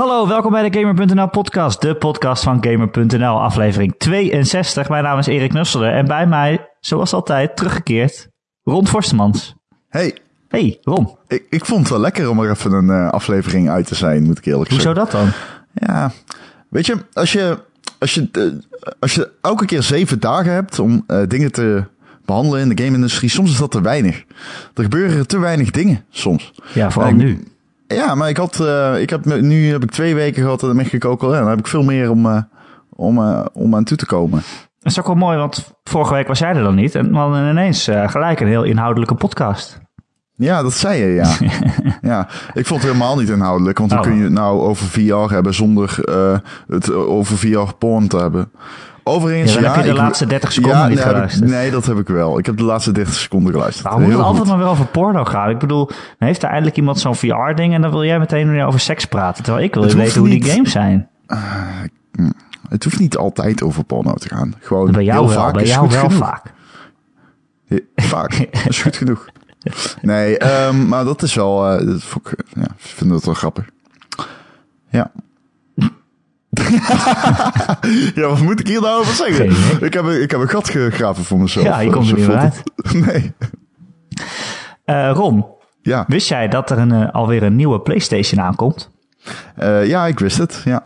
Hallo, 0.00 0.28
welkom 0.28 0.52
bij 0.52 0.70
de 0.70 0.78
Gamer.nl 0.78 1.28
podcast, 1.28 1.80
de 1.80 1.94
podcast 1.94 2.42
van 2.42 2.64
Gamer.nl, 2.64 3.40
aflevering 3.40 3.94
62. 3.98 4.88
Mijn 4.88 5.04
naam 5.04 5.18
is 5.18 5.26
Erik 5.26 5.52
Nusselder 5.52 5.92
en 5.92 6.06
bij 6.06 6.26
mij, 6.26 6.68
zoals 6.80 7.12
altijd, 7.12 7.56
teruggekeerd, 7.56 8.28
Ron 8.62 8.86
Forstemans. 8.86 9.54
Hey, 9.88 10.16
Hey, 10.48 10.78
Ron, 10.82 11.16
ik, 11.28 11.46
ik 11.50 11.64
vond 11.64 11.80
het 11.80 11.88
wel 11.88 12.00
lekker 12.00 12.30
om 12.30 12.40
er 12.40 12.50
even 12.50 12.72
een 12.72 12.90
eh, 12.90 13.08
aflevering 13.10 13.70
uit 13.70 13.86
te 13.86 13.94
zijn, 13.94 14.22
moet 14.22 14.38
ik 14.38 14.46
eerlijk 14.46 14.70
hoezo 14.70 14.94
zeggen. 14.94 15.04
dat 15.04 15.10
dan? 15.10 15.30
Ja, 15.74 16.12
weet 16.68 16.86
je, 16.86 16.96
als 17.12 17.32
je, 17.32 17.58
als 17.98 18.14
je, 18.14 18.28
eh, 18.32 18.90
als 19.00 19.14
je 19.14 19.30
elke 19.40 19.64
keer 19.64 19.82
zeven 19.82 20.20
dagen 20.20 20.52
hebt 20.52 20.78
om 20.78 21.04
eh, 21.06 21.22
dingen 21.28 21.52
te 21.52 21.84
behandelen 22.24 22.60
in 22.60 22.68
de 22.68 22.82
game-industrie, 22.82 23.30
soms 23.30 23.50
is 23.50 23.58
dat 23.58 23.70
te 23.70 23.80
weinig. 23.80 24.24
Er 24.74 24.82
gebeuren 24.82 25.26
te 25.26 25.38
weinig 25.38 25.70
dingen, 25.70 26.04
soms. 26.10 26.52
Ja, 26.74 26.90
vooral 26.90 27.12
nu. 27.12 27.44
Ja, 27.94 28.14
maar 28.14 28.28
ik 28.28 28.36
had, 28.36 28.60
eh, 28.60 29.00
ik 29.00 29.10
heb, 29.10 29.24
nu 29.24 29.70
heb 29.70 29.82
ik 29.82 29.90
twee 29.90 30.14
weken 30.14 30.42
gehad 30.42 30.60
en 30.60 30.66
dan 30.66 30.76
merk 30.76 30.92
ik 30.92 31.04
ook 31.04 31.22
al, 31.22 31.32
ja, 31.34 31.40
dan 31.40 31.48
heb 31.48 31.58
ik 31.58 31.66
veel 31.66 31.82
meer 31.82 32.10
om, 32.10 32.26
eh, 32.26 32.42
om, 32.90 33.18
eh, 33.18 33.44
om 33.52 33.74
aan 33.74 33.84
toe 33.84 33.96
te 33.96 34.06
komen. 34.06 34.42
Dat 34.78 34.92
is 34.92 34.98
ook 34.98 35.06
wel 35.06 35.14
mooi, 35.14 35.38
want 35.38 35.72
vorige 35.84 36.14
week 36.14 36.26
was 36.26 36.38
jij 36.38 36.54
er 36.54 36.62
dan 36.62 36.74
niet 36.74 36.94
en 36.94 37.14
hadden 37.14 37.50
ineens 37.50 37.88
gelijk 38.06 38.40
een 38.40 38.48
heel 38.48 38.62
inhoudelijke 38.62 39.14
podcast. 39.14 39.80
Ja, 40.36 40.62
dat 40.62 40.72
zei 40.72 41.02
je, 41.04 41.14
ja. 41.14 41.30
ja, 42.10 42.28
ik 42.54 42.66
vond 42.66 42.82
het 42.82 42.92
helemaal 42.92 43.16
niet 43.18 43.28
inhoudelijk, 43.28 43.78
want 43.78 43.90
hoe 43.90 44.00
Oh. 44.00 44.06
kun 44.06 44.16
je 44.16 44.22
het 44.22 44.32
nou 44.32 44.60
over 44.60 44.86
VR 44.86 45.32
hebben 45.34 45.54
zonder 45.54 45.98
eh, 46.04 46.38
het 46.68 46.92
over 46.92 47.38
VR 47.38 47.72
porn 47.78 48.08
te 48.08 48.16
hebben? 48.16 48.52
Overigens, 49.04 49.54
Ja, 49.54 49.60
dan 49.60 49.70
heb 49.70 49.76
je 49.80 49.82
de 49.82 49.88
ik- 49.88 49.96
laatste 49.96 50.26
30 50.26 50.52
seconden 50.52 50.78
niet 50.78 50.88
nee, 50.88 50.96
heb 50.98 51.06
ik- 51.06 51.12
geluisterd. 51.12 51.50
nee, 51.50 51.70
dat 51.70 51.86
heb 51.86 51.98
ik 51.98 52.08
wel. 52.08 52.38
Ik 52.38 52.46
heb 52.46 52.56
de 52.56 52.62
laatste 52.62 52.92
30 52.92 53.14
seconden 53.14 53.52
geluisterd. 53.52 53.84
Waarom 53.84 54.02
moet 54.02 54.12
het 54.12 54.22
altijd 54.22 54.46
maar 54.46 54.58
weer 54.58 54.66
over 54.66 54.86
porno 54.86 55.24
gaan? 55.24 55.50
Ik 55.50 55.58
bedoel, 55.58 55.86
dan 55.86 56.28
heeft 56.28 56.42
er 56.42 56.48
eindelijk 56.48 56.76
iemand 56.76 56.98
zo'n 57.00 57.14
VR-ding 57.16 57.74
en 57.74 57.80
dan 57.82 57.90
wil 57.90 58.04
jij 58.04 58.18
meteen 58.18 58.50
weer 58.50 58.64
over 58.66 58.80
seks 58.80 59.04
praten. 59.04 59.44
Terwijl 59.44 59.64
ik 59.64 59.74
wil 59.74 59.82
weten 59.82 60.20
hoe 60.20 60.28
die 60.28 60.42
niet. 60.42 60.50
games 60.52 60.70
zijn. 60.72 61.08
Het 62.68 62.84
hoeft 62.84 62.98
niet 62.98 63.16
altijd 63.16 63.62
over 63.62 63.84
porno 63.84 64.12
te 64.12 64.28
gaan. 64.28 64.54
Gewoon 64.60 64.92
Bij 64.92 65.04
jou 65.04 65.18
heel 65.18 65.28
wel, 65.28 65.38
vaak 65.44 65.52
bij 65.54 65.64
jou 65.66 65.88
wel 65.88 66.00
genoeg. 66.00 66.16
vaak. 66.18 66.52
Vaak, 67.96 68.38
dat 68.52 68.66
is 68.68 68.82
goed 68.82 68.96
genoeg. 68.96 69.28
Nee, 70.02 70.38
ehm, 70.38 70.88
maar 70.88 71.04
dat 71.04 71.22
is 71.22 71.34
wel, 71.34 71.68
eh, 71.70 71.86
dat 71.86 72.02
vond 72.02 72.26
ik, 72.32 72.44
ja, 72.54 72.62
ik 72.62 72.70
vind 72.76 73.10
dat 73.10 73.24
wel 73.24 73.34
grappig. 73.34 73.64
Ja. 74.90 75.10
ja, 78.14 78.26
wat 78.28 78.40
moet 78.40 78.60
ik 78.60 78.66
hier 78.66 78.80
nou 78.80 79.00
over 79.00 79.14
zeggen? 79.14 79.50
Geen. 79.52 79.86
Ik 79.86 79.92
heb, 79.94 80.04
een- 80.04 80.22
ik 80.22 80.30
heb 80.30 80.40
een 80.40 80.48
gat 80.48 80.68
gegraven 80.68 81.24
voor 81.24 81.38
mezelf. 81.38 81.66
Ja, 81.66 81.80
je 81.80 81.90
komt 81.90 82.08
er 82.10 82.16
niet 82.16 82.26
meer 82.26 82.38
het. 82.40 82.62
Nee, 83.06 83.32
Eh, 84.84 85.10
Ron, 85.14 85.46
ja. 85.82 86.04
wist 86.06 86.28
jij 86.28 86.48
dat 86.48 86.70
er 86.70 86.78
een, 86.78 86.92
eh, 86.92 87.10
alweer 87.12 87.42
een 87.42 87.56
nieuwe 87.56 87.80
PlayStation 87.80 88.40
aankomt? 88.44 88.90
Eh, 89.56 89.86
ja, 89.86 90.06
ik 90.06 90.18
wist 90.18 90.38
het, 90.38 90.62
ja. 90.64 90.82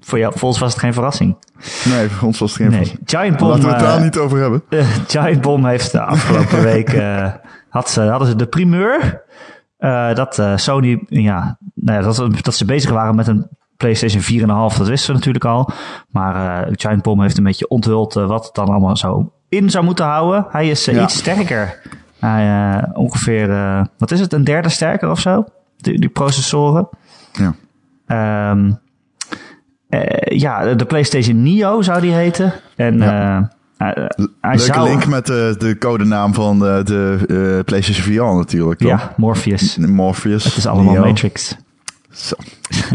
Voor 0.00 0.18
jou, 0.18 0.32
voor 0.38 0.48
ons 0.48 0.58
was 0.58 0.72
het 0.72 0.80
geen 0.80 0.92
verrassing. 0.92 1.36
Nee, 1.84 2.08
voor 2.08 2.26
ons 2.26 2.38
was 2.38 2.48
het 2.52 2.60
geen 2.60 2.70
Nee, 2.70 2.78
verrassing. 2.78 3.08
Giant 3.10 3.36
Bomb, 3.36 3.50
Laten 3.52 3.66
we 3.68 3.74
het 3.74 3.84
daar 3.84 4.00
niet 4.02 4.16
over 4.18 4.38
hebben. 4.38 4.62
Giant 5.08 5.40
Bomb 5.40 5.64
heeft 5.64 5.92
de 5.92 6.00
afgelopen 6.00 6.62
week 6.62 7.02
had 7.68 7.90
ze, 7.90 8.00
hadden 8.02 8.28
ze 8.28 8.36
de 8.36 8.46
primeur 8.46 9.22
dat 10.14 10.42
Sony, 10.54 11.04
ja, 11.08 11.58
nou 11.74 11.98
ja 12.02 12.04
dat, 12.12 12.42
dat 12.44 12.54
ze 12.54 12.64
bezig 12.64 12.90
waren 12.90 13.14
met 13.14 13.26
een 13.26 13.48
PlayStation 13.80 14.22
4,5, 14.72 14.76
dat 14.78 14.88
wisten 14.88 15.08
we 15.10 15.16
natuurlijk 15.16 15.44
al. 15.44 15.70
Maar 16.10 16.64
eh, 16.66 16.72
Giant 16.76 17.02
Bomb 17.02 17.20
heeft 17.20 17.38
een 17.38 17.44
beetje 17.44 17.68
onthuld 17.68 18.16
eh, 18.16 18.26
wat 18.26 18.44
het 18.44 18.54
dan 18.54 18.68
allemaal 18.68 18.96
zo 18.96 19.32
in 19.48 19.70
zou 19.70 19.84
moeten 19.84 20.04
houden. 20.04 20.46
Hij 20.50 20.68
is 20.68 20.88
eh, 20.88 20.94
Ja. 20.94 21.02
iets 21.02 21.16
sterker. 21.16 21.80
Hij, 22.18 22.84
ongeveer, 22.92 23.48
wat 23.98 24.10
is 24.10 24.20
het, 24.20 24.32
een 24.32 24.44
derde 24.44 24.68
sterker 24.68 25.10
of 25.10 25.20
zo? 25.20 25.44
Die, 25.76 26.00
die 26.00 26.08
processoren. 26.08 26.88
Ja. 27.32 27.54
Ehm, 28.06 28.72
eh, 29.88 30.38
ja, 30.38 30.74
de 30.74 30.84
PlayStation 30.84 31.42
Neo 31.42 31.82
zou 31.82 32.00
die 32.00 32.12
heten. 32.12 32.52
En 32.76 32.98
Ja. 32.98 33.52
Leuke 34.40 34.58
zou... 34.58 34.88
link 34.88 35.06
met 35.06 35.26
de, 35.26 35.54
de 35.58 35.78
codenaam 35.78 36.34
van 36.34 36.58
de, 36.58 36.80
de 36.84 37.62
PlayStation 37.64 38.04
VR 38.14 38.36
natuurlijk. 38.36 38.80
toch? 38.80 38.90
Ja, 38.90 39.12
Morpheus. 39.16 39.76
Morpheus. 39.76 40.44
Het 40.44 40.56
is 40.56 40.66
allemaal 40.66 40.92
Neo. 40.92 41.04
Matrix. 41.04 41.56
Zo. 42.12 42.34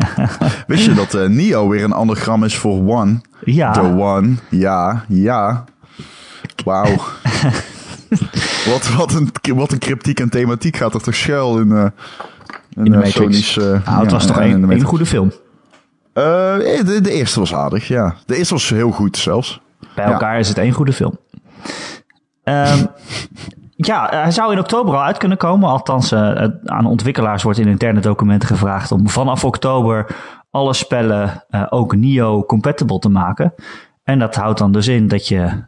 Wist 0.68 0.86
je 0.86 0.94
dat 0.94 1.14
eh, 1.14 1.28
Neo 1.28 1.68
weer 1.68 1.84
een 1.84 1.94
anagram 1.94 2.44
is 2.44 2.56
voor 2.56 2.88
One? 2.98 3.22
Ja, 3.44 3.72
The 3.72 3.82
One. 3.82 4.36
Ja, 4.50 5.06
ja. 5.08 5.64
Wauw. 6.66 6.96
wat, 8.72 8.90
wat, 8.98 9.14
een, 9.14 9.32
wat 9.56 9.72
een 9.72 9.80
cryptiek 9.80 10.20
en 10.20 10.30
thematiek 10.30 10.78
gaat 10.78 10.94
er 10.94 11.02
toch 11.02 11.16
schuil 11.16 11.60
in, 11.60 11.72
eh 11.72 11.86
in, 12.76 12.86
in 12.86 12.92
de 12.92 12.98
eh, 12.98 13.04
Matrix. 13.04 13.14
Sony's... 13.14 13.56
nou, 13.56 13.74
het 13.76 13.86
ja, 13.86 14.06
was 14.10 14.26
toch 14.28 14.38
een, 14.40 14.72
een 14.72 14.82
goede 14.82 15.06
film. 15.06 15.32
De, 16.14 17.00
de 17.02 17.12
eerste 17.12 17.40
was 17.40 17.54
aardig, 17.54 17.88
ja. 17.88 18.16
De 18.26 18.36
eerste 18.36 18.54
was 18.54 18.70
heel 18.70 18.92
goed 18.92 19.18
zelfs. 19.18 19.62
Bij 19.96 20.06
Ja. 20.06 20.12
elkaar 20.12 20.40
is 20.40 20.48
het 20.48 20.58
één 20.58 20.72
goede 20.72 20.94
film. 20.94 21.18
Ehm, 22.44 22.86
ja, 23.76 24.10
hij 24.12 24.32
zou 24.32 24.52
in 24.52 24.60
oktober 24.60 24.96
al 24.96 25.04
uit 25.04 25.18
kunnen 25.18 25.38
komen. 25.38 25.70
Althans, 25.70 26.12
eh, 26.12 26.48
aan 26.66 26.86
ontwikkelaars 26.86 27.44
wordt 27.44 27.60
in 27.60 27.68
interne 27.68 28.00
documenten 28.00 28.48
gevraagd 28.48 28.92
om 28.92 29.10
vanaf 29.10 29.46
oktober 29.46 30.16
alle 30.52 30.74
spellen 30.74 31.46
eh, 31.50 31.66
ook 31.70 31.96
Neo-compatible 31.96 33.00
te 33.00 33.10
maken. 33.10 33.54
En 34.04 34.20
dat 34.20 34.36
houdt 34.36 34.60
dan 34.60 34.72
dus 34.72 34.88
in 34.88 35.08
dat 35.08 35.28
je 35.28 35.64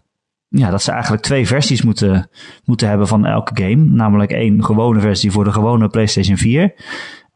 ja, 0.50 0.70
dat 0.70 0.82
ze 0.82 0.92
eigenlijk 0.92 1.24
twee 1.24 1.48
versies 1.48 1.82
moeten, 1.82 2.30
moeten 2.66 2.90
hebben 2.90 3.08
van 3.08 3.26
elke 3.26 3.64
game. 3.64 3.76
Namelijk 3.86 4.32
één 4.32 4.64
gewone 4.64 5.00
versie 5.00 5.32
voor 5.32 5.44
de 5.44 5.52
gewone 5.52 5.88
PlayStation 5.88 6.38
4. 6.38 6.74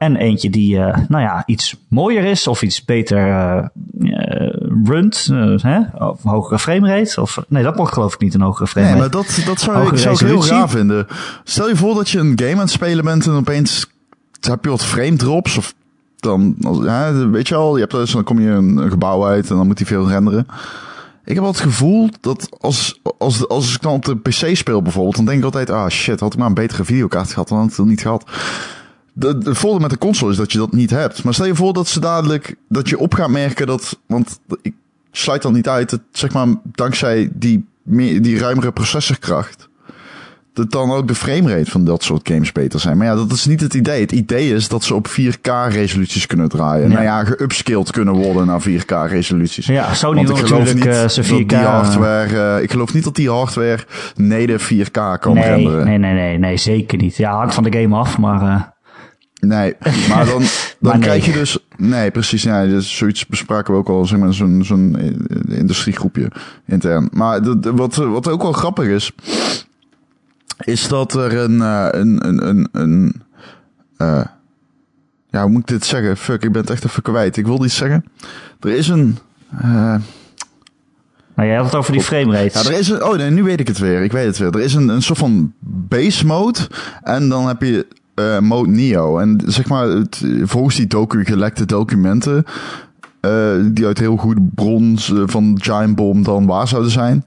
En 0.02 0.16
eentje 0.16 0.50
die, 0.50 0.78
eh, 0.78 0.98
nou 1.08 1.24
ja, 1.24 1.44
iets 1.46 1.76
mooier 1.88 2.24
is 2.24 2.48
of 2.48 2.62
iets 2.62 2.86
beter 2.86 3.30
eh, 3.30 3.68
runt. 4.84 5.30
hè? 5.62 5.80
Of 5.98 6.24
hogere 6.24 6.60
framerate. 6.60 7.22
Of, 7.22 7.40
nee, 7.48 7.64
dat 7.64 7.76
mocht 7.76 7.94
geloof 7.94 8.14
ik 8.14 8.20
niet, 8.20 8.34
een 8.34 8.42
hogere 8.42 8.68
framerate. 8.68 9.00
Nee, 9.00 9.10
maar 9.10 9.24
dat, 9.24 9.42
dat 9.46 9.60
zou, 9.60 9.78
Hogere 9.78 9.96
ik, 9.96 10.02
zou 10.02 10.14
ik 10.14 10.20
heel 10.20 10.58
raar 10.58 10.70
vinden. 10.70 11.08
Stel 11.44 11.68
je 11.68 11.76
voor 11.76 11.96
dat 11.96 12.10
je 12.10 12.20
een 12.20 12.34
game 12.36 12.54
aan 12.54 12.60
het 12.60 12.70
spelen 12.70 13.06
bent 13.06 13.26
en 13.26 13.32
opeens 13.32 13.92
heb 14.40 14.64
je 14.64 14.70
wat 14.70 14.86
frame 14.86 15.16
drops 15.16 15.58
of 15.58 15.74
dan, 16.20 16.56
ja, 16.84 17.28
weet 17.28 17.48
je 17.48 17.56
al, 17.56 17.76
je 17.76 17.82
hebt 17.82 17.92
dus, 17.92 18.12
dan 18.12 18.24
kom 18.24 18.40
je 18.40 18.50
een, 18.50 18.78
een 18.78 18.90
gebouw 18.90 19.26
uit 19.26 19.50
en 19.50 19.56
dan 19.56 19.68
moet 19.68 19.78
hij 19.78 19.88
veel 19.88 20.08
renderen. 20.08 20.46
Ik 21.26 21.34
heb 21.34 21.44
wel 21.44 21.52
het 21.52 21.60
gevoel 21.62 22.10
dat 22.22 22.50
als, 22.60 23.00
als, 23.18 23.48
als 23.48 23.76
ik 23.76 23.82
dan 23.82 23.94
op 23.94 24.06
de 24.06 24.16
PC 24.16 24.56
speel 24.56 24.82
bijvoorbeeld, 24.82 25.16
dan 25.16 25.26
denk 25.26 25.38
ik 25.38 25.44
altijd, 25.44 25.70
ah 25.70 25.90
shit, 25.90 26.20
had 26.20 26.34
ik 26.34 26.40
maar 26.40 26.48
een 26.48 26.54
betere 26.54 26.84
videokaart 26.84 27.30
gehad, 27.30 27.48
dan 27.48 27.58
had 27.58 27.70
ik 27.70 27.76
het 27.76 27.86
niet 27.86 28.02
gehad. 28.02 28.24
De, 29.22 29.38
de 29.38 29.56
voordeel 29.56 29.80
met 29.80 29.90
de 29.90 29.98
console 29.98 30.32
is 30.32 30.38
dat 30.38 30.52
je 30.52 30.58
dat 30.58 30.72
niet 30.72 30.90
hebt. 30.90 31.24
Maar 31.24 31.34
stel 31.34 31.46
je 31.46 31.56
voor 31.56 31.74
dat 31.74 31.88
ze 31.88 32.00
dadelijk, 32.00 32.56
dat 32.70 32.90
je 32.90 32.98
op 32.98 33.14
gaat 33.14 33.30
merken 33.30 33.68
dat, 33.68 34.00
want 34.06 34.40
ik 34.62 34.74
sluit 35.12 35.42
dan 35.42 35.54
niet 35.54 35.68
uit, 35.68 35.90
dat 35.90 36.02
zeg 36.12 36.34
maar 36.34 36.48
dankzij 36.64 37.30
die, 37.34 37.66
meer, 37.84 38.22
die 38.22 38.38
ruimere 38.38 38.72
processorkracht, 38.72 39.70
dat 40.54 40.72
dan 40.72 40.92
ook 40.92 41.08
de 41.08 41.16
framerate 41.16 41.72
van 41.72 41.86
dat 41.86 42.04
soort 42.04 42.28
games 42.28 42.52
beter 42.52 42.80
zijn. 42.80 42.98
Maar 42.98 43.08
ja, 43.08 43.16
dat 43.16 43.32
is 43.32 43.46
niet 43.46 43.62
het 43.62 43.74
idee. 43.74 44.02
Het 44.02 44.12
idee 44.12 44.54
is 44.54 44.68
dat 44.68 44.84
ze 44.84 44.96
op 44.96 45.08
4K 45.08 45.52
resoluties 45.70 46.26
kunnen 46.26 46.50
draaien. 46.50 46.88
Ja. 46.88 46.94
Nou 46.94 47.04
ja, 47.04 47.24
geupscaled 47.24 47.92
kunnen 47.92 48.14
worden 48.14 48.46
naar 48.46 48.62
4K 48.62 49.10
resoluties. 49.10 49.66
Ja, 49.66 49.94
Sony 49.94 50.26
wil 50.26 50.38
ik 50.38 50.46
geloof 50.46 50.60
natuurlijk 50.60 50.86
niet 50.86 50.96
eh, 50.96 51.08
zijn 51.08 51.28
dat 51.28 51.40
4K... 51.40 51.46
die 51.46 51.58
hardware, 51.58 52.56
eh, 52.56 52.64
ik 52.64 52.72
geloof 52.72 52.94
niet 52.94 53.04
dat 53.04 53.16
die 53.16 53.30
hardware 53.30 53.80
native 54.16 54.86
4K 54.86 55.20
kan 55.20 55.34
nee, 55.34 55.44
renderen. 55.44 55.86
nee, 55.86 55.98
nee, 55.98 56.14
nee, 56.14 56.38
nee, 56.38 56.58
zeker 56.58 56.98
niet. 56.98 57.18
Ja, 57.18 57.36
hangt 57.36 57.54
van 57.54 57.64
de 57.64 57.80
game 57.80 57.96
af, 57.96 58.18
maar... 58.18 58.42
eh, 58.42 58.62
Nee, 59.42 59.76
maar 60.10 60.26
dan, 60.26 60.40
dan 60.42 60.48
Maar 60.80 60.94
nee. 60.94 61.02
krijg 61.02 61.26
je 61.26 61.32
dus... 61.32 61.58
Nee, 61.78 62.12
precies. 62.12 62.44
Ja, 62.44 62.66
dus 62.66 62.98
zoiets 62.98 63.28
bespraken 63.28 63.74
we 63.74 63.80
ook 63.80 63.90
al, 63.90 64.06
zeg 64.06 64.20
maar, 64.20 64.34
zo'n 64.34 64.64
zo'n 64.66 64.96
eh, 64.98 65.58
industriegroepje 65.58 66.32
intern. 66.66 67.10
Maar 67.12 67.42
de, 67.44 67.60
de- 67.60 67.74
wat, 67.74 67.96
wat 67.96 68.28
ook 68.28 68.42
wel 68.42 68.52
grappig 68.52 68.86
is, 68.86 69.12
is 70.60 70.88
dat 70.88 71.14
er 71.14 71.34
een... 71.38 71.62
eh, 71.62 71.88
een, 71.92 72.28
een, 72.28 72.48
een, 72.48 72.68
een 72.72 73.22
eh, 73.98 74.26
ja, 75.30 75.42
hoe 75.42 75.52
moet 75.52 75.62
ik 75.62 75.68
dit 75.68 75.86
zeggen? 75.86 76.18
Fuck, 76.18 76.44
ik 76.44 76.52
ben 76.52 76.62
het 76.62 76.70
echt 76.70 76.86
even 76.86 77.02
kwijt. 77.04 77.38
Ik 77.38 77.46
wil 77.46 77.66
iets 77.66 77.76
zeggen. 77.76 78.06
Er 78.60 78.70
is 78.72 78.88
een... 78.88 79.18
eh, 79.62 79.96
nou, 81.36 81.48
jij 81.48 81.56
had 81.56 81.66
het 81.66 81.76
over 81.76 81.92
die 81.92 82.02
framerate. 82.02 82.60
ja, 82.64 82.66
er 82.70 82.78
is 82.80 82.90
een, 82.90 83.04
oh 83.04 83.16
nee, 83.18 83.30
nu 83.30 83.44
weet 83.44 83.60
ik 83.60 83.68
het 83.68 83.78
weer. 83.78 84.02
Ik 84.04 84.12
weet 84.12 84.26
het 84.26 84.38
weer. 84.38 84.54
Er 84.56 84.62
is 84.62 84.74
een, 84.74 84.88
een 84.90 85.02
soort 85.02 85.20
van 85.20 85.54
base 85.60 86.26
mode. 86.26 86.60
En 87.04 87.30
dan 87.30 87.48
heb 87.48 87.62
je 87.62 87.88
eh, 88.22 88.40
mode 88.40 88.70
Neo. 88.70 89.18
En 89.18 89.42
zeg 89.46 89.68
maar, 89.68 89.88
het, 89.88 90.22
volgens 90.44 90.76
die 90.76 90.88
docu, 90.88 91.26
gelekte 91.26 91.66
documenten. 91.66 92.44
eh, 93.22 93.52
die 93.64 93.86
uit 93.86 94.00
heel 94.00 94.18
goede 94.18 94.42
bron 94.56 94.98
eh, 94.98 95.24
van 95.26 95.58
Giant 95.62 95.96
Bomb 95.96 96.26
dan 96.26 96.46
waar 96.46 96.68
zouden 96.68 96.92
zijn. 96.92 97.26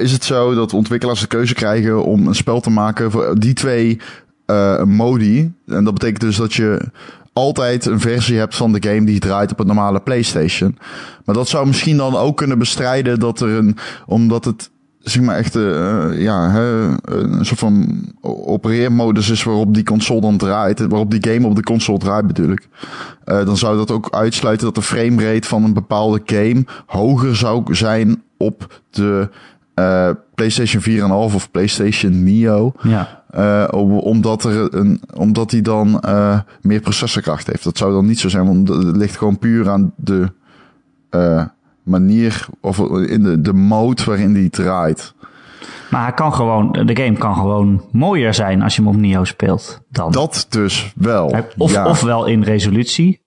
is 0.00 0.12
het 0.12 0.24
zo 0.24 0.54
dat 0.54 0.72
ontwikkelaars 0.72 1.20
de 1.20 1.26
keuze 1.26 1.54
krijgen 1.54 2.04
om 2.04 2.26
een 2.26 2.34
spel 2.34 2.60
te 2.60 2.70
maken 2.70 3.10
voor 3.10 3.38
die 3.38 3.52
twee 3.52 4.00
modi. 4.84 5.52
En 5.66 5.84
dat 5.84 5.94
betekent 5.94 6.20
dus 6.20 6.36
dat 6.36 6.54
je 6.54 6.80
altijd 7.32 7.86
een 7.86 8.00
versie 8.00 8.38
hebt 8.38 8.56
van 8.56 8.72
de 8.72 8.88
game 8.88 9.04
die 9.04 9.18
draait 9.18 9.52
op 9.52 9.60
een 9.60 9.66
normale 9.66 10.00
PlayStation. 10.00 10.78
Maar 11.24 11.34
dat 11.34 11.48
zou 11.48 11.66
misschien 11.66 11.96
dan 11.96 12.16
ook 12.16 12.36
kunnen 12.36 12.58
bestrijden 12.58 13.18
dat 13.18 13.40
er 13.40 13.48
een, 13.48 13.76
omdat 14.06 14.44
het 14.44 14.70
zeg 15.04 15.22
maar 15.22 15.36
echt 15.36 15.56
eh, 15.56 16.20
ja, 16.20 16.50
hè, 16.50 16.88
een 17.04 17.44
soort 17.44 17.58
van 17.58 18.02
opereermodus 18.20 19.30
is 19.30 19.42
waarop 19.42 19.74
die 19.74 19.84
console 19.84 20.20
dan 20.20 20.36
draait, 20.36 20.86
waarop 20.86 21.10
die 21.10 21.32
game 21.32 21.46
op 21.46 21.56
de 21.56 21.62
console 21.62 21.98
draait 21.98 22.26
bedoel 22.26 22.50
ik, 22.50 22.68
uh, 23.26 23.44
dan 23.46 23.56
zou 23.56 23.76
dat 23.76 23.90
ook 23.90 24.08
uitsluiten 24.10 24.66
dat 24.66 24.74
de 24.74 24.82
framerate 24.82 25.48
van 25.48 25.64
een 25.64 25.72
bepaalde 25.72 26.22
game 26.24 26.64
hoger 26.86 27.36
zou 27.36 27.74
zijn 27.74 28.22
op 28.36 28.80
de 28.90 29.28
uh, 29.74 30.10
PlayStation 30.34 30.82
4,5 30.82 31.34
of 31.34 31.50
PlayStation 31.50 32.24
Neo. 32.24 32.72
Ja. 32.82 33.22
Uh, 33.36 33.68
omdat, 34.02 34.44
er 34.44 34.74
een, 34.74 35.00
omdat 35.14 35.50
die 35.50 35.62
dan 35.62 36.02
uh, 36.06 36.40
meer 36.60 36.80
processorkracht 36.80 37.46
heeft. 37.46 37.64
Dat 37.64 37.78
zou 37.78 37.92
dan 37.92 38.06
niet 38.06 38.18
zo 38.18 38.28
zijn, 38.28 38.46
want 38.46 38.68
het 38.68 38.96
ligt 38.96 39.16
gewoon 39.16 39.38
puur 39.38 39.70
aan 39.70 39.92
de 39.96 40.32
uh, 41.10 41.44
manier 41.84 42.46
of 42.60 42.78
in 43.08 43.22
de, 43.22 43.40
de 43.40 43.52
mode 43.52 44.04
waarin 44.04 44.32
die 44.32 44.50
draait. 44.50 45.14
Maar 45.90 46.02
hij 46.02 46.12
kan 46.12 46.34
gewoon, 46.34 46.72
de 46.72 46.96
game 46.96 47.16
kan 47.16 47.34
gewoon 47.34 47.84
mooier 47.92 48.34
zijn 48.34 48.62
als 48.62 48.76
je 48.76 48.82
hem 48.82 48.90
op 48.90 48.96
Neo 48.96 49.24
speelt. 49.24 49.80
Dan. 49.88 50.12
Dat 50.12 50.46
dus 50.48 50.92
wel. 50.96 51.44
Of, 51.56 51.72
ja. 51.72 51.86
Ofwel 51.86 52.26
in 52.26 52.42
resolutie, 52.42 53.22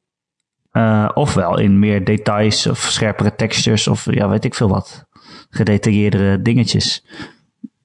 uh, 0.71 1.09
ofwel 1.13 1.59
in 1.59 1.79
meer 1.79 2.03
details 2.03 2.67
of 2.67 2.77
scherpere 2.79 3.35
textures 3.35 3.87
of 3.87 4.13
ja, 4.13 4.29
weet 4.29 4.45
ik 4.45 4.55
veel 4.55 4.69
wat. 4.69 5.05
Gedetailleerdere 5.49 6.41
dingetjes. 6.41 7.05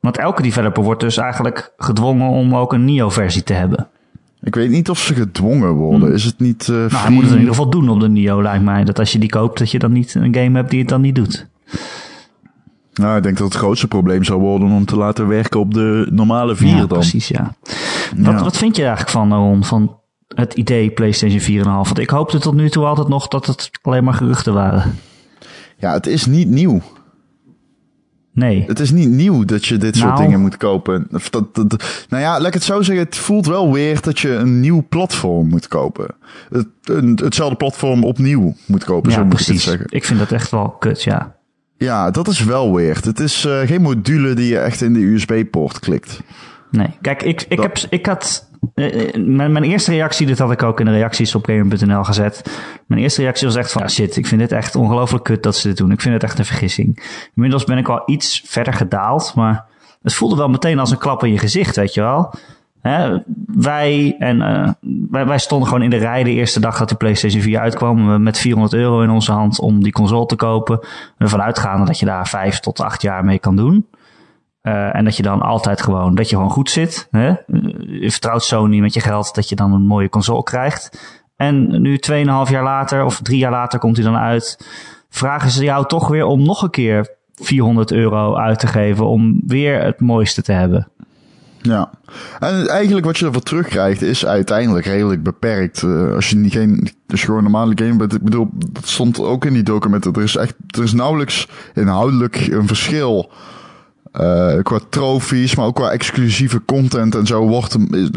Want 0.01 0.19
elke 0.19 0.43
developer 0.43 0.83
wordt 0.83 1.01
dus 1.01 1.17
eigenlijk 1.17 1.73
gedwongen 1.77 2.29
om 2.29 2.57
ook 2.57 2.73
een 2.73 2.85
Neo-versie 2.85 3.43
te 3.43 3.53
hebben. 3.53 3.89
Ik 4.43 4.55
weet 4.55 4.71
niet 4.71 4.91
of 4.91 4.99
ze 4.99 5.15
gedwongen 5.15 5.73
worden. 5.73 6.01
Hmm. 6.01 6.15
Is 6.15 6.25
het 6.25 6.39
niet. 6.39 6.69
Uh, 6.69 6.77
nou, 6.77 6.91
hij 6.91 7.11
moet 7.11 7.23
het 7.23 7.33
in 7.33 7.39
ieder 7.39 7.55
geval 7.55 7.71
doen 7.71 7.89
op 7.89 8.01
de 8.01 8.09
Neo, 8.09 8.43
lijkt 8.43 8.65
mij. 8.65 8.85
Dat 8.85 8.99
als 8.99 9.13
je 9.13 9.19
die 9.19 9.29
koopt, 9.29 9.59
dat 9.59 9.71
je 9.71 9.79
dan 9.79 9.93
niet 9.93 10.15
een 10.15 10.35
game 10.35 10.57
hebt 10.59 10.71
die 10.71 10.79
het 10.79 10.89
dan 10.89 11.01
niet 11.01 11.15
doet. 11.15 11.47
Nou, 12.93 13.17
ik 13.17 13.23
denk 13.23 13.39
dat 13.39 13.49
het 13.49 13.57
grootste 13.57 13.89
probleem 13.89 14.25
zou 14.25 14.41
worden 14.41 14.71
om 14.71 14.85
te 14.85 14.97
laten 14.97 15.29
werken 15.29 15.61
op 15.61 15.75
de 15.75 16.09
normale 16.11 16.57
4 16.57 16.69
ja, 16.69 16.77
dan. 16.77 16.89
Precies, 16.89 17.29
ja. 17.29 17.55
Wat, 18.17 18.35
Ja. 18.35 18.43
wat 18.43 18.57
vind 18.57 18.77
je 18.77 18.83
eigenlijk 18.83 19.11
van, 19.11 19.33
Aaron, 19.33 19.65
van 19.65 19.97
het 20.29 20.55
idee 20.55 20.91
PlayStation 20.91 21.41
4,5? 21.41 21.65
Want 21.65 21.99
ik 21.99 22.11
hoopte 22.11 22.39
tot 22.39 22.55
nu 22.55 22.71
toe 22.71 22.85
altijd 22.85 23.09
nog 23.09 23.29
dat 23.29 23.47
het 23.47 23.71
alleen 23.83 24.05
maar 24.05 24.15
geruchten 24.15 24.55
waren. 24.55 24.95
Ja, 25.77 25.93
het 25.93 26.07
is 26.07 26.27
niet 26.27 26.49
nieuw. 26.49 26.83
Nee. 28.35 28.65
Het 28.67 28.81
is 28.81 28.91
niet 28.91 29.09
nieuw 29.09 29.45
dat 29.45 29.65
je 29.67 29.77
dit 29.77 29.97
soort 29.97 30.13
Nou. 30.13 30.23
dingen 30.25 30.41
moet 30.41 30.57
kopen. 30.57 31.09
Of 31.13 31.31
Dat, 31.31 31.47
nou 32.09 32.23
ja, 32.23 32.39
laat 32.39 32.47
ik 32.47 32.55
het 32.55 32.63
zo 32.63 32.83
zeggen. 32.83 33.05
Het 33.05 33.17
voelt 33.17 33.47
wel 33.47 33.73
weer 33.73 34.01
dat 34.01 34.19
je 34.19 34.35
een 34.35 34.61
nieuw 34.61 34.87
platform 34.89 35.49
moet 35.49 35.69
kopen. 35.69 36.15
Het, 36.51 36.67
een, 36.83 37.19
hetzelfde 37.25 37.57
platform 37.57 38.05
opnieuw 38.05 38.55
moet 38.67 38.85
kopen, 38.85 39.11
Ja, 39.11 39.17
zo 39.17 39.25
moet 39.25 39.33
ik 39.33 39.45
precies. 39.45 39.65
het 39.65 39.71
zeggen. 39.73 39.87
Ik 39.97 40.05
vind 40.05 40.19
dat 40.19 40.33
echt 40.33 40.51
wel 40.51 40.69
kut, 40.79 41.03
ja. 41.03 41.35
Ja, 41.77 42.11
dat 42.11 42.29
is 42.29 42.45
wel 42.45 42.75
weird. 42.75 43.05
Het 43.05 43.21
is 43.21 43.45
eh, 43.45 43.61
geen 43.61 43.83
module 43.83 44.35
die 44.35 44.49
je 44.49 44.59
echt 44.59 44.81
in 44.81 44.93
de 44.93 45.01
USB-poort 45.01 45.79
klikt. 45.79 46.21
Nee. 46.71 46.89
Kijk, 47.01 47.23
ik, 47.23 47.43
ik, 47.49 47.57
Dat- 47.57 47.67
heb, 47.67 47.91
ik 47.91 48.07
had... 48.07 48.51
eh, 48.75 49.09
eh, 49.09 49.15
Mijn, 49.15 49.53
mijn 49.53 49.65
eerste 49.65 49.91
reactie, 49.91 50.27
dit 50.27 50.39
had 50.39 50.53
ik 50.53 50.63
ook 50.63 50.81
in 50.81 50.87
de 50.87 50.93
reacties 50.93 51.35
op 51.35 51.45
Gamer.nl 51.45 52.05
gezet. 52.05 52.61
Mijn 52.87 53.01
eerste 53.01 53.21
reactie 53.21 53.47
was 53.47 53.57
echt 53.57 53.73
van, 53.73 53.83
ah, 53.83 53.89
shit, 53.89 54.17
ik 54.17 54.27
vind 54.27 54.41
dit 54.41 54.53
echt 54.53 54.75
ongelooflijk 54.75 55.25
kut 55.25 55.43
dat 55.43 55.57
ze 55.57 55.69
dit 55.69 55.77
doen. 55.77 55.91
Ik 55.91 56.01
vind 56.01 56.15
het 56.15 56.23
echt 56.23 56.39
een 56.39 56.45
vergissing. 56.45 57.03
Inmiddels 57.35 57.65
ben 57.65 57.79
ik 57.79 57.89
al 57.89 58.03
iets 58.07 58.43
verder 58.47 58.73
gedaald, 58.73 59.33
maar 59.35 59.65
het 60.03 60.15
voelde 60.15 60.37
wel 60.37 60.49
meteen 60.49 60.79
als 60.79 60.91
een 60.91 60.99
klap 60.99 61.25
in 61.25 61.33
je 61.33 61.39
gezicht, 61.39 61.77
weet 61.77 61.95
je 61.95 62.01
wel. 62.01 62.35
Hè, 62.81 63.19
wij, 63.47 64.17
en, 64.19 64.43
eh, 64.43 64.71
wij, 65.11 65.27
wij 65.27 65.39
stonden 65.39 65.69
gewoon 65.69 65.83
in 65.83 65.91
de 65.91 65.97
rij 65.97 66.23
de 66.23 66.31
eerste 66.31 66.61
dag 66.61 66.79
dat 66.79 66.89
de 66.89 66.95
PlayStation 66.95 67.43
4 67.43 67.61
uitkwam. 67.61 68.23
Met 68.23 68.39
400 68.39 68.75
euro 68.75 69.03
in 69.03 69.11
onze 69.11 69.33
hand 69.33 69.61
om 69.61 69.83
die 69.83 69.93
console 69.93 70.27
te 70.27 70.37
kopen. 70.37 70.81
Ervan 71.19 71.43
uitgaande 71.43 71.87
dat 71.87 71.99
je 71.99 72.07
daar 72.07 72.29
vijf 72.29 72.61
tot 72.61 72.81
acht 72.81 73.03
jaar 73.03 73.25
mee 73.25 73.39
kan 73.39 73.57
doen. 73.57 73.87
Eh, 74.63 74.97
en 74.97 75.05
dat 75.05 75.17
je 75.17 75.23
dan 75.23 75.41
altijd 75.41 75.83
gewoon, 75.83 76.15
dat 76.15 76.31
je 76.31 76.37
gewoon 76.37 76.51
goed 76.51 76.71
zit. 76.71 77.09
Hè? 77.11 77.29
Eh, 77.29 77.37
Je 78.01 78.11
vertrouwt 78.11 78.45
Sony 78.45 78.81
met 78.81 78.95
je 78.95 79.01
geld 79.01 79.35
dat 79.35 79.49
je 79.49 79.57
dan 79.57 79.73
een 79.73 79.87
mooie 79.87 80.09
console 80.09 80.43
krijgt. 80.43 81.01
En 81.37 81.81
nu 81.83 81.99
2,5 81.99 82.51
jaar 82.51 82.63
later 82.63 83.05
of 83.05 83.21
drie 83.21 83.39
jaar 83.39 83.51
later 83.51 83.79
komt 83.79 83.97
hij 83.97 84.05
dan 84.05 84.17
uit. 84.17 84.67
Vragen 85.09 85.51
ze 85.51 85.65
jou 85.65 85.87
toch 85.87 86.09
weer 86.09 86.25
om 86.25 86.43
nog 86.43 86.63
een 86.63 86.71
keer 86.71 87.17
400 87.35 87.93
euro 87.93 88.37
uit 88.37 88.59
te 88.59 88.67
geven 88.67 89.07
om 89.07 89.41
weer 89.47 89.83
het 89.83 90.01
mooiste 90.01 90.43
te 90.43 90.53
hebben. 90.53 90.89
Ja. 91.63 91.91
En 92.41 92.69
eigenlijk 92.69 93.07
wat 93.07 93.19
je 93.19 93.27
ervoor 93.27 93.43
terugkrijgt 93.43 94.03
is 94.03 94.27
uiteindelijk 94.27 94.87
redelijk 94.87 95.23
beperkt. 95.23 95.83
Eh, 95.83 96.15
als 96.15 96.31
je 96.31 96.37
niet 96.37 96.53
geen, 96.53 96.89
als 97.09 97.23
gewoon 97.23 97.37
een 97.37 97.51
normale 97.51 97.73
game 97.75 97.97
bent. 97.97 98.15
Ik 98.15 98.23
bedoel, 98.23 98.49
dat 98.73 98.89
stond 98.89 99.21
ook 99.21 99.45
in 99.45 99.53
die 99.53 99.63
documenten. 99.63 100.13
Er 100.13 100.23
is 100.23 100.37
echt, 100.37 100.55
er 100.67 100.83
is 100.83 100.93
nauwelijks 100.93 101.49
inhoudelijk 101.75 102.37
een 102.37 102.67
verschil. 102.67 103.31
Eh, 104.13 104.55
qua 104.63 104.79
trofies, 104.91 105.55
maar 105.55 105.67
ook 105.67 105.75
qua 105.75 105.91
exclusieve 105.91 106.63
content 106.65 107.15
en 107.15 107.27
zo 107.27 107.47
wordt 107.47 107.77
is- 107.91 108.09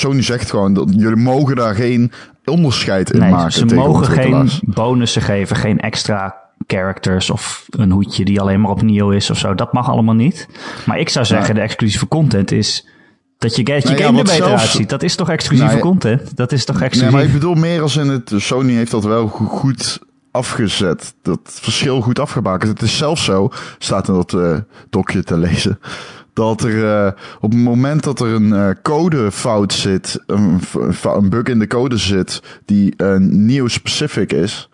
Sony 0.00 0.22
zegt 0.22 0.50
gewoon 0.50 0.74
dat 0.74 0.88
jullie 0.96 1.16
mogen 1.22 1.56
daar 1.56 1.74
geen 1.74 2.12
onderscheid 2.44 3.10
in 3.12 3.20
Nee, 3.20 3.30
maken. 3.30 3.52
ze 3.52 3.64
mogen 3.64 4.06
geen 4.06 4.50
bonussen 4.62 5.22
geven, 5.22 5.56
geen 5.56 5.80
extra 5.80 6.34
characters 6.66 7.30
of 7.30 7.66
een 7.70 7.90
hoedje 7.90 8.24
die 8.24 8.40
alleen 8.40 8.60
maar 8.60 8.70
op 8.70 8.82
Nio 8.82 9.10
is 9.10 9.30
of 9.30 9.38
zo. 9.38 9.54
Dat 9.54 9.72
mag 9.72 9.88
allemaal 9.90 10.14
niet. 10.14 10.48
Maar 10.86 10.98
ik 10.98 11.08
zou 11.08 11.24
zeggen, 11.26 11.54
de 11.54 11.60
exclusieve 11.60 12.08
content 12.08 12.52
is 12.52 12.88
dat 13.38 13.56
je, 13.56 13.64
dat 13.64 13.82
je 13.82 13.88
Nou 13.88 13.98
ja, 14.00 14.04
game 14.06 14.18
er 14.18 14.24
beter 14.24 14.36
zelfs- 14.44 14.62
uitziet. 14.62 14.88
Dat 14.88 15.02
is 15.02 15.14
toch 15.14 15.30
exclusieve 15.30 15.72
Nou 15.74 15.84
ja- 15.84 15.90
content? 15.90 16.36
Dat 16.36 16.52
is 16.52 16.64
toch 16.64 16.76
Nee, 16.76 16.84
exclusief? 16.84 17.14
maar 17.14 17.24
ik 17.24 17.32
bedoel 17.32 17.54
meer 17.54 17.82
als 17.82 17.96
in 17.96 18.08
het. 18.08 18.32
Sony 18.36 18.72
heeft 18.72 18.90
dat 18.90 19.04
wel 19.04 19.28
go- 19.28 19.44
goed 19.44 19.98
afgezet. 20.30 21.14
Dat 21.22 21.40
verschil 21.44 22.00
goed 22.00 22.18
afgebakend. 22.18 22.70
Het 22.70 22.82
is 22.82 22.96
zelfs 22.96 23.24
zo, 23.24 23.48
staat 23.78 24.08
in 24.08 24.14
dat 24.14 24.32
eh 24.34 24.56
dokje 24.90 25.22
te 25.24 25.38
lezen. 25.38 25.78
Dat 26.32 26.62
er 26.62 27.04
eh, 27.06 27.12
op 27.40 27.50
het 27.50 27.60
moment 27.60 28.02
dat 28.02 28.20
er 28.20 28.26
een 28.26 28.52
eh, 28.52 28.68
codefout 28.82 29.72
zit, 29.72 30.22
een, 30.26 30.60
een 31.02 31.28
bug 31.28 31.42
in 31.42 31.58
de 31.58 31.66
code 31.66 31.96
zit, 31.96 32.42
die 32.64 32.94
neo-specific 33.18 34.32
is, 34.32 34.68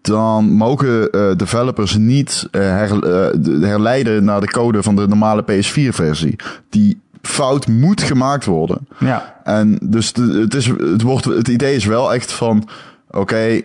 dan 0.00 0.44
mogen 0.52 1.10
developers 1.36 1.96
niet 1.96 2.48
her, 2.50 3.00
de- 3.00 3.58
herleiden 3.62 4.24
naar 4.24 4.40
de 4.40 4.50
code 4.50 4.82
van 4.82 4.96
de 4.96 5.08
normale 5.08 5.42
PS4-versie. 5.42 6.36
Die 6.70 7.00
fout 7.22 7.66
moet 7.66 8.02
gemaakt 8.02 8.44
worden. 8.44 8.88
Ja, 8.98 9.40
En 9.44 9.78
dus 9.82 10.12
de, 10.12 10.22
het, 10.40 10.54
is, 10.54 10.66
het, 10.66 11.02
wordt, 11.02 11.24
het 11.24 11.48
idee 11.48 11.74
is 11.74 11.84
wel 11.84 12.14
echt 12.14 12.32
van: 12.32 12.68
oké, 13.10 13.60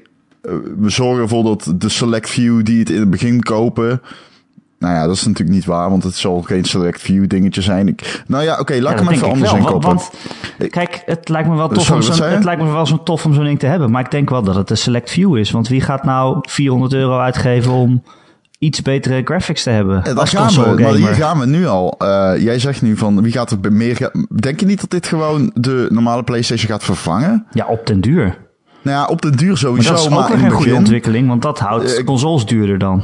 we 0.77 0.89
zorgen 0.89 1.21
ervoor 1.21 1.43
dat 1.43 1.73
de 1.75 1.89
select 1.89 2.29
few 2.29 2.65
die 2.65 2.79
het 2.79 2.89
in 2.89 2.99
het 2.99 3.09
begin 3.09 3.43
kopen. 3.43 4.01
Nou 4.79 4.93
ja, 4.93 5.05
dat 5.05 5.15
is 5.15 5.25
natuurlijk 5.25 5.55
niet 5.55 5.65
waar, 5.65 5.89
want 5.89 6.03
het 6.03 6.15
zal 6.15 6.41
geen 6.41 6.63
select 6.63 7.01
few 7.01 7.27
dingetje 7.27 7.61
zijn. 7.61 7.87
Ik, 7.87 8.23
nou 8.27 8.43
ja, 8.43 8.59
oké, 8.59 8.73
laat 8.73 8.93
ja 8.93 8.99
ik 8.99 9.03
hem 9.03 9.13
even 9.13 9.29
anders 9.29 9.53
inkopen. 9.53 9.87
Want, 9.87 10.09
want, 10.57 10.71
kijk, 10.71 11.01
het 11.05 11.29
lijkt 11.29 11.49
me 11.49 11.55
wel 11.55 11.67
tof 11.67 11.83
Sorry, 11.83 12.07
om 12.07 12.13
zo'n, 12.13 12.27
het 12.27 12.43
lijkt 12.43 12.61
me 12.61 12.71
wel 12.71 12.85
zo 12.85 13.03
tof 13.03 13.25
om 13.25 13.33
zo'n 13.33 13.43
ding 13.43 13.59
te 13.59 13.65
hebben. 13.65 13.91
Maar 13.91 14.03
ik 14.03 14.11
denk 14.11 14.29
wel 14.29 14.43
dat 14.43 14.55
het 14.55 14.69
een 14.69 14.77
select 14.77 15.09
view 15.09 15.37
is. 15.37 15.51
Want 15.51 15.67
wie 15.67 15.81
gaat 15.81 16.03
nou 16.03 16.37
400 16.41 16.93
euro 16.93 17.19
uitgeven 17.19 17.71
om 17.71 18.03
iets 18.59 18.81
betere 18.81 19.21
graphics 19.23 19.63
te 19.63 19.69
hebben? 19.69 19.97
Eh, 19.97 20.03
Dat 20.03 20.19
als 20.19 20.29
gaan 20.29 20.47
we, 20.47 20.53
console 20.53 20.81
maar 20.81 20.93
hier 20.93 21.07
gaan 21.07 21.39
we 21.39 21.45
nu 21.45 21.67
al. 21.67 21.95
Eh, 21.97 22.33
jij 22.37 22.59
zegt 22.59 22.81
nu 22.81 22.97
van 22.97 23.21
wie 23.21 23.31
gaat 23.31 23.51
er 23.51 23.73
meer. 23.73 24.11
Denk 24.41 24.59
je 24.59 24.65
niet 24.65 24.81
dat 24.81 24.89
dit 24.89 25.07
gewoon 25.07 25.51
de 25.53 25.87
normale 25.89 26.23
PlayStation 26.23 26.71
gaat 26.71 26.83
vervangen? 26.83 27.45
Ja, 27.51 27.65
op 27.67 27.85
den 27.87 28.01
duur. 28.01 28.37
Nou 28.81 28.97
ja, 28.97 29.05
op 29.05 29.21
de 29.21 29.29
duur 29.35 29.47
Maar 29.47 29.57
sowieso. 29.57 29.89
dat 29.89 29.99
is 29.99 30.05
ook 30.05 30.11
maar 30.11 30.39
het 30.39 30.53
goede 30.53 30.75
ontwikkeling, 30.75 31.27
want 31.27 31.41
dat 31.41 31.59
houdt 31.59 31.97
Eh, 31.97 32.03
consoles 32.05 32.45
duurder 32.45 32.77
dan. 32.77 33.03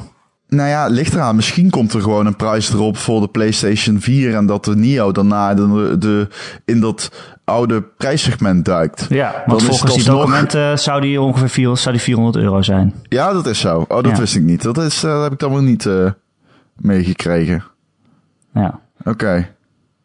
Nou 0.50 0.70
ja, 0.70 0.88
ligt 0.88 1.14
eraan. 1.14 1.36
Misschien 1.36 1.70
komt 1.70 1.94
er 1.94 2.02
gewoon 2.02 2.26
een 2.26 2.36
prijs 2.36 2.74
erop 2.74 2.98
voor 2.98 3.22
de 3.22 3.28
PlayStation 3.28 4.00
4 4.02 4.36
en 4.36 4.46
dat 4.46 4.66
de 4.66 4.76
Neo 4.76 5.12
daarna 5.12 5.54
de, 5.54 5.96
de, 6.00 6.28
in 6.66 6.80
dat 6.80 7.12
oude 7.44 7.82
prijssegment 7.82 8.66
duikt. 8.66 9.06
Ja, 9.10 9.44
want 9.46 9.64
volgens 9.64 9.94
het 9.94 10.04
die 10.04 10.14
documenten 10.14 10.80
zou 10.80 11.02
die 11.02 11.22
ongeveer 11.22 11.50
400, 11.50 11.84
zou 11.84 11.96
die 11.96 12.04
400 12.04 12.44
euro 12.44 12.62
zijn. 12.62 12.94
Ja, 13.04 13.34
dat 13.34 13.46
is 13.48 13.60
zo. 13.60 13.78
Oh, 13.88 14.04
dat 14.04 14.12
Ja. 14.12 14.18
wist 14.20 14.36
ik 14.36 14.42
niet. 14.44 14.62
Dat, 14.62 14.78
is, 14.78 15.04
eh, 15.04 15.12
dat 15.12 15.24
heb 15.24 15.32
ik 15.32 15.40
dan 15.40 15.52
wel 15.52 15.62
niet 15.62 15.86
eh, 15.86 16.12
meegekregen. 16.76 17.64
Ja. 18.54 18.80
Oké. 19.06 19.48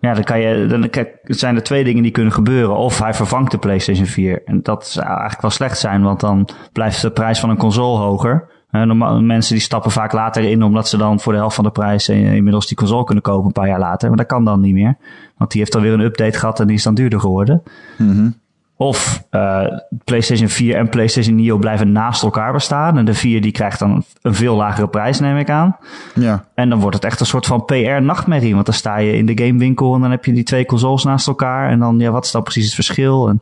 Ja, 0.02 0.14
dan 0.14 0.25
kan 0.25 0.40
je, 0.40 0.66
dan, 0.66 0.88
zijn 1.23 1.56
er 1.56 1.62
twee 1.62 1.85
dingen 1.85 2.02
die 2.02 2.12
kunnen 2.12 2.32
gebeuren. 2.32 2.76
Of 2.76 2.99
hij 2.99 3.14
vervangt 3.14 3.50
de 3.50 3.59
PlayStation 3.59 4.06
4. 4.06 4.42
En 4.44 4.62
dat 4.62 4.87
zou 4.87 5.06
eigenlijk 5.06 5.40
wel 5.40 5.50
slecht 5.50 5.78
zijn, 5.78 6.02
want 6.02 6.21
dan 6.21 6.49
blijft 6.73 7.02
de 7.02 7.11
prijs 7.11 7.40
van 7.40 7.50
een 7.50 7.56
console 7.56 7.99
hoger. 7.99 8.49
Eh, 8.71 8.82
normaal, 8.82 9.21
mensen 9.21 9.54
die 9.54 9.62
stappen 9.62 9.90
vaak 9.90 10.12
later 10.12 10.44
in, 10.44 10.62
omdat 10.62 10.88
ze 10.88 10.97
dan 10.97 11.21
voor 11.21 11.32
de 11.32 11.38
helft 11.38 11.54
van 11.54 11.64
de 11.64 11.71
prijs 11.71 12.09
eh, 12.09 12.35
inmiddels 12.35 12.66
die 12.66 12.76
console 12.76 13.04
kunnen 13.04 13.23
kopen 13.25 13.47
een 13.47 13.52
paar 13.52 13.68
jaar 13.68 13.78
later. 13.78 14.09
Maar 14.09 14.16
dat 14.16 14.26
kan 14.26 14.44
dan 14.44 14.61
niet 14.61 14.75
meer. 14.75 14.97
Want 15.37 15.50
die 15.50 15.61
heeft 15.61 15.73
dan 15.73 15.82
weer 15.82 15.92
een 15.92 16.00
update 16.00 16.38
gehad 16.38 16.61
en 16.61 16.66
die 16.66 16.76
is 16.76 16.82
dan 16.82 16.94
duurder 16.94 17.21
geworden. 17.21 17.62
Of 18.83 19.25
eh, 19.31 19.67
PlayStation 20.05 20.49
4 20.49 20.77
en 20.77 20.89
PlayStation 20.89 21.35
Neo 21.37 21.59
blijven 21.59 21.93
naast 21.93 22.23
elkaar 22.23 22.53
bestaan. 22.53 22.99
En 22.99 23.05
de 23.05 23.15
4 23.15 23.41
die 23.41 23.53
krijgt 23.53 23.79
dan 23.79 24.05
een 24.23 24.35
veel 24.35 24.57
lagere 24.57 24.89
prijs, 24.89 25.21
neem 25.21 25.37
ik 25.37 25.51
aan. 25.51 25.77
Ja. 26.15 26.45
En 26.55 26.69
dan 26.69 26.81
wordt 26.81 26.97
het 26.97 27.05
echt 27.05 27.21
een 27.21 27.27
soort 27.27 27.47
van 27.47 27.65
PR-nachtmerrie. 27.65 28.55
Want 28.55 28.67
dan 28.67 28.75
sta 28.75 28.97
je 28.97 29.12
in 29.17 29.27
de 29.27 29.45
gamewinkel 29.45 29.95
en 29.95 30.01
dan 30.01 30.11
heb 30.11 30.25
je 30.25 30.33
die 30.33 30.43
twee 30.43 30.67
consoles 30.67 31.05
naast 31.05 31.27
elkaar. 31.27 31.71
En 31.71 31.79
dan, 31.79 31.99
ja, 31.99 32.11
wat 32.11 32.25
is 32.25 32.31
dan 32.31 32.43
precies 32.43 32.65
het 32.65 32.75
verschil? 32.75 33.29
En 33.29 33.41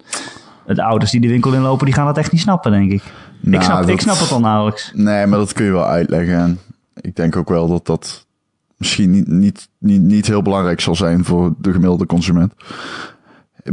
de 0.74 0.82
ouders 0.82 1.10
die 1.10 1.20
de 1.20 1.28
winkel 1.28 1.52
inlopen, 1.52 1.84
die 1.86 1.94
gaan 1.94 2.06
dat 2.06 2.18
echt 2.18 2.32
niet 2.32 2.40
snappen, 2.40 2.70
denk 2.70 2.90
ik. 2.92 3.02
ik, 3.02 3.10
Nou, 3.40 3.62
snap, 3.64 3.78
dat- 3.80 3.88
ik 3.88 4.00
snap 4.00 4.18
het 4.18 4.32
al 4.32 4.40
nauwelijks. 4.40 4.92
Nee, 4.94 5.26
maar 5.26 5.38
dat 5.38 5.52
kun 5.52 5.64
je 5.64 5.70
wel 5.72 5.86
uitleggen. 5.86 6.38
En 6.38 6.58
ik 7.00 7.16
denk 7.16 7.36
ook 7.36 7.48
wel 7.48 7.68
dat 7.68 7.86
dat 7.86 8.26
misschien 8.76 9.10
niet, 9.10 9.26
niet, 9.26 9.68
niet, 9.78 10.00
niet 10.02 10.26
heel 10.26 10.42
belangrijk 10.42 10.80
zal 10.80 10.94
zijn 10.94 11.24
voor 11.24 11.54
de 11.58 11.72
gemiddelde 11.72 12.06
consument. 12.06 12.52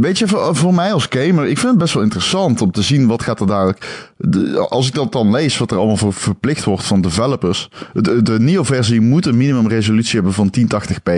Weet 0.01 0.17
je, 0.17 0.27
voor, 0.27 0.55
voor 0.55 0.73
mij 0.73 0.93
als 0.93 1.05
gamer, 1.09 1.47
ik 1.47 1.57
vind 1.57 1.69
het 1.71 1.77
best 1.77 1.93
wel 1.93 2.03
interessant 2.03 2.61
om 2.61 2.71
te 2.71 2.81
zien 2.81 3.07
wat 3.07 3.21
gaat 3.23 3.39
er 3.39 3.47
dadelijk. 3.47 4.09
de- 4.17 4.65
als 4.69 4.87
ik 4.87 4.93
dat 4.93 5.11
dan 5.11 5.31
lees, 5.31 5.57
wat 5.57 5.71
er 5.71 5.77
allemaal 5.77 5.97
voor 5.97 6.13
verplicht 6.13 6.63
wordt 6.63 6.83
van 6.83 7.01
developers. 7.01 7.69
De, 7.93 8.21
de 8.21 8.39
Neo-versie 8.39 9.01
moet 9.01 9.25
een 9.25 9.37
minimumresolutie 9.37 10.15
hebben 10.15 10.33
van 10.33 10.49
1080p. 10.59 11.11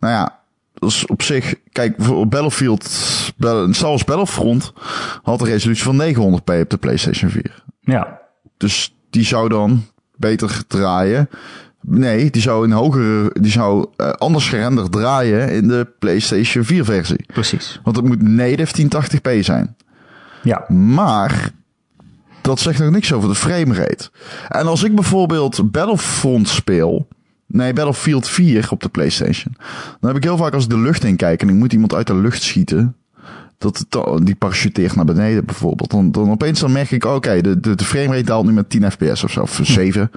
Nou 0.00 0.12
ja, 0.14 0.38
dat 0.74 0.90
is 0.90 1.06
op 1.06 1.22
zich. 1.22 1.54
Kijk, 1.72 1.94
voor 1.98 2.28
Battlefield, 2.28 2.84
Star 3.70 3.88
Wars 3.88 4.04
Battlefront 4.04 4.72
had 5.22 5.40
een 5.40 5.46
resolutie 5.46 5.84
van 5.84 6.02
900p 6.14 6.60
op 6.60 6.70
de 6.70 6.76
PlayStation 6.80 7.30
4. 7.30 7.62
Ja, 7.80 8.18
Dus 8.56 8.94
die 9.10 9.24
zou 9.24 9.48
dan 9.48 9.84
beter 10.16 10.62
draaien. 10.66 11.28
Nee, 11.80 12.30
die 12.30 12.42
zou 12.42 12.64
een 12.64 12.72
hogere, 12.72 13.30
die 13.40 13.50
zou 13.50 13.86
eh, 13.96 14.10
anders 14.10 14.48
gerenderd 14.48 14.92
draaien 14.92 15.52
in 15.52 15.68
de 15.68 15.86
PlayStation 15.98 16.64
4 16.64 16.84
versie. 16.84 17.26
precies. 17.32 17.80
Want 17.82 17.96
het 17.96 18.04
moet 18.04 18.22
native 18.22 18.82
1080p 18.82 19.40
zijn. 19.40 19.76
Ja, 20.42 20.64
Maar 20.68 21.50
dat 22.40 22.60
zegt 22.60 22.78
nog 22.78 22.90
niks 22.90 23.12
over 23.12 23.28
de 23.28 23.34
framerate. 23.34 24.10
En 24.48 24.66
als 24.66 24.82
ik 24.82 24.94
bijvoorbeeld 24.94 25.70
Battlefront 25.70 26.48
speel, 26.48 27.08
nee, 27.46 27.72
Battlefield 27.72 28.28
4 28.28 28.66
op 28.70 28.80
de 28.80 28.88
PlayStation, 28.88 29.56
dan 30.00 30.10
heb 30.10 30.16
ik 30.16 30.24
heel 30.24 30.36
vaak 30.36 30.52
als 30.52 30.64
ik 30.64 30.70
de 30.70 30.78
lucht 30.78 31.04
in 31.04 31.16
kijk 31.16 31.42
en 31.42 31.48
ik 31.48 31.54
moet 31.54 31.72
iemand 31.72 31.94
uit 31.94 32.06
de 32.06 32.16
lucht 32.16 32.42
schieten, 32.42 32.96
dat 33.58 33.78
het 33.78 34.26
die 34.26 34.34
parachuteert 34.34 34.96
naar 34.96 35.04
beneden 35.04 35.44
bijvoorbeeld, 35.44 35.90
dan, 35.90 36.10
dan 36.10 36.30
opeens 36.30 36.60
dan 36.60 36.72
merk 36.72 36.90
ik, 36.90 37.04
oké, 37.04 37.40
de, 37.40 37.60
de, 37.60 37.74
de 37.74 37.84
framerate 37.84 38.24
daalt 38.24 38.46
nu 38.46 38.52
met 38.52 38.70
10 38.70 38.90
fps 38.90 39.24
of 39.24 39.30
zo, 39.30 39.40
of 39.40 39.60
7. 39.62 40.10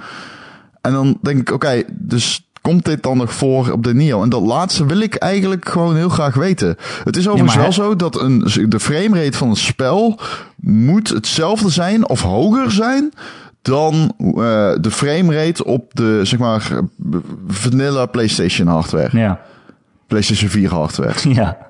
En 0.81 0.91
dan 0.91 1.17
denk 1.21 1.39
ik, 1.39 1.51
oké, 1.51 1.83
dus 1.89 2.49
komt 2.61 2.85
dit 2.85 3.03
dan 3.03 3.17
nog 3.17 3.33
voor 3.33 3.71
op 3.71 3.83
de 3.83 3.93
Neo? 3.93 4.23
En 4.23 4.29
dat 4.29 4.41
laatste 4.41 4.85
wil 4.85 4.99
ik 4.99 5.15
eigenlijk 5.15 5.69
gewoon 5.69 5.95
heel 5.95 6.09
graag 6.09 6.35
weten. 6.35 6.75
Het 7.03 7.17
is 7.17 7.27
overigens 7.27 7.55
wel 7.55 7.71
zo 7.71 7.95
dat 7.95 8.21
een, 8.21 8.39
de 8.67 8.79
framerate 8.79 9.37
van 9.37 9.49
een 9.49 9.55
spel 9.55 10.19
moet 10.55 11.09
hetzelfde 11.09 11.69
zijn 11.69 12.09
of 12.09 12.21
hoger 12.21 12.71
zijn 12.71 13.11
dan 13.61 14.13
eh, 14.17 14.33
de 14.81 14.91
framerate 14.91 15.65
op 15.65 15.93
de, 15.93 16.19
zeg 16.23 16.39
maar, 16.39 16.69
vanilla 17.47 18.05
PlayStation 18.05 18.67
hardware. 18.67 19.17
ja, 19.17 19.39
PlayStation 20.07 20.49
4 20.49 20.69
hardware. 20.69 21.33
ja. 21.33 21.69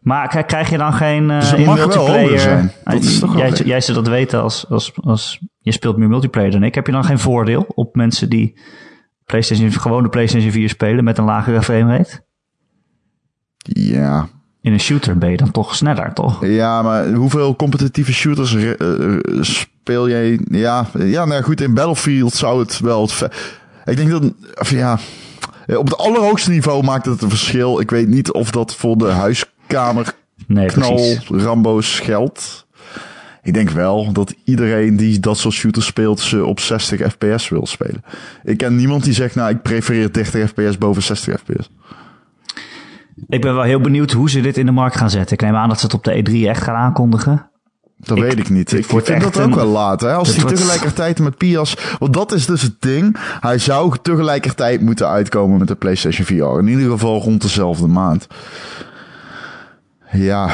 Maar 0.00 0.44
krijg 0.44 0.70
je 0.70 0.78
dan 0.78 0.92
geen 0.92 1.30
eh 1.30 1.40
Dus 1.40 1.54
multiplayer? 1.66 2.38
zijn. 2.38 2.72
Dat 2.84 3.02
is 3.02 3.18
toch 3.18 3.32
wel 3.32 3.46
jij, 3.46 3.50
jij 3.64 3.80
zou 3.80 3.96
dat 3.98 4.08
weten 4.08 4.42
als, 4.42 4.66
als, 4.68 4.92
als 5.02 5.38
je 5.70 5.76
speelt 5.76 5.96
meer 5.96 6.08
multiplayer 6.08 6.50
dan 6.50 6.62
ik. 6.62 6.74
Heb 6.74 6.86
je 6.86 6.92
dan 6.92 7.04
geen 7.04 7.18
voordeel 7.18 7.66
op 7.74 7.94
mensen 7.94 8.28
die 8.28 8.58
PlayStation, 9.24 9.72
gewone 9.72 10.08
PlayStation 10.08 10.50
4 10.50 10.68
spelen 10.68 11.04
met 11.04 11.18
een 11.18 11.24
lagere 11.24 11.62
framerate? 11.62 12.22
Ja. 13.62 14.28
In 14.62 14.72
een 14.72 14.80
shooter 14.80 15.18
ben 15.18 15.30
je 15.30 15.36
dan 15.36 15.50
toch 15.50 15.74
sneller, 15.74 16.12
toch? 16.12 16.46
Ja, 16.46 16.82
maar 16.82 17.12
hoeveel 17.12 17.56
competitieve 17.56 18.12
shooters 18.12 18.54
eh, 18.54 18.70
eh, 18.80 19.18
speel 19.40 20.08
jij? 20.08 20.40
Ja, 20.50 20.86
ja, 20.98 21.24
nou 21.24 21.42
goed, 21.42 21.60
in 21.60 21.74
Battlefield 21.74 22.34
zou 22.34 22.60
het 22.60 22.80
wel... 22.80 23.02
Het 23.02 23.28
ik 23.84 23.96
denk 23.96 24.10
dat, 24.10 24.32
of 24.60 24.70
ja, 24.70 24.98
op 25.66 25.84
het 25.84 25.96
allerhoogste 25.96 26.50
niveau 26.50 26.82
maakt 26.82 27.06
het 27.06 27.22
een 27.22 27.28
verschil. 27.28 27.80
Ik 27.80 27.90
weet 27.90 28.08
niet 28.08 28.32
of 28.32 28.50
dat 28.50 28.74
voor 28.74 28.98
de 28.98 29.10
huiskamer 29.10 30.14
Nee, 30.46 30.66
knal 30.66 30.94
precies. 30.94 31.28
Rambo's 31.28 31.98
geldt. 31.98 32.66
Ik 33.42 33.54
denk 33.54 33.70
wel 33.70 34.12
dat 34.12 34.34
iedereen 34.44 34.96
die 34.96 35.20
dat 35.20 35.38
soort 35.38 35.54
shooters 35.54 35.86
speelt, 35.86 36.20
ze 36.20 36.44
op 36.44 36.60
60 36.60 37.00
fps 37.12 37.48
wil 37.48 37.66
spelen. 37.66 38.04
Ik 38.44 38.56
ken 38.58 38.76
niemand 38.76 39.04
die 39.04 39.12
zegt, 39.12 39.34
nou, 39.34 39.50
ik 39.50 39.62
prefereer 39.62 40.12
30 40.12 40.48
fps 40.48 40.78
boven 40.78 41.02
60 41.02 41.40
fps. 41.40 41.70
Ik 43.28 43.40
ben 43.40 43.54
wel 43.54 43.62
heel 43.62 43.80
benieuwd 43.80 44.12
hoe 44.12 44.30
ze 44.30 44.40
dit 44.40 44.56
in 44.56 44.66
de 44.66 44.72
markt 44.72 44.96
gaan 44.96 45.10
zetten. 45.10 45.32
Ik 45.36 45.40
neem 45.42 45.54
aan 45.54 45.68
dat 45.68 45.78
ze 45.78 45.84
het 45.84 45.94
op 45.94 46.04
de 46.04 46.22
E3 46.30 46.32
echt 46.48 46.62
gaan 46.62 46.74
aankondigen. 46.74 47.48
Dat 47.96 48.16
Ik- 48.16 48.22
weet 48.22 48.38
ik 48.38 48.50
niet. 48.50 48.72
Ik 48.72 48.84
vind 48.84 49.08
echt 49.08 49.22
dat 49.22 49.38
ook 49.38 49.44
een- 49.50 49.54
wel 49.54 49.66
laat. 49.66 50.00
Hè? 50.00 50.12
Als 50.14 50.28
hij 50.32 50.40
wordt- 50.40 50.56
tegelijkertijd 50.56 51.18
met 51.18 51.36
Pias... 51.36 51.76
Want 51.98 52.12
dat 52.12 52.32
is 52.32 52.46
dus 52.46 52.62
het 52.62 52.74
ding. 52.78 53.16
Hij 53.40 53.58
zou 53.58 53.96
tegelijkertijd 54.02 54.80
moeten 54.80 55.08
uitkomen 55.08 55.58
met 55.58 55.68
de 55.68 55.74
PlayStation 55.74 56.26
VR. 56.26 56.58
In 56.58 56.68
ieder 56.68 56.90
geval 56.90 57.20
rond 57.20 57.42
dezelfde 57.42 57.86
maand. 57.86 58.26
Ja... 60.12 60.50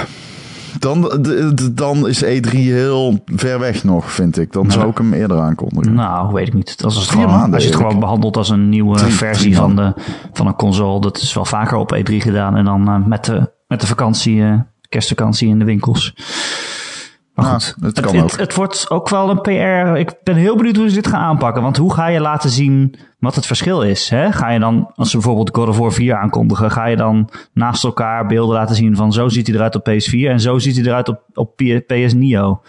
Dan, 0.79 1.27
dan 1.73 2.09
is 2.09 2.25
E3 2.25 2.51
heel 2.51 3.23
ver 3.27 3.59
weg 3.59 3.85
nog, 3.85 4.13
vind 4.13 4.39
ik. 4.39 4.53
Dan 4.53 4.71
zou 4.71 4.89
ik 4.89 4.99
hem 4.99 5.13
eerder 5.13 5.41
aankondigen. 5.41 5.95
Nou, 5.95 6.33
weet 6.33 6.47
ik 6.47 6.55
niet. 6.55 6.81
Als, 6.85 6.97
het 6.97 7.09
gewoon, 7.09 7.27
maanden, 7.27 7.55
als 7.55 7.63
je 7.63 7.69
het 7.69 7.79
gewoon 7.79 8.01
behandelt 8.01 8.37
als 8.37 8.49
een 8.49 8.69
nieuwe 8.69 8.97
Drie- 8.97 9.13
versie 9.13 9.43
drie 9.45 9.57
van, 9.57 9.77
de, 9.77 9.93
van 10.33 10.47
een 10.47 10.57
console. 10.57 11.01
Dat 11.01 11.17
is 11.19 11.35
wel 11.35 11.45
vaker 11.45 11.77
op 11.77 11.97
E3 11.97 12.15
gedaan. 12.17 12.57
En 12.57 12.65
dan 12.65 12.89
eh, 12.89 13.07
met, 13.07 13.25
de, 13.25 13.51
met 13.67 13.81
de 13.81 13.87
vakantie, 13.87 14.43
eh, 14.43 14.61
kerstvakantie 14.89 15.49
in 15.49 15.59
de 15.59 15.65
winkels. 15.65 16.15
Maar 17.37 17.47
Ja, 17.47 17.53
goed, 17.53 17.75
het 17.81 17.97
het, 17.97 18.01
kan 18.01 18.15
het, 18.15 18.33
ook. 18.33 18.39
het 18.39 18.55
wordt 18.55 18.91
ook 18.91 19.09
wel 19.09 19.31
een 19.31 19.41
PR. 19.41 19.97
Ik 19.99 20.15
ben 20.23 20.35
heel 20.35 20.57
benieuwd 20.57 20.77
hoe 20.77 20.89
ze 20.89 20.95
dit 20.95 21.07
gaan 21.07 21.21
aanpakken. 21.21 21.63
Want 21.63 21.77
hoe 21.77 21.95
ga 21.95 22.07
je 22.07 22.21
laten 22.21 22.51
zien 22.51 22.95
wat 23.19 23.35
het 23.35 23.47
verschil 23.47 23.83
is? 23.83 24.09
Hè? 24.09 24.33
Ga 24.33 24.51
je 24.51 24.59
dan, 24.59 24.91
als 24.95 25.11
ze 25.11 25.17
bijvoorbeeld 25.17 25.57
God 25.57 25.69
of 25.69 25.79
War 25.79 25.93
4 25.93 26.17
aankondigen, 26.17 26.71
ga 26.71 26.87
je 26.87 26.97
dan 26.97 27.29
naast 27.53 27.85
elkaar 27.85 28.27
beelden 28.27 28.57
laten 28.57 28.77
zien 28.77 28.97
van 28.97 29.13
zo 29.13 29.29
ziet 29.29 29.47
hij 29.47 29.57
eruit 29.57 29.75
op 29.75 29.89
PS4 29.91 30.29
en 30.29 30.41
zo 30.41 30.59
ziet 30.59 30.77
hij 30.77 30.85
eruit 30.85 31.09
op, 31.09 31.21
op 31.35 31.57
PS 31.87 32.15
Neo? 32.15 32.61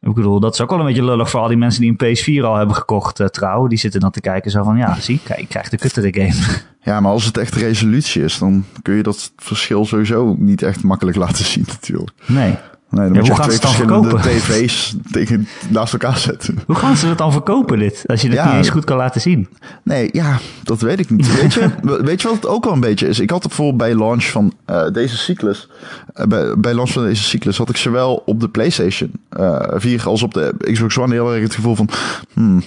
Ik 0.00 0.14
bedoel, 0.14 0.40
dat 0.40 0.54
is 0.54 0.60
ook 0.60 0.70
wel 0.70 0.78
een 0.78 0.86
beetje 0.86 1.04
lullig 1.04 1.30
voor 1.30 1.40
al 1.40 1.48
die 1.48 1.56
mensen 1.56 1.80
die 1.80 1.94
een 1.96 2.16
PS4 2.16 2.44
al 2.44 2.56
hebben 2.56 2.76
gekocht, 2.76 3.20
eh, 3.20 3.26
trouw. 3.26 3.66
Die 3.66 3.78
zitten 3.78 4.00
dan 4.00 4.10
te 4.10 4.20
kijken 4.20 4.50
zo 4.50 4.62
van, 4.62 4.76
ja, 4.76 5.00
zie, 5.00 5.20
kijk, 5.24 5.38
ik 5.40 5.48
krijg 5.48 5.68
de 5.68 5.78
kuttere 5.78 6.12
game. 6.12 6.34
Ja, 6.82 7.00
maar 7.00 7.12
als 7.12 7.24
het 7.24 7.36
echt 7.38 7.54
resolutie 7.54 8.24
is, 8.24 8.38
dan 8.38 8.64
kun 8.82 8.94
je 8.94 9.02
dat 9.02 9.32
verschil 9.36 9.84
sowieso 9.84 10.34
niet 10.38 10.62
echt 10.62 10.82
makkelijk 10.82 11.16
laten 11.16 11.44
zien 11.44 11.64
natuurlijk. 11.68 12.10
Nee. 12.26 12.54
Nee, 12.90 13.04
dan 13.04 13.14
Ja, 13.14 13.18
moet 13.20 13.26
je 13.26 13.32
hoe 13.32 13.40
echt 13.40 13.50
gaan 13.50 13.58
twee 13.58 13.74
verschillende 13.74 14.08
verkopen? 14.08 14.38
tv's 14.40 14.94
tegen, 15.12 15.48
naast 15.68 15.92
elkaar 15.92 16.18
zetten. 16.18 16.58
Hoe 16.66 16.76
gaan 16.76 16.96
ze 16.96 17.06
het 17.06 17.18
dan 17.18 17.32
verkopen, 17.32 17.78
dit? 17.78 18.04
Als 18.06 18.20
je 18.20 18.26
het 18.28 18.36
Ja. 18.36 18.46
niet 18.46 18.54
eens 18.56 18.68
goed 18.68 18.84
kan 18.84 18.96
laten 18.96 19.20
zien. 19.20 19.48
Nee, 19.82 20.08
ja, 20.12 20.38
dat 20.62 20.80
weet 20.80 20.98
ik 21.00 21.10
niet. 21.10 21.34
Weet 21.40 21.54
je, 21.54 21.70
weet 22.02 22.22
je 22.22 22.28
wat 22.28 22.36
het 22.36 22.46
ook 22.46 22.64
wel 22.64 22.72
een 22.72 22.80
beetje 22.80 23.08
is? 23.08 23.18
Ik 23.20 23.30
had 23.30 23.38
het 23.42 23.48
bijvoorbeeld 23.56 23.78
bij 23.78 24.06
launch 24.06 24.24
van 24.24 24.52
eh, 24.64 24.90
deze 24.92 25.16
cyclus. 25.16 25.68
eh, 26.14 26.26
bij, 26.26 26.54
bij 26.58 26.74
launch 26.74 26.90
van 26.92 27.02
deze 27.04 27.22
cyclus 27.22 27.56
had 27.58 27.68
ik 27.68 27.76
zowel 27.76 28.22
op 28.26 28.40
de 28.40 28.48
PlayStation 28.48 29.12
eh 29.28 29.60
4 29.74 30.06
als 30.06 30.22
op 30.22 30.34
de 30.34 30.54
Xbox 30.72 30.98
One 30.98 31.14
heel 31.14 31.32
erg 31.34 31.42
het 31.42 31.54
gevoel 31.54 31.74
van. 31.74 31.88
Hmm, 32.32 32.62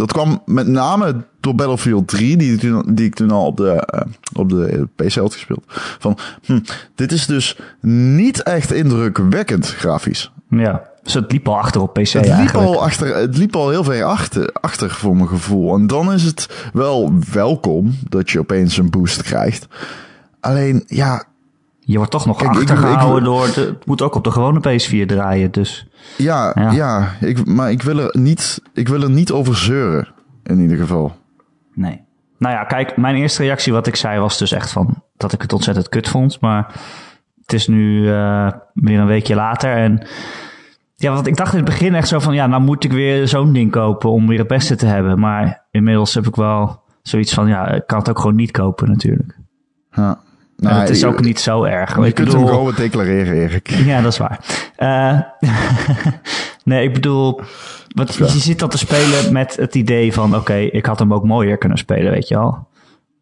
dat 0.00 0.12
kwam 0.12 0.42
met 0.46 0.66
name 0.66 1.24
door 1.40 1.54
Battlefield 1.54 2.08
3, 2.08 2.36
die, 2.36 2.52
ik 2.52 2.60
toen- 2.60 2.94
die 2.94 3.06
ik 3.06 3.14
toen 3.14 3.30
al 3.30 3.46
op 3.46 3.56
de, 3.56 3.70
eh, 3.70 4.00
op 4.32 4.48
de 4.48 4.88
PC 4.96 5.14
had 5.14 5.32
gespeeld. 5.32 5.64
Van, 5.98 6.18
hm, 6.44 6.60
dit 6.94 7.12
is 7.12 7.26
dus 7.26 7.58
niet 7.80 8.42
echt 8.42 8.72
indrukwekkend 8.72 9.66
grafisch. 9.68 10.32
Ja. 10.48 10.82
Dus 11.02 11.14
het 11.14 11.32
liep 11.32 11.48
al 11.48 11.58
achter 11.58 11.80
op 11.80 11.92
PC 11.94 12.12
Het 12.12 12.26
liep, 12.26 12.54
al 12.54 12.82
achter, 12.82 13.16
het 13.16 13.36
liep 13.36 13.56
al 13.56 13.70
heel 13.70 13.84
ver 13.84 14.04
achter, 14.04 14.50
achter 14.60 14.90
voor 14.90 15.16
mijn 15.16 15.28
gevoel. 15.28 15.74
En 15.74 15.86
dan 15.86 16.12
is 16.12 16.22
het 16.22 16.48
wel 16.72 17.12
welkom 17.32 17.94
dat 18.08 18.30
je 18.30 18.38
opeens 18.38 18.76
een 18.76 18.90
boost 18.90 19.22
krijgt. 19.22 19.66
Alleen, 20.40 20.82
ja, 20.86 21.24
Je 21.90 21.96
wordt 21.96 22.10
toch 22.10 22.26
nog 22.26 22.36
Kijk, 22.36 22.50
achtergehouden 22.50 23.18
ik- 23.18 23.24
door... 23.24 23.46
De, 23.54 23.60
het 23.60 23.86
moet 23.86 24.02
ook 24.02 24.14
op 24.14 24.24
de 24.24 24.30
gewone 24.30 24.58
PS4 24.60 25.06
draaien, 25.06 25.50
dus... 25.50 25.86
ja, 26.16 26.52
Ja. 26.54 26.70
ja. 26.70 27.08
ik, 27.20 27.46
maar 27.46 27.70
ik 27.70 27.82
wil, 27.82 27.98
er 27.98 28.16
niet, 28.18 28.62
ik 28.74 28.88
wil 28.88 29.02
er 29.02 29.10
niet 29.10 29.32
over 29.32 29.56
zeuren, 29.56 30.08
in 30.42 30.60
ieder 30.60 30.76
geval. 30.76 31.16
Nee. 31.74 32.00
Nou 32.38 32.54
ja, 32.54 32.64
kijk, 32.64 32.96
mijn 32.96 33.14
eerste 33.14 33.42
reactie 33.42 33.72
wat 33.72 33.86
ik 33.86 33.96
zei 33.96 34.20
was 34.20 34.38
dus 34.38 34.52
echt 34.52 34.70
van... 34.70 35.02
dat 35.16 35.32
ik 35.32 35.42
het 35.42 35.52
ontzettend 35.52 35.88
kut 35.88 36.08
vond. 36.08 36.40
Maar 36.40 36.74
het 37.40 37.52
is 37.52 37.66
nu 37.68 38.12
eh, 38.12 38.50
weer 38.74 38.98
een 39.00 39.06
weekje 39.06 39.34
later 39.34 39.72
en... 39.76 40.06
Ja, 40.94 41.12
want 41.12 41.26
ik 41.26 41.36
dacht 41.36 41.52
in 41.52 41.58
het 41.58 41.68
begin 41.68 41.94
echt 41.94 42.08
zo 42.08 42.18
van... 42.18 42.34
ja, 42.34 42.46
nou 42.46 42.62
moet 42.62 42.84
ik 42.84 42.92
weer 42.92 43.28
zo'n 43.28 43.52
ding 43.52 43.70
kopen 43.70 44.10
om 44.10 44.26
weer 44.26 44.38
het 44.38 44.48
beste 44.48 44.76
te 44.76 44.86
hebben. 44.86 45.18
Maar 45.18 45.66
inmiddels 45.70 46.14
heb 46.14 46.26
ik 46.26 46.36
wel 46.36 46.82
zoiets 47.02 47.34
van... 47.34 47.48
ja, 47.48 47.68
ik 47.68 47.86
kan 47.86 47.98
het 47.98 48.08
ook 48.10 48.18
gewoon 48.18 48.36
niet 48.36 48.50
kopen 48.50 48.88
natuurlijk. 48.88 49.38
Ja. 49.90 50.18
En 50.60 50.66
Nou, 50.68 50.80
het 50.80 50.90
is 50.90 51.04
ook 51.04 51.20
niet 51.20 51.40
zo 51.40 51.64
erg. 51.64 51.96
Je 51.96 52.06
Ik 52.06 52.14
kunt 52.14 52.28
bedoel- 52.28 52.44
hem 52.46 52.54
gewoon 52.54 52.74
declareren, 52.74 53.34
Erik. 53.34 53.70
Ja, 53.90 54.00
dat 54.02 54.12
is 54.12 54.18
waar. 54.18 54.40
Eh, 54.76 55.18
nee, 56.64 56.84
ik 56.86 56.92
bedoel, 56.92 57.40
want 57.94 58.14
je 58.14 58.28
zit 58.28 58.58
dan 58.58 58.68
te 58.68 58.78
spelen 58.78 59.32
met 59.32 59.56
het 59.56 59.74
idee 59.74 60.12
van, 60.12 60.36
oké, 60.36 60.54
ik 60.54 60.86
had 60.86 60.98
hem 60.98 61.14
ook 61.14 61.24
mooier 61.24 61.58
kunnen 61.58 61.78
spelen, 61.78 62.12
weet 62.12 62.28
je 62.28 62.34
wel. 62.34 62.68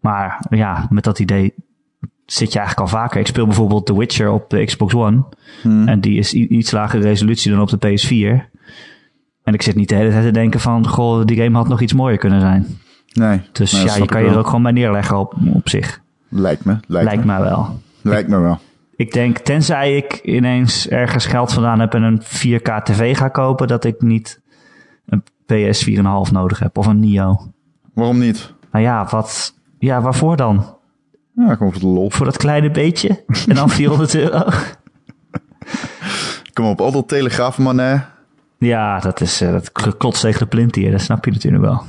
Maar 0.00 0.46
ja, 0.50 0.86
met 0.90 1.04
dat 1.04 1.18
idee 1.18 1.54
zit 2.26 2.52
je 2.52 2.58
eigenlijk 2.58 2.90
al 2.90 2.98
vaker. 2.98 3.20
Ik 3.20 3.26
speel 3.26 3.46
bijvoorbeeld 3.46 3.86
The 3.86 3.98
Witcher 3.98 4.30
op 4.30 4.50
de 4.50 4.64
Xbox 4.64 4.94
One. 4.94 5.24
En 5.62 6.00
die 6.00 6.18
is 6.18 6.32
iets 6.32 6.70
lagere 6.70 7.02
resolutie 7.02 7.50
dan 7.50 7.60
op 7.60 7.68
de 7.80 7.88
PS4. 7.88 8.56
En 9.44 9.54
ik 9.54 9.62
zit 9.62 9.74
niet 9.74 9.88
de 9.88 9.94
hele 9.94 10.10
tijd 10.10 10.24
te 10.24 10.30
denken 10.30 10.60
van, 10.60 10.88
goh, 10.88 11.24
die 11.24 11.42
game 11.42 11.56
had 11.56 11.68
nog 11.68 11.80
iets 11.80 11.92
mooier 11.92 12.18
kunnen 12.18 12.40
zijn. 12.40 12.66
Nee. 13.12 13.40
Dus 13.52 13.72
nee, 13.72 13.84
ja, 13.84 13.96
je 13.96 14.06
kan 14.06 14.22
je 14.22 14.28
er 14.28 14.38
ook 14.38 14.46
gewoon 14.46 14.62
bij 14.62 14.72
neerleggen 14.72 15.18
op, 15.18 15.34
op 15.52 15.68
zich. 15.68 16.00
Lijkt 16.28 16.64
me. 16.64 16.76
Lijkt, 16.86 17.08
Lijkt 17.08 17.24
me. 17.24 17.40
wel. 17.42 17.80
Lijkt 18.02 18.28
me 18.28 18.38
wel. 18.38 18.58
Ik 18.96 19.12
denk, 19.12 19.38
tenzij 19.38 19.96
ik 19.96 20.20
ineens 20.22 20.88
ergens 20.88 21.26
geld 21.26 21.52
vandaan 21.52 21.80
heb 21.80 21.94
en 21.94 22.02
een 22.02 22.22
4K 22.22 22.82
tv 22.82 23.16
ga 23.16 23.28
kopen, 23.28 23.68
dat 23.68 23.84
ik 23.84 24.00
niet 24.00 24.40
een 25.06 25.22
PS 25.46 25.88
4,5 25.90 25.96
nodig 26.32 26.58
heb 26.58 26.78
of 26.78 26.86
een 26.86 27.00
Nio. 27.00 27.52
Waarom 27.94 28.18
niet? 28.18 28.52
Nou 28.72 28.84
ja, 28.84 29.06
wat, 29.10 29.54
ja, 29.78 30.00
waarvoor 30.00 30.36
dan? 30.36 30.76
Ja, 31.34 31.54
gewoon 31.54 31.72
voor 31.72 31.80
de 31.80 31.86
lol. 31.86 32.10
Voor 32.10 32.26
dat 32.26 32.36
kleine 32.36 32.70
beetje? 32.70 33.24
En 33.48 33.54
dan 33.54 33.70
400 33.70 34.14
euro? 34.14 34.42
Kom 36.52 36.66
op, 36.66 36.80
altijd 36.80 37.08
telegraaf, 37.08 37.58
man. 37.58 37.78
hè. 37.78 37.96
Ja, 38.58 38.98
dat 38.98 39.20
is 39.20 39.42
uh, 39.42 39.50
dat 39.52 39.72
klotst 39.96 40.20
tegen 40.20 40.38
de 40.40 40.46
plint 40.46 40.74
hier. 40.74 40.90
Dat 40.90 41.00
snap 41.00 41.24
je 41.24 41.30
natuurlijk 41.30 41.64
wel. 41.64 41.82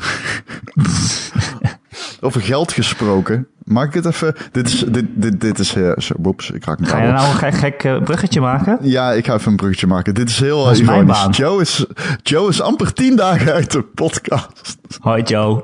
Over 2.21 2.41
geld 2.41 2.71
gesproken. 2.71 3.47
Maak 3.63 3.87
ik 3.87 3.93
het 3.93 4.05
even... 4.05 4.35
Dit 4.51 4.67
is... 4.67 4.79
Dit, 4.79 5.05
dit, 5.09 5.41
dit 5.41 5.59
is... 5.59 5.75
Uh, 5.75 5.91
zo, 5.97 6.13
ik 6.53 6.65
raak 6.65 6.79
me 6.79 6.85
Ga 6.85 7.01
je 7.01 7.11
nou 7.11 7.29
een 7.29 7.35
gek, 7.35 7.53
gek 7.53 7.83
uh, 7.83 8.03
bruggetje 8.03 8.41
maken? 8.41 8.77
Ja, 8.81 9.11
ik 9.11 9.25
ga 9.25 9.33
even 9.33 9.51
een 9.51 9.57
bruggetje 9.57 9.87
maken. 9.87 10.13
Dit 10.13 10.29
is 10.29 10.39
heel 10.39 10.69
is 10.69 10.81
mijn 10.81 10.97
ironisch. 10.97 11.21
baan. 11.21 11.31
Joe 11.31 11.61
is, 11.61 11.85
Joe 12.23 12.49
is 12.49 12.61
amper 12.61 12.93
tien 12.93 13.15
dagen 13.15 13.53
uit 13.53 13.71
de 13.71 13.81
podcast. 13.81 14.77
Hoi 14.99 15.23
Joe. 15.23 15.63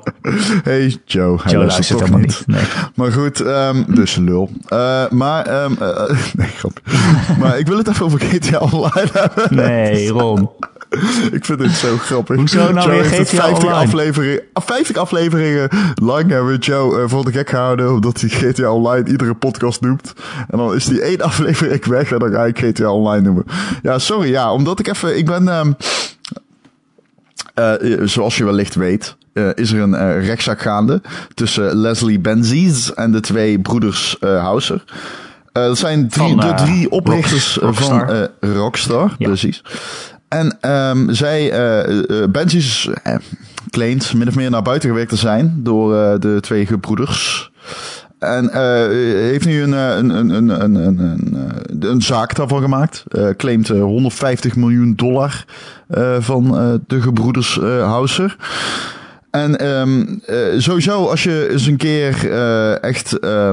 Hey 0.64 0.98
Joe. 1.06 1.40
Hij 1.42 1.52
Joe 1.52 1.66
luistert 1.66 2.00
helemaal 2.00 2.20
niet. 2.20 2.44
niet. 2.46 2.58
Nee. 2.58 2.66
Maar 2.96 3.12
goed, 3.12 3.40
ehm, 3.40 3.84
dus 3.88 4.16
lul. 4.16 4.52
Eh, 4.68 5.10
maar, 5.10 5.46
ehm, 5.46 5.74
eh, 5.80 6.10
nee, 6.38 6.48
grap. 6.48 6.80
maar 7.40 7.60
ik 7.60 7.68
wil 7.68 7.78
het 7.78 7.88
even 7.88 8.06
over 8.06 8.20
GTA 8.20 8.58
Online 8.58 9.10
hebben. 9.14 9.56
Nee, 9.56 10.10
Ron. 10.10 10.50
Ik 11.32 11.46
vind 11.46 11.60
dit 11.60 11.72
zo 11.72 11.98
grappig. 11.98 12.36
Hoezo 12.36 12.72
nou 12.72 12.74
Joe 12.74 12.90
weer 13.02 13.10
heeft 13.10 13.18
het 13.18 13.40
GTA 13.40 13.42
50 13.48 13.64
Online? 13.64 13.84
afleveringen, 13.86 14.42
ah, 14.54 14.64
50 14.66 14.96
afleveringen 14.98 15.70
lang 15.96 16.30
hebben 16.30 16.52
we 16.52 16.58
Joe 16.58 17.02
eh, 17.02 17.10
voor 17.10 17.26
de 17.26 17.32
gek 17.32 17.50
gehouden. 17.50 17.92
Omdat 17.92 18.22
hij 18.22 18.30
GTA 18.30 18.72
Online 18.72 19.10
iedere 19.10 19.34
podcast 19.34 19.82
noemt. 19.82 20.14
En 20.50 20.58
dan 20.58 20.74
is 20.76 20.86
die 20.86 21.02
één 21.02 21.22
aflevering 21.32 21.86
weg 21.86 22.12
en 22.12 22.20
dan 22.20 22.32
ga 22.32 22.46
ik 22.46 22.60
GTA 22.60 22.90
Online 22.92 23.22
noemen. 23.22 23.46
Ja, 23.82 24.00
sorry. 24.00 24.30
Ja, 24.30 24.52
omdat 24.54 24.80
ik 24.80 24.88
even... 24.88 25.18
Ik 25.18 25.26
ben... 25.26 25.48
ehm, 25.48 25.72
eh, 27.54 27.74
zoals 28.04 28.38
je 28.38 28.46
wellicht 28.46 28.76
weet, 28.76 29.16
eh, 29.34 29.50
is 29.56 29.72
er 29.72 29.80
een 29.82 29.94
eh, 29.96 30.26
rechtszaak 30.26 30.62
gaande 30.62 31.02
tussen 31.34 31.76
Leslie 31.76 32.20
Benzies 32.20 32.94
en 32.94 33.12
de 33.12 33.20
twee 33.20 33.60
broeders 33.60 34.18
eh 34.20 34.44
Houser. 34.44 34.84
Eh, 35.52 35.64
dat 35.64 35.78
zijn 35.78 36.08
drie, 36.10 36.28
Van, 36.28 36.40
de 36.40 36.48
eh, 36.48 36.56
drie 36.56 36.90
oprichters 36.92 37.56
Rock- 37.58 37.76
van 37.76 38.00
Rockstar. 38.00 38.30
eh, 38.40 38.54
Rockstar. 38.56 39.16
Ja. 39.18 39.28
Precies. 39.28 39.62
En 40.28 40.58
ehm, 40.62 41.14
zij, 41.14 41.52
eh 41.52 42.22
eh, 42.22 42.30
Benzies 42.30 42.90
eh, 43.04 43.16
claimt 43.70 44.14
min 44.14 44.28
of 44.28 44.36
meer 44.36 44.50
naar 44.50 44.62
buiten 44.62 44.90
gewerkt 44.90 45.10
te 45.10 45.16
zijn 45.16 45.60
door 45.64 45.96
eh, 45.96 46.20
de 46.20 46.38
twee 46.42 46.66
gebroeders. 46.66 47.52
En 48.20 48.50
eh, 48.50 48.88
heeft 49.30 49.46
nu 49.46 49.62
een, 49.62 49.74
eh, 49.74 49.96
een, 49.98 50.10
een, 50.10 50.30
een, 50.30 50.50
een, 50.50 50.76
een, 50.76 51.82
eh, 51.82 51.96
zaak 51.98 52.36
daarvan 52.36 52.62
gemaakt. 52.62 53.04
Eh 53.08 53.30
claimt 53.38 53.70
eh, 53.70 53.82
150 53.82 54.56
miljoen 54.56 54.94
dollar 54.96 55.46
eh, 55.88 56.16
van 56.20 56.58
eh, 56.58 56.74
de 56.88 57.02
gebroeders 57.02 57.60
eh 57.60 57.88
Houser. 57.92 58.38
En 59.32 59.58
eh, 60.26 60.60
sowieso, 60.60 61.06
als 61.06 61.24
je 61.24 61.48
eens 61.52 61.66
een 61.66 61.78
keer 61.78 62.32
eh, 62.32 62.84
echt 62.84 63.20
eh, 63.20 63.50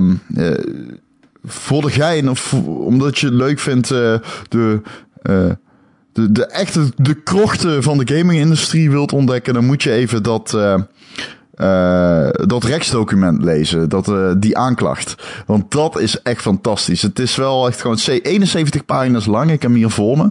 voor 1.45 1.83
de 1.83 1.91
gein 1.91 2.31
of 2.31 2.55
omdat 2.65 3.19
je 3.19 3.27
het 3.27 3.35
leuk 3.35 3.59
vindt 3.59 3.91
eh, 3.91 4.15
de, 4.49 4.81
eh, 5.23 5.51
de, 6.13 6.33
de 6.33 6.47
echte 6.47 6.93
de 6.97 7.15
krochten 7.15 7.83
van 7.83 7.99
de 7.99 8.17
gaming-industrie 8.17 8.91
wilt 8.91 9.13
ontdekken, 9.13 9.55
dan 9.55 9.65
moet 9.65 9.83
je 9.83 9.93
even 9.93 10.23
dat. 10.23 10.55
eh, 10.55 10.75
eh, 11.53 12.29
dat 12.47 12.65
rechtsdocument 12.65 13.43
lezen, 13.43 13.89
dat, 13.89 14.09
eh, 14.09 14.33
die 14.39 14.59
aanklacht. 14.59 15.15
Want 15.47 15.71
dat 15.71 15.99
is 16.01 16.23
echt 16.23 16.41
fantastisch. 16.41 17.03
Het 17.03 17.19
is 17.19 17.37
wel 17.37 17.67
echt 17.69 17.81
gewoon 17.81 17.99
71 18.23 18.85
pagina's 18.85 19.27
lang. 19.27 19.45
Ik 19.51 19.63
heb 19.63 19.71
hem 19.71 19.75
hier 19.75 19.91
voor 19.91 20.17
me. 20.17 20.31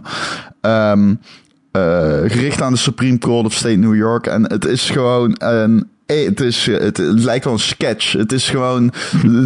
Ehm, 0.60 1.14
eh, 1.72 2.30
gericht 2.30 2.62
aan 2.62 2.72
de 2.72 2.78
Supreme 2.78 3.18
Court 3.18 3.46
of 3.46 3.52
State 3.52 3.74
New 3.74 3.96
York. 3.96 4.26
En 4.26 4.42
het 4.42 4.64
is 4.64 4.90
gewoon 4.90 5.34
een. 5.38 5.90
Eh, 6.20 6.26
Het, 6.28 6.40
is, 6.40 6.66
het, 6.66 6.96
het 6.96 7.22
lijkt 7.22 7.44
wel 7.44 7.52
een 7.52 7.58
sketch. 7.58 8.12
Het 8.12 8.32
is 8.32 8.48
gewoon. 8.50 8.92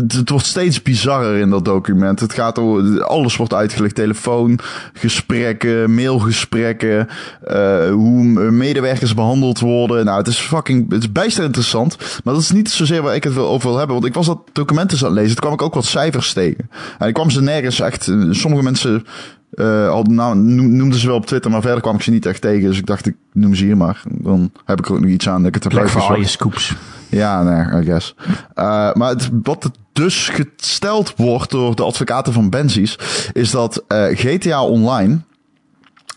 Het, 0.08 0.30
wordt 0.30 0.46
steeds 0.46 0.82
bizarrer 0.82 1.36
in 1.40 1.50
dat 1.50 1.64
document. 1.64 2.20
Het 2.20 2.32
gaat 2.32 2.58
over. 2.58 3.04
Alles 3.04 3.36
wordt 3.36 3.54
uitgelegd: 3.54 3.94
telefoongesprekken, 3.94 5.94
mailgesprekken. 5.94 7.08
eh, 7.44 7.90
hoe 7.90 8.24
medewerkers 8.50 9.14
behandeld 9.14 9.60
worden. 9.60 10.04
Nou, 10.04 10.18
het 10.18 10.26
is 10.26 10.38
fucking. 10.38 10.92
Het 10.92 11.02
is 11.02 11.12
bijster 11.12 11.44
interessant. 11.44 11.96
Maar 12.24 12.34
dat 12.34 12.42
is 12.42 12.50
niet 12.50 12.70
zozeer 12.70 13.02
waar 13.02 13.14
ik 13.14 13.24
het 13.24 13.36
over 13.38 13.68
wil 13.68 13.78
hebben. 13.78 13.94
Want 13.96 14.08
ik 14.08 14.14
was 14.14 14.26
dat 14.26 14.40
document 14.52 14.92
eens 14.92 15.04
aan 15.04 15.10
het 15.10 15.18
lezen. 15.18 15.32
Toen 15.36 15.40
kwam 15.44 15.52
ik 15.52 15.62
ook 15.62 15.74
wat 15.74 15.84
cijfers 15.84 16.32
tegen. 16.32 16.70
En 16.98 17.08
ik 17.08 17.14
kwam 17.14 17.30
ze 17.30 17.42
nergens 17.42 17.80
echt. 17.80 18.08
eh, 18.08 18.16
Sommige 18.30 18.62
mensen. 18.62 19.06
Eh 19.50 19.88
hadden, 19.88 20.14
nou, 20.14 20.36
noem- 20.36 20.76
noemden 20.76 20.98
ze 20.98 21.06
wel 21.06 21.16
op 21.16 21.26
Twitter, 21.26 21.50
maar 21.50 21.60
verder 21.60 21.80
kwam 21.80 21.94
ik 21.94 22.02
ze 22.02 22.10
niet 22.10 22.26
echt 22.26 22.40
tegen. 22.40 22.68
Dus 22.68 22.78
ik 22.78 22.86
dacht, 22.86 23.06
ik 23.06 23.16
noem 23.32 23.54
ze 23.54 23.64
hier 23.64 23.76
maar. 23.76 24.02
Dan 24.10 24.50
heb 24.64 24.78
ik 24.78 24.86
er 24.86 24.92
ook 24.92 25.00
nog 25.00 25.10
iets 25.10 25.28
aan 25.28 25.38
dat 25.38 25.46
ik 25.46 25.54
het 25.54 25.62
heb 25.64 25.72
Plek 25.72 25.88
voor 25.88 26.02
al 26.02 26.18
je 26.18 26.26
scoops. 26.26 26.74
Ja, 27.08 27.42
nee, 27.42 27.82
I 27.82 27.84
guess. 27.84 28.14
Uh, 28.28 28.34
maar 28.92 29.08
het, 29.08 29.30
wat 29.42 29.62
het 29.62 29.76
dus 29.92 30.28
gesteld 30.28 31.12
wordt 31.16 31.50
door 31.50 31.74
de 31.76 31.82
advocaten 31.82 32.32
van 32.32 32.50
Benzies, 32.50 32.98
is 33.32 33.50
dat 33.50 33.84
uh, 33.88 34.04
GTA 34.12 34.64
Online. 34.64 35.20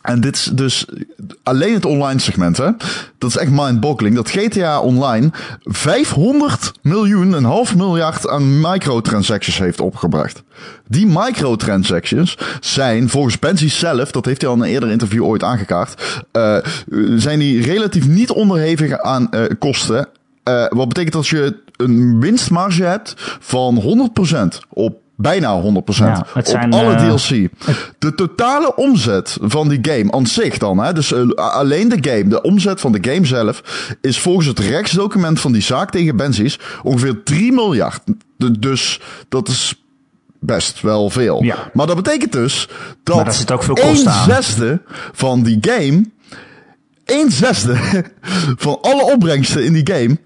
En 0.10 0.22
dit 0.22 0.36
is 0.36 0.44
dus 0.54 0.86
alleen 1.44 1.74
het 1.74 1.86
online 1.86 2.20
segment, 2.20 2.58
hè? 2.58 2.70
Dat 3.18 3.30
is 3.30 3.38
echt 3.38 3.52
mind-boggling. 3.52 4.16
Dat 4.16 4.30
GTA 4.30 4.80
Online 4.82 5.32
500 5.64 6.72
miljoen, 6.82 7.34
een 7.34 7.44
half 7.44 7.76
miljard 7.76 8.28
aan 8.28 8.60
microtransactions 8.62 9.58
heeft 9.60 9.80
opgebracht. 9.80 10.44
Die 10.88 11.08
microtransactions 11.08 12.38
zijn 12.60 13.10
volgens 13.10 13.40
Benzies 13.40 13.80
zelf, 13.80 14.12
dat 14.12 14.26
heeft 14.26 14.42
hij 14.42 14.50
al 14.50 14.56
in 14.56 14.62
een 14.62 14.68
eerder 14.68 14.90
interview 14.92 15.24
ooit 15.24 15.44
aangekaart, 15.44 16.24
uh, 16.32 16.58
zijn 17.16 17.40
die 17.40 17.62
relatief 17.62 18.08
niet 18.08 18.32
onderhevig 18.32 19.00
aan 19.00 19.28
uh, 19.32 19.44
kosten. 19.60 20.08
Uh, 20.44 20.66
wat 20.70 20.88
betekent 20.88 21.14
dat 21.14 21.28
je 21.28 21.58
een 21.76 22.20
winstmarge 22.20 22.84
hebt 22.84 23.14
van 23.40 24.10
100% 24.64 24.68
op 24.70 24.98
bijna 25.22 25.62
100% 25.62 25.64
Ja, 25.96 26.26
op 26.34 26.74
alle 26.74 26.94
eh, 26.94 27.16
DLC. 27.16 27.50
De 28.00 28.16
totale 28.16 28.76
omzet 28.76 29.38
van 29.42 29.70
die 29.70 29.80
game 29.82 30.12
aan 30.12 30.28
zich 30.28 30.58
dan, 30.58 30.78
hè, 30.78 30.94
dus 30.94 31.12
uh, 31.12 31.30
alleen 31.30 31.90
de 31.90 31.98
game, 32.10 32.28
de 32.28 32.42
omzet 32.42 32.80
van 32.80 32.92
de 32.92 33.12
game 33.12 33.26
zelf, 33.26 33.62
is 34.02 34.20
volgens 34.20 34.48
het 34.48 34.60
rechtsdocument 34.60 35.40
van 35.40 35.52
die 35.52 35.62
zaak 35.62 35.92
tegen 35.92 36.16
Benzies 36.16 36.60
ongeveer 36.84 37.24
3 37.24 37.52
miljard. 37.52 38.02
De, 38.38 38.60
dus 38.60 39.02
dat 39.30 39.48
is 39.48 39.84
best 40.40 40.82
wel 40.82 41.10
veel. 41.10 41.44
Ja. 41.44 41.70
Maar 41.74 41.88
dat 41.88 41.96
betekent 41.96 42.32
dus 42.32 42.70
dat 43.04 43.52
ook 43.52 43.64
veel 43.64 43.78
een 43.78 44.10
zesde 44.26 44.82
van 45.12 45.44
die 45.44 45.58
game, 45.62 46.06
een 47.06 47.32
zesde 47.32 47.78
van 48.66 48.82
alle 48.82 49.14
opbrengsten 49.14 49.66
in 49.66 49.74
die 49.74 49.94
game 49.94 50.18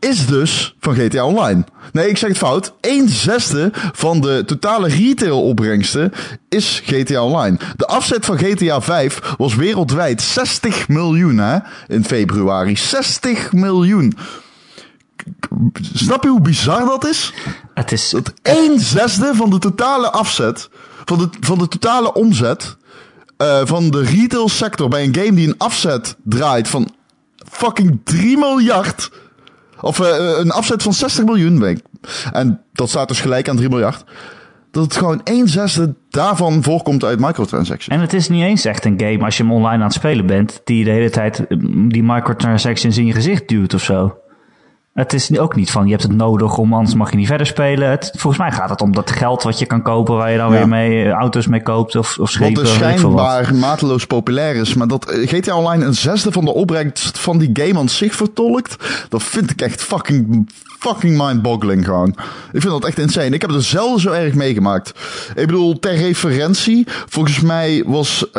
is 0.00 0.26
dus 0.26 0.76
van 0.80 0.94
GTA 0.94 1.24
Online. 1.24 1.64
Nee, 1.92 2.08
ik 2.08 2.16
zeg 2.16 2.28
het 2.28 2.38
fout. 2.38 2.72
Een 2.80 3.08
zesde 3.08 3.70
van 3.92 4.20
de 4.20 4.42
totale 4.46 4.88
retail 4.88 5.42
opbrengsten 5.42 6.12
is 6.48 6.82
GTA 6.84 7.22
Online. 7.22 7.58
De 7.76 7.86
afzet 7.86 8.24
van 8.24 8.38
GTA 8.38 8.80
5 8.80 9.34
was 9.38 9.54
wereldwijd 9.54 10.22
60 10.22 10.88
miljoen 10.88 11.38
hè, 11.38 11.58
in 11.86 12.04
februari. 12.04 12.76
60 12.76 13.52
miljoen. 13.52 14.16
Snap 15.94 16.22
je 16.22 16.28
hoe 16.28 16.40
bizar 16.40 16.84
dat 16.84 17.06
is? 17.06 17.32
Het 17.74 17.92
is... 17.92 18.10
Dat 18.10 18.32
een 18.42 18.80
zesde 18.80 19.30
van 19.34 19.50
de 19.50 19.58
totale 19.58 20.10
afzet, 20.10 20.68
van 21.04 21.18
de, 21.18 21.28
van 21.40 21.58
de 21.58 21.68
totale 21.68 22.12
omzet 22.12 22.76
uh, 23.38 23.60
van 23.64 23.90
de 23.90 24.02
retail 24.02 24.48
sector 24.48 24.88
bij 24.88 25.04
een 25.04 25.14
game 25.14 25.34
die 25.34 25.48
een 25.48 25.58
afzet 25.58 26.16
draait 26.24 26.68
van 26.68 26.94
fucking 27.50 28.00
3 28.04 28.38
miljard. 28.38 29.10
Of 29.80 29.98
uh, 29.98 30.06
een 30.38 30.50
afzet 30.50 30.82
van 30.82 30.92
60 30.92 31.24
miljoen, 31.24 31.60
weet 31.60 31.78
ik. 31.78 31.84
En 32.32 32.60
dat 32.72 32.88
staat 32.88 33.08
dus 33.08 33.20
gelijk 33.20 33.48
aan 33.48 33.56
3 33.56 33.68
miljard. 33.68 34.04
Dat 34.70 34.82
het 34.82 34.96
gewoon 34.96 35.20
een 35.24 35.48
zesde 35.48 35.94
daarvan 36.10 36.62
voorkomt 36.62 37.04
uit 37.04 37.20
microtransactions. 37.20 37.88
En 37.88 38.00
het 38.00 38.12
is 38.12 38.28
niet 38.28 38.42
eens 38.42 38.64
echt 38.64 38.84
een 38.84 39.00
game 39.00 39.24
als 39.24 39.36
je 39.36 39.42
hem 39.42 39.52
online 39.52 39.76
aan 39.76 39.82
het 39.88 39.92
spelen 39.92 40.26
bent, 40.26 40.60
die 40.64 40.84
de 40.84 40.90
hele 40.90 41.10
tijd 41.10 41.44
die 41.88 42.02
microtransactions 42.02 42.98
in 42.98 43.06
je 43.06 43.12
gezicht 43.12 43.48
duwt 43.48 43.74
of 43.74 43.82
zo. 43.82 44.16
Het 44.98 45.12
is 45.12 45.38
ook 45.38 45.56
niet 45.56 45.70
van 45.70 45.84
je 45.84 45.90
hebt 45.90 46.02
het 46.02 46.12
nodig 46.12 46.56
om 46.56 46.74
anders 46.74 46.94
mag 46.94 47.10
je 47.10 47.16
niet 47.16 47.26
verder 47.26 47.46
spelen. 47.46 47.90
Het, 47.90 48.10
volgens 48.14 48.42
mij 48.42 48.52
gaat 48.52 48.70
het 48.70 48.80
om 48.80 48.92
dat 48.92 49.10
geld 49.10 49.42
wat 49.42 49.58
je 49.58 49.66
kan 49.66 49.82
kopen 49.82 50.16
waar 50.16 50.30
je 50.30 50.36
dan 50.36 50.52
ja. 50.52 50.58
weer 50.58 50.68
mee 50.68 51.10
auto's 51.10 51.46
mee 51.46 51.62
koopt 51.62 51.96
of, 51.96 52.18
of 52.18 52.30
schepen. 52.30 52.54
Wat 52.54 52.64
dus 52.64 52.74
schijnbaar 52.74 53.54
mateloos 53.54 54.06
populair 54.06 54.54
is. 54.54 54.74
Maar 54.74 54.88
dat 54.88 55.04
GTA 55.10 55.56
Online 55.56 55.84
een 55.84 55.94
zesde 55.94 56.32
van 56.32 56.44
de 56.44 56.54
opbrengst 56.54 57.18
van 57.18 57.38
die 57.38 57.50
game 57.52 57.78
aan 57.78 57.88
zich 57.88 58.14
vertolkt. 58.14 58.76
Dat 59.08 59.22
vind 59.22 59.50
ik 59.50 59.60
echt 59.60 59.82
fucking, 59.82 60.50
fucking 60.78 61.26
mind-boggling 61.26 61.84
gewoon. 61.84 62.08
Ik 62.52 62.60
vind 62.60 62.72
dat 62.72 62.84
echt 62.84 62.98
insane. 62.98 63.30
Ik 63.30 63.40
heb 63.40 63.50
het 63.50 63.58
er 63.58 63.64
zelden 63.64 64.00
zo 64.00 64.10
erg 64.10 64.34
meegemaakt. 64.34 64.88
Ik 65.28 65.46
bedoel, 65.46 65.78
ter 65.78 65.94
referentie. 65.94 66.86
Volgens 66.86 67.40
mij 67.40 67.84
was 67.86 68.22
uh, 68.22 68.32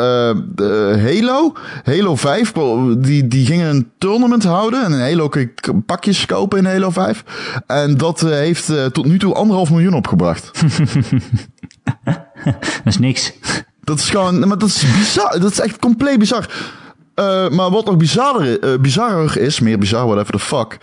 de 0.54 0.98
Halo, 1.02 1.52
Halo 1.84 2.16
5, 2.16 2.52
die, 2.98 3.28
die 3.28 3.46
gingen 3.46 3.70
een 3.70 3.90
tournament 3.98 4.44
houden. 4.44 4.84
En 4.84 4.92
in 4.92 5.00
Halo 5.00 5.28
kun 5.28 5.40
je 5.40 5.74
pakjes 5.86 6.26
kopen 6.26 6.58
in 6.58 6.64
Halo 6.64 6.90
5. 6.90 7.24
En 7.66 7.96
dat 7.96 8.22
uh, 8.22 8.30
heeft 8.30 8.70
uh, 8.70 8.86
tot 8.86 9.06
nu 9.06 9.18
toe 9.18 9.34
anderhalf 9.34 9.70
miljoen 9.70 9.94
opgebracht. 9.94 10.50
dat 12.04 12.84
is 12.84 12.98
niks. 12.98 13.32
Dat 13.80 13.98
is 13.98 14.10
gewoon, 14.10 14.48
maar 14.48 14.58
dat 14.58 14.68
is 14.68 14.84
bizar. 14.98 15.40
Dat 15.40 15.50
is 15.50 15.60
echt 15.60 15.78
compleet 15.78 16.18
bizar. 16.18 16.48
Uh, 17.14 17.48
maar 17.48 17.70
wat 17.70 17.84
nog 17.84 17.96
bizarder, 17.96 18.80
bizarrer 18.80 19.36
is, 19.36 19.60
meer 19.60 19.78
bizar, 19.78 20.06
whatever 20.06 20.32
the 20.32 20.38
fuck. 20.38 20.78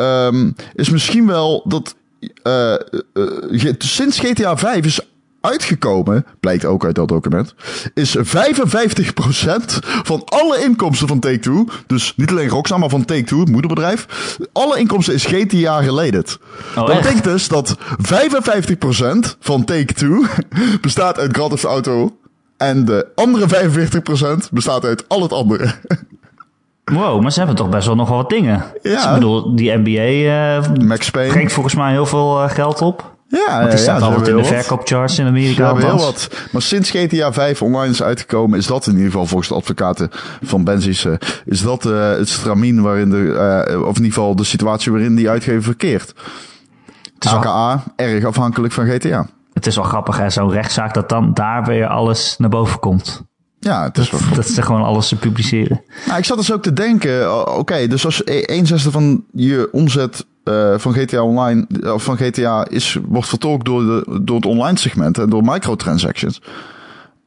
Ehm, 0.00 0.50
is 0.74 0.90
misschien 0.90 1.26
wel 1.26 1.62
dat 1.68 1.94
uh, 2.42 2.74
uh, 3.14 3.72
sinds 3.78 4.18
GTA 4.18 4.56
5 4.56 4.84
is 4.84 5.00
uitgekomen, 5.40 6.26
blijkt 6.40 6.64
ook 6.64 6.84
uit 6.84 6.94
dat 6.94 7.08
document, 7.08 7.54
is 7.94 8.16
55% 8.18 8.20
van 10.02 10.24
alle 10.24 10.62
inkomsten 10.62 11.08
van 11.08 11.20
Take-Two, 11.20 11.64
dus 11.86 12.12
niet 12.16 12.30
alleen 12.30 12.48
Rockstar, 12.48 12.78
maar 12.78 12.88
van 12.88 13.04
Take-Two, 13.04 13.40
het 13.40 13.48
moederbedrijf, 13.48 14.06
alle 14.52 14.78
inkomsten 14.78 15.14
is 15.14 15.24
GTA 15.24 15.78
related. 15.78 16.38
Oh, 16.76 16.86
dat 16.86 16.96
betekent 16.96 17.24
dus 17.24 17.48
dat 17.48 17.76
55% 17.78 19.36
van 19.40 19.64
Take-Two 19.64 20.24
bestaat 20.80 21.18
uit 21.18 21.32
Grand 21.32 21.50
Theft 21.50 21.64
Auto 21.64 22.16
en 22.56 22.84
de 22.84 23.06
andere 23.14 23.70
45% 24.46 24.50
bestaat 24.52 24.84
uit 24.84 25.08
al 25.08 25.22
het 25.22 25.32
andere. 25.32 25.74
Wow, 26.90 27.22
maar 27.22 27.32
ze 27.32 27.38
hebben 27.38 27.56
toch 27.56 27.68
best 27.68 27.86
wel 27.86 27.96
nog 27.96 28.08
wel 28.08 28.16
wat 28.16 28.30
dingen. 28.30 28.64
Ja. 28.82 29.08
ik 29.08 29.14
bedoel, 29.14 29.54
die 29.56 29.72
NBA 29.76 30.58
uh, 30.58 30.86
Max 30.86 31.10
brengt 31.10 31.52
volgens 31.52 31.74
mij 31.74 31.90
heel 31.90 32.06
veel 32.06 32.42
uh, 32.42 32.50
geld 32.50 32.82
op. 32.82 33.18
Ja, 33.30 33.58
Want 33.58 33.70
die 33.70 33.78
staat 33.78 34.02
altijd 34.02 34.28
in 34.28 34.36
de 34.36 34.44
verkoopcharts 34.44 35.18
in 35.18 35.26
Amerika. 35.26 35.76
heel 35.76 35.96
wat. 35.96 36.28
Maar 36.52 36.62
sinds 36.62 36.90
GTA 36.90 37.32
5 37.32 37.62
online 37.62 37.92
is 37.92 38.02
uitgekomen, 38.02 38.58
is 38.58 38.66
dat 38.66 38.86
in 38.86 38.92
ieder 38.92 39.10
geval 39.10 39.26
volgens 39.26 39.48
de 39.48 39.54
advocaten 39.54 40.08
van 40.42 40.64
Benzies, 40.64 41.04
uh, 41.04 41.14
is 41.44 41.62
dat 41.62 41.84
uh, 41.84 42.10
het 42.10 42.28
stramien 42.28 42.82
waarin 42.82 43.10
de, 43.10 43.16
uh, 43.70 43.80
of 43.80 43.96
in 43.96 44.02
ieder 44.02 44.12
geval 44.12 44.36
de 44.36 44.44
situatie 44.44 44.92
waarin 44.92 45.14
die 45.14 45.30
uitgever 45.30 45.62
verkeert. 45.62 46.14
AKA, 47.18 47.82
erg 47.96 48.24
afhankelijk 48.24 48.72
van 48.72 48.86
GTA. 48.86 49.26
Het 49.52 49.66
is 49.66 49.76
wel 49.76 49.84
grappig, 49.84 50.18
hè, 50.18 50.30
zo'n 50.30 50.50
rechtszaak, 50.50 50.94
dat 50.94 51.08
dan 51.08 51.34
daar 51.34 51.64
weer 51.64 51.86
alles 51.86 52.34
naar 52.38 52.50
boven 52.50 52.78
komt. 52.78 53.22
Ja, 53.60 53.82
het 53.82 53.98
is 53.98 54.10
dat, 54.10 54.20
wel... 54.20 54.34
dat 54.34 54.46
ze 54.46 54.62
gewoon 54.62 54.82
alles 54.82 55.08
te 55.08 55.16
publiceren. 55.16 55.82
Nou, 56.06 56.18
ik 56.18 56.24
zat 56.24 56.36
dus 56.36 56.52
ook 56.52 56.62
te 56.62 56.72
denken, 56.72 57.48
oké, 57.56 57.86
dus 57.86 58.04
als 58.04 58.24
1 58.24 58.66
zesde 58.66 58.90
van 58.90 59.24
je 59.32 59.68
omzet 59.72 60.26
uh, 60.44 60.74
van 60.78 60.92
GTA 60.92 61.22
Online, 61.22 61.66
of 61.94 62.02
van 62.02 62.16
GTA 62.16 62.66
is, 62.68 62.98
wordt 63.08 63.28
vertolkt 63.28 63.64
door, 63.64 63.82
de, 63.82 64.20
door 64.22 64.36
het 64.36 64.46
online 64.46 64.78
segment 64.78 65.18
en 65.18 65.30
door 65.30 65.42
microtransactions. 65.44 66.40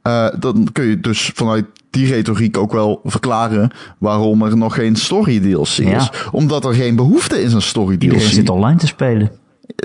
Uh, 0.04 0.28
dan 0.40 0.68
kun 0.72 0.86
je 0.86 1.00
dus 1.00 1.32
vanuit 1.34 1.66
die 1.90 2.08
retoriek 2.08 2.58
ook 2.58 2.72
wel 2.72 3.02
verklaren 3.04 3.72
waarom 3.98 4.42
er 4.42 4.58
nog 4.58 4.76
geen 4.76 4.96
story 4.96 5.40
DLC 5.40 5.78
is. 5.78 6.12
Omdat 6.32 6.66
er 6.66 6.74
geen 6.74 6.96
behoefte 6.96 7.42
is 7.42 7.54
aan 7.54 7.62
story 7.62 7.98
DLC. 7.98 8.04
Iedereen 8.04 8.34
zit 8.34 8.50
online 8.50 8.78
te 8.78 8.88
spelen 8.88 9.32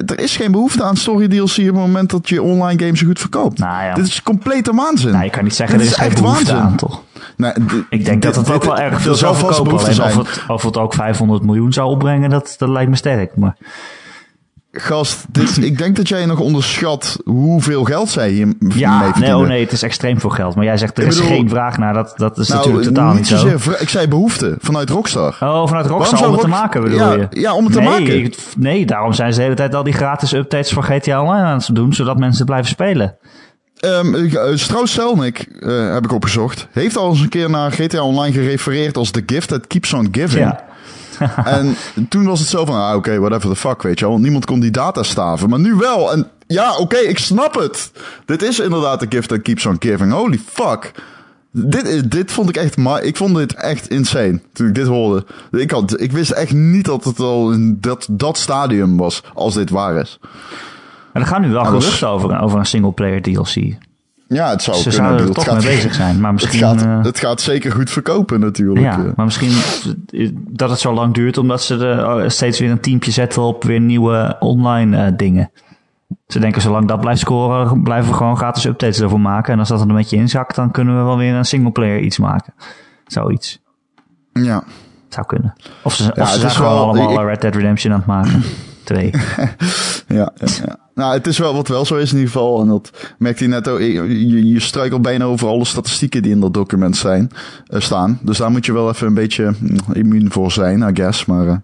er 0.06 0.18
is 0.20 0.36
geen 0.36 0.52
behoefte 0.52 0.82
aan 0.84 0.96
story 0.96 1.28
DLC 1.28 1.42
op 1.42 1.56
het 1.56 1.74
moment 1.74 2.10
dat 2.10 2.28
je 2.28 2.42
online 2.42 2.82
games 2.82 2.98
zo 2.98 3.06
goed 3.06 3.18
verkoopt. 3.18 3.58
Nou 3.58 3.84
ja. 3.84 3.94
Dit 3.94 4.06
is 4.06 4.22
complete 4.22 4.74
waanzin. 4.74 5.10
Nou, 5.12 5.24
je 5.24 5.30
kan 5.30 5.44
niet 5.44 5.54
zeggen, 5.54 5.78
dit 5.78 5.86
er 5.86 5.92
is, 5.92 5.98
echt 5.98 6.20
behoefte 6.20 6.52
waanzin. 6.52 6.70
aan, 6.70 6.76
toch? 6.76 7.02
Nee, 7.36 7.52
ik 7.90 8.04
denk 8.04 8.22
dat 8.22 8.36
het 8.36 8.50
ook 8.50 8.64
wel 8.64 8.78
erg 8.78 9.00
veel 9.00 9.14
zou 9.14 9.36
verkopen. 9.36 9.74
Of 9.74 9.86
het, 9.86 10.44
of 10.48 10.62
het 10.62 10.76
ook 10.76 10.94
500 10.94 11.42
miljoen 11.42 11.72
zou 11.72 11.90
opbrengen, 11.90 12.30
dat, 12.30 12.54
dat 12.58 12.68
lijkt 12.68 12.90
me 12.90 12.96
sterk. 12.96 13.36
Maar... 13.36 13.56
Gast, 14.80 15.24
dit, 15.28 15.62
ik 15.62 15.78
denk 15.78 15.96
dat 15.96 16.08
jij 16.08 16.26
nog 16.26 16.40
onderschat 16.40 17.18
hoeveel 17.24 17.84
geld 17.84 18.08
zij 18.08 18.30
hier 18.30 18.54
ja, 18.58 19.00
mee 19.00 19.10
nee, 19.18 19.36
oh 19.36 19.46
nee, 19.46 19.62
het 19.62 19.72
is 19.72 19.82
extreem 19.82 20.20
veel 20.20 20.30
geld. 20.30 20.54
Maar 20.54 20.64
jij 20.64 20.76
zegt 20.76 20.98
er 20.98 21.06
is 21.06 21.20
geen 21.20 21.48
vraag 21.48 21.78
naar. 21.78 21.94
Dat, 21.94 22.14
dat 22.16 22.38
is 22.38 22.48
nou, 22.48 22.60
natuurlijk 22.60 22.94
totaal 22.94 23.14
niet, 23.14 23.26
zo. 23.26 23.58
ik 23.78 23.88
zei 23.88 24.08
behoefte 24.08 24.56
vanuit 24.60 24.90
Rockstar. 24.90 25.36
Oh, 25.40 25.66
vanuit 25.66 25.86
Rockstar 25.86 26.26
om 26.26 26.32
het 26.32 26.40
te 26.40 26.48
maken 26.48 26.82
bedoel 26.82 26.98
ja, 26.98 27.12
je? 27.12 27.26
Ja, 27.30 27.54
om 27.54 27.64
het 27.64 27.72
te 27.72 27.80
maken. 27.80 28.32
nee, 28.56 28.86
daarom 28.86 29.12
zijn 29.12 29.32
ze 29.32 29.38
de 29.38 29.44
hele 29.44 29.56
tijd 29.56 29.74
al 29.74 29.82
die 29.82 29.92
gratis 29.92 30.32
updates 30.32 30.72
voor 30.72 30.82
GTA 30.82 31.22
Online 31.22 31.44
aan 31.44 31.56
het 31.56 31.74
doen. 31.74 31.92
Zodat 31.92 32.18
mensen 32.18 32.46
blijven 32.46 32.68
spelen. 32.68 33.16
Um, 33.84 34.30
Strauss 34.54 34.92
Selnick, 34.92 35.46
uh, 35.60 35.92
heb 35.92 36.04
ik 36.04 36.12
opgezocht, 36.12 36.68
heeft 36.72 36.96
al 36.96 37.10
eens 37.10 37.20
een 37.20 37.28
keer 37.28 37.50
naar 37.50 37.72
GTA 37.72 38.02
Online 38.02 38.32
gerefereerd 38.32 38.96
als 38.96 39.10
the 39.10 39.22
gift 39.26 39.48
that 39.48 39.66
keeps 39.66 39.92
on 39.92 40.08
giving. 40.12 40.44
Ja. 40.44 40.64
en 41.44 41.76
toen 42.08 42.24
was 42.24 42.40
het 42.40 42.48
zo 42.48 42.64
van, 42.64 42.74
ah, 42.74 42.88
oké, 42.88 42.96
okay, 42.96 43.18
whatever 43.18 43.48
the 43.48 43.56
fuck, 43.56 43.82
weet 43.82 43.98
je 43.98 44.08
wel. 44.08 44.18
Niemand 44.18 44.44
kon 44.44 44.60
die 44.60 44.70
data 44.70 45.02
staven, 45.02 45.48
maar 45.48 45.60
nu 45.60 45.74
wel. 45.74 46.12
En 46.12 46.26
ja, 46.46 46.72
oké, 46.72 46.82
okay, 46.82 47.02
ik 47.02 47.18
snap 47.18 47.54
het. 47.54 47.92
Dit 48.24 48.42
is 48.42 48.58
inderdaad 48.58 49.00
de 49.00 49.06
gift 49.08 49.28
that 49.28 49.42
keeps 49.42 49.66
on 49.66 49.76
giving. 49.78 50.12
Holy 50.12 50.40
fuck. 50.46 50.92
Dit, 51.50 52.10
dit 52.10 52.32
vond 52.32 52.48
ik 52.48 52.56
echt, 52.56 52.76
maar 52.76 53.02
ik 53.02 53.16
vond 53.16 53.36
dit 53.36 53.54
echt 53.54 53.88
insane 53.88 54.40
toen 54.52 54.66
ik 54.68 54.74
dit 54.74 54.86
hoorde. 54.86 55.24
Ik, 55.50 55.70
had, 55.70 56.00
ik 56.00 56.12
wist 56.12 56.30
echt 56.30 56.52
niet 56.52 56.84
dat 56.84 57.04
het 57.04 57.20
al 57.20 57.52
in 57.52 57.78
dat, 57.80 58.06
dat 58.10 58.38
stadium 58.38 58.96
was, 58.96 59.22
als 59.34 59.54
dit 59.54 59.70
waar 59.70 59.96
is. 59.96 60.18
Maar 61.12 61.22
er 61.22 61.28
gaan 61.28 61.40
nu 61.40 61.50
wel 61.50 61.64
geruchten 61.64 62.08
over, 62.08 62.40
over 62.40 62.58
een 62.58 62.66
single 62.66 62.92
player 62.92 63.22
DLC. 63.22 63.76
Ja, 64.28 64.50
het 64.50 64.62
zou 64.62 64.76
Ze 64.76 64.88
kunnen. 64.88 65.06
zouden 65.06 65.26
er 65.26 65.34
toch 65.34 65.52
mee 65.52 65.62
bezig 65.74 65.94
zijn. 65.94 66.20
Maar 66.20 66.32
misschien, 66.32 66.64
het, 66.64 66.80
gaat, 66.80 66.86
uh, 66.86 67.04
het 67.04 67.18
gaat 67.18 67.40
zeker 67.40 67.72
goed 67.72 67.90
verkopen 67.90 68.40
natuurlijk. 68.40 68.84
Ja, 68.84 69.12
maar 69.16 69.24
misschien 69.24 69.52
dat 70.34 70.70
het 70.70 70.78
zo 70.78 70.92
lang 70.92 71.14
duurt 71.14 71.38
omdat 71.38 71.62
ze 71.62 71.86
er 71.86 72.06
oh, 72.06 72.28
steeds 72.28 72.58
weer 72.58 72.70
een 72.70 72.80
teampje 72.80 73.10
zetten 73.10 73.42
op 73.42 73.64
weer 73.64 73.80
nieuwe 73.80 74.36
online 74.38 74.96
uh, 74.96 75.16
dingen. 75.16 75.50
Ze 76.26 76.38
denken, 76.38 76.62
zolang 76.62 76.88
dat 76.88 77.00
blijft 77.00 77.20
scoren, 77.20 77.82
blijven 77.82 78.10
we 78.10 78.16
gewoon 78.16 78.36
gratis 78.36 78.64
updates 78.64 79.00
ervoor 79.00 79.20
maken. 79.20 79.52
En 79.52 79.58
als 79.58 79.68
dat 79.68 79.80
er 79.80 79.88
een 79.88 79.94
beetje 79.94 80.16
inzakt, 80.16 80.54
dan 80.54 80.70
kunnen 80.70 80.98
we 80.98 81.02
wel 81.02 81.16
weer 81.16 81.34
een 81.34 81.44
singleplayer 81.44 82.00
iets 82.00 82.18
maken. 82.18 82.54
Zoiets. 83.06 83.60
Ja. 84.32 84.62
Zou 85.08 85.26
kunnen. 85.26 85.54
Of 85.82 85.94
ze, 85.94 86.12
ja, 86.14 86.22
of 86.22 86.28
ze 86.28 86.38
zijn 86.38 86.50
gewoon 86.52 86.72
wel, 86.72 86.82
allemaal 86.82 87.20
ik... 87.20 87.28
Red 87.28 87.40
Dead 87.40 87.54
Redemption 87.54 87.92
aan 87.92 87.98
het 87.98 88.08
maken. 88.08 88.42
Twee. 88.84 89.10
ja, 90.18 90.32
ja, 90.34 90.46
ja. 90.64 90.78
Nou, 90.98 91.12
het 91.12 91.26
is 91.26 91.38
wel 91.38 91.54
wat 91.54 91.68
wel 91.68 91.84
zo 91.84 91.96
is 91.96 92.10
in 92.10 92.16
ieder 92.16 92.32
geval. 92.32 92.60
En 92.60 92.68
dat 92.68 93.14
merkt 93.18 93.38
hij 93.38 93.48
net 93.48 93.68
ook. 93.68 93.78
Je, 93.80 94.48
je 94.48 94.60
struikelt 94.60 95.02
bijna 95.02 95.24
over 95.24 95.48
alle 95.48 95.64
statistieken 95.64 96.22
die 96.22 96.32
in 96.32 96.40
dat 96.40 96.54
document 96.54 96.96
zijn, 96.96 97.30
uh, 97.68 97.80
staan. 97.80 98.18
Dus 98.22 98.38
daar 98.38 98.50
moet 98.50 98.66
je 98.66 98.72
wel 98.72 98.88
even 98.88 99.06
een 99.06 99.14
beetje 99.14 99.54
mm, 99.58 99.76
immuun 99.92 100.32
voor 100.32 100.52
zijn, 100.52 100.80
I 100.80 100.90
guess. 100.94 101.24
Maar 101.24 101.46
uh, 101.46 101.56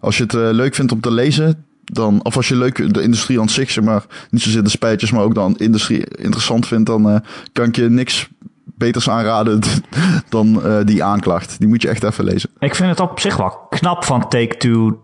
als 0.00 0.16
je 0.16 0.22
het 0.22 0.34
uh, 0.34 0.48
leuk 0.50 0.74
vindt 0.74 0.92
om 0.92 1.00
te 1.00 1.10
lezen, 1.10 1.66
dan, 1.84 2.24
of 2.24 2.36
als 2.36 2.48
je 2.48 2.56
leuk 2.56 2.94
de 2.94 3.02
industrie 3.02 3.40
aan 3.40 3.48
zich, 3.48 3.80
maar, 3.80 4.04
niet 4.30 4.42
zozeer 4.42 4.62
de 4.62 4.68
spijtjes, 4.68 5.10
maar 5.10 5.22
ook 5.22 5.34
de 5.34 5.64
industrie 5.64 6.04
interessant 6.04 6.66
vindt, 6.66 6.86
dan 6.86 7.22
kan 7.52 7.66
ik 7.66 7.76
je 7.76 7.90
niks 7.90 8.28
beters 8.64 9.10
aanraden 9.10 9.60
dan 10.28 10.62
die 10.84 11.04
aanklacht. 11.04 11.58
Die 11.58 11.68
moet 11.68 11.82
je 11.82 11.88
echt 11.88 12.02
even 12.02 12.24
lezen. 12.24 12.50
Ik 12.58 12.74
vind 12.74 12.88
het 12.88 13.00
op 13.00 13.20
zich 13.20 13.36
wel 13.36 13.66
knap 13.68 14.04
van 14.04 14.28
Take-Two, 14.28 15.02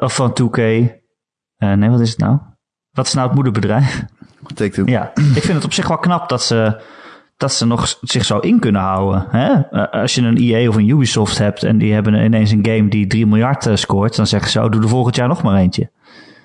of 0.00 0.14
van 0.14 0.30
2K. 0.42 0.60
nee, 1.56 1.90
wat 1.90 2.00
is 2.00 2.10
het 2.10 2.18
nou? 2.18 2.38
Wat 2.96 3.06
is 3.06 3.14
nou 3.14 3.26
het 3.26 3.34
moederbedrijf? 3.34 4.04
Take-Two. 4.54 4.86
Ja, 4.86 5.12
ik 5.14 5.42
vind 5.42 5.54
het 5.54 5.64
op 5.64 5.72
zich 5.72 5.88
wel 5.88 5.98
knap 5.98 6.28
dat 6.28 6.42
ze, 6.42 6.80
dat 7.36 7.52
ze 7.52 7.66
nog 7.66 7.98
zich 8.00 8.24
zo 8.24 8.38
in 8.38 8.60
kunnen 8.60 8.80
houden. 8.80 9.26
Hè? 9.30 9.52
Eh, 9.52 10.00
als 10.00 10.14
je 10.14 10.22
een 10.22 10.36
EA 10.36 10.68
of 10.68 10.76
een 10.76 10.88
Ubisoft 10.88 11.38
hebt 11.38 11.62
en 11.62 11.78
die 11.78 11.92
hebben 11.92 12.24
ineens 12.24 12.50
een 12.50 12.66
game 12.66 12.88
die 12.88 13.06
3 13.06 13.26
miljard 13.26 13.66
uh, 13.66 13.76
scoort, 13.76 14.16
dan 14.16 14.26
zeggen 14.26 14.50
ze, 14.50 14.62
oh, 14.62 14.70
doe 14.70 14.82
er 14.82 14.88
volgend 14.88 15.16
jaar 15.16 15.28
nog 15.28 15.42
maar 15.42 15.56
eentje. 15.56 15.90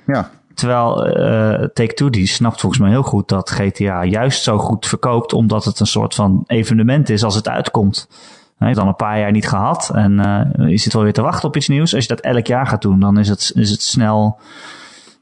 Ja. 0.05 0.29
Terwijl 0.53 1.07
uh, 1.07 1.67
Take-Two 1.73 2.09
die 2.09 2.27
snapt 2.27 2.59
volgens 2.59 2.81
mij 2.81 2.91
heel 2.91 3.03
goed 3.03 3.27
dat 3.27 3.49
GTA 3.49 4.03
juist 4.03 4.43
zo 4.43 4.57
goed 4.57 4.85
verkoopt, 4.85 5.33
omdat 5.33 5.65
het 5.65 5.79
een 5.79 5.85
soort 5.85 6.15
van 6.15 6.43
evenement 6.47 7.09
is 7.09 7.23
als 7.23 7.35
het 7.35 7.47
uitkomt. 7.47 8.07
Hij 8.57 8.67
heeft 8.67 8.79
al 8.79 8.87
een 8.87 8.95
paar 8.95 9.19
jaar 9.19 9.31
niet 9.31 9.47
gehad 9.47 9.91
en 9.93 10.11
uh, 10.59 10.69
je 10.69 10.77
zit 10.77 10.93
wel 10.93 11.03
weer 11.03 11.13
te 11.13 11.21
wachten 11.21 11.47
op 11.47 11.55
iets 11.55 11.67
nieuws. 11.67 11.95
Als 11.95 12.03
je 12.03 12.15
dat 12.15 12.19
elk 12.19 12.47
jaar 12.47 12.67
gaat 12.67 12.81
doen, 12.81 12.99
dan 12.99 13.17
is 13.17 13.29
het, 13.29 13.51
is 13.55 13.69
het 13.69 13.81
snel 13.81 14.39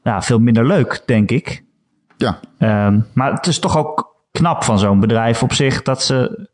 ja, 0.02 0.22
veel 0.22 0.38
minder 0.38 0.66
leuk, 0.66 1.02
denk 1.06 1.30
ik. 1.30 1.64
Ja. 2.16 2.40
Um, 2.86 3.06
maar 3.12 3.32
het 3.32 3.46
is 3.46 3.58
toch 3.58 3.76
ook 3.76 4.16
knap 4.32 4.64
van 4.64 4.78
zo'n 4.78 5.00
bedrijf 5.00 5.42
op 5.42 5.52
zich 5.52 5.82
dat 5.82 6.02
ze 6.02 6.48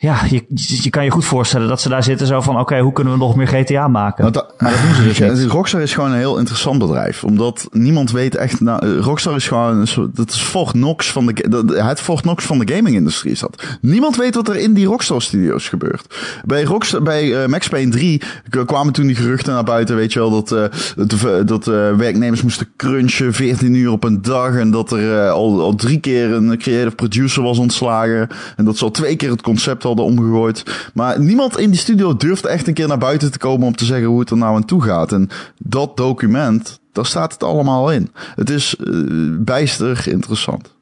ja, 0.00 0.24
je, 0.28 0.44
je 0.82 0.90
kan 0.90 1.04
je 1.04 1.10
goed 1.10 1.24
voorstellen 1.24 1.68
dat 1.68 1.80
ze 1.80 1.88
daar 1.88 2.02
zitten 2.02 2.26
zo 2.26 2.40
van... 2.40 2.58
oké, 2.58 2.78
hoe 2.78 2.92
kunnen 2.92 3.12
we 3.12 3.18
nog 3.18 3.36
meer 3.36 3.48
GTA 3.48 3.88
maken? 3.88 4.24
maar 4.24 4.32
dat 4.32 4.54
doen 4.58 4.94
ze 4.94 5.02
dus 5.02 5.40
niet. 5.40 5.50
Rockstar 5.50 5.80
is 5.80 5.94
gewoon 5.94 6.10
een 6.10 6.16
heel 6.16 6.38
interessant 6.38 6.78
bedrijf. 6.78 7.24
Omdat 7.24 7.68
niemand 7.72 8.10
weet 8.10 8.34
echt... 8.34 8.60
Nou, 8.60 8.86
eh, 8.86 9.02
Rockstar 9.02 9.36
is 9.36 9.48
gewoon... 9.48 9.86
Dat 10.12 10.30
is 10.30 10.40
Fort 10.40 10.70
Knox 10.70 11.12
van 11.12 11.26
de... 11.26 11.82
Het 11.82 12.00
Fort 12.00 12.20
Knox 12.20 12.44
van 12.44 12.58
de 12.58 12.74
gaming-industrie 12.74 13.32
is 13.32 13.40
dat. 13.40 13.62
Niemand 13.80 14.16
weet 14.16 14.34
wat 14.34 14.48
er 14.48 14.56
in 14.56 14.74
die 14.74 14.86
Rockstar 14.86 15.22
Studios 15.22 15.68
gebeurt. 15.68 16.14
Bij, 16.44 16.62
Rockstar, 16.62 17.02
bij 17.02 17.24
uh, 17.24 17.46
Max 17.46 17.68
Payne 17.68 17.90
3 17.90 18.22
kwamen 18.66 18.92
toen 18.92 19.06
die 19.06 19.16
geruchten 19.16 19.52
naar 19.52 19.64
buiten... 19.64 19.96
weet 19.96 20.12
je 20.12 20.18
wel, 20.18 20.30
dat, 20.30 20.52
uh, 20.96 21.46
dat 21.46 21.66
uh, 21.66 21.96
werknemers 21.96 22.42
moesten 22.42 22.68
crunchen 22.76 23.32
14 23.32 23.74
uur 23.74 23.90
op 23.90 24.04
een 24.04 24.22
dag... 24.22 24.56
en 24.56 24.70
dat 24.70 24.92
er 24.92 25.30
al, 25.30 25.60
al 25.60 25.74
drie 25.74 26.00
keer 26.00 26.32
een 26.32 26.58
creative 26.58 26.94
producer 26.94 27.42
was 27.42 27.58
ontslagen... 27.58 28.28
en 28.56 28.64
dat 28.64 28.78
ze 28.78 28.84
al 28.84 28.90
twee 28.90 29.16
keer 29.16 29.30
het 29.30 29.42
concept 29.42 29.86
hadden 29.88 30.04
omgegooid. 30.04 30.90
Maar 30.94 31.20
niemand 31.20 31.58
in 31.58 31.70
die 31.70 31.78
studio 31.78 32.16
durft 32.16 32.46
echt 32.46 32.66
een 32.66 32.74
keer 32.74 32.88
naar 32.88 32.98
buiten 32.98 33.32
te 33.32 33.38
komen 33.38 33.66
om 33.66 33.76
te 33.76 33.84
zeggen 33.84 34.08
hoe 34.08 34.20
het 34.20 34.30
er 34.30 34.36
nou 34.36 34.54
aan 34.54 34.64
toe 34.64 34.82
gaat. 34.82 35.12
En 35.12 35.28
dat 35.58 35.96
document, 35.96 36.80
daar 36.92 37.06
staat 37.06 37.32
het 37.32 37.42
allemaal 37.42 37.92
in. 37.92 38.12
Het 38.34 38.50
is 38.50 38.76
uh, 38.80 39.36
bijster 39.38 40.08
interessant. 40.08 40.74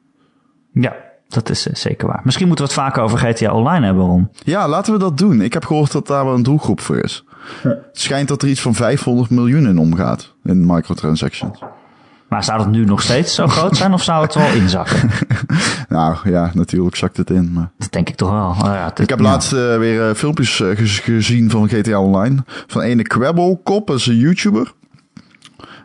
Ja, 0.73 0.95
dat 1.27 1.49
is 1.49 1.67
uh, 1.67 1.73
zeker 1.75 2.07
waar. 2.07 2.21
Misschien 2.23 2.47
moeten 2.47 2.65
we 2.65 2.71
het 2.71 2.81
vaker 2.81 3.01
over 3.03 3.17
GTA 3.17 3.53
Online 3.53 3.85
hebben, 3.85 4.05
Ron. 4.05 4.29
Ja, 4.43 4.67
laten 4.67 4.93
we 4.93 4.99
dat 4.99 5.17
doen. 5.17 5.41
Ik 5.41 5.53
heb 5.53 5.65
gehoord 5.65 5.91
dat 5.91 6.07
daar 6.07 6.25
wel 6.25 6.33
een 6.33 6.43
doelgroep 6.43 6.79
voor 6.79 6.97
is. 6.97 7.23
Het 7.61 7.79
schijnt 7.91 8.27
dat 8.27 8.41
er 8.41 8.47
iets 8.47 8.61
van 8.61 8.73
500 8.73 9.29
miljoen 9.29 9.67
in 9.67 9.77
omgaat 9.77 10.33
in 10.43 10.65
microtransactions. 10.65 11.59
Maar 12.29 12.43
zou 12.43 12.59
het 12.59 12.69
nu 12.69 12.85
nog 12.85 13.01
steeds 13.01 13.35
zo 13.35 13.47
groot 13.47 13.77
zijn 13.77 13.93
of 13.93 14.03
zou 14.03 14.23
het 14.23 14.35
wel 14.35 14.51
inzakken? 14.61 15.09
Nou 15.87 16.15
ja, 16.23 16.51
natuurlijk 16.53 16.95
zakt 16.95 17.17
het 17.17 17.29
in. 17.29 17.51
Maar... 17.53 17.69
Dat 17.77 17.91
denk 17.91 18.09
ik 18.09 18.15
toch 18.15 18.29
wel. 18.31 18.49
Oh, 18.49 18.59
ja, 18.63 18.91
ik 18.97 19.09
heb 19.09 19.19
laatst 19.19 19.53
uh, 19.53 19.77
weer 19.77 20.09
uh, 20.09 20.15
filmpjes 20.15 20.59
uh, 20.59 20.69
gezien 21.03 21.49
van 21.49 21.67
GTA 21.69 21.99
Online. 21.99 22.43
Van 22.67 22.81
ene 22.81 23.03
Quabble 23.03 23.59
Kop, 23.63 23.87
dat 23.87 23.97
is 23.97 24.05
een 24.05 24.17
YouTuber. 24.17 24.75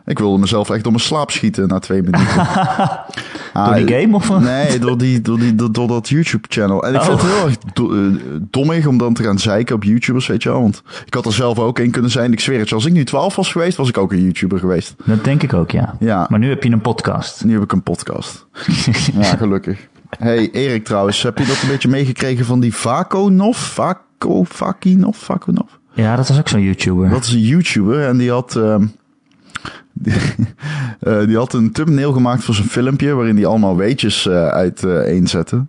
Ik 0.05 0.19
wilde 0.19 0.39
mezelf 0.39 0.69
echt 0.69 0.83
door 0.83 0.91
mijn 0.91 1.03
slaap 1.03 1.31
schieten 1.31 1.67
na 1.67 1.79
twee 1.79 2.01
minuten. 2.01 2.25
Door 3.53 3.75
die 3.75 3.87
game 3.99 4.15
of? 4.15 4.39
Nee, 4.39 4.79
door, 4.79 4.97
die, 4.97 5.21
door, 5.21 5.39
die, 5.39 5.55
door, 5.55 5.71
door 5.71 5.87
dat 5.87 6.09
YouTube-channel. 6.09 6.83
En 6.83 6.93
ik 6.93 6.99
Oh. 6.99 7.05
vind 7.07 7.21
het 7.21 7.31
heel 7.31 7.45
erg 7.45 7.57
do- 7.73 7.93
eh, 7.93 8.19
dommig 8.41 8.87
om 8.87 8.97
dan 8.97 9.13
te 9.13 9.23
gaan 9.23 9.39
zeiken 9.39 9.75
op 9.75 9.83
YouTubers, 9.83 10.27
weet 10.27 10.43
je 10.43 10.49
wel. 10.49 10.61
Want 10.61 10.83
ik 11.05 11.13
had 11.13 11.25
er 11.25 11.33
zelf 11.33 11.59
ook 11.59 11.79
in 11.79 11.91
kunnen 11.91 12.11
zijn. 12.11 12.31
Ik 12.31 12.39
zweer 12.39 12.59
het 12.59 12.71
als 12.71 12.85
ik 12.85 12.93
nu 12.93 13.03
12 13.03 13.35
was 13.35 13.51
geweest, 13.51 13.77
was 13.77 13.89
ik 13.89 13.97
ook 13.97 14.11
een 14.11 14.21
YouTuber 14.23 14.59
geweest. 14.59 14.95
Dat 15.05 15.23
denk 15.23 15.43
ik 15.43 15.53
ook, 15.53 15.71
ja. 15.71 15.95
Ja, 15.99 16.25
Maar 16.29 16.39
nu 16.39 16.49
heb 16.49 16.63
je 16.63 16.71
een 16.71 16.81
podcast. 16.81 17.43
nu 17.43 17.53
heb 17.53 17.63
ik 17.63 17.71
een 17.71 17.83
podcast. 17.83 18.45
Ja, 19.19 19.23
gelukkig. 19.35 19.87
Hey, 20.19 20.51
Erik 20.51 20.85
trouwens, 20.85 21.23
heb 21.23 21.37
je 21.37 21.45
dat 21.45 21.61
een 21.61 21.67
beetje 21.67 21.87
meegekregen 21.87 22.45
van 22.45 22.59
die 22.59 22.73
Vakonov? 22.73 23.57
Vako, 23.57 24.43
Vakinov, 24.43 25.17
Vakonov? 25.17 25.69
Ja, 25.93 26.15
dat 26.15 26.27
was 26.27 26.37
ook 26.39 26.47
zo'n 26.47 26.61
YouTuber. 26.61 27.09
Dat 27.09 27.23
is 27.23 27.31
een 27.31 27.39
YouTuber 27.39 28.07
en 28.07 28.17
die 28.17 28.31
had, 28.31 28.55
ehm, 28.55 28.85
die, 29.93 30.13
eh, 30.99 31.25
die 31.25 31.37
had 31.37 31.53
een 31.53 31.71
thumbnail 31.71 32.11
gemaakt 32.11 32.43
voor 32.43 32.55
zijn 32.55 32.67
filmpje 32.67 33.13
waarin 33.13 33.35
hij 33.35 33.45
allemaal 33.45 33.75
weetjes 33.75 34.27
eh 34.27 34.47
uiteenzette. 34.47 35.65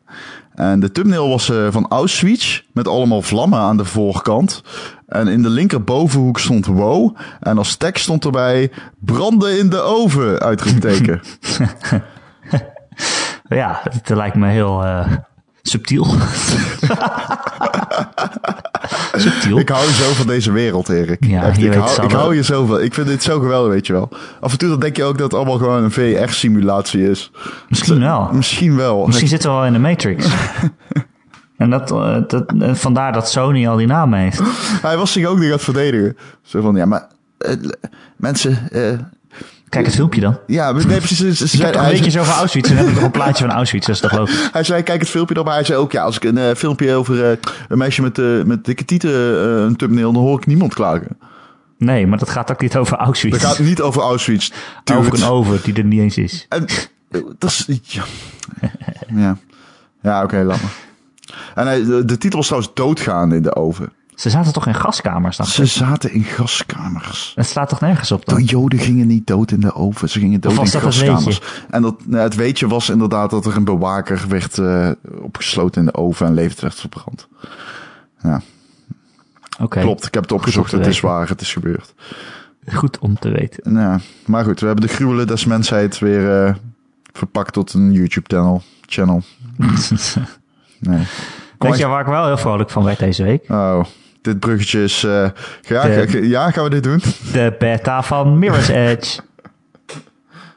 En 0.54 0.80
de 0.80 0.92
thumbnail 0.92 1.28
was 1.28 1.50
eh, 1.50 1.66
van 1.70 1.86
Auschwitz 1.88 2.62
met 2.72 2.88
allemaal 2.88 3.22
vlammen 3.22 3.58
aan 3.58 3.76
de 3.76 3.84
voorkant. 3.84 4.62
En 5.06 5.28
in 5.28 5.42
de 5.42 5.48
linkerbovenhoek 5.48 6.38
stond 6.38 6.66
wow. 6.66 7.16
En 7.40 7.58
als 7.58 7.76
tekst 7.76 8.02
stond 8.02 8.24
erbij 8.24 8.70
branden 8.98 9.58
in 9.58 9.68
de 9.68 9.80
oven, 9.80 10.40
uitroepteken. 10.40 11.20
Ja, 13.48 13.80
het 13.90 14.08
lijkt 14.08 14.36
me 14.36 14.48
heel 14.48 14.84
eh, 14.84 15.12
subtiel. 15.62 16.04
subtiel. 19.14 19.58
ik 19.58 19.68
hou 19.68 19.90
zo 19.90 20.12
van 20.12 20.26
deze 20.26 20.52
wereld, 20.52 20.88
Erik. 20.88 21.24
Ja, 21.24 21.42
Echt, 21.42 21.58
ik, 21.58 21.74
hou, 22.10 22.30
ik 22.30 22.36
je 22.36 22.44
zo 22.44 22.66
van. 22.66 22.80
Ik 22.82 22.94
vind 22.94 23.06
dit 23.06 23.22
zo 23.22 23.40
geweldig, 23.40 23.72
weet 23.72 23.86
je 23.86 23.92
wel. 23.92 24.08
Af 24.40 24.52
en 24.52 24.58
toe 24.58 24.68
dan 24.68 24.80
denk 24.80 24.96
je 24.96 25.04
ook 25.04 25.18
dat 25.18 25.30
het 25.30 25.34
allemaal 25.40 25.58
gewoon 25.58 25.82
een 25.82 25.90
VR-simulatie 25.90 27.10
is. 27.10 27.30
Misschien 27.68 28.00
wel. 28.00 28.28
Misschien 28.32 28.76
wel. 28.76 29.06
Misschien 29.06 29.28
zitten 29.28 29.50
we 29.50 29.56
wel 29.56 29.66
in 29.66 29.72
de 29.72 29.78
Matrix. 29.78 30.26
en 31.56 31.70
dat, 31.70 31.90
eh, 31.90 32.16
dat, 32.26 32.52
en 32.58 32.76
vandaar 32.76 33.12
dat 33.12 33.30
Sony 33.30 33.68
al 33.68 33.76
die 33.76 33.86
naam 33.86 34.12
heeft. 34.12 34.40
Hij 34.82 34.96
was 34.96 35.12
zich 35.12 35.26
ook 35.26 35.36
niet 35.38 35.46
aan 35.46 35.52
het 35.52 35.62
verdedigen. 35.62 36.16
Zo 36.42 36.60
van, 36.60 36.76
ja, 36.76 36.84
maar 36.84 37.06
eh, 37.38 37.54
mensen... 38.16 38.70
eh, 38.70 38.98
Kijk 39.74 39.86
het 39.86 39.94
filmpje 39.94 40.20
dan. 40.20 40.38
ja, 40.46 40.72
nee, 40.72 40.98
precies. 40.98 41.18
Ze, 41.18 41.34
ze 41.34 41.46
zei, 41.46 41.62
heb 41.62 41.72
toch 41.72 41.82
een 41.82 41.90
beetje 41.90 42.10
zo 42.10 42.22
van 42.22 42.34
Auschwitz. 42.34 42.70
En 42.70 42.76
dan 42.76 42.84
heb 42.84 42.94
ik 42.94 43.00
nog 43.00 43.10
een 43.10 43.18
plaatje 43.20 43.44
van 43.44 43.54
Auschwitz. 43.54 43.86
Dat 43.86 43.94
is 43.94 44.00
toch 44.00 44.12
logisch. 44.12 44.48
hij 44.52 44.64
zei, 44.64 44.82
kijk 44.82 45.00
het 45.00 45.10
filmpje 45.10 45.34
dan. 45.34 45.44
Maar 45.44 45.54
hij 45.54 45.64
zei 45.64 45.78
ook, 45.78 45.92
ja, 45.92 46.02
als 46.02 46.16
ik 46.16 46.24
een 46.24 46.38
eh, 46.38 46.54
filmpje 46.54 46.94
over 46.94 47.30
eh, 47.30 47.36
een 47.68 47.78
meisje 47.78 48.02
met, 48.02 48.18
eh, 48.18 48.42
met 48.42 48.64
dikke 48.64 48.84
tieten 48.84 49.10
een 49.60 49.76
thumbnail... 49.76 50.12
dan 50.12 50.22
hoor 50.22 50.38
ik 50.38 50.46
niemand 50.46 50.74
klagen. 50.74 51.18
Nee, 51.78 52.06
maar 52.06 52.18
dat 52.18 52.28
gaat 52.28 52.50
ook 52.50 52.60
niet 52.60 52.76
over 52.76 52.96
Auschwitz. 52.96 53.38
Dat 53.38 53.50
gaat 53.50 53.58
niet 53.58 53.80
over 53.80 54.02
Auschwitz. 54.02 54.50
dude. 54.84 54.98
over 54.98 55.14
een 55.14 55.28
oven 55.28 55.60
die 55.62 55.74
er 55.74 55.84
niet 55.84 56.00
eens 56.00 56.16
is. 56.16 56.46
En, 56.48 56.66
dat 57.38 57.50
is... 57.50 57.80
Ja, 57.82 58.04
ja. 59.14 59.36
ja 60.02 60.22
oké, 60.22 60.36
laat 60.36 60.62
maar. 60.62 60.72
En 61.54 61.66
hij, 61.66 61.84
de, 61.84 62.04
de 62.04 62.18
titel 62.18 62.40
trouwens 62.40 62.74
doodgaan 62.74 63.32
in 63.32 63.42
de 63.42 63.54
oven. 63.54 63.92
Ze 64.14 64.30
zaten 64.30 64.52
toch 64.52 64.66
in 64.66 64.74
gaskamers? 64.74 65.36
dacht 65.36 65.50
Ze 65.50 65.62
ik? 65.62 65.68
zaten 65.68 66.12
in 66.12 66.24
gaskamers. 66.24 67.32
Het 67.34 67.46
slaat 67.46 67.68
toch 67.68 67.80
nergens 67.80 68.12
op 68.12 68.26
dan? 68.26 68.36
De 68.38 68.44
Joden 68.44 68.78
gingen 68.78 69.06
niet 69.06 69.26
dood 69.26 69.50
in 69.50 69.60
de 69.60 69.74
oven, 69.74 70.08
ze 70.08 70.18
gingen 70.18 70.40
dood 70.40 70.52
Of 70.52 70.58
was 70.58 70.74
in 70.74 70.80
gaskamers. 70.80 71.40
En 71.70 71.82
dat, 71.82 72.06
nou, 72.06 72.22
het 72.22 72.34
weetje 72.34 72.66
was 72.68 72.90
inderdaad 72.90 73.30
dat 73.30 73.46
er 73.46 73.56
een 73.56 73.64
bewaker 73.64 74.24
werd 74.28 74.58
eh, 74.58 74.90
opgesloten 75.22 75.80
in 75.80 75.86
de 75.86 75.94
oven 75.94 76.26
en 76.26 76.34
levend 76.34 76.60
werd 76.60 76.74
verbrand. 76.74 77.28
Ja, 78.22 78.40
Oké, 79.60 79.80
klopt. 79.80 80.06
Ik 80.06 80.14
heb 80.14 80.22
het 80.22 80.32
opgezocht. 80.32 80.72
Het 80.72 80.86
is 80.86 81.00
waar, 81.00 81.28
het 81.28 81.40
is 81.40 81.52
gebeurd. 81.52 81.94
goed 82.72 82.98
om 82.98 83.18
te 83.18 83.28
weten. 83.30 83.72
Nou, 83.72 84.00
maar 84.26 84.44
goed, 84.44 84.60
we 84.60 84.66
hebben 84.66 84.86
de 84.86 84.92
gruwelen 84.94 85.26
des 85.26 85.44
mensheid 85.44 85.98
weer 85.98 86.44
eh, 86.46 86.54
verpakt 87.12 87.52
tot 87.52 87.72
een 87.72 87.92
YouTube-channel. 87.92 88.62
Channel. 88.86 89.22
Nee. 90.78 91.06
Weet 91.70 91.78
je 91.78 91.86
waar 91.86 92.00
ik 92.00 92.06
wel 92.06 92.26
heel 92.26 92.36
vrolijk 92.36 92.70
van 92.70 92.84
werd 92.84 92.98
deze 92.98 93.22
week? 93.22 93.44
Oh, 93.48 93.84
dit 94.22 94.38
bruggetje 94.38 94.82
is... 94.82 95.04
eh, 95.04 95.10
ja, 95.60 95.82
De- 95.82 96.04
ga- 96.08 96.18
ja, 96.18 96.50
gaan 96.50 96.64
we 96.64 96.70
dit 96.70 96.82
doen? 96.82 97.02
De 97.32 97.54
beta 97.58 98.02
van 98.02 98.38
Mirror's 98.38 98.68
Edge. 98.68 99.20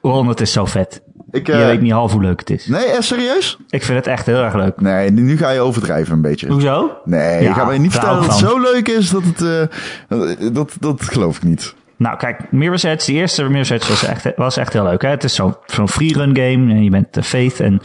Ron, 0.01 0.27
het 0.27 0.41
is 0.41 0.51
zo 0.51 0.65
vet. 0.65 1.01
Ik, 1.31 1.47
Je 1.47 1.53
eh, 1.53 1.65
weet 1.65 1.81
niet 1.81 1.91
half 1.91 2.11
hoe 2.11 2.21
leuk 2.21 2.39
het 2.39 2.49
is. 2.49 2.65
Nee, 2.67 2.85
eh, 2.85 3.01
serieus? 3.01 3.57
Ik 3.69 3.83
vind 3.83 3.97
het 3.97 4.07
echt 4.07 4.25
heel 4.25 4.43
erg 4.43 4.53
leuk. 4.53 4.81
Nee, 4.81 5.11
nu 5.11 5.37
ga 5.37 5.49
je 5.49 5.59
overdrijven 5.59 6.13
een 6.13 6.21
beetje. 6.21 6.47
Hoezo? 6.47 6.91
Nee, 7.05 7.33
Ja, 7.43 7.47
je 7.49 7.53
gaat 7.53 7.67
mij 7.67 7.77
niet 7.77 7.91
vertellen 7.91 8.15
dat 8.21 8.25
het 8.31 8.39
ik 8.41 8.47
zo 8.47 8.59
leuk 8.59 8.87
is 8.87 9.09
dat 9.09 9.23
het... 9.23 9.41
eh, 9.41 10.51
dat, 10.53 10.71
dat 10.79 11.03
geloof 11.03 11.37
ik 11.37 11.43
niet. 11.43 11.75
Nou, 11.97 12.17
kijk, 12.17 12.51
Mirror's 12.51 12.83
Edge, 12.83 13.11
de 13.11 13.17
eerste 13.17 13.43
Mirror's 13.43 13.69
Edge 13.69 13.89
was 13.89 14.03
echt, 14.05 14.31
was 14.35 14.57
echt 14.57 14.73
heel 14.73 14.83
leuk. 14.83 15.01
Hè? 15.01 15.09
Het 15.09 15.23
is 15.23 15.35
zo'n 15.35 15.55
zo'n 15.65 15.89
freerun 15.89 16.35
game 16.35 16.73
en 16.73 16.83
je 16.83 16.89
bent 16.89 17.17
uh, 17.17 17.23
Faith 17.23 17.59
en, 17.59 17.81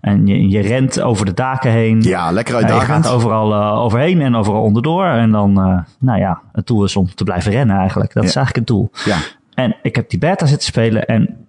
en 0.00 0.26
je, 0.26 0.48
je 0.48 0.60
rent 0.60 1.00
over 1.00 1.26
de 1.26 1.34
daken 1.34 1.70
heen. 1.70 2.00
Ja, 2.02 2.30
lekker 2.30 2.54
Ja, 2.54 2.60
je 2.60 2.66
uitdagend. 2.66 3.04
gaat 3.06 3.14
overal 3.14 3.52
eh, 3.52 3.78
overheen 3.78 4.20
en 4.22 4.34
overal 4.34 4.62
onderdoor. 4.62 5.04
En 5.06 5.30
dan, 5.30 5.60
eh, 5.60 5.78
nou 5.98 6.18
ja, 6.18 6.40
het 6.52 6.66
doel 6.66 6.84
is 6.84 6.96
om 6.96 7.14
te 7.14 7.24
blijven 7.24 7.52
rennen 7.52 7.76
eigenlijk. 7.76 8.12
Dat 8.12 8.24
is 8.24 8.36
eigenlijk 8.36 8.68
het 8.68 8.76
doel. 8.76 8.90
Ja, 9.04 9.16
En 9.54 9.76
ik 9.82 9.96
heb 9.96 10.10
die 10.10 10.18
beta 10.18 10.46
zitten 10.46 10.66
spelen 10.66 11.06
en 11.06 11.46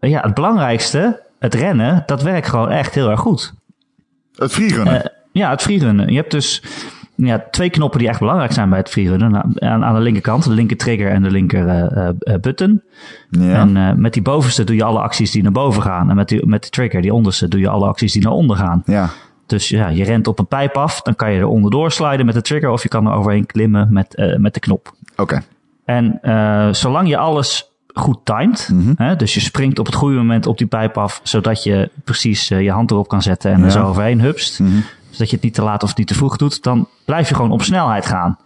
eh, 0.00 0.10
ja, 0.10 0.20
het 0.20 0.34
belangrijkste, 0.34 1.22
het 1.38 1.54
rennen, 1.54 2.02
dat 2.06 2.22
werkt 2.22 2.48
gewoon 2.48 2.70
echt 2.70 2.94
heel 2.94 3.10
erg 3.10 3.20
goed. 3.20 3.54
het 4.34 4.52
freerunnen. 4.52 5.02
Eh, 5.04 5.10
ja, 5.32 5.50
het 5.50 5.62
freerunnen. 5.62 6.08
Je 6.08 6.16
hebt 6.16 6.30
dus 6.30 6.62
ja, 7.14 7.44
twee 7.50 7.70
knoppen 7.70 7.98
die 7.98 8.08
echt 8.08 8.18
belangrijk 8.18 8.52
zijn 8.52 8.68
bij 8.68 8.78
het 8.78 8.88
freerunnen. 8.88 9.30
Nou, 9.30 9.44
Aan, 9.58 9.84
aan 9.84 9.94
de 9.94 10.00
linkerkant, 10.00 10.44
de 10.44 10.50
linker 10.50 10.76
trigger 10.76 11.10
en 11.10 11.22
de 11.22 11.30
linker 11.30 11.68
eh, 11.68 12.06
eh, 12.08 12.14
eh, 12.18 12.40
button. 12.40 12.82
ja. 13.30 13.60
En 13.60 14.00
met 14.00 14.12
die 14.12 14.22
bovenste 14.22 14.64
doe 14.64 14.76
je 14.76 14.84
alle 14.84 15.00
acties 15.00 15.30
die 15.30 15.42
naar 15.42 15.52
boven 15.52 15.82
gaan. 15.82 16.10
En 16.10 16.16
met 16.16 16.28
die, 16.28 16.46
met 16.46 16.62
de 16.62 16.68
trigger, 16.70 17.02
die 17.02 17.14
onderste, 17.14 17.48
doe 17.48 17.60
je 17.60 17.68
alle 17.68 17.86
acties 17.86 18.12
die 18.12 18.22
naar 18.22 18.32
onder 18.32 18.56
gaan. 18.56 18.82
ja. 18.86 19.08
Dus 19.46 19.68
ja, 19.68 19.88
je 19.88 20.04
rent 20.04 20.26
op 20.26 20.38
een 20.38 20.46
pijp 20.46 20.76
af, 20.76 21.00
dan 21.02 21.14
kan 21.16 21.32
je 21.32 21.38
er 21.38 21.46
onderdoor 21.46 21.90
sliden 21.92 22.26
met 22.26 22.34
de 22.34 22.42
trigger. 22.42 22.70
Of 22.70 22.82
je 22.82 22.88
kan 22.88 23.06
er 23.06 23.12
overheen 23.12 23.46
klimmen 23.46 23.88
met, 23.92 24.34
met 24.38 24.54
de 24.54 24.60
knop. 24.60 24.92
Oké. 25.16 25.42
En 25.84 26.18
zolang 26.74 27.08
je 27.08 27.16
alles 27.16 27.70
goed 27.94 28.18
timed, 28.24 28.68
Mhm. 28.72 28.92
hè, 28.96 29.16
dus 29.16 29.34
je 29.34 29.40
springt 29.40 29.78
op 29.78 29.86
het 29.86 29.94
goede 29.94 30.16
moment 30.16 30.46
op 30.46 30.58
die 30.58 30.66
pijp 30.66 30.98
af, 30.98 31.20
zodat 31.22 31.62
je 31.64 31.90
precies 32.04 32.48
je 32.48 32.70
hand 32.70 32.90
erop 32.90 33.08
kan 33.08 33.22
zetten 33.22 33.52
en 33.52 33.58
Ja. 33.58 33.64
er 33.64 33.70
zo 33.70 33.82
overheen 33.84 34.20
hupst, 34.20 34.60
Zodat 35.12 35.28
je 35.30 35.34
het 35.36 35.44
niet 35.44 35.54
te 35.54 35.62
laat 35.62 35.82
of 35.82 35.96
niet 35.96 36.06
te 36.06 36.14
vroeg 36.14 36.36
doet, 36.36 36.62
dan 36.62 36.88
blijf 37.04 37.28
je 37.28 37.34
gewoon 37.34 37.50
op 37.52 37.62
snelheid 37.62 38.06
gaan. 38.06 38.38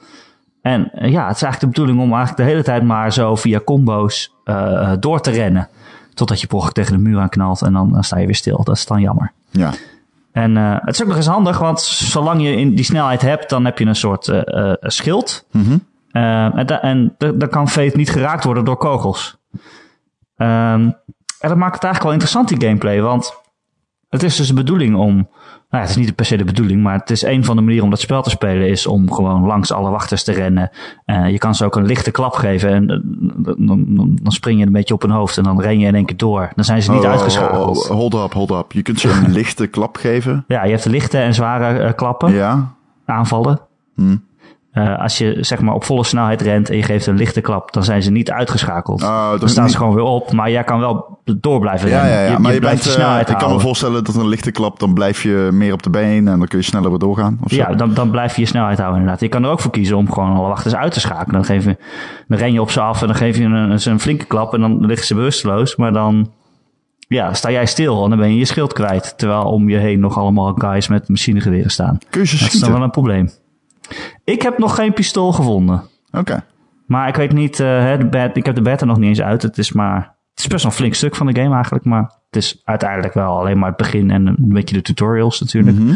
En 0.62 0.90
eh, 0.92 1.10
ja, 1.10 1.26
het 1.26 1.36
is 1.36 1.42
eigenlijk 1.42 1.60
de 1.60 1.66
bedoeling 1.66 1.98
om 2.00 2.14
eigenlijk 2.16 2.36
de 2.36 2.52
hele 2.52 2.62
tijd 2.62 2.82
maar 2.82 3.12
zo 3.12 3.34
via 3.36 3.60
combo's 3.60 4.32
eh, 4.44 4.92
door 5.00 5.20
te 5.20 5.30
rennen. 5.30 5.68
Totdat 6.14 6.40
je 6.40 6.50
ongeluk 6.50 6.74
tegen 6.74 6.92
de 6.92 6.98
muur 6.98 7.18
aan 7.20 7.28
knalt 7.28 7.62
en 7.62 7.72
dan, 7.72 7.92
dan 7.92 8.04
sta 8.04 8.18
je 8.18 8.26
weer 8.26 8.34
stil. 8.34 8.64
Dat 8.64 8.76
is 8.76 8.86
dan 8.86 9.00
jammer. 9.00 9.32
Ja. 9.50 9.72
En 10.32 10.56
eh, 10.56 10.76
het 10.80 10.94
is 10.94 11.02
ook 11.02 11.08
nog 11.08 11.16
eens 11.16 11.26
handig, 11.26 11.58
want 11.58 11.80
zolang 11.80 12.42
je 12.42 12.56
in 12.56 12.74
die 12.74 12.84
snelheid 12.84 13.22
hebt, 13.22 13.48
dan 13.50 13.64
heb 13.64 13.78
je 13.78 13.84
een 13.86 13.96
soort 13.96 14.32
schild. 14.80 15.46
Mhm. 15.50 15.78
En 16.10 16.66
da- 16.66 16.82
en 16.82 17.14
da- 17.18 17.32
dan 17.32 17.48
kan 17.48 17.68
Fate 17.68 17.96
niet 17.96 18.10
geraakt 18.10 18.44
worden 18.44 18.64
door 18.64 18.76
kogels. 18.76 19.36
Ehm, 20.36 20.80
en 21.40 21.48
dat 21.48 21.56
maakt 21.56 21.74
het 21.74 21.84
eigenlijk 21.84 22.02
wel 22.02 22.12
interessant, 22.12 22.48
die 22.48 22.60
gameplay. 22.60 23.00
Want 23.00 23.34
het 24.08 24.22
is 24.22 24.36
dus 24.36 24.46
de 24.46 24.54
bedoeling 24.54 24.96
om... 24.96 25.28
Nou, 25.70 25.82
ja, 25.82 25.88
het 25.88 25.98
is 25.98 26.06
niet 26.06 26.14
per 26.14 26.24
se 26.24 26.36
de 26.36 26.44
bedoeling, 26.44 26.82
maar 26.82 26.98
het 26.98 27.10
is 27.10 27.22
een 27.22 27.44
van 27.44 27.56
de 27.56 27.62
manieren 27.62 27.84
om 27.84 27.90
dat 27.90 28.00
spel 28.00 28.22
te 28.22 28.30
spelen... 28.30 28.68
is 28.68 28.86
om 28.86 29.12
gewoon 29.12 29.46
langs 29.46 29.72
alle 29.72 29.90
wachters 29.90 30.24
te 30.24 30.32
rennen. 30.32 30.70
Eh, 31.04 31.30
je 31.30 31.38
kan 31.38 31.54
ze 31.54 31.64
ook 31.64 31.76
een 31.76 31.86
lichte 31.86 32.10
klap 32.10 32.34
geven 32.34 32.70
en 32.72 32.90
eh, 32.90 32.98
dan, 33.66 33.84
dan, 34.22 34.32
spring 34.32 34.60
je 34.60 34.66
een 34.66 34.72
beetje 34.72 34.94
op 34.94 35.02
hun 35.02 35.10
hoofd... 35.10 35.36
en 35.36 35.42
dan 35.42 35.60
ren 35.60 35.78
je 35.78 35.86
in 35.86 35.94
één 35.94 36.04
keer 36.04 36.16
door. 36.16 36.50
Dan 36.54 36.64
zijn 36.64 36.82
ze 36.82 36.92
niet 36.92 37.04
Oh, 37.04 37.10
uitgeschakeld. 37.10 37.76
oh, 37.76 37.90
oh, 37.90 37.96
hold 37.96 38.14
up, 38.14 38.32
hold 38.32 38.50
up. 38.50 38.72
Je 38.72 38.82
kunt 38.82 39.00
ze 39.00 39.08
een 39.08 39.32
lichte 39.40 39.66
klap 39.66 39.96
geven. 39.96 40.44
Ja, 40.48 40.64
je 40.64 40.70
hebt 40.70 40.82
de 40.82 40.90
lichte 40.90 41.18
en 41.18 41.34
zware 41.34 41.78
eh, 41.78 41.92
klappen. 41.94 42.32
Ja. 42.32 42.74
aanvallen. 43.04 43.60
Hm. 43.94 44.16
Eh, 44.76 44.98
als 44.98 45.18
je 45.18 45.36
zeg 45.40 45.60
maar 45.60 45.74
op 45.74 45.84
volle 45.84 46.04
snelheid 46.04 46.40
rent 46.40 46.70
en 46.70 46.76
je 46.76 46.82
geeft 46.82 47.06
een 47.06 47.16
lichte 47.16 47.40
klap, 47.40 47.72
dan 47.72 47.84
zijn 47.84 48.02
ze 48.02 48.10
niet 48.10 48.30
uitgeschakeld. 48.30 49.00
Dat 49.00 49.40
dan 49.40 49.48
staan 49.48 49.62
niet- 49.62 49.72
ze 49.72 49.78
gewoon 49.78 49.94
weer 49.94 50.04
op, 50.04 50.32
maar 50.32 50.50
jij 50.50 50.64
kan 50.64 50.80
wel 50.80 51.18
door 51.24 51.60
blijven 51.60 51.88
Ja, 51.88 52.00
rennen. 52.00 52.18
ja, 52.18 52.30
ja. 52.30 52.38
maar 52.38 52.52
je, 52.52 52.58
blijft 52.58 52.82
bent, 52.82 52.94
je 52.94 53.00
eh, 53.00 53.04
snelheid 53.04 53.28
ik 53.28 53.38
kan 53.38 53.52
me 53.52 53.60
voorstellen 53.60 54.04
dat 54.04 54.14
een 54.14 54.28
lichte 54.28 54.50
klap, 54.50 54.78
dan 54.78 54.94
blijf 54.94 55.22
je 55.22 55.48
meer 55.52 55.72
op 55.72 55.82
de 55.82 55.90
been 55.90 56.28
en 56.28 56.38
dan 56.38 56.46
kun 56.48 56.58
je 56.58 56.64
sneller 56.64 56.90
weer 56.90 56.98
doorgaan. 56.98 57.38
Of 57.44 57.50
zo. 57.50 57.56
Ja, 57.56 57.74
dan, 57.74 57.94
dan 57.94 58.10
blijf 58.10 58.34
je 58.34 58.40
je 58.40 58.46
snelheid 58.46 58.78
houden 58.78 58.98
inderdaad. 58.98 59.22
Je 59.22 59.28
kan 59.28 59.44
er 59.44 59.50
ook 59.50 59.60
voor 59.60 59.70
kiezen 59.70 59.96
om 59.96 60.12
gewoon 60.12 60.36
alle 60.36 60.48
wachters 60.48 60.74
uit 60.74 60.92
te 60.92 61.00
schakelen. 61.00 61.32
Dan, 61.32 61.44
geef 61.44 61.64
je, 61.64 61.76
dan 62.28 62.38
ren 62.38 62.52
je 62.52 62.60
op 62.60 62.70
ze 62.70 62.80
af 62.80 63.00
en 63.00 63.06
dan 63.06 63.16
geef 63.16 63.36
je 63.38 63.44
een, 63.44 63.80
een, 63.90 64.00
flinke 64.00 64.24
klap 64.24 64.54
en 64.54 64.60
dan 64.60 64.86
liggen 64.86 65.06
ze 65.06 65.14
bewusteloos. 65.14 65.76
Maar 65.76 65.92
dan 65.92 66.30
ja, 67.08 67.34
sta 67.34 67.50
jij 67.50 67.66
stil 67.66 68.04
en 68.04 68.10
dan 68.10 68.18
ben 68.18 68.28
je 68.28 68.38
je 68.38 68.44
schild 68.44 68.72
kwijt. 68.72 69.14
Terwijl 69.18 69.42
om 69.42 69.68
je 69.68 69.76
heen 69.76 70.00
nog 70.00 70.18
allemaal 70.18 70.54
guys 70.54 70.88
met 70.88 71.08
machinegeweren 71.08 71.70
staan. 71.70 71.98
Kun 72.10 72.20
je 72.20 72.26
ze 72.26 72.38
Dat 72.44 72.52
is 72.52 72.60
dan 72.60 72.72
wel 72.72 72.82
een 72.82 72.90
probleem. 72.90 73.30
Ik 74.24 74.42
heb 74.42 74.58
nog 74.58 74.74
geen 74.74 74.92
pistool 74.92 75.32
gevonden. 75.32 75.82
Oké. 76.12 76.44
Maar 76.86 77.08
ik 77.08 77.16
weet 77.16 77.32
niet, 77.32 77.60
eh, 77.60 77.66
hè, 77.66 78.08
de 78.08 78.30
ik 78.32 78.46
heb 78.46 78.54
de 78.54 78.62
beta 78.62 78.84
nog 78.84 78.96
niet 78.98 79.08
eens 79.08 79.22
uit. 79.22 79.42
Het 79.42 79.58
is 79.58 79.72
maar, 79.72 79.96
het 80.30 80.38
is 80.38 80.46
best 80.46 80.62
wel 80.62 80.72
een 80.72 80.78
flink 80.78 80.94
stuk 80.94 81.14
van 81.16 81.26
de 81.26 81.40
game 81.40 81.54
eigenlijk. 81.54 81.84
Maar 81.84 82.02
het 82.02 82.36
is 82.42 82.60
uiteindelijk 82.64 83.14
wel 83.14 83.38
alleen 83.38 83.58
maar 83.58 83.68
het 83.68 83.76
begin 83.76 84.10
en 84.10 84.26
een 84.26 84.36
beetje 84.38 84.74
de 84.76 84.82
tutorials 84.82 85.40
natuurlijk. 85.40 85.78
Mhm. 85.78 85.94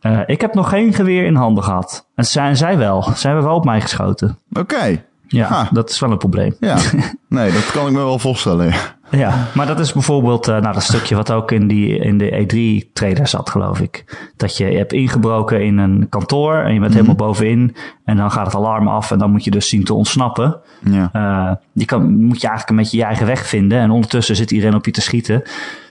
Eh, 0.00 0.20
ik 0.26 0.40
heb 0.40 0.54
nog 0.54 0.68
geen 0.68 0.92
geweer 0.92 1.24
in 1.24 1.34
handen 1.34 1.64
gehad. 1.64 2.08
En 2.14 2.24
zijn 2.24 2.56
zij 2.56 2.78
wel. 2.78 3.02
Ze 3.02 3.26
hebben 3.26 3.44
wel 3.44 3.54
op 3.54 3.64
mij 3.64 3.80
geschoten. 3.80 4.38
Oké. 4.52 5.04
Ja, 5.28 5.46
Ha. 5.48 5.68
dat 5.72 5.90
is 5.90 6.00
wel 6.00 6.10
een 6.10 6.18
probleem. 6.18 6.56
Ja, 6.60 6.76
nee, 7.28 7.52
dat 7.52 7.70
kan 7.70 7.86
ik 7.86 7.92
me 7.92 7.98
wel 7.98 8.18
voorstellen. 8.18 8.72
Ja. 9.16 9.46
Maar 9.54 9.66
dat 9.66 9.78
is 9.78 9.92
bijvoorbeeld 9.92 10.48
eh, 10.48 10.60
nou, 10.60 10.74
dat 10.74 10.82
stukje 10.82 11.14
wat 11.14 11.32
ook 11.32 11.52
in, 11.52 11.68
die, 11.68 11.98
in 11.98 12.18
de 12.18 12.30
E3-trailer 12.30 13.26
zat, 13.26 13.50
geloof 13.50 13.80
ik. 13.80 14.04
Dat 14.36 14.56
je, 14.56 14.70
je 14.70 14.76
hebt 14.76 14.92
ingebroken 14.92 15.64
in 15.64 15.78
een 15.78 16.08
kantoor 16.08 16.54
en 16.54 16.74
je 16.74 16.80
bent 16.80 16.92
helemaal 16.92 17.14
bovenin. 17.14 17.76
En 18.04 18.16
dan 18.16 18.30
gaat 18.30 18.46
het 18.46 18.54
alarm 18.54 18.88
af 18.88 19.10
en 19.10 19.18
dan 19.18 19.30
moet 19.30 19.44
je 19.44 19.50
dus 19.50 19.68
zien 19.68 19.84
te 19.84 19.94
ontsnappen. 19.94 20.60
Ja. 20.80 21.08
Eh, 21.12 21.56
je 21.72 21.84
kan, 21.84 22.24
moet 22.24 22.40
je 22.40 22.48
eigenlijk 22.48 22.70
een 22.70 22.76
beetje 22.76 22.96
je 22.96 23.04
eigen 23.04 23.26
weg 23.26 23.46
vinden. 23.46 23.78
En 23.78 23.90
ondertussen 23.90 24.36
zit 24.36 24.50
iedereen 24.50 24.74
op 24.74 24.84
je 24.84 24.90
te 24.90 25.00
schieten. 25.00 25.42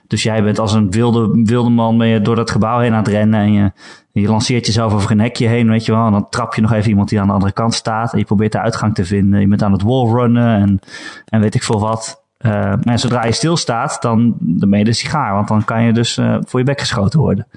Dus 0.07 0.23
jij 0.23 0.43
bent 0.43 0.59
als 0.59 0.73
een 0.73 0.91
wilde, 0.91 1.41
wilde 1.43 1.69
man 1.69 1.97
ben 1.97 2.07
je 2.07 2.21
door 2.21 2.35
dat 2.35 2.51
gebouw 2.51 2.79
heen 2.79 2.91
aan 2.91 3.03
het 3.03 3.07
rennen. 3.07 3.39
En 3.39 3.53
je, 3.53 3.71
je 4.11 4.27
lanceert 4.27 4.65
jezelf 4.65 4.93
over 4.93 5.11
een 5.11 5.19
hekje 5.19 5.47
heen, 5.47 5.69
weet 5.69 5.85
je 5.85 5.91
wel. 5.91 6.05
En 6.05 6.11
dan 6.11 6.29
trap 6.29 6.55
je 6.55 6.61
nog 6.61 6.71
even 6.71 6.89
iemand 6.89 7.09
die 7.09 7.19
aan 7.19 7.27
de 7.27 7.33
andere 7.33 7.51
kant 7.51 7.73
staat. 7.73 8.13
En 8.13 8.19
je 8.19 8.25
probeert 8.25 8.51
de 8.51 8.59
uitgang 8.59 8.95
te 8.95 9.05
vinden. 9.05 9.39
Je 9.39 9.47
bent 9.47 9.63
aan 9.63 9.71
het 9.71 9.81
wallrunnen 9.81 10.61
en, 10.61 10.79
en 11.25 11.41
weet 11.41 11.55
ik 11.55 11.63
veel 11.63 11.79
wat. 11.79 12.22
Eh, 12.43 12.73
maar 12.83 12.99
zodra 12.99 13.25
je 13.25 13.31
stilstaat, 13.31 13.97
dan, 14.01 14.35
dan 14.39 14.69
ben 14.69 14.79
je 14.79 14.85
de 14.85 14.93
sigaar. 14.93 15.33
Want 15.33 15.47
dan 15.47 15.65
kan 15.65 15.83
je 15.83 15.93
dus 15.93 16.17
eh, 16.17 16.37
voor 16.45 16.59
je 16.59 16.65
bek 16.65 16.79
geschoten 16.79 17.19
worden. 17.19 17.47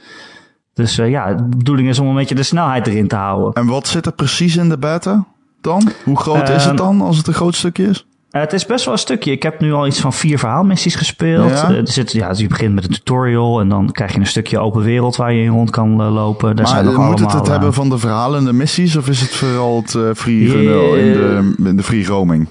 Dus 0.75 0.99
eh, 0.99 1.11
ja, 1.11 1.35
de 1.35 1.57
bedoeling 1.57 1.89
is 1.89 1.99
om 1.99 2.09
een 2.09 2.15
beetje 2.15 2.35
de 2.35 2.43
snelheid 2.43 2.87
erin 2.87 3.09
te 3.09 3.17
houden. 3.17 3.53
En 3.53 3.67
wat 3.67 3.87
zit 3.87 4.07
er 4.07 4.13
precies 4.13 4.57
in 4.57 4.69
de 4.69 4.79
beta 4.79 5.25
dan? 5.61 5.89
Hoe 6.05 6.19
groot 6.19 6.49
is 6.49 6.65
het 6.65 6.65
Ehm, 6.65 6.77
dan 6.77 7.01
als 7.01 7.17
het 7.17 7.27
een 7.27 7.35
groot 7.35 7.55
stukje 7.55 7.87
is? 7.87 8.07
Het 8.31 8.53
is 8.53 8.67
best 8.67 8.85
wel 8.85 8.95
een 8.95 9.01
stukje. 9.01 9.31
Ik 9.31 9.43
heb 9.43 9.61
nu 9.61 9.73
al 9.73 9.87
iets 9.87 10.01
van 10.01 10.13
vier 10.13 10.39
verhaalmissies 10.39 10.95
gespeeld. 10.95 11.51
Ja? 11.51 11.71
Er 11.71 11.89
zit, 11.89 12.13
ja, 12.13 12.29
dus 12.29 12.39
je 12.39 12.47
begint 12.47 12.75
met 12.75 12.85
een 12.85 12.91
tutorial 12.91 13.61
en 13.61 13.69
dan 13.69 13.93
krijg 13.93 14.13
je 14.13 14.19
een 14.19 14.27
stukje 14.27 14.59
open 14.59 14.83
wereld 14.83 15.17
waar 15.17 15.33
je 15.33 15.43
in 15.43 15.51
rond 15.51 15.71
kan 15.71 16.03
lopen. 16.03 16.57
Daar 16.57 16.65
Maar 16.65 16.75
zijn 16.75 16.85
moet 16.85 16.95
het 16.95 17.03
allemaal, 17.03 17.37
het 17.37 17.47
eh, 17.47 17.51
hebben 17.51 17.75
van 17.75 17.89
de 17.89 17.99
verhalende 17.99 18.53
missies 18.53 18.97
of 18.97 19.09
is 19.09 19.21
het 19.21 19.31
vooral 19.31 19.83
het 19.83 20.19
free 20.19 20.45
in 20.45 21.13
de, 21.13 21.55
in 21.65 21.77
de 21.77 21.83
free 21.83 22.07
roaming? 22.07 22.49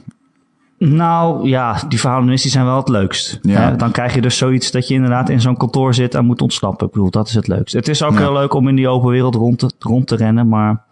Nou 0.89 1.47
ja, 1.47 1.81
die 1.87 1.99
verhaalmissies 1.99 2.51
zijn 2.51 2.65
wel 2.65 2.77
het 2.77 2.89
leukst. 2.89 3.39
Ja. 3.41 3.71
Dan 3.71 3.91
krijg 3.91 4.13
je 4.13 4.21
dus 4.21 4.37
zoiets 4.37 4.71
dat 4.71 4.87
je 4.87 4.93
inderdaad 4.93 5.29
in 5.29 5.41
zo'n 5.41 5.57
kantoor 5.57 5.93
zit 5.93 6.15
en 6.15 6.25
moet 6.25 6.41
ontsnappen. 6.41 6.87
Ik 6.87 6.93
bedoel, 6.93 7.09
dat 7.09 7.27
is 7.27 7.33
het 7.33 7.47
leukst. 7.47 7.73
Het 7.73 7.87
is 7.87 8.03
ook 8.03 8.11
Ja. 8.13 8.17
heel 8.19 8.33
leuk 8.33 8.53
om 8.53 8.67
in 8.67 8.75
die 8.75 8.87
open 8.87 9.09
wereld 9.09 9.35
rond 9.35 9.59
te, 9.59 9.71
rond 9.79 10.07
te 10.07 10.15
rennen, 10.15 10.47
maar 10.47 10.83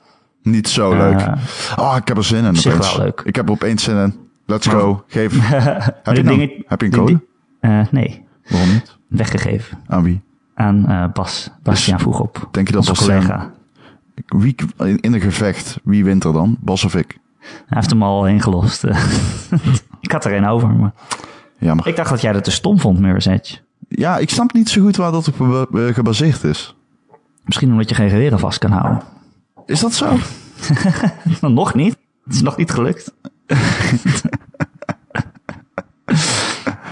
Niet 0.44 0.68
zo 0.70 0.94
leuk. 0.98 1.28
Oh, 1.80 1.96
ik 1.98 2.08
heb 2.08 2.18
er 2.18 2.24
zin 2.24 2.46
in 2.46 2.56
zich 2.56 2.74
opeens. 2.74 2.96
wel 2.96 3.06
leuk. 3.06 3.22
Ik 3.26 3.36
heb 3.36 3.46
er 3.46 3.52
opeens 3.52 3.84
zin 3.84 3.98
in. 3.98 4.16
Let's 4.46 4.68
go. 4.68 5.04
Geef. 5.08 5.32
heb, 6.04 6.16
je 6.16 6.24
nou- 6.24 6.38
dingen- 6.38 6.64
heb 6.68 6.80
je 6.82 6.86
een 6.88 6.94
code? 6.94 7.22
eh, 7.60 7.80
nee, 7.92 8.24
Waarom 8.50 8.70
niet? 8.74 8.98
weggegeven 9.08 9.78
Aan 9.88 10.04
wie? 10.04 10.22
aan 10.56 10.86
eh, 10.88 11.06
Bas. 11.14 11.50
Bastiaan 11.64 12.00
vroeg 12.00 12.20
op. 12.20 12.48
Denk 12.52 12.68
je 12.68 12.74
dat 12.74 12.90
onze 12.90 13.02
collega. 13.06 13.52
Wie, 14.26 14.56
in 14.78 15.00
in 15.00 15.14
een 15.14 15.22
gevecht, 15.22 15.80
wie 15.84 16.04
wint 16.04 16.24
er 16.24 16.34
dan? 16.34 16.58
Bas 16.60 16.84
of 16.84 16.96
ik? 16.96 17.18
Hij 17.44 17.78
heeft 17.78 17.90
hem 17.90 18.04
al 18.04 18.28
ingelost. 18.28 18.84
ik 20.02 20.12
had 20.12 20.26
er 20.26 20.34
een 20.34 20.48
over, 20.48 20.70
maar 20.70 20.94
Jammer. 21.58 21.88
ik 21.88 21.96
dacht 21.96 22.10
dat 22.10 22.22
jij 22.22 22.32
dat 22.34 22.44
te 22.44 22.52
stom 22.52 22.80
vond, 22.80 23.00
Mirror's 23.00 23.26
Edge. 23.26 23.58
Ja, 23.88 24.18
ik 24.18 24.30
snap 24.30 24.54
niet 24.54 24.70
zo 24.70 24.82
goed 24.82 24.96
waar 24.96 25.12
dat 25.12 25.28
op 25.28 25.68
eh, 25.76 25.86
gebaseerd 25.94 26.44
is. 26.44 26.76
Misschien 27.44 27.72
omdat 27.72 27.90
je 27.90 27.96
geen 27.96 28.10
geweren 28.10 28.40
vast 28.40 28.60
kan 28.60 28.72
houden. 28.72 29.02
Is 29.66 29.80
dat 29.80 29.94
zo? 29.94 30.18
Nog 31.42 31.74
niet. 31.74 31.98
Het 32.26 32.34
is 32.34 32.42
nog 32.42 32.58
niet 32.58 32.72
gelukt. 32.72 33.14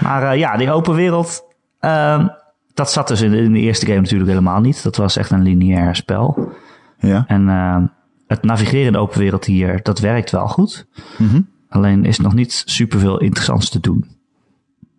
maar 0.02 0.22
eh, 0.22 0.38
ja, 0.38 0.56
die 0.56 0.70
open 0.70 0.94
wereld, 0.94 1.44
ehm, 1.80 2.28
dat 2.74 2.92
zat 2.92 3.08
dus 3.08 3.20
in, 3.20 3.32
in 3.32 3.52
de 3.52 3.58
eerste 3.58 3.86
game 3.86 4.00
natuurlijk 4.00 4.30
helemaal 4.30 4.60
niet. 4.60 4.82
Dat 4.82 4.96
was 4.96 5.16
echt 5.16 5.30
een 5.30 5.42
lineair 5.42 5.96
spel. 5.96 6.52
Ja. 6.98 7.24
En 7.26 7.48
ehm, 7.48 7.86
het 8.32 8.42
navigeren 8.42 8.86
in 8.86 8.92
de 8.92 8.98
open 8.98 9.18
wereld 9.18 9.44
hier, 9.44 9.80
dat 9.82 9.98
werkt 9.98 10.30
wel 10.30 10.48
goed. 10.48 10.86
Mhm. 11.18 11.40
Alleen 11.68 12.04
is 12.04 12.18
nog 12.18 12.34
niet 12.34 12.62
superveel 12.66 13.20
interessants 13.20 13.70
te 13.70 13.80
doen. 13.80 14.04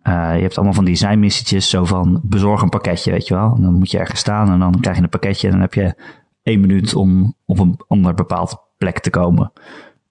Eh, 0.02 0.34
je 0.34 0.42
hebt 0.42 0.56
allemaal 0.56 0.74
van 0.74 0.84
die 0.84 0.94
zijmissietjes, 0.94 1.68
zo 1.68 1.84
van 1.84 2.20
bezorg 2.22 2.62
een 2.62 2.68
pakketje, 2.68 3.10
weet 3.10 3.28
je 3.28 3.34
wel. 3.34 3.54
En 3.56 3.62
dan 3.62 3.74
moet 3.74 3.90
je 3.90 3.98
ergens 3.98 4.20
staan 4.20 4.50
en 4.50 4.58
dan 4.58 4.80
krijg 4.80 4.96
je 4.96 5.02
een 5.02 5.08
pakketje 5.08 5.46
en 5.46 5.52
dan 5.52 5.62
heb 5.62 5.74
je 5.74 5.94
één 6.42 6.60
minuut 6.60 6.94
om 6.94 7.34
op 7.44 7.58
een 7.58 7.80
ander 7.88 8.14
bepaald 8.14 8.56
plek 8.78 8.98
te 8.98 9.10
komen. 9.10 9.52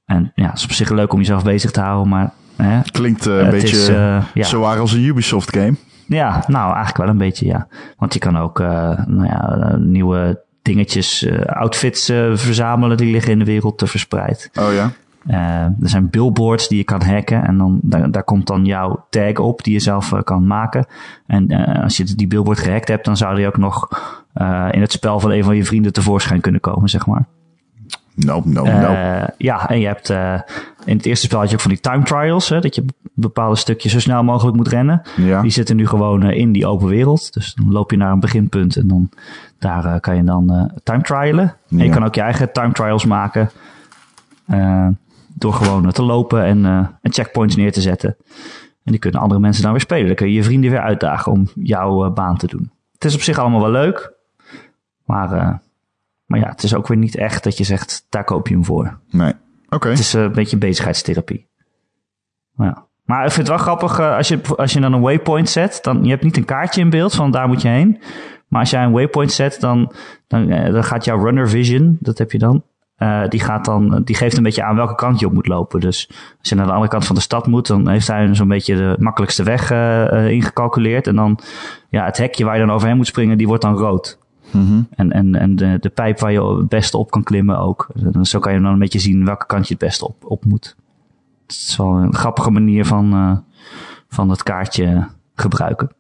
En 0.06 0.32
ja, 0.36 0.48
het 0.48 0.58
is 0.58 0.64
op 0.64 0.72
zich 0.72 0.90
leuk 0.90 1.14
om 1.14 1.20
jezelf 1.20 1.44
bezig 1.44 1.72
te 1.72 1.82
houden, 1.82 2.10
maar 2.10 2.34
hè, 2.56 2.82
Klinkt 2.92 3.28
eh, 3.28 3.34
een 3.34 3.40
Het 3.40 3.50
beetje 3.50 3.78
is, 3.78 3.88
eh, 3.88 4.24
ja. 4.34 4.44
zo 4.44 4.60
waar 4.60 4.80
als 4.80 4.94
een 4.94 5.04
Ubisoft 5.04 5.56
game. 5.56 5.76
ja, 6.08 6.44
nou 6.48 6.68
eigenlijk 6.68 6.98
wel 6.98 7.08
een 7.08 7.18
beetje 7.18 7.46
ja. 7.46 7.68
Want 7.98 8.14
je 8.14 8.20
kan 8.20 8.38
ook 8.38 8.60
nou 8.60 9.26
ja, 9.26 9.76
nieuwe 9.76 10.43
dingetjes, 10.64 11.24
eh, 11.24 11.40
outfits 11.40 12.10
eh, 12.10 12.32
verzamelen 12.34 12.98
die 12.98 13.12
liggen 13.12 13.32
in 13.32 13.40
de 13.40 13.46
wereld 13.46 13.78
te 13.78 13.88
verspreid. 13.88 14.50
Oh 14.60 14.74
ja. 14.74 14.92
Eh, 15.28 15.64
er 15.64 15.90
zijn 15.90 16.10
billboards 16.10 16.68
die 16.68 16.78
je 16.78 16.84
kan 16.84 17.04
hacken 17.04 17.46
en 17.46 17.58
dan, 17.58 17.80
daar, 17.82 18.12
daar 18.12 18.24
komt 18.24 18.48
dan 18.48 18.66
jouw 18.66 19.06
tag 19.10 19.38
op 19.38 19.64
die 19.64 19.74
je 19.74 19.80
zelf 19.80 20.14
kan 20.24 20.48
maken. 20.48 20.86
En 21.28 21.52
als 21.84 21.98
je 21.98 22.04
die 22.04 22.28
billboard 22.28 22.60
gehackt 22.60 22.88
hebt, 22.88 23.06
dan 23.06 23.18
zou 23.18 23.36
die 23.36 23.48
ook 23.48 23.58
nog 23.58 23.90
in 24.72 24.82
het 24.82 24.92
spel 24.92 25.20
van 25.20 25.32
een 25.32 25.44
van 25.44 25.56
je 25.56 25.66
vrienden 25.66 25.94
tevoorschijn 25.94 26.42
kunnen 26.42 26.62
komen, 26.62 26.90
zeg 26.90 27.06
maar. 27.06 27.26
No, 28.16 28.42
no, 28.46 28.64
no. 28.64 28.94
Eh, 28.94 29.28
ja, 29.38 29.70
en 29.70 29.80
je 29.80 29.88
hebt 29.88 30.10
in 30.86 30.98
het 30.98 31.06
eerste 31.06 31.26
spel 31.26 31.40
had 31.40 31.50
je 31.50 31.56
ook 31.56 31.62
van 31.62 31.72
die 31.72 31.80
time 31.80 32.04
trials, 32.04 32.50
hè, 32.50 32.60
dat 32.60 32.76
je 32.76 32.86
bepaalde 33.14 33.56
stukjes 33.56 33.92
zo 33.92 34.00
snel 34.00 34.24
mogelijk 34.24 34.58
moet 34.58 34.68
rennen. 34.68 35.02
Ja. 35.16 35.42
Die 35.42 35.52
zitten 35.52 35.76
nu 35.76 35.88
gewoon 35.88 36.24
eh, 36.24 36.38
in 36.38 36.52
die 36.52 36.68
open 36.68 36.88
wereld. 36.88 37.34
Dus 37.34 37.54
dan 37.54 37.72
loop 37.72 37.92
je 37.92 37.98
naar 37.98 38.12
een 38.12 38.20
beginpunt 38.20 38.76
en 38.76 38.88
dan 38.88 39.10
daar 39.60 39.86
eh, 39.86 40.00
kan 40.00 40.16
je 40.16 40.24
dan 40.24 40.52
eh, 40.52 40.78
time 40.84 41.02
trialen. 41.02 41.56
En 41.70 41.78
je 41.78 41.90
kan 41.90 42.04
ook 42.04 42.16
je 42.16 42.22
eigen 42.22 42.52
time 42.52 42.74
trials 42.74 43.06
maken. 43.06 43.50
door 45.36 45.54
gewoon 45.54 45.92
te 45.92 46.04
lopen 46.04 46.44
en, 46.44 46.66
en 47.02 47.14
checkpoints 47.14 47.56
neer 47.56 47.72
te 47.72 47.82
zetten. 47.82 48.16
En 48.84 48.92
die 48.92 49.00
kunnen 49.00 49.22
andere 49.22 49.40
mensen 49.40 49.64
dan 49.64 49.72
weer 49.72 49.82
spelen. 49.82 50.08
Dan 50.08 50.16
kun 50.16 50.28
je 50.28 50.34
je 50.34 50.44
vrienden 50.44 50.72
weer 50.72 50.82
uitdagen 50.82 51.32
om 51.32 51.48
jouw 51.56 52.12
baan 52.12 52.38
te 52.38 52.48
doen. 52.48 52.72
Het 52.94 53.06
is 53.06 53.16
op 53.16 53.22
zich 53.22 53.38
allemaal 53.38 53.62
wel 53.62 53.72
leuk. 53.72 54.14
Maar, 55.06 55.62
maar 56.26 56.40
ja, 56.40 56.50
het 56.50 56.64
is 56.64 56.76
ook 56.76 56.88
weer 56.88 56.98
niet 56.98 57.16
echt 57.16 57.44
dat 57.44 57.58
je 57.58 57.64
zegt, 57.64 58.06
daar 58.10 58.24
koop 58.24 58.48
je 58.48 58.54
hem 58.54 58.66
voor. 58.66 59.00
Nee. 59.10 59.34
Oké. 59.70 59.90
Het 59.90 60.00
is 60.00 60.14
een 60.14 60.32
beetje 60.32 60.58
bezigheidstherapie. 60.58 61.48
Ja. 62.58 62.88
Maar 63.04 63.26
ik 63.26 63.32
vind 63.32 63.48
het 63.48 63.56
wel 63.56 63.66
grappig, 63.66 64.00
eh, 64.00 64.16
als, 64.16 64.28
je, 64.28 64.40
als 64.56 64.74
je 64.74 64.80
dan 64.80 64.94
een 64.94 65.02
waypoint 65.02 65.50
zet, 65.50 65.80
dan 65.82 66.04
je 66.04 66.10
hebt 66.10 66.24
niet 66.24 66.38
een 66.38 66.46
kaartje 66.46 66.82
in 66.82 66.90
beeld 66.90 67.16
van 67.16 67.32
daar 67.32 67.48
moet 67.48 67.62
je 67.62 67.68
heen. 67.68 68.02
Maar 68.48 68.60
als 68.60 68.70
jij 68.70 68.84
een 68.84 68.92
waypoint 68.92 69.32
zet, 69.32 69.60
dan, 69.60 69.92
dan, 70.28 70.50
eh, 70.50 70.74
dan 70.74 70.84
gaat 70.84 71.06
jouw 71.06 71.24
runner 71.24 71.50
vision, 71.50 71.98
dat 72.00 72.18
heb 72.18 72.32
je 72.32 72.38
dan, 72.38 72.64
eh, 72.96 73.28
die, 73.28 73.40
gaat 73.40 73.66
dan, 73.66 74.02
die 74.04 74.16
geeft 74.16 74.38
een 74.38 74.44
beetje 74.44 74.64
aan 74.64 74.76
welke 74.76 74.96
kant 74.96 75.20
je 75.20 75.26
op 75.26 75.34
moet 75.34 75.48
lopen. 75.48 75.80
Dus 75.80 76.08
als 76.40 76.50
je 76.50 76.56
naar 76.56 76.66
de 76.66 76.72
andere 76.72 76.90
kant 76.90 77.06
van 77.06 77.16
de 77.16 77.22
stad 77.22 77.48
moet, 77.48 77.68
dan 77.68 77.90
heeft 77.90 78.08
hij 78.08 78.36
zo'n 78.36 78.48
beetje 78.48 78.76
de 78.76 78.96
makkelijkste 79.00 79.44
weg 79.44 79.72
ingecalculeerd. 80.30 81.08
En 81.08 81.16
dan, 81.16 81.40
ja, 81.90 82.06
het 82.06 82.18
hekje 82.18 82.46
waar 82.46 82.54
je 82.58 82.66
dan 82.66 82.76
overheen 82.76 82.98
moet 82.98 83.08
springen, 83.08 83.38
die 83.38 83.48
wordt 83.48 83.64
dan 83.64 83.78
rood. 83.78 84.18
Mhm. 84.52 84.82
En, 84.96 85.12
en, 85.12 85.36
en 85.36 85.56
de, 85.56 85.78
de 85.80 85.90
pijp 85.90 86.20
waar 86.20 86.32
je 86.32 86.58
het 86.58 86.70
beste 86.70 86.98
op 86.98 87.12
kan 87.12 87.24
klimmen 87.24 87.60
ook. 87.60 87.88
En 88.14 88.26
Zo 88.26 88.40
kan 88.40 88.54
je 88.54 88.60
dan 88.60 88.74
een 88.74 88.80
beetje 88.80 89.00
zien 89.00 89.26
welke 89.26 89.46
kant 89.46 89.68
je 89.68 89.74
het 89.74 89.84
beste 89.84 90.06
op, 90.08 90.16
op 90.24 90.46
moet. 90.46 90.76
Het 91.48 91.56
is 91.68 91.76
wel 91.78 91.96
een 91.96 92.16
grappige 92.16 92.52
manier 92.52 92.86
van, 92.86 93.14
eh, 93.14 93.38
van 94.10 94.30
het 94.30 94.44
kaartje 94.44 95.08
gebruiken. 95.36 95.96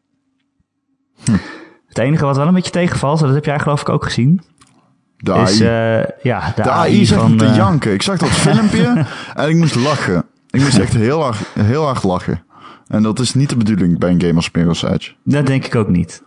Het 1.87 1.97
enige 1.97 2.25
wat 2.25 2.37
wel 2.37 2.47
een 2.47 2.53
beetje 2.53 2.71
tegenvalt, 2.71 3.19
en 3.19 3.25
dat 3.25 3.35
heb 3.35 3.45
jij 3.45 3.59
geloof 3.59 3.81
ik 3.81 3.89
ook 3.89 4.03
gezien, 4.03 4.41
De 5.17 5.31
is 5.31 5.61
AI. 5.61 6.01
eh, 6.01 6.09
ja, 6.23 6.53
de, 6.55 6.61
de 6.61 6.69
AI 6.69 7.07
van... 7.07 7.37
te 7.37 7.45
eh, 7.45 7.55
janken. 7.55 7.93
Ik 7.93 8.01
zag 8.01 8.17
dat 8.17 8.29
filmpje 8.29 9.05
en 9.35 9.49
ik 9.49 9.55
moest 9.55 9.75
lachen. 9.75 10.25
Ik 10.49 10.61
moest 10.61 10.77
echt 10.77 10.93
heel 10.93 11.21
hard, 11.21 11.37
heel 11.59 11.83
hard 11.85 12.03
lachen. 12.03 12.43
En 12.87 13.03
dat 13.03 13.19
is 13.19 13.33
niet 13.33 13.49
de 13.49 13.57
bedoeling 13.57 13.99
bij 13.99 14.09
een 14.09 14.21
game 14.21 14.35
als 14.35 14.51
Mirror's 14.51 14.83
Edge. 14.83 15.11
Dat 15.23 15.45
denk 15.45 15.65
ik 15.65 15.75
ook 15.75 15.89
niet. 15.89 16.23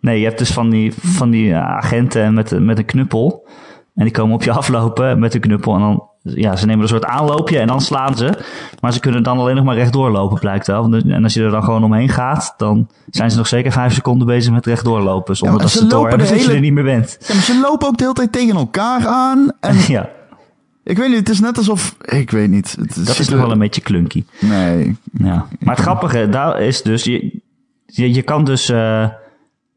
Nee, 0.00 0.18
je 0.18 0.24
hebt 0.24 0.38
dus 0.38 0.52
van 0.52 0.70
die, 0.70 0.92
van 1.02 1.30
die 1.30 1.54
agenten 1.54 2.34
met, 2.34 2.60
met 2.60 2.78
een 2.78 2.84
knuppel. 2.84 3.48
En 3.94 4.04
die 4.04 4.12
komen 4.12 4.34
op 4.34 4.42
je 4.42 4.52
aflopen 4.52 5.18
met 5.18 5.34
een 5.34 5.40
knuppel. 5.40 5.74
En 5.74 5.80
dan, 5.80 6.08
ja, 6.34 6.56
ze 6.56 6.66
nemen 6.66 6.82
een 6.82 6.88
soort 6.88 7.04
aanloopje 7.04 7.58
en 7.58 7.66
dan 7.66 7.80
slaan 7.80 8.16
ze. 8.16 8.38
Maar 8.80 8.92
ze 8.92 9.00
kunnen 9.00 9.22
dan 9.22 9.38
alleen 9.38 9.56
nog 9.56 9.64
maar 9.64 9.74
rechtdoor 9.76 10.10
lopen, 10.10 10.38
blijkt 10.38 10.66
wel. 10.66 10.92
En 10.92 11.22
als 11.24 11.34
je 11.34 11.42
er 11.42 11.50
dan 11.50 11.64
gewoon 11.64 11.84
omheen 11.84 12.08
gaat, 12.08 12.54
dan 12.56 12.88
zijn 13.10 13.30
ze 13.30 13.36
nog 13.36 13.46
zeker 13.46 13.72
vijf 13.72 13.94
seconden 13.94 14.26
bezig 14.26 14.52
met 14.52 14.66
rechtdoor 14.66 15.00
lopen. 15.00 15.36
Zonder 15.36 15.60
dat 15.60 15.70
ze 15.70 15.86
door 15.86 16.08
hebben 16.08 16.28
dat 16.28 16.44
je 16.44 16.52
er 16.52 16.60
niet 16.60 16.72
meer 16.72 16.84
bent. 16.84 17.16
Ja, 17.26 17.34
maar 17.34 17.42
ze 17.42 17.60
lopen 17.60 17.86
ook 17.88 17.96
de 17.96 18.02
hele 18.02 18.14
tijd 18.14 18.32
tegen 18.32 18.56
elkaar 18.56 19.06
aan. 19.06 19.52
En 19.60 19.76
Ja, 19.88 20.08
ik 20.84 20.96
weet 20.96 21.08
niet, 21.08 21.18
het 21.18 21.28
is 21.28 21.40
net 21.40 21.56
alsof... 21.58 21.96
Ik 22.00 22.30
weet 22.30 22.50
niet. 22.50 22.76
Het 22.80 23.06
dat 23.06 23.18
is 23.18 23.28
er- 23.30 23.36
wel 23.38 23.50
een 23.50 23.58
beetje 23.58 23.80
clunky. 23.80 24.24
Nee. 24.40 24.96
Ja. 25.12 25.46
Maar 25.60 25.74
het 25.74 25.84
grappige 25.84 26.28
daar 26.28 26.60
is 26.60 26.82
dus, 26.82 27.04
je, 27.04 27.40
je, 27.86 28.14
je 28.14 28.22
kan 28.22 28.44
dus, 28.44 28.68
eh, 28.68 29.08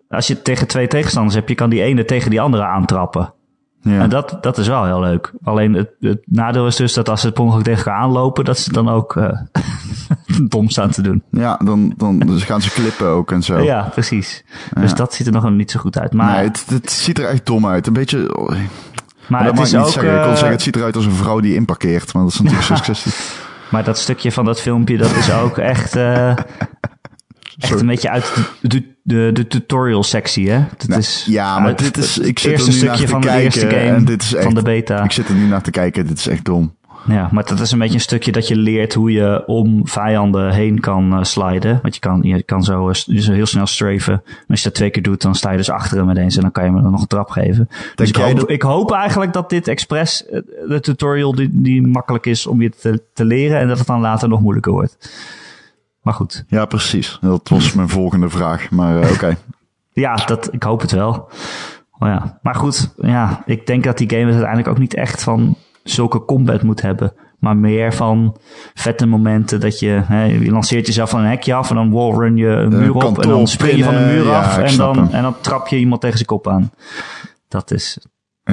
als 0.09 0.27
je 0.27 0.41
tegen 0.41 0.67
twee 0.67 0.87
tegenstanders 0.87 1.35
hebt, 1.35 1.49
je 1.49 1.55
kan 1.55 1.69
die 1.69 1.81
ene 1.81 2.05
tegen 2.05 2.29
die 2.29 2.41
andere 2.41 2.63
aantrappen. 2.63 3.33
Ja. 3.81 3.99
En 3.99 4.09
dat, 4.09 4.37
dat 4.41 4.57
is 4.57 4.67
wel 4.67 4.85
heel 4.85 4.99
leuk. 4.99 5.33
Alleen 5.43 5.73
het, 5.73 5.89
het 5.99 6.21
nadeel 6.25 6.67
is 6.67 6.75
dus 6.75 6.93
dat 6.93 7.09
als 7.09 7.21
ze 7.21 7.33
ongeluk 7.33 7.63
tegen 7.63 7.85
elkaar 7.85 8.01
aanlopen, 8.01 8.45
dat 8.45 8.59
ze 8.59 8.71
dan 8.71 8.89
ook 8.89 9.15
eh 9.15 9.39
dom 10.47 10.69
staan 10.69 10.89
te 10.89 11.01
doen. 11.01 11.23
Ja, 11.31 11.57
dan, 11.63 11.93
dan 11.97 12.19
dus 12.19 12.43
gaan 12.43 12.61
ze 12.61 12.71
klippen 12.71 13.07
ook 13.07 13.31
en 13.31 13.43
zo. 13.43 13.59
Ja, 13.59 13.89
precies. 13.91 14.43
Dus 14.73 14.93
dat 14.93 15.13
ziet 15.13 15.27
er 15.27 15.33
nog 15.33 15.49
niet 15.49 15.71
zo 15.71 15.79
goed 15.79 15.99
uit. 15.99 16.13
Maar, 16.13 16.35
Nee, 16.35 16.47
het, 16.47 16.65
het 16.69 16.91
ziet 16.91 17.19
er 17.19 17.25
echt 17.25 17.45
dom 17.45 17.67
uit. 17.67 17.87
Een 17.87 17.93
beetje... 17.93 18.37
oh, 18.37 18.51
maar 19.27 19.43
dat 19.43 19.57
het 19.57 19.67
is 19.67 19.75
ook... 19.75 19.89
zeggen. 19.89 20.11
Ik 20.11 20.17
wil 20.17 20.23
eh, 20.23 20.29
zeggen, 20.29 20.51
het 20.51 20.61
ziet 20.61 20.75
eruit 20.75 20.95
als 20.95 21.05
een 21.05 21.11
vrouw 21.11 21.39
die 21.39 21.55
inparkeert. 21.55 22.13
Maar 22.13 22.23
dat 22.23 22.31
is 22.31 22.39
natuurlijk 22.41 22.65
suggestie. 22.65 23.11
Maar 23.69 23.83
dat 23.83 23.97
stukje 23.97 24.31
van 24.31 24.45
dat 24.45 24.61
filmpje, 24.61 24.97
dat 24.97 25.15
is 25.15 25.31
ook 25.31 25.57
echt, 25.57 25.95
uh, 26.05 26.29
echt 27.57 27.79
een 27.79 27.85
beetje 27.85 28.09
uit 28.09 28.35
de, 28.61 28.67
de, 28.67 28.97
de, 29.09 29.29
de 29.33 29.47
tutorial 29.47 30.03
sectie, 30.03 30.49
hè? 30.49 30.59
Dat 30.77 30.87
Nou, 30.87 30.99
is 30.99 31.25
ja, 31.29 31.59
maar 31.59 31.67
uit 31.67 31.77
dit 31.77 31.97
is... 31.97 32.15
het 32.15 32.25
Ik 32.25 32.39
zit 32.39 32.51
eerste 32.51 32.69
er 32.71 32.75
nu 32.77 32.85
naar 32.85 32.95
stukje 32.97 33.05
te 33.05 33.11
van 33.11 33.21
de 33.21 33.27
kijken 33.27 33.43
eerste 33.43 33.69
game 33.69 33.95
en 33.95 34.05
dit 34.05 34.21
is 34.21 34.33
echt, 34.33 34.43
van 34.43 34.53
de 34.53 34.61
beta. 34.61 35.03
Ik 35.03 35.11
zit 35.11 35.27
er 35.29 35.35
nu 35.35 35.47
naar 35.47 35.61
te 35.61 35.71
kijken. 35.71 36.07
Dit 36.07 36.17
is 36.17 36.27
echt 36.27 36.45
dom. 36.45 36.77
Ja, 37.07 37.29
maar 37.31 37.45
dat 37.45 37.59
is 37.59 37.71
een 37.71 37.79
beetje 37.79 37.93
een 37.93 37.99
stukje 38.01 38.31
dat 38.31 38.47
je 38.47 38.55
leert 38.55 38.93
hoe 38.93 39.11
je 39.11 39.43
om 39.45 39.87
vijanden 39.87 40.53
heen 40.53 40.79
kan 40.79 41.13
uh, 41.13 41.23
sliden. 41.23 41.79
Want 41.81 41.93
je 41.93 41.99
kan, 42.01 42.19
je 42.23 42.43
kan 42.43 42.63
zo, 42.63 42.87
uh, 42.89 42.93
zo 42.93 43.33
heel 43.33 43.45
snel 43.45 43.65
strafen. 43.65 44.13
En 44.13 44.45
als 44.47 44.59
je 44.59 44.65
dat 44.65 44.73
twee 44.75 44.89
keer 44.89 45.03
doet, 45.03 45.21
dan 45.21 45.35
sta 45.35 45.51
je 45.51 45.57
dus 45.57 45.69
achter 45.69 45.97
hem 45.97 46.09
ineens 46.09 46.35
en 46.35 46.41
dan 46.41 46.51
kan 46.51 46.63
je 46.65 46.71
hem 46.71 46.81
dan 46.81 46.91
nog 46.91 47.01
een 47.01 47.07
trap 47.07 47.29
geven. 47.29 47.69
Dus 47.95 48.09
ik 48.09 48.15
hoop, 48.15 48.35
dat- 48.39 48.49
ik 48.49 48.61
hoop 48.61 48.91
eigenlijk 48.91 49.33
dat 49.33 49.49
dit 49.49 49.67
expres 49.67 50.25
de 50.67 50.79
tutorial 50.81 51.35
die, 51.35 51.49
die 51.51 51.81
makkelijk 51.87 52.25
is 52.25 52.47
om 52.47 52.61
je 52.61 52.69
te, 52.69 53.01
te 53.13 53.25
leren 53.25 53.59
en 53.59 53.67
dat 53.67 53.77
het 53.77 53.87
dan 53.87 54.01
later 54.01 54.29
nog 54.29 54.41
moeilijker 54.41 54.71
wordt. 54.71 54.97
Maar 56.01 56.13
goed. 56.13 56.43
Ja, 56.47 56.65
precies. 56.65 57.17
Dat 57.21 57.49
was 57.49 57.73
mijn 57.73 57.89
volgende 57.89 58.29
vraag. 58.29 58.69
Maar 58.69 59.03
uh, 59.03 59.11
oké. 59.11 59.37
Ja, 59.91 60.15
dat, 60.15 60.53
ik 60.53 60.63
hoop 60.63 60.81
het 60.81 60.91
wel. 60.91 61.29
Maar, 61.97 62.11
ja. 62.11 62.39
maar 62.41 62.55
goed, 62.55 62.93
ja, 62.97 63.43
ik 63.45 63.65
denk 63.65 63.83
dat 63.83 63.97
die 63.97 64.09
game 64.09 64.21
het 64.21 64.31
uiteindelijk 64.31 64.67
ook 64.67 64.77
niet 64.77 64.95
echt 64.95 65.23
van 65.23 65.55
zulke 65.83 66.25
combat 66.25 66.63
moet 66.63 66.81
hebben. 66.81 67.13
Maar 67.39 67.57
meer 67.57 67.93
van 67.93 68.37
vette 68.73 69.05
momenten 69.05 69.59
dat 69.59 69.79
je, 69.79 70.01
hè, 70.05 70.23
je 70.23 70.51
lanceert 70.51 70.85
jezelf 70.85 71.09
van 71.09 71.19
een 71.19 71.29
hekje 71.29 71.53
af 71.53 71.69
en 71.69 71.75
dan 71.75 71.91
wallrun 71.91 72.35
je 72.35 72.47
een 72.47 72.77
muur 72.77 72.93
op 72.93 73.19
en 73.19 73.29
dan 73.29 73.47
spring 73.47 73.77
je 73.77 73.83
van 73.83 73.93
de 73.93 73.99
muur 73.99 74.33
af 74.33 74.57
en 74.57 74.77
dan, 74.77 75.11
en 75.11 75.21
dan 75.21 75.35
trap 75.41 75.67
je 75.67 75.77
iemand 75.77 76.01
tegen 76.01 76.15
zijn 76.15 76.29
kop 76.29 76.47
aan. 76.47 76.71
Dat 77.47 77.71
is 77.71 77.97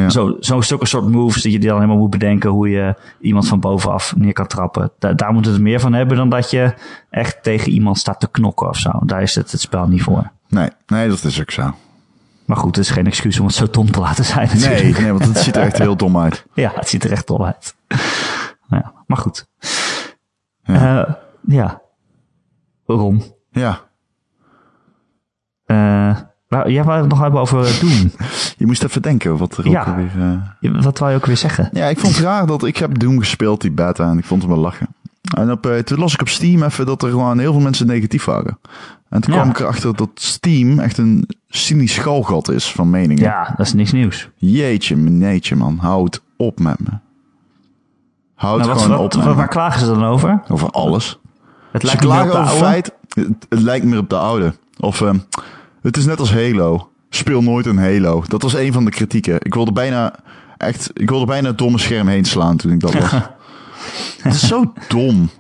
Ja. 0.01 0.09
zo, 0.11 0.37
zo'n 0.41 0.63
zulke 0.63 0.87
soort 0.87 1.09
moves 1.09 1.43
dat 1.43 1.53
je 1.53 1.59
die 1.59 1.69
dan 1.69 1.77
helemaal 1.81 1.99
moet 1.99 2.11
bedenken 2.11 2.51
hoe 2.51 2.69
je 2.69 2.95
iemand 3.21 3.49
van 3.49 3.61
bovenaf 3.61 4.17
neer 4.17 4.33
kan 4.33 4.47
trappen. 4.47 4.91
Da 4.99 5.13
daar 5.13 5.33
moet 5.33 5.47
het 5.47 5.61
meer 5.61 5.81
van 5.81 5.93
hebben 5.93 6.17
dan 6.17 6.29
dat 6.29 6.51
je 6.51 6.75
echt 7.11 7.43
tegen 7.43 7.73
iemand 7.73 7.99
staat 7.99 8.21
te 8.21 8.29
knokken 8.31 8.69
of 8.69 8.77
zo. 8.77 8.91
Daar 9.05 9.23
is 9.23 9.35
het, 9.35 9.53
het 9.53 9.61
spel 9.61 9.87
niet 9.89 10.03
voor. 10.03 10.31
Nee, 10.49 10.69
nee, 10.87 11.09
dat 11.09 11.25
is 11.25 11.41
ook 11.41 11.51
zo. 11.51 11.75
Maar 12.45 12.57
goed, 12.57 12.77
het 12.77 12.85
is 12.85 12.91
geen 12.91 13.07
excuus 13.07 13.39
om 13.41 13.47
het 13.47 13.55
zo 13.55 13.71
dom 13.71 13.91
te 13.91 14.01
laten 14.01 14.25
zijn. 14.25 14.49
natuurlijk. 14.49 14.83
Nee, 14.83 14.93
nee, 15.03 15.13
want 15.13 15.25
het 15.25 15.39
ziet 15.39 15.57
er 15.57 15.63
echt 15.63 15.79
heel 15.79 15.97
dom 15.97 16.19
uit. 16.19 16.47
Ja, 16.55 16.73
het 16.75 16.89
ziet 16.89 17.05
er 17.05 17.13
echt 17.13 17.27
dom 17.27 17.43
uit. 17.45 17.75
ja, 18.69 18.93
maar 19.07 19.19
goed. 19.19 19.47
Ja. 20.63 20.75
Ja. 20.75 21.19
ja. 21.47 21.81
Ron. 22.87 23.23
Ja, 23.51 23.81
Uh, 25.67 26.17
jij 26.49 26.85
wou 26.85 27.01
het 27.01 27.09
nog 27.09 27.21
hebben 27.21 27.41
over 27.41 27.79
Doom. 27.81 28.11
je 28.59 28.67
moest 28.67 28.85
even 28.85 29.03
denken 29.03 29.37
wat 29.37 29.57
er 29.57 29.69
Ja. 29.69 29.81
ook 29.89 29.97
weer... 29.97 30.11
uh... 30.17 30.33
Ja, 30.61 30.81
Wat 30.81 30.99
wou 30.99 31.11
je 31.11 31.17
ook 31.17 31.27
weer 31.27 31.37
zeggen? 31.37 31.69
Ja, 31.73 31.87
ik 31.87 31.99
vond 31.99 32.15
het 32.17 32.25
raar 32.25 32.47
dat 32.47 32.65
ik 32.65 32.77
heb 32.77 32.99
Doom 32.99 33.19
gespeeld, 33.19 33.61
die 33.61 33.71
beta, 33.71 34.11
en 34.11 34.19
ik 34.19 34.25
vond 34.25 34.43
hem 34.43 34.51
wel 34.51 34.61
lachen. 34.61 34.87
En 35.37 35.51
op, 35.51 35.67
uh, 35.67 35.79
toen 35.79 35.99
las 35.99 36.15
ik 36.15 36.21
op 36.21 36.29
Steam 36.29 36.63
even 36.63 36.87
dat 36.87 37.03
er 37.03 37.11
gewoon 37.11 37.39
heel 37.39 37.53
veel 37.53 37.61
mensen 37.63 37.87
negatief 37.87 38.25
waren. 38.25 38.59
En 39.09 39.21
toen 39.21 39.35
Ja. 39.35 39.39
kwam 39.41 39.51
ik 39.53 39.59
erachter 39.61 39.97
dat 39.97 40.09
Steam 40.15 40.79
echt 40.79 40.99
een 40.99 41.29
cynisch 41.49 41.95
schalgat 41.95 42.49
is 42.49 42.73
van 42.73 42.91
meningen. 42.91 43.23
Ja, 43.23 43.55
dat 43.57 43.67
is 43.67 43.73
niks 43.73 43.93
nieuws. 43.93 44.29
Jeetje, 44.37 44.97
meneetje 44.97 45.57
man, 45.57 45.79
houd 45.81 46.23
op 46.37 46.59
met 46.61 46.81
me. 46.81 46.91
Houd 48.35 48.59
Nou, 48.59 48.79
gewoon 48.79 48.89
wat, 48.97 49.01
op 49.01 49.25
met 49.25 49.25
waar, 49.35 49.37
me. 49.45 49.49
klagen 49.49 49.81
ze 49.81 49.87
dan 49.87 50.05
over? 50.05 50.43
Over 50.49 50.71
alles. 50.71 51.19
Het 51.73 51.81
Ze 51.81 51.87
lijkt 51.87 52.05
op 52.05 52.11
klagen 52.11 52.31
de 52.31 52.37
over 52.39 52.51
oude. 52.51 52.65
feit, 52.65 52.93
het, 53.09 53.47
het 53.49 53.61
lijkt 53.61 53.85
meer 53.87 53.99
op 53.99 54.09
de 54.11 54.17
oude. 54.19 54.55
Of 54.81 55.01
ehm, 55.01 55.19
het 55.87 55.97
is 55.97 56.05
net 56.05 56.21
als 56.21 56.33
Halo. 56.33 56.91
Speel 57.11 57.43
nooit 57.43 57.67
een 57.67 57.79
Halo. 57.79 58.25
Dat 58.29 58.43
was 58.43 58.55
een 58.55 58.73
van 58.73 58.85
de 58.85 58.91
kritieken. 58.91 59.37
Ik 59.43 59.55
wilde 59.55 59.73
bijna 59.73 60.15
echt, 60.57 60.91
ik 60.95 61.09
wilde 61.09 61.27
bijna 61.27 61.49
het 61.49 61.59
domme 61.59 61.79
scherm 61.79 62.09
heen 62.09 62.25
slaan 62.25 62.57
toen 62.57 62.73
ik 62.73 62.81
dat 62.81 62.95
was. 62.95 63.11
het 64.23 64.35
is 64.35 64.47
zo 64.47 64.73
dom. 64.89 65.31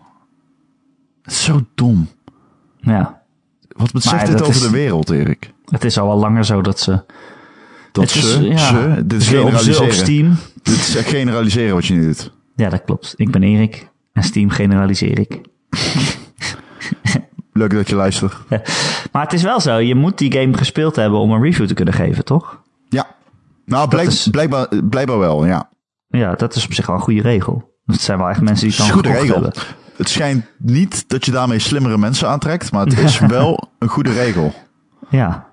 Het 1.22 1.32
is 1.32 1.44
zo 1.44 1.64
dom. 1.74 2.08
Ja, 2.80 3.22
Wat 3.68 3.90
zegt 3.94 4.26
dit 4.26 4.42
over 4.42 4.54
is- 4.54 4.60
de 4.60 4.70
wereld, 4.70 5.10
Erik? 5.10 5.52
het 5.64 5.84
is 5.84 5.98
al 5.98 6.06
wel 6.06 6.18
langer 6.18 6.44
zo 6.44 6.60
dat 6.62 6.80
ze... 6.80 7.04
Dat 7.92 8.04
het 8.12 8.14
is, 8.24 8.32
ze, 8.32 8.42
ja, 8.42 8.56
ze, 8.58 9.02
dit 9.06 9.20
is 9.20 9.24
ze 9.26 9.30
ze 9.30 9.36
generaliseren. 9.36 9.84
op 9.84 9.92
Steam. 9.92 10.36
Dit 10.62 10.74
is 10.76 10.96
echt 10.96 11.08
generaliseren 11.08 11.74
wat 11.74 11.86
je 11.86 11.94
nu 11.94 12.04
doet. 12.06 12.32
Ja, 12.56 12.68
dat 12.68 12.84
klopt. 12.84 13.14
Ik 13.16 13.30
ben 13.30 13.42
Erik. 13.42 13.88
En 14.12 14.22
Steam 14.22 14.50
generaliseer 14.50 15.18
ik. 15.18 15.40
Leuk 17.56 17.70
dat 17.72 17.88
je 17.88 17.94
luistert. 17.94 18.34
Maar 19.12 19.22
het 19.24 19.32
is 19.32 19.42
wel 19.42 19.60
zo, 19.60 19.76
je 19.76 19.94
moet 19.94 20.18
die 20.18 20.32
game 20.32 20.56
gespeeld 20.56 20.96
hebben 20.96 21.18
om 21.18 21.30
een 21.32 21.42
review 21.42 21.66
te 21.66 21.74
kunnen 21.74 21.94
geven, 21.94 22.24
toch? 22.24 22.62
Ja. 22.88 23.06
Nou, 23.64 23.88
blijk, 23.88 24.08
is- 24.08 24.28
blijkbaar, 24.30 24.68
blijkbaar 24.90 25.18
wel, 25.18 25.46
ja. 25.46 25.68
Ja, 26.08 26.34
dat 26.34 26.54
is 26.54 26.64
op 26.64 26.72
zich 26.72 26.86
wel 26.86 26.96
een 26.96 27.02
goede 27.02 27.22
regel. 27.22 27.74
Het 27.86 28.00
zijn 28.00 28.18
wel 28.18 28.28
echt 28.28 28.40
mensen 28.40 28.68
die 28.68 28.76
Het 28.76 28.86
dan 28.86 28.94
goede 28.94 29.12
regel. 29.12 29.34
hebben. 29.42 29.52
Het 29.96 30.08
schijnt 30.08 30.44
niet 30.58 31.08
dat 31.08 31.24
je 31.24 31.30
daarmee 31.32 31.58
slimmere 31.58 31.98
mensen 31.98 32.28
aantrekt, 32.28 32.72
maar 32.72 32.84
het 32.86 32.98
is 33.08 33.18
wel 33.18 33.68
een 33.78 33.88
goede 33.88 34.12
regel. 34.12 34.54
Ja, 35.10 35.46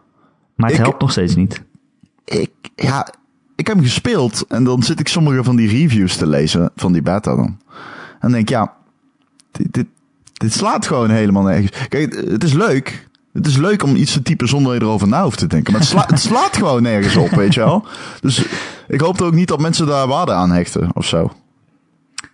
maar 0.56 0.70
het 0.70 0.78
Ik- 0.80 0.86
helpt 0.86 1.02
nog 1.02 1.12
steeds 1.12 1.36
niet. 1.36 1.64
Ik, 2.26 2.52
ja, 2.76 3.08
ik 3.56 3.68
heb 3.68 3.76
hem 3.76 3.86
gespeeld 3.86 4.46
en 4.48 4.64
dan 4.64 4.84
zit 4.84 5.00
ik 5.00 5.08
sommige 5.08 5.44
van 5.44 5.56
die 5.56 5.70
reviews 5.70 6.16
te 6.18 6.28
lezen 6.28 6.72
van 6.76 6.92
die 6.94 7.02
beta 7.02 7.36
dan. 7.36 7.60
En 8.20 8.32
denk 8.32 8.50
ja, 8.50 8.74
dit, 9.52 9.74
dit, 9.74 9.88
dit 10.44 10.54
slaat 10.54 10.88
gewoon 10.88 11.10
helemaal 11.10 11.44
nergens. 11.44 11.88
Kijk, 11.90 12.24
het 12.30 12.44
is 12.44 12.54
leuk. 12.54 13.08
Het 13.34 13.48
is 13.48 13.58
leuk 13.58 13.84
om 13.84 13.96
iets 13.96 14.14
te 14.14 14.22
typen 14.22 14.48
zonder 14.48 14.74
je 14.74 14.82
erover 14.82 15.08
na 15.08 15.24
hoeft 15.24 15.38
te 15.38 15.48
denken. 15.48 15.72
Maar 15.72 15.82
het, 15.82 15.90
sla- 15.90 16.06
het 16.08 16.20
slaat 16.20 16.58
gewoon 16.58 16.82
nergens 16.82 17.16
op, 17.16 17.30
weet 17.30 17.54
je 17.54 17.60
wel. 17.60 17.86
Dus 18.22 18.46
ik 18.88 19.02
hoop 19.02 19.22
ook 19.22 19.34
niet 19.34 19.48
dat 19.48 19.60
mensen 19.62 19.86
daar 19.86 20.08
waarde 20.08 20.32
aan 20.32 20.52
hechten 20.52 20.90
of 20.94 21.06
zo. 21.06 21.32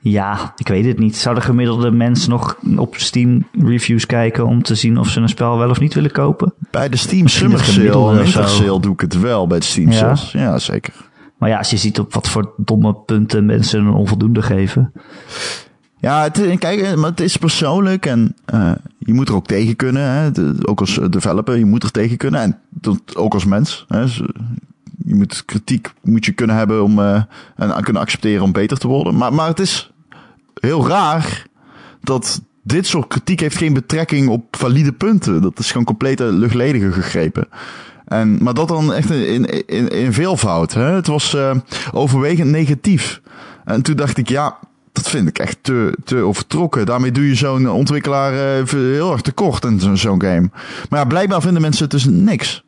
Ja, 0.01 0.53
ik 0.57 0.67
weet 0.67 0.85
het 0.85 0.99
niet. 0.99 1.17
Zou 1.17 1.35
de 1.35 1.41
gemiddelde 1.41 1.91
mens 1.91 2.27
nog 2.27 2.57
op 2.75 2.95
Steam 2.97 3.47
reviews 3.51 4.05
kijken 4.05 4.45
om 4.45 4.63
te 4.63 4.75
zien 4.75 4.97
of 4.97 5.09
ze 5.09 5.19
een 5.19 5.29
spel 5.29 5.57
wel 5.57 5.69
of 5.69 5.79
niet 5.79 5.93
willen 5.93 6.11
kopen? 6.11 6.53
Bij 6.71 6.89
de 6.89 6.97
Steam 6.97 7.23
Misschien 7.23 7.57
Summer 7.59 8.09
en. 8.09 8.15
Winter 8.17 8.47
Sale 8.47 8.79
doe 8.79 8.93
ik 8.93 8.99
het 9.01 9.19
wel 9.19 9.47
bij 9.47 9.59
de 9.59 9.65
Steam 9.65 9.91
Ja? 9.91 9.97
Sales. 9.97 10.31
Ja, 10.31 10.59
zeker. 10.59 10.93
Maar 11.37 11.49
ja, 11.49 11.57
als 11.57 11.69
je 11.69 11.77
ziet 11.77 11.99
op 11.99 12.13
wat 12.13 12.29
voor 12.29 12.53
domme 12.57 12.93
punten 12.95 13.45
mensen 13.45 13.79
een 13.85 13.93
onvoldoende 13.93 14.41
geven. 14.41 14.91
Ja, 15.99 16.23
het, 16.23 16.57
kijk, 16.59 16.81
eh, 16.81 16.95
maar 16.95 17.09
het 17.09 17.19
is 17.19 17.37
persoonlijk 17.37 18.05
en 18.05 18.35
eh, 18.45 18.71
je 18.97 19.13
moet 19.13 19.29
er 19.29 19.35
ook 19.35 19.47
tegen 19.47 19.75
kunnen. 19.75 20.11
Hè? 20.11 20.29
Ook 20.61 20.79
als 20.79 20.99
developer, 21.09 21.57
je 21.57 21.65
moet 21.65 21.83
er 21.83 21.91
tegen 21.91 22.17
kunnen. 22.17 22.41
En 22.41 22.59
ook 23.13 23.33
als 23.33 23.45
mens. 23.45 23.85
Hè? 23.87 24.01
Dus, 24.01 24.21
eh, 24.21 24.27
je 25.09 25.15
moet 25.15 25.45
kritiek 25.45 25.91
moet 26.03 26.25
je 26.25 26.31
kunnen 26.31 26.55
hebben 26.55 26.83
om 26.83 26.99
eh, 26.99 27.23
en 27.55 27.83
kunnen 27.83 28.01
accepteren 28.01 28.43
om 28.43 28.51
beter 28.51 28.77
te 28.77 28.87
worden. 28.87 29.15
Maar, 29.15 29.33
maar 29.33 29.47
het 29.47 29.59
is 29.59 29.91
heel 30.53 30.87
raar 30.87 31.45
dat 32.01 32.41
dit 32.63 32.87
soort 32.87 33.07
kritiek 33.07 33.39
heeft 33.39 33.57
geen 33.57 33.73
betrekking 33.73 34.27
op 34.27 34.55
valide 34.55 34.91
punten. 34.91 35.41
Dat 35.41 35.59
is 35.59 35.71
gewoon 35.71 35.85
complete 35.85 36.23
luchtledige 36.23 36.91
gegrepen. 36.91 37.47
En, 38.05 38.43
maar 38.43 38.53
dat 38.53 38.67
dan 38.67 38.93
echt 38.93 39.09
in, 39.09 39.65
in, 39.67 39.87
in 39.87 40.13
veelvoud. 40.13 40.73
Hè? 40.73 40.91
Het 40.93 41.07
was 41.07 41.33
eh, 41.33 41.55
overwegend 41.91 42.49
negatief. 42.49 43.21
En 43.65 43.81
toen 43.81 43.95
dacht 43.95 44.17
ik, 44.17 44.29
ja, 44.29 44.57
dat 45.01 45.09
vind 45.09 45.27
ik 45.27 45.39
echt 45.39 45.57
te, 45.61 45.97
te 46.03 46.15
overtrokken. 46.15 46.85
Daarmee 46.85 47.11
doe 47.11 47.27
je 47.27 47.35
zo'n 47.35 47.69
ontwikkelaar 47.69 48.33
eh, 48.33 48.65
heel 48.69 49.11
erg 49.11 49.21
tekort 49.21 49.63
in 49.65 49.79
zo- 49.79 49.95
zo'n 49.95 50.21
game. 50.21 50.49
Maar 50.89 50.99
ja, 50.99 51.05
blijkbaar 51.05 51.41
vinden 51.41 51.61
mensen 51.61 51.81
het 51.83 51.91
dus 51.91 52.05
niks. 52.05 52.63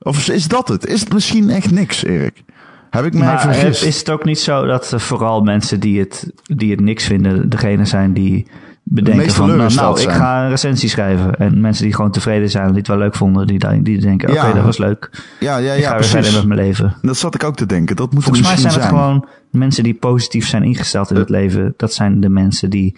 Of 0.00 0.28
is 0.28 0.48
dat 0.48 0.68
het? 0.68 0.86
Is 0.86 1.00
het 1.00 1.12
misschien 1.12 1.50
echt 1.50 1.70
niks, 1.70 2.04
Erik? 2.04 2.42
Heb 2.90 3.04
ik 3.04 3.12
mij 3.12 3.22
Maar 3.22 3.36
eh, 3.36 3.42
vergist? 3.42 3.84
is 3.84 3.98
het 3.98 4.10
ook 4.10 4.24
niet 4.24 4.38
zo 4.38 4.66
dat 4.66 4.92
eh, 4.92 4.98
vooral 5.00 5.40
mensen 5.42 5.80
die 5.80 5.98
het, 5.98 6.30
die 6.42 6.70
het 6.70 6.80
niks 6.80 7.04
vinden, 7.04 7.48
degene 7.48 7.84
zijn 7.84 8.12
die 8.12 8.46
bedenken 8.90 9.30
van, 9.30 9.56
nou, 9.56 9.74
nou, 9.74 10.00
ik 10.00 10.08
ga 10.10 10.42
een 10.42 10.48
recensie 10.48 10.88
schrijven. 10.88 11.34
En 11.34 11.60
mensen 11.60 11.84
die 11.84 11.94
gewoon 11.94 12.10
tevreden 12.10 12.50
zijn, 12.50 12.66
die 12.68 12.76
het 12.76 12.88
wel 12.88 12.98
leuk 12.98 13.14
vonden, 13.14 13.46
die, 13.46 13.82
die 13.82 14.00
denken, 14.00 14.28
oké, 14.28 14.46
Ja. 14.46 14.52
dat 14.52 14.64
was 14.64 14.78
leuk. 14.78 15.10
Ja, 15.40 15.56
ja, 15.56 15.72
Ik 15.72 15.80
ja, 15.80 15.88
ga 15.88 15.94
weer 15.98 16.04
verder 16.08 16.32
met 16.32 16.44
mijn 16.44 16.60
leven. 16.60 16.94
Dat 17.02 17.16
zat 17.16 17.34
ik 17.34 17.44
ook 17.44 17.56
te 17.56 17.66
denken. 17.66 17.96
Dat 17.96 18.12
moet 18.12 18.22
Volgens 18.24 18.46
mij 18.46 18.56
zijn 18.56 18.72
het 18.72 18.82
zijn. 18.82 18.94
gewoon 18.94 19.26
mensen 19.50 19.82
die 19.82 19.94
positief 19.94 20.46
zijn 20.48 20.62
ingesteld 20.62 21.10
in 21.10 21.16
het 21.16 21.28
leven. 21.28 21.74
Dat 21.76 21.92
zijn 21.92 22.20
de 22.20 22.28
mensen 22.28 22.70
die 22.70 22.96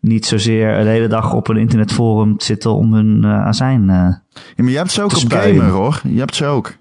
niet 0.00 0.26
zozeer 0.26 0.82
de 0.82 0.88
hele 0.88 1.08
dag 1.08 1.32
op 1.34 1.48
een 1.48 1.56
internetforum 1.56 2.34
zitten 2.38 2.74
om 2.74 2.94
hun 2.94 3.24
eh, 3.24 3.46
azijn. 3.46 3.80
eh, 3.90 3.96
Ja, 3.96 4.16
maar 4.56 4.70
je 4.70 4.76
hebt 4.76 4.90
ze 4.90 5.02
ook 5.02 5.10
op 5.12 5.16
spuien. 5.18 5.56
Gamer, 5.56 5.72
hoor. 5.72 6.00
Je 6.08 6.18
hebt 6.18 6.34
ze 6.34 6.44
ook. 6.46 6.72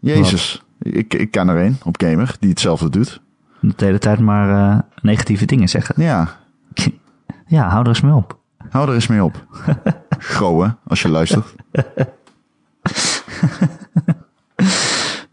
Jezus. 0.00 0.62
Ik, 0.82 1.14
ik 1.14 1.30
ken 1.30 1.48
er 1.48 1.64
een 1.64 1.76
op 1.84 2.00
Gamer 2.02 2.36
die 2.40 2.50
hetzelfde 2.50 2.90
doet. 2.90 3.20
de 3.60 3.84
hele 3.84 3.98
tijd 3.98 4.18
maar 4.18 4.70
eh, 4.72 4.78
negatieve 5.02 5.44
dingen 5.46 5.68
zeggen. 5.68 5.94
Ja, 6.02 6.28
Ja, 7.46 7.68
hou 7.68 7.82
er 7.82 7.88
eens 7.88 8.00
mee 8.00 8.12
op. 8.14 8.38
hou 8.70 8.88
er 8.88 8.94
eens 8.94 9.06
mee 9.06 9.24
op. 9.24 9.46
Groe, 10.18 10.76
als 10.86 11.02
je 11.02 11.08
luistert. 11.08 11.54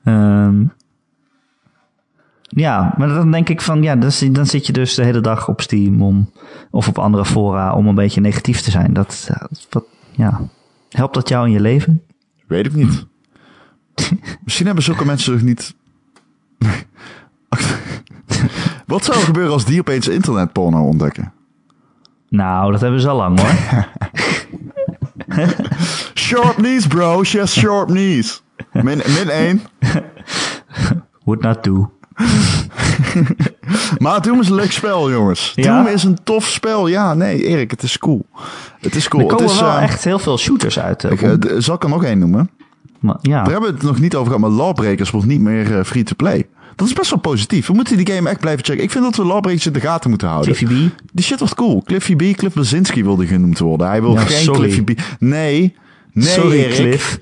Ehm, 0.04 0.66
ja, 2.42 2.94
maar 2.98 3.08
dan 3.08 3.32
denk 3.32 3.50
ik 3.50 3.62
van, 3.62 3.82
ja, 3.84 3.96
dan, 3.96 4.12
zit- 4.12 4.36
dan 4.36 4.46
zit 4.46 4.66
je 4.68 4.74
dus 4.74 4.94
de 4.96 5.04
hele 5.04 5.22
dag 5.22 5.48
op 5.48 5.62
Steam 5.62 6.02
om, 6.02 6.30
of 6.72 6.88
op 6.88 6.98
andere 6.98 7.26
fora 7.26 7.74
om 7.74 7.88
een 7.88 7.96
beetje 7.96 8.22
negatief 8.22 8.62
te 8.62 8.72
zijn. 8.72 8.94
Dat- 8.94 9.30
wat, 9.70 9.84
ja. 10.12 10.42
Helpt 10.90 11.14
dat 11.14 11.30
jou 11.30 11.46
in 11.48 11.52
je 11.52 11.60
leven? 11.60 12.04
Weet 12.48 12.66
ik 12.66 12.74
niet. 12.74 13.06
Misschien 14.44 14.66
hebben 14.66 14.84
zulke 14.84 15.06
mensen 15.06 15.34
zich 15.34 15.42
niet... 15.48 15.76
Wat 18.86 19.06
zou 19.06 19.18
er 19.18 19.24
gebeuren 19.26 19.54
als 19.54 19.66
die 19.66 19.80
opeens 19.80 20.08
internetporno 20.08 20.84
ontdekken? 20.88 21.34
Nou, 22.36 22.72
dat 22.72 22.82
hebben 22.82 23.00
ze 23.02 23.10
al 23.10 23.16
lang 23.18 23.40
hoor. 23.40 23.54
Sharp 26.14 26.56
knees, 26.56 26.88
bro. 26.88 27.24
Has 27.24 27.54
sharp 27.60 27.88
knees. 27.88 28.44
Min, 28.72 28.84
min 29.08 29.30
1. 29.30 29.62
Would 31.24 31.42
not 31.42 31.64
do. 31.64 31.90
Maar 33.98 34.22
Doom 34.22 34.40
is 34.40 34.50
een 34.50 34.56
leuk 34.56 34.72
spel, 34.72 35.12
jongens. 35.12 35.52
Ja? 35.56 35.78
Doom 35.84 35.94
is 35.94 36.04
een 36.04 36.18
tof 36.24 36.46
spel. 36.46 36.88
Ja, 36.88 37.14
nee, 37.14 37.44
Erik, 37.46 37.72
het 37.72 37.84
is 37.84 37.98
cool. 37.98 38.26
Het 38.80 38.96
is 38.96 39.08
cool. 39.08 39.22
Er 39.24 39.30
komen 39.30 39.44
het 39.46 39.54
is, 39.54 39.62
wel 39.62 39.70
eh, 39.70 39.84
echt 39.84 40.04
heel 40.04 40.20
veel 40.20 40.38
shooters 40.38 40.80
uit. 40.80 41.04
eh, 41.04 41.12
ik, 41.12 41.22
eh, 41.22 41.56
zal 41.58 41.76
ik 41.76 41.84
er 41.84 41.90
nog 41.90 42.04
één 42.04 42.20
noemen? 42.20 42.50
maar- 43.00 43.18
ja. 43.22 43.44
Daar 43.44 43.52
hebben 43.52 43.70
we 43.70 43.76
het 43.76 43.86
nog 43.86 44.00
niet 44.00 44.16
over 44.16 44.34
gehad, 44.34 44.50
maar 44.50 44.58
Lawbreakers 44.60 45.10
wordt 45.10 45.28
niet 45.28 45.42
meer 45.42 45.78
eh, 45.78 45.84
free-to-play. 45.84 46.48
Dat 46.76 46.88
is 46.88 46.94
best 46.94 47.10
wel 47.10 47.20
positief. 47.20 47.68
We 47.68 47.74
moeten 47.74 47.98
die 47.98 48.12
game 48.14 48.30
echt 48.30 48.40
blijven 48.40 48.66
checken. 48.66 48.84
Ik 48.84 48.92
vind 48.92 49.04
dat 49.04 49.16
we 49.16 49.26
Lawbreakers 49.26 49.66
in 49.66 49.74
de 49.74 49.80
gaten 49.80 50.10
moeten 50.10 50.28
houden. 50.28 50.54
Cliffy 50.56 50.88
B. 50.88 50.92
Die 51.14 51.26
shit 51.26 51.40
wordt 51.40 51.56
cool. 51.56 51.82
Cliffy 51.86 52.16
B, 52.16 52.20
Cliff 52.38 52.54
Blazinski 52.54 53.04
wilde 53.04 53.28
genoemd 53.28 53.60
worden. 53.60 53.88
Hij 53.88 54.02
wil 54.02 54.14
Ja, 54.14 54.20
geen 54.20 54.38
sorry. 54.44 54.60
Cliffy 54.62 54.84
B. 54.84 55.00
Nee. 55.20 55.76
Nee, 56.12 56.28
Sorry. 56.28 56.68
Cliff. 56.70 57.20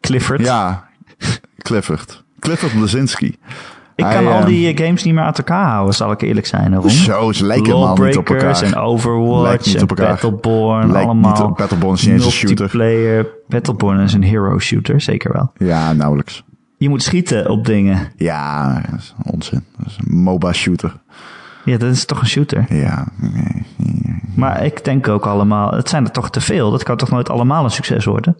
Clifford. 0.00 0.40
Ja, 0.40 0.88
Clifford. 1.58 2.24
Clifford 2.40 2.72
Blazinski. 2.72 3.36
ik 3.94 4.04
kan 4.04 4.26
al 4.26 4.38
eh, 4.40 4.46
die 4.46 4.72
eh, 4.74 4.84
games 4.84 5.02
niet 5.04 5.14
meer 5.14 5.24
uit 5.24 5.38
elkaar 5.38 5.68
houden, 5.70 5.94
zal 5.94 6.10
ik 6.12 6.20
eerlijk 6.20 6.46
zijn. 6.46 6.70
Daarom. 6.70 6.90
Zo, 6.90 7.32
ze 7.32 7.44
lijken 7.46 7.66
helemaal 7.72 7.96
niet 7.96 8.16
op 8.16 8.28
elkaar. 8.30 8.62
en 8.62 8.74
Overwatch 8.76 9.74
en. 9.74 9.86
Battleborn. 9.86 10.92
Lijkt 10.92 11.08
allemaal 11.08 11.32
niet 11.32 11.40
op- 11.42 11.56
Battleborn 11.56 11.94
is 11.94 12.02
niet 12.02 12.12
eens 12.14 12.24
een 12.24 12.30
shooter. 12.30 12.56
multiplayer. 12.58 13.26
Battleborn 13.48 14.00
is 14.00 14.12
een 14.12 14.22
hero 14.22 14.58
shooter, 14.58 15.00
zeker 15.00 15.32
wel. 15.32 15.52
Ja, 15.68 15.92
nauwelijks. 15.92 16.42
Je 16.76 16.88
moet 16.88 17.02
schieten 17.02 17.50
op 17.50 17.64
dingen. 17.64 18.08
Ja, 18.16 18.74
dat 18.90 18.98
is 18.98 19.14
onzin. 19.22 19.64
Dat 19.78 19.86
is 19.86 19.98
een 20.04 20.16
MOBA-shooter. 20.16 20.96
Ja, 21.64 21.76
dat 21.78 21.90
is 21.90 22.04
toch 22.04 22.20
een 22.20 22.26
shooter. 22.26 22.66
Ja. 22.68 23.06
Maar 24.34 24.64
ik 24.64 24.84
denk 24.84 25.08
ook 25.08 25.26
allemaal, 25.26 25.72
het 25.72 25.88
zijn 25.88 26.04
er 26.04 26.10
toch 26.10 26.30
te 26.30 26.40
veel. 26.40 26.70
Dat 26.70 26.82
kan 26.82 26.96
toch 26.96 27.10
nooit 27.10 27.30
allemaal 27.30 27.64
een 27.64 27.70
succes 27.70 28.04
worden? 28.04 28.36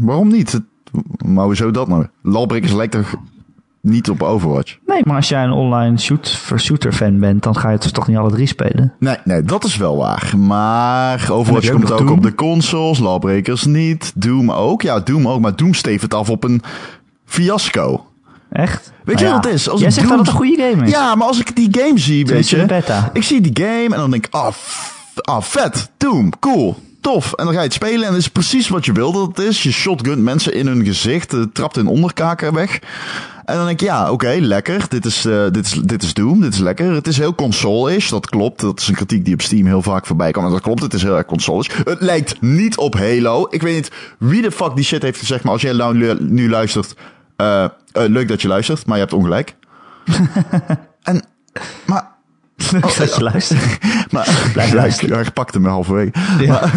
Waarom 0.00 0.28
niet? 0.28 0.60
Maar 1.26 1.44
hoezo 1.44 1.70
dat 1.70 1.88
nou? 1.88 2.06
Lawbreakers 2.22 2.72
lijkt 2.72 2.92
toch 2.92 3.14
niet 3.80 4.10
op 4.10 4.22
Overwatch? 4.22 4.78
Nee, 4.86 5.00
maar 5.04 5.16
als 5.16 5.28
jij 5.28 5.44
een 5.44 5.50
online 5.50 5.98
shoot, 5.98 6.42
shooter 6.56 6.92
fan 6.92 7.18
bent, 7.18 7.42
dan 7.42 7.56
ga 7.56 7.70
je 7.70 7.78
het 7.78 7.94
toch 7.94 8.08
niet 8.08 8.16
alle 8.16 8.30
drie 8.30 8.46
spelen? 8.46 8.92
Nee, 8.98 9.16
nee, 9.24 9.42
dat 9.42 9.64
is 9.64 9.76
wel 9.76 9.96
waar. 9.96 10.34
Maar 10.38 11.30
Overwatch 11.30 11.70
ook 11.70 11.74
komt 11.74 11.92
ook 11.92 12.10
op 12.10 12.22
de 12.22 12.34
consoles, 12.34 12.98
Lawbreakers 12.98 13.64
niet. 13.64 14.12
Doom 14.14 14.50
ook. 14.50 14.82
Ja, 14.82 15.00
Doom 15.00 15.28
ook. 15.28 15.40
Maar 15.40 15.56
Doom 15.56 15.74
stevend 15.74 16.14
af 16.14 16.30
op 16.30 16.44
een 16.44 16.62
fiasco. 17.26 18.06
Echt? 18.52 18.92
Weet 19.04 19.18
je 19.18 19.24
Nou 19.24 19.36
wat 19.36 19.44
het 19.44 19.54
is? 19.54 19.68
Als 19.68 19.80
Jij 19.80 19.90
zegt 19.90 20.08
Doom- 20.08 20.16
dat 20.16 20.26
het 20.26 20.34
een 20.34 20.40
goede 20.46 20.62
game 20.70 20.84
is. 20.84 20.90
Ja, 20.90 21.14
maar 21.14 21.26
als 21.26 21.38
ik 21.40 21.56
die 21.56 21.68
game 21.70 21.98
zie, 21.98 22.26
weet 22.26 22.48
je. 22.48 22.64
beta. 22.66 23.10
Ik 23.12 23.22
zie 23.22 23.40
die 23.40 23.64
game 23.64 23.94
en 23.94 24.00
dan 24.00 24.10
denk 24.10 24.26
ik, 24.26 24.34
ah, 24.34 24.54
ah, 25.14 25.42
vet, 25.42 25.90
Doom, 25.96 26.38
cool, 26.38 26.76
tof. 27.00 27.32
En 27.32 27.44
dan 27.44 27.54
ga 27.54 27.60
je 27.60 27.66
het 27.66 27.74
spelen 27.74 28.02
en 28.06 28.12
het 28.12 28.20
is 28.20 28.28
precies 28.28 28.68
wat 28.68 28.84
je 28.84 28.92
wil 28.92 29.12
dat 29.12 29.26
het 29.26 29.38
is. 29.38 29.62
Je 29.62 29.72
shotgunt 29.72 30.22
mensen 30.22 30.54
in 30.54 30.66
hun 30.66 30.84
gezicht, 30.84 31.34
trapt 31.52 31.76
hun 31.76 31.86
onderkaken 31.86 32.54
weg. 32.54 32.78
En 33.44 33.56
dan 33.56 33.66
denk 33.66 33.80
ik, 33.80 33.86
ja, 33.86 34.10
oké, 34.10 34.36
lekker. 34.40 34.84
Dit 34.88 35.04
is, 35.04 35.24
eh, 35.24 35.44
dit, 35.52 35.66
is, 35.66 35.72
dit 35.72 36.02
is 36.02 36.14
Doom, 36.14 36.40
dit 36.40 36.52
is 36.52 36.58
lekker. 36.58 36.92
Het 36.92 37.06
is 37.06 37.16
heel 37.18 37.34
console-ish, 37.34 38.10
dat 38.10 38.28
klopt. 38.28 38.60
Dat 38.60 38.80
is 38.80 38.88
een 38.88 38.94
kritiek 38.94 39.24
die 39.24 39.34
op 39.34 39.42
Steam 39.42 39.66
heel 39.66 39.82
vaak 39.82 40.06
voorbij 40.06 40.30
komt. 40.30 40.46
En 40.46 40.52
dat 40.52 40.60
klopt, 40.60 40.82
het 40.82 40.94
is 40.94 41.02
heel 41.02 41.16
erg 41.16 41.26
console-ish. 41.26 41.70
Het 41.84 42.00
lijkt 42.00 42.40
niet 42.40 42.76
op 42.76 42.94
Halo. 42.94 43.46
Ik 43.50 43.62
weet 43.62 43.74
niet 43.74 43.90
wie 44.18 44.42
de 44.42 44.50
fuck 44.52 44.74
die 44.74 44.84
shit 44.84 45.02
heeft 45.02 45.18
gezegd, 45.18 45.44
maar 45.44 45.52
als 45.52 45.62
jij 45.62 45.72
nou 45.72 46.16
nu 46.20 46.50
luistert... 46.50 46.94
eh, 47.36 47.64
eh, 47.64 47.70
leuk 47.92 48.28
dat 48.28 48.42
je 48.42 48.48
luistert, 48.48 48.86
maar 48.86 48.96
je 48.96 49.02
hebt 49.02 49.14
ongelijk. 49.14 49.56
en, 51.02 51.22
maar... 51.86 52.14
Leuk 52.72 52.96
dat 52.96 53.14
je 53.16 53.22
luistert. 53.22 53.78
Maar, 54.10 54.50
Blijf 54.52 54.72
luisteren. 54.72 55.16
Ja, 55.16 55.22
ik 55.22 55.32
pakte 55.32 55.60
me 55.60 55.68
halverwege. 55.68 56.12
Ja. 56.44 56.62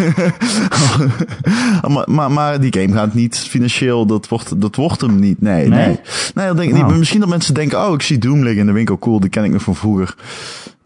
Maar, 1.88 2.10
maar, 2.10 2.32
maar 2.32 2.60
die 2.60 2.80
game 2.80 2.92
gaat 2.92 3.14
niet 3.14 3.38
financieel, 3.38 4.06
dat 4.06 4.28
wordt, 4.28 4.60
dat 4.60 4.76
wordt 4.76 5.00
hem 5.00 5.18
niet. 5.18 5.40
Nee, 5.40 5.68
Nee? 5.68 5.86
nee. 5.86 6.00
Nee, 6.34 6.46
dat 6.46 6.56
denk 6.56 6.70
ik 6.74 6.82
Oh. 6.82 6.88
niet. 6.88 6.98
Misschien 6.98 7.20
dat 7.20 7.28
mensen 7.28 7.54
denken, 7.54 7.86
oh, 7.86 7.92
ik 7.94 8.02
zie 8.02 8.18
Doom 8.18 8.42
liggen 8.42 8.60
in 8.60 8.66
de 8.66 8.72
winkel, 8.72 8.98
cool, 8.98 9.20
die 9.20 9.30
ken 9.30 9.44
ik 9.44 9.52
nog 9.52 9.62
van 9.62 9.76
vroeger. 9.76 10.14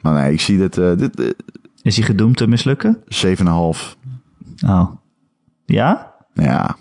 Maar 0.00 0.12
nee, 0.14 0.32
ik 0.32 0.40
zie 0.40 0.58
dit, 0.58 0.78
eh 0.78 0.96
dit 0.96 1.20
eh, 1.20 1.28
Is 1.82 1.96
hij 1.96 2.04
gedoemd 2.06 2.36
te 2.36 2.46
mislukken? 2.46 2.98
7,5. 3.04 3.44
Oh. 4.66 4.90
Ja? 5.64 6.12
Ja, 6.34 6.76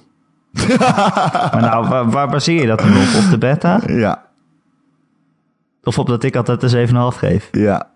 Maar 0.54 1.62
nou, 1.62 1.88
waar, 1.88 2.10
waar 2.10 2.30
baseer 2.30 2.62
je 2.62 2.68
dat 2.68 2.80
dan 2.80 2.90
op? 2.90 3.24
Op 3.24 3.30
de 3.30 3.38
beta? 3.38 3.82
ja, 3.88 4.24
Of 5.84 6.00
op 6.00 6.08
dat 6.08 6.24
ik 6.24 6.36
altijd 6.36 6.62
de 6.62 6.88
7,5 6.88 7.18
geef? 7.18 7.48
ja. 7.52 7.92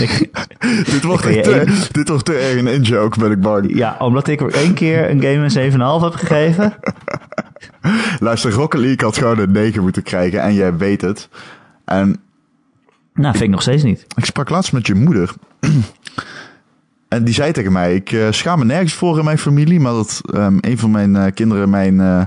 Ik- 0.00 0.30
dit, 0.84 1.02
wordt 1.02 1.22
te, 1.22 1.40
één- 1.42 1.74
dit 1.92 2.08
wordt 2.08 2.24
te 2.24 2.32
erg 2.34 2.58
een 2.58 2.66
in-joke, 2.66 3.18
ben 3.18 3.30
ik 3.30 3.40
bang. 3.40 3.76
ja, 3.76 3.96
omdat 3.98 4.28
ik 4.28 4.40
er 4.40 4.54
één 4.54 4.74
keer 4.74 5.10
een 5.10 5.22
game 5.22 5.48
een 5.54 5.72
7,5 6.00 6.02
heb 6.04 6.14
gegeven. 6.14 6.74
Luister, 8.20 8.52
Rocket 8.52 8.80
League 8.80 9.04
had 9.06 9.16
gewoon 9.16 9.38
een 9.38 9.50
9 9.52 9.82
moeten 9.82 10.02
krijgen 10.02 10.40
en 10.42 10.54
jij 10.54 10.76
weet 10.76 11.00
het. 11.00 11.28
En 11.84 12.20
Nou, 13.14 13.30
vind 13.32 13.44
ik 13.44 13.50
nog 13.50 13.62
steeds 13.62 13.82
niet. 13.82 14.06
Ik 14.16 14.24
sprak 14.24 14.48
laatst 14.50 14.72
met 14.72 14.86
je 14.86 14.94
moeder. 14.94 15.32
En 17.12 17.24
die 17.24 17.34
zei 17.34 17.52
tegen 17.52 17.72
mij: 17.72 17.94
Ik 17.94 18.12
eh, 18.12 18.26
schaam 18.30 18.58
me 18.58 18.64
nergens 18.64 18.92
voor 18.92 19.18
in 19.18 19.24
mijn 19.24 19.38
familie, 19.38 19.80
maar 19.80 19.92
dat 19.92 20.20
ehm, 20.34 20.58
een 20.60 20.78
van 20.78 20.90
mijn 20.90 21.16
eh, 21.16 21.32
kinderen 21.34 21.70
mijn, 21.70 22.00
eh, 22.00 22.22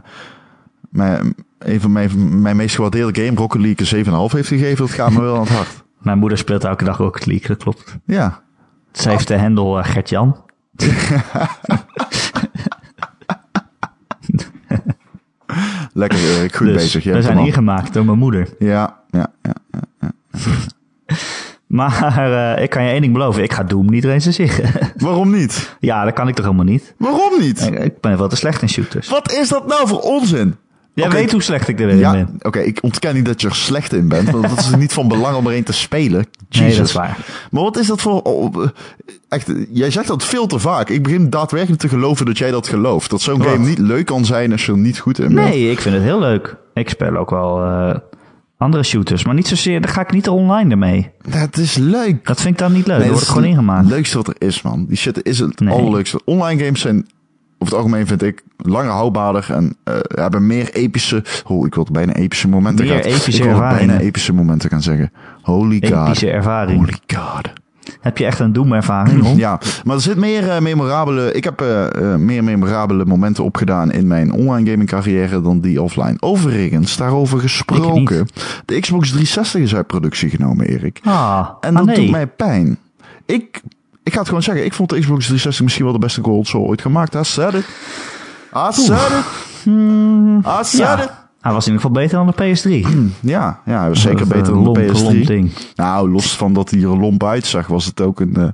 mijn, 0.90 1.36
een 1.60 1.82
van 1.82 1.92
mijn, 1.92 2.42
mijn 2.42 2.56
meest 2.56 2.76
gewaardeerde 2.76 3.24
game, 3.24 3.38
Rocket 3.38 3.62
League, 3.62 3.98
een 3.98 4.06
7,5 4.30 4.34
heeft 4.36 4.48
gegeven. 4.48 4.86
Dat 4.86 4.96
gaat 4.96 5.12
me 5.12 5.22
wel 5.22 5.36
aan 5.36 5.42
het 5.42 5.50
hart. 5.50 5.84
Mijn 6.02 6.18
moeder 6.18 6.38
speelt 6.38 6.64
elke 6.64 6.84
dag 6.84 6.98
Rocket 6.98 7.26
League, 7.26 7.48
dat 7.48 7.58
klopt. 7.58 7.98
Ja. 8.06 8.42
Ze 8.92 9.10
heeft 9.10 9.28
de 9.28 9.36
hendel 9.36 9.80
eh, 9.80 9.86
Gert-Jan. 9.86 10.44
Lekker, 15.94 16.20
Erik. 16.20 16.56
Goed 16.56 16.68
Dus 16.68 16.76
bezig. 16.76 17.04
Je 17.04 17.14
we 17.14 17.22
zijn 17.22 17.38
ingemaakt 17.38 17.94
door 17.94 18.06
mijn 18.06 18.18
moeder. 18.18 18.50
Ja, 18.60 19.00
ja, 19.10 19.28
ja. 19.42 19.55
Maar 21.76 22.56
eh, 22.56 22.64
ik 22.64 22.70
kan 22.70 22.84
je 22.84 22.90
één 22.90 23.02
ding 23.02 23.14
beloven. 23.14 23.44
Ik 23.44 23.54
ga 23.54 23.64
Doom 23.64 23.90
niet 23.90 24.04
recenseren. 24.06 24.70
Waarom 24.98 25.32
niet? 25.32 25.76
ja, 25.80 26.04
dat 26.04 26.14
kan 26.14 26.28
ik 26.28 26.36
toch 26.36 26.46
helemaal 26.46 26.66
niet? 26.66 26.94
Waarom 26.98 27.40
niet? 27.40 27.62
Ik, 27.62 27.80
ik 27.80 28.02
ben 28.02 28.18
wel 28.18 28.28
te 28.28 28.36
slecht 28.36 28.62
in 28.62 28.70
shooters. 28.70 29.10
Wat 29.10 29.32
is 29.32 29.50
dat 29.50 29.68
nou 29.68 29.88
voor 29.88 30.00
onzin? 30.00 30.56
Jij 30.94 31.10
weet 31.10 31.32
hoe 31.32 31.42
slecht 31.42 31.68
ik 31.68 31.80
erin 31.80 31.98
Ja, 31.98 32.12
ben. 32.12 32.40
oké, 32.42 32.60
ik 32.60 32.80
ontken 32.82 33.16
niet 33.16 33.26
dat 33.26 33.42
je 33.42 33.48
er 33.48 33.56
slecht 33.56 33.94
in 33.94 34.08
bent. 34.08 34.30
Want 34.30 34.50
dat 34.50 34.60
is 34.60 34.76
niet 34.76 34.94
van 34.94 35.08
belang 35.08 35.36
om 35.36 35.48
er 35.48 35.56
een 35.56 35.64
te 35.64 35.74
spelen. 35.74 36.26
Nee, 36.50 36.64
Jesus. 36.64 36.78
dat 36.78 36.88
is 36.88 36.94
waar. 36.94 37.18
Maar 37.52 37.64
wat 37.64 37.78
is 37.78 37.88
dat 37.88 38.02
voor... 38.02 38.22
oh, 38.22 38.64
eh, 38.64 38.70
echt, 39.30 39.52
jij 39.70 39.92
zegt 39.92 40.08
dat 40.08 40.24
veel 40.24 40.48
te 40.48 40.60
vaak. 40.60 40.90
Ik 40.90 41.04
begin 41.04 41.30
daadwerkelijk 41.30 41.82
te 41.82 41.90
geloven 41.90 42.26
dat 42.26 42.38
jij 42.38 42.52
dat 42.52 42.68
gelooft. 42.68 43.10
Dat 43.10 43.22
zo'n 43.22 43.42
game 43.44 43.66
niet 43.66 43.78
leuk 43.78 44.06
kan 44.06 44.26
zijn 44.26 44.52
als 44.52 44.66
je 44.66 44.72
er 44.72 44.78
niet 44.78 45.00
goed 45.00 45.20
in 45.20 45.34
bent. 45.34 45.48
Nee, 45.50 45.72
ik 45.72 45.82
vind 45.82 45.96
het 45.96 46.04
heel 46.04 46.20
leuk. 46.20 46.56
Ik 46.74 46.90
speel 46.90 47.16
ook 47.16 47.30
wel 47.30 47.64
eh, 47.64 47.96
andere 48.58 48.84
shooters, 48.84 49.26
maar 49.26 49.34
niet 49.34 49.48
zozeer. 49.48 49.82
Daar 49.82 49.92
ga 49.92 50.02
ik 50.02 50.12
niet 50.12 50.30
online 50.30 50.72
ermee. 50.72 51.10
Dat 51.30 51.58
is 51.58 51.76
leuk. 51.78 52.26
Dat 52.26 52.42
vind 52.42 52.54
ik 52.54 52.60
dan 52.60 52.74
niet 52.74 52.88
leuk. 52.88 52.98
Nee, 52.98 53.08
dat 53.08 53.16
wordt 53.16 53.30
gewoon 53.32 53.48
ingemaakt. 53.50 53.84
Het 53.84 53.94
leukste 53.94 54.18
wat 54.18 54.28
er 54.28 54.36
is, 54.38 54.62
man. 54.62 54.86
Die 54.86 54.98
shit 54.98 55.24
is 55.24 55.40
het 55.40 55.60
Nee. 55.60 55.74
allerleukste. 55.74 56.22
Online 56.26 56.64
games 56.64 56.82
zijn... 56.82 57.08
Over 57.60 57.74
het 57.76 57.84
algemeen 57.86 58.08
vind 58.08 58.22
ik 58.24 58.44
langer 58.58 58.92
houdbaarder 58.92 59.46
en 59.52 59.76
eh, 59.84 59.94
hebben 60.02 60.48
meer 60.48 60.74
epische... 60.74 61.24
Oh, 61.48 61.66
ik 61.66 61.76
wil 61.76 61.88
bijna 61.92 62.14
epische 62.14 62.48
momenten 62.48 62.86
Meer 62.86 62.94
gaan... 62.94 63.04
epische 63.12 63.44
ik 63.44 63.50
wil 63.50 63.60
bijna 63.60 64.00
epische 64.00 64.34
momenten 64.34 64.70
gaan 64.70 64.82
zeggen. 64.82 65.12
Holy 65.42 65.84
god. 65.90 66.08
Epische 66.08 66.30
ervaring. 66.30 66.80
Holy 66.80 66.98
god. 67.20 67.54
Heb 68.02 68.18
je 68.18 68.26
echt 68.26 68.40
een 68.40 68.54
Doom-ervaring, 68.54 69.22
Ron? 69.24 69.38
Ja, 69.38 69.60
maar 69.84 69.96
er 69.96 70.02
zit 70.02 70.18
meer 70.18 70.50
eh, 70.50 70.60
memorabele. 70.62 71.32
Ik 71.32 71.44
heb 71.44 71.62
eh, 71.62 72.14
eh, 72.14 72.20
meer 72.20 72.44
memorabele 72.44 73.06
momenten 73.06 73.44
opgedaan 73.44 73.92
in 73.92 74.08
mijn 74.08 74.32
online 74.32 74.70
gaming 74.70 74.90
carrière 74.90 75.42
dan 75.42 75.60
die 75.60 75.82
offline. 75.82 76.16
Overigens, 76.20 76.98
daarover 76.98 77.40
gesproken. 77.40 78.28
De 78.66 78.80
Xbox 78.80 79.08
360 79.08 79.62
is 79.62 79.76
uit 79.76 79.88
productie 79.88 80.30
genomen, 80.30 80.66
Erik. 80.66 81.00
Ah, 81.04 81.48
En 81.62 81.70
ah, 81.70 81.76
dat 81.76 81.86
nee. 81.86 81.96
doet 81.96 82.12
mij 82.12 82.28
pijn. 82.28 82.78
Ik, 83.26 83.62
ik 84.04 84.12
ga 84.14 84.18
het 84.20 84.28
gewoon 84.28 84.44
zeggen. 84.44 84.66
Ik 84.66 84.74
vond 84.74 84.90
de 84.90 85.00
Xbox 85.00 85.20
360 85.20 85.64
misschien 85.64 85.84
wel 85.86 85.94
de 85.94 86.00
beste 86.00 86.22
console 86.22 86.68
ooit 86.68 86.82
gemaakt. 86.82 87.14
I 87.16 87.24
said 87.24 87.54
it. 87.54 87.66
I 88.56 88.72
said 88.72 89.12
it. 89.12 89.26
I 89.66 90.64
said 90.64 90.78
Ja, 90.78 91.04
it. 91.04 91.10
Hij 91.46 91.54
was 91.54 91.68
in 91.68 91.72
ieder 91.74 91.88
geval 91.88 92.02
beter 92.04 92.18
dan 92.18 92.34
de 92.36 92.82
PS3. 92.84 92.88
Ja, 93.36 93.60
ja, 93.66 93.80
hij 93.80 93.90
was 93.90 94.02
zeker 94.02 94.18
Dat, 94.20 94.28
eh, 94.32 94.38
beter 94.38 94.54
dan 94.54 94.64
lomp- 94.64 94.76
de 94.76 94.88
PS3. 94.94 95.04
lomp 95.04 95.26
ding. 95.26 95.52
Nou, 95.76 96.10
los 96.12 96.38
van 96.38 96.54
dat 96.54 96.70
hij 96.70 96.82
er 96.82 96.98
lomp 96.98 97.24
uitzag, 97.24 97.68
was 97.68 97.86
het 97.86 98.02
ook 98.02 98.20
een... 98.20 98.36
eh, 98.36 98.48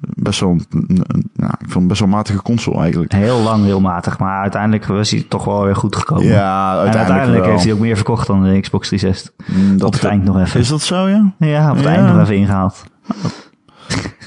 best 0.00 0.40
wel, 0.40 0.50
een, 0.50 0.64
een- 0.88 1.30
nou, 1.34 1.52
ik 1.52 1.64
vond 1.70 1.74
het 1.74 1.86
best 1.88 2.00
wel 2.00 2.08
matige 2.08 2.42
console 2.42 2.78
eigenlijk. 2.80 3.12
Heel 3.12 3.40
lang, 3.40 3.64
heel 3.64 3.80
matig, 3.80 4.18
maar 4.18 4.40
uiteindelijk 4.40 4.84
was 4.86 5.10
hij 5.10 5.26
toch 5.28 5.44
wel 5.44 5.64
weer 5.64 5.76
goed 5.76 5.96
gekomen. 5.96 6.24
Ja, 6.24 6.72
en 6.84 6.96
uiteindelijk, 6.96 7.42
wel. 7.42 7.50
heeft 7.52 7.64
hij 7.64 7.72
ook 7.72 7.78
meer 7.78 7.96
verkocht 7.96 8.26
dan 8.26 8.42
de 8.42 8.60
Xbox 8.60 8.88
360. 8.88 9.32
Mm, 9.56 9.78
dat 9.78 9.86
op 9.86 9.92
het 9.92 10.04
eind 10.04 10.24
nog 10.24 10.38
even. 10.38 10.60
Is 10.60 10.68
dat 10.68 10.82
zo, 10.82 11.08
ja? 11.08 11.32
Ja, 11.38 11.70
op 11.70 11.76
het 11.76 11.84
Ja. 11.84 11.90
eind 11.94 12.06
nog 12.06 12.20
even 12.22 12.36
ingehaald. 12.36 12.84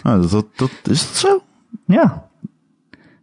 Nou, 0.03 0.21
dat, 0.21 0.31
dat, 0.31 0.45
dat, 0.55 0.69
is 0.83 1.07
dat 1.07 1.15
zo? 1.15 1.41
Ja. 1.85 2.23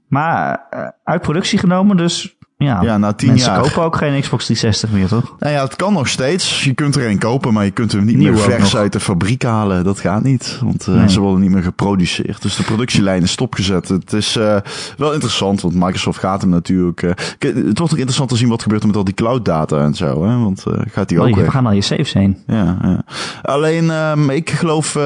Maar 0.06 0.66
eh, 0.70 0.88
uit 1.04 1.22
productie 1.22 1.58
genomen, 1.58 1.96
dus 1.96 2.35
Ja, 2.58 2.82
Ja, 2.82 2.98
na 2.98 3.12
tien 3.12 3.28
mensen 3.28 3.52
jaar. 3.52 3.60
kopen 3.62 3.82
ook 3.82 3.96
geen 3.96 4.20
Xbox 4.20 4.44
360 4.44 4.90
meer, 4.90 5.08
toch? 5.08 5.34
Nou 5.38 5.52
ja, 5.52 5.62
het 5.64 5.76
kan 5.76 5.92
nog 5.92 6.08
steeds. 6.08 6.64
Je 6.64 6.74
kunt 6.74 6.96
er 6.96 7.08
een 7.10 7.18
kopen, 7.18 7.52
maar 7.52 7.64
je 7.64 7.70
kunt 7.70 7.92
hem 7.92 8.04
niet 8.04 8.16
meer 8.16 8.38
vers 8.38 8.76
uit 8.76 8.92
de 8.92 9.00
fabriek 9.00 9.42
halen. 9.42 9.84
Dat 9.84 10.00
gaat 10.00 10.22
niet, 10.22 10.58
want 10.62 10.86
eh, 10.86 10.94
Nee. 10.94 11.08
ze 11.10 11.20
worden 11.20 11.40
niet 11.40 11.50
meer 11.50 11.62
geproduceerd. 11.62 12.42
Dus 12.42 12.56
de 12.56 12.62
productielijn 12.62 13.22
is 13.22 13.30
stopgezet. 13.30 13.88
Het 13.88 14.12
is 14.12 14.36
eh, 14.36 14.56
wel 14.96 15.12
interessant, 15.12 15.60
want 15.60 15.74
Microsoft 15.74 16.18
gaat 16.18 16.40
hem 16.40 16.50
natuurlijk... 16.50 16.96
k- 17.38 17.42
het 17.42 17.78
wordt 17.78 17.80
ook 17.80 17.90
interessant 17.98 18.28
te 18.28 18.36
zien 18.36 18.48
wat 18.48 18.62
gebeurt 18.62 18.80
er 18.80 18.86
met 18.88 18.96
al 18.96 19.04
die 19.04 19.14
cloud 19.14 19.44
data 19.44 19.78
en 19.84 19.94
zo. 19.94 20.24
Hè? 20.26 20.38
Want 20.38 20.64
gaat 20.92 21.08
die 21.08 21.20
Oh, 21.22 21.28
ook 21.28 21.34
we 21.36 21.50
gaan 21.50 21.66
al 21.66 21.72
je 21.72 21.80
saves 21.80 22.12
heen. 22.12 22.36
Ja, 22.46 22.78
ja. 22.82 23.02
Alleen, 23.42 23.90
ehm, 23.90 24.30
ik 24.30 24.50
geloof, 24.50 24.98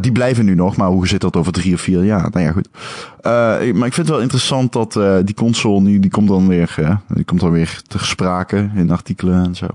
die 0.00 0.12
blijven 0.12 0.44
nu 0.44 0.54
nog, 0.54 0.76
maar 0.76 0.88
hoe 0.88 1.08
zit 1.08 1.20
dat 1.20 1.36
over 1.36 1.52
drie 1.52 1.74
of 1.74 1.80
vier 1.80 2.04
jaar? 2.04 2.28
Nou 2.32 2.44
ja, 2.46 2.52
goed. 2.52 2.68
Eh, 3.22 3.32
maar 3.74 3.86
ik 3.86 3.94
vind 3.94 3.96
het 3.96 4.08
wel 4.08 4.20
interessant 4.20 4.72
dat 4.72 4.96
eh, 4.96 5.16
die 5.24 5.34
console 5.34 5.80
nu, 5.80 6.00
die 6.00 6.10
komt 6.10 6.28
dan 6.28 6.48
weer, 6.48 6.74
eh, 6.76 6.96
die 7.08 7.24
komt 7.24 7.40
dan 7.40 7.50
weer 7.50 7.80
ter 7.86 8.04
sprake 8.04 8.70
in 8.74 8.90
artikelen 8.90 9.44
en 9.44 9.54
zo. 9.54 9.66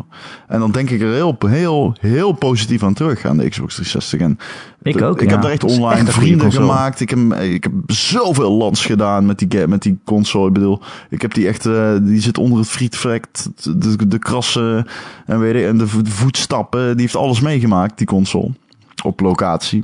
En 0.48 0.60
dan 0.60 0.72
denk 0.72 0.89
ik 0.89 1.02
er 1.02 1.14
heel, 1.14 1.36
heel, 1.48 1.96
heel 2.00 2.32
positief 2.32 2.84
aan 2.84 2.93
terug 2.93 3.26
aan 3.26 3.38
de 3.38 3.50
Xbox 3.50 3.74
360. 3.74 4.20
En 4.20 4.39
Ik 4.82 5.02
ook, 5.02 5.22
Ik 5.22 5.30
ja. 5.30 5.36
heb 5.36 5.43
er 5.43 5.50
echt 5.50 5.64
online 5.64 6.00
echt 6.00 6.14
vrienden 6.14 6.52
gemaakt. 6.52 7.00
Ik 7.00 7.10
heb, 7.10 7.34
ik 7.34 7.64
heb 7.64 7.74
zoveel 7.88 8.52
lands 8.52 8.86
gedaan 8.86 9.26
met 9.26 9.39
die, 9.39 9.68
met 9.68 9.82
die 9.82 9.98
console. 10.04 10.48
Ik 10.48 10.54
bedoel, 10.54 10.82
ik 11.10 11.22
heb 11.22 11.34
die 11.34 11.48
echt, 11.48 11.64
die 12.02 12.22
zit 12.22 12.38
onder 12.38 12.60
het 12.60 12.70
frietvlek, 12.70 13.26
de, 13.64 14.08
de 14.08 14.20
krassen 14.20 14.88
en 15.26 15.39
weet 15.39 15.56
ik, 15.56 15.66
en 15.66 15.78
de 15.78 15.88
voetstappen. 16.04 16.91
Die 16.91 17.02
heeft 17.02 17.16
alles 17.16 17.39
meegemaakt, 17.39 17.98
die 17.98 18.08
console. 18.08 18.52
Op 19.04 19.20
locatie. 19.20 19.84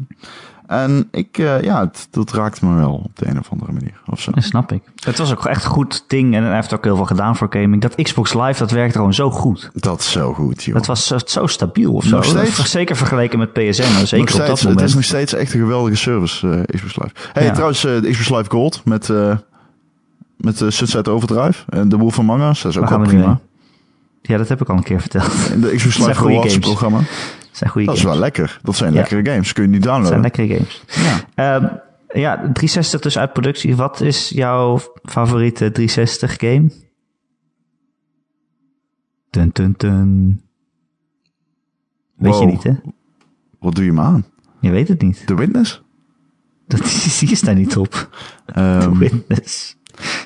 En 0.72 1.08
ik, 1.12 1.38
eh, 1.38 1.62
ja, 1.62 1.80
het, 1.80 2.08
dat 2.12 2.32
raakt 2.32 2.62
me 2.62 2.76
wel 2.76 2.94
op 2.94 3.12
de 3.18 3.28
een 3.28 3.40
of 3.40 3.50
andere 3.52 3.72
manier. 3.72 4.02
Of 4.10 4.22
zo. 4.22 4.32
Dat 4.32 4.44
snap 4.44 4.72
ik. 4.72 4.82
Het 5.06 5.18
was 5.18 5.32
ook 5.32 5.46
echt 5.46 5.64
een 5.64 5.70
goed 5.70 6.04
ding 6.08 6.36
en 6.36 6.44
hij 6.44 6.56
heeft 6.56 6.74
ook 6.74 6.84
heel 6.84 6.96
veel 6.96 7.06
gedaan 7.06 7.36
voor 7.36 7.48
gaming. 7.50 7.82
Dat 7.82 7.96
Xbox 7.96 8.34
Live, 8.34 8.60
dat 8.60 8.72
werkte 8.72 8.98
gewoon 8.98 9.14
zo 9.14 9.32
goed. 9.32 9.70
Dat 9.74 10.00
is 10.00 10.12
zo 10.12 10.34
goed, 10.34 10.64
joh. 10.64 10.76
Dat 10.76 10.86
was 10.86 11.08
zo, 11.08 11.18
zo 11.26 11.48
stabiel 11.48 11.94
of 11.94 12.04
zo. 12.04 12.22
Steeds? 12.22 12.72
Zeker 12.72 12.96
vergeleken 12.96 13.40
met 13.40 13.54
PSN, 13.54 13.82
zeker 14.06 14.18
nog 14.18 14.22
op 14.22 14.30
steeds, 14.30 14.38
dat 14.38 14.60
het 14.60 14.64
moment. 14.68 14.88
is 14.90 14.96
nog 14.96 15.04
steeds 15.04 15.34
echt 15.34 15.54
een 15.54 15.60
geweldige 15.60 15.96
service, 15.96 16.48
eh, 16.50 16.76
Xbox 16.76 16.96
Live. 16.96 17.14
Hey, 17.34 17.44
Ja. 17.44 17.52
trouwens, 17.52 17.86
eh, 17.86 18.02
de 18.02 18.10
Xbox 18.10 18.30
Live 18.30 18.50
Gold 18.50 18.82
met, 18.86 19.10
eh 19.10 19.38
met 20.38 20.62
eh, 20.62 20.70
Sunset 20.70 21.08
Overdrive 21.08 21.64
en 21.70 21.90
The 21.90 21.98
Wolf 21.98 22.20
Among 22.20 22.44
Us. 22.44 22.62
Dat 22.62 22.72
is 22.72 22.78
ook 22.78 22.90
wel 22.90 23.00
prima. 23.00 23.40
Ja, 24.22 24.38
dat 24.38 24.48
heb 24.48 24.62
ik 24.62 24.70
al 24.70 24.76
een 24.78 24.84
keer 24.84 25.00
verteld. 25.02 25.50
En 25.52 25.62
de 25.62 25.76
Xbox 25.76 25.98
Live 26.08 26.14
games. 26.14 26.58
programma. 26.58 27.00
Dat 27.52 27.58
zijn 27.60 27.70
goede 27.70 27.88
Dat 27.88 27.96
is 27.96 28.04
wel 28.04 28.16
lekker. 28.18 28.60
Dat 28.64 28.76
zijn 28.76 28.94
Ja. 28.94 29.00
lekkere 29.00 29.26
games. 29.32 29.54
Kun 29.54 29.64
je 29.64 29.70
niet 29.70 29.84
Dat 29.84 29.94
zijn 29.94 30.04
downloaden. 30.04 30.22
lekkere 30.38 30.48
games. 30.56 30.84
Ja. 31.36 31.60
Ehm, 31.60 31.68
ja, 32.20 32.36
360 32.36 33.00
dus 33.02 33.18
uit 33.18 33.34
productie. 33.34 33.76
Wat 33.76 34.02
is 34.02 34.30
jouw 34.30 34.80
favoriete 35.04 35.72
360 35.72 36.36
game? 36.40 36.72
Dun, 39.30 39.50
dun, 39.54 39.74
dun. 39.78 40.42
Weet 42.16 42.40
je 42.40 42.46
niet, 42.46 42.64
hè? 42.64 42.74
Wat 43.60 43.76
doe 43.76 43.86
je 43.86 43.92
me 43.92 44.02
aan? 44.02 44.26
Je 44.60 44.70
weet 44.72 44.88
het 44.88 45.02
niet. 45.02 45.28
The 45.28 45.36
Witness? 45.36 45.82
Dat 46.68 46.80
is, 46.80 47.18
die 47.20 47.32
is 47.32 47.42
daar 47.42 47.56
niet 47.56 47.78
op. 47.78 48.10
Ehm, 48.46 48.98
Witness. 48.98 49.76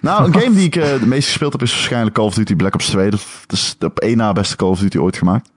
nou, 0.01 0.25
een 0.25 0.33
game 0.41 0.55
die 0.55 0.65
ik 0.65 0.75
eh, 0.75 0.89
het 0.89 1.05
meest 1.05 1.27
gespeeld 1.27 1.51
heb 1.51 1.61
is 1.61 1.71
waarschijnlijk 1.71 2.15
Call 2.15 2.25
of 2.25 2.33
Duty 2.33 2.55
Black 2.55 2.73
Ops 2.73 2.85
2. 2.87 3.09
Dat 3.09 3.19
is 3.47 3.75
de 3.77 3.85
op 3.85 3.99
één 3.99 4.17
na 4.17 4.33
beste 4.33 4.55
Call 4.55 4.69
of 4.69 4.79
Duty 4.79 4.97
ooit 4.97 5.17
gemaakt. 5.17 5.49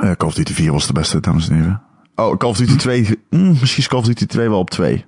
Eh, 0.00 0.10
Call 0.16 0.28
of 0.28 0.34
Duty 0.34 0.52
4 0.52 0.72
was 0.72 0.86
de 0.86 0.92
beste, 0.92 1.20
dames 1.20 1.48
en 1.48 1.56
heren. 1.56 1.82
Oh, 2.14 2.36
Call 2.36 2.50
of 2.50 2.56
Duty 2.56 2.76
2. 2.76 3.18
mm, 3.30 3.48
misschien 3.60 3.82
is 3.82 3.88
Call 3.88 3.98
of 3.98 4.04
Duty 4.06 4.26
2 4.26 4.48
wel 4.48 4.58
op 4.58 4.70
2. 4.70 5.04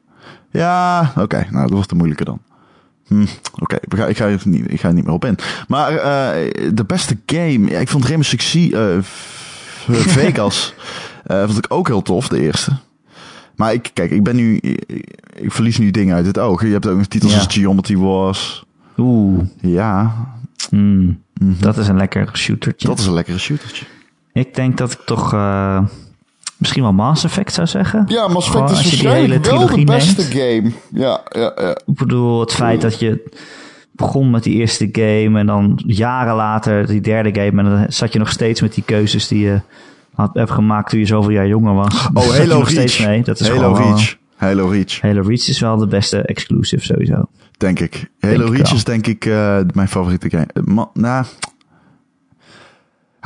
Ja, 0.50 1.12
oké. 1.16 1.46
nou, 1.50 1.62
dat 1.62 1.70
wordt 1.70 1.88
de 1.88 1.94
moeilijke 1.94 2.24
dan. 2.24 2.40
Hm, 3.06 3.26
oké, 3.58 3.76
we 3.80 3.96
gaan- 3.96 4.08
ik, 4.08 4.16
ga 4.16 4.26
er 4.26 4.40
niet, 4.44 4.72
ik 4.72 4.80
ga 4.80 4.88
er 4.88 4.94
niet 4.94 5.04
meer 5.04 5.14
op 5.14 5.24
in. 5.24 5.38
Maar 5.68 5.92
eh, 5.96 6.52
de 6.74 6.84
beste 6.86 7.18
game... 7.26 7.70
Ja, 7.70 7.78
ik 7.78 7.88
vond 7.88 8.04
Rainbow 8.04 8.26
Six 8.28 8.50
v- 9.00 9.06
Vegas... 10.18 10.74
vond 11.26 11.58
ik 11.58 11.66
ook 11.68 11.86
heel 11.86 12.02
tof, 12.02 12.28
de 12.28 12.40
eerste. 12.40 12.72
Maar 13.56 13.72
ik, 13.72 13.90
kijk, 13.94 14.10
ik 14.10 14.22
ben 14.22 14.36
nu... 14.36 14.56
Ik, 14.56 14.84
ik 15.34 15.52
verlies 15.52 15.78
nu 15.78 15.90
dingen 15.90 16.14
uit 16.14 16.26
het 16.26 16.38
oog. 16.38 16.62
Je 16.62 16.68
hebt 16.72 16.86
ook 16.86 17.04
titels 17.04 17.32
Ja. 17.32 17.38
als 17.38 17.54
Geometry 17.54 17.96
Wars. 17.96 18.64
Oeh, 18.96 19.40
Ja, 19.60 20.14
hmm, 20.70 21.22
dat 21.40 21.76
is 21.78 21.88
een 21.88 21.96
lekker 21.96 22.30
shootertje. 22.32 22.88
dat 22.88 22.98
is 22.98 23.06
een 23.06 23.12
lekkere 23.12 23.38
shootertje. 23.38 23.84
Ik 24.38 24.54
denk 24.54 24.76
dat 24.76 24.92
ik 24.92 24.98
toch 25.04 25.32
eh, 25.32 25.80
misschien 26.56 26.82
wel 26.82 26.92
Mass 26.92 27.24
Effect 27.24 27.52
zou 27.52 27.66
zeggen. 27.66 28.04
Ja, 28.06 28.28
Mass 28.28 28.48
Gewoon 28.48 28.62
Effect 28.62 28.80
is 28.80 28.90
als 28.90 28.94
je 28.94 29.00
die 29.00 29.14
hele 29.14 29.28
waarschijnlijk 29.28 29.44
wel 29.44 29.58
de 29.58 29.66
trilogie 29.66 30.14
beste 30.16 30.22
game. 30.38 30.72
Ja, 30.92 31.20
ja, 31.28 31.52
ja. 31.56 31.70
Ik 31.70 31.94
bedoel, 31.94 32.40
het 32.40 32.52
feit 32.52 32.80
dat 32.80 32.98
je 32.98 33.24
begon 33.92 34.30
met 34.30 34.42
die 34.42 34.54
eerste 34.54 34.88
game 34.92 35.38
en 35.38 35.46
dan 35.46 35.82
jaren 35.86 36.34
later 36.34 36.86
die 36.86 37.00
derde 37.00 37.40
game. 37.40 37.62
En 37.62 37.70
dan 37.70 37.86
zat 37.88 38.12
je 38.12 38.18
nog 38.18 38.30
steeds 38.30 38.60
met 38.60 38.74
die 38.74 38.84
keuzes 38.86 39.28
die 39.28 39.44
je 39.44 39.60
had, 40.14 40.30
hebt 40.34 40.50
gemaakt 40.50 40.90
toen 40.90 40.98
je 40.98 41.06
zoveel 41.06 41.30
jaar 41.30 41.46
jonger 41.48 41.74
was. 41.74 42.08
Oh, 42.14 42.30
Halo 42.38 42.58
nog 42.58 42.70
steeds 42.70 42.98
Reach. 42.98 43.10
mee. 43.10 43.22
Dat 43.22 43.40
is 43.40 43.48
Halo 43.48 43.74
gewoon 43.74 43.94
Reach. 43.94 44.16
Halo 44.36 44.68
Reach, 44.68 45.00
Halo 45.00 45.20
Reach 45.22 45.48
is 45.48 45.60
wel 45.60 45.76
de 45.76 45.86
beste 45.86 46.22
exclusive 46.22 46.84
sowieso. 46.84 47.24
denk 47.56 47.80
ik. 47.80 48.10
Halo 48.20 48.36
Denk 48.44 48.56
Reach 48.56 48.72
is 48.72 48.84
denk 48.84 49.06
ik 49.06 49.24
eh, 49.26 49.58
mijn 49.74 49.88
favoriete 49.88 50.30
game. 50.30 50.46
Ma- 50.64 50.90
nou... 50.94 51.24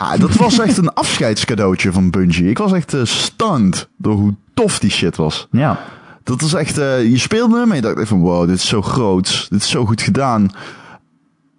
Ah, 0.02 0.20
dat 0.20 0.34
was 0.34 0.58
echt 0.58 0.76
een 0.76 0.92
afscheidscadeautje 0.94 1.92
van 1.92 2.10
Bungie. 2.10 2.48
Ik 2.50 2.58
was 2.58 2.72
echt 2.72 2.94
eh, 2.94 3.04
stunned 3.04 3.88
door 3.98 4.14
hoe 4.14 4.34
tof 4.54 4.78
die 4.78 4.90
shit 4.90 5.16
was. 5.16 5.46
Ja, 5.50 5.78
Dat 6.24 6.40
was 6.40 6.54
echt, 6.54 6.78
eh, 6.78 7.10
je 7.10 7.18
speelde 7.18 7.58
hem 7.58 7.70
en 7.70 7.76
je 7.76 7.82
dacht 7.82 8.08
van 8.08 8.20
wow, 8.20 8.46
dit 8.46 8.56
is 8.56 8.68
zo 8.68 8.82
groot. 8.82 9.46
Dit 9.50 9.62
is 9.62 9.70
zo 9.70 9.84
goed 9.86 10.02
gedaan. 10.02 10.50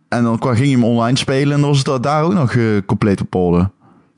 En 0.09 0.23
dan 0.23 0.37
kwam- 0.39 0.55
ging 0.55 0.67
je 0.67 0.73
hem 0.73 0.83
online 0.83 1.17
spelen 1.17 1.53
en 1.53 1.59
dan 1.59 1.69
was 1.69 1.77
het 1.77 1.85
da- 1.87 1.99
daar 1.99 2.23
ook 2.23 2.33
nog 2.33 2.53
eh, 2.55 2.63
compleet 2.85 3.21
op 3.21 3.35
orde. 3.35 3.69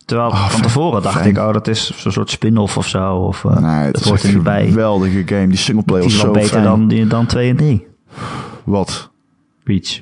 terwijl 0.06 0.30
Oh, 0.30 0.50
van 0.50 0.62
tevoren 0.62 1.02
dacht 1.02 1.16
Fijn. 1.16 1.30
ik, 1.30 1.38
oh 1.38 1.54
dat 1.54 1.68
is 1.68 1.98
zo'n 1.98 2.12
soort 2.12 2.30
spin-off 2.30 2.78
of 2.78 2.88
zo. 2.88 3.16
Of 3.16 3.44
uh, 3.44 3.58
Nee, 3.58 3.72
het 3.72 3.94
dat 3.94 4.02
is 4.02 4.08
hoort 4.10 4.22
er 4.22 4.28
niet 4.28 4.38
een 4.38 4.44
bij. 4.44 4.68
geweldige 4.68 5.24
game. 5.26 5.48
Die 5.48 5.58
singleplayer 5.58 6.04
was 6.04 6.14
is 6.14 6.20
zo 6.20 6.32
beter 6.32 6.50
fijn. 6.50 6.64
dan, 6.64 6.88
die- 6.88 7.08
dan 7.08 7.26
2 7.26 7.50
en 7.50 7.56
3. 7.56 7.88
Wat? 8.64 9.10
Reach. 9.64 10.02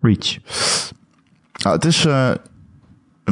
Reach. 0.00 0.36
Ja, 1.52 1.72
het 1.72 1.84
is 1.84 2.06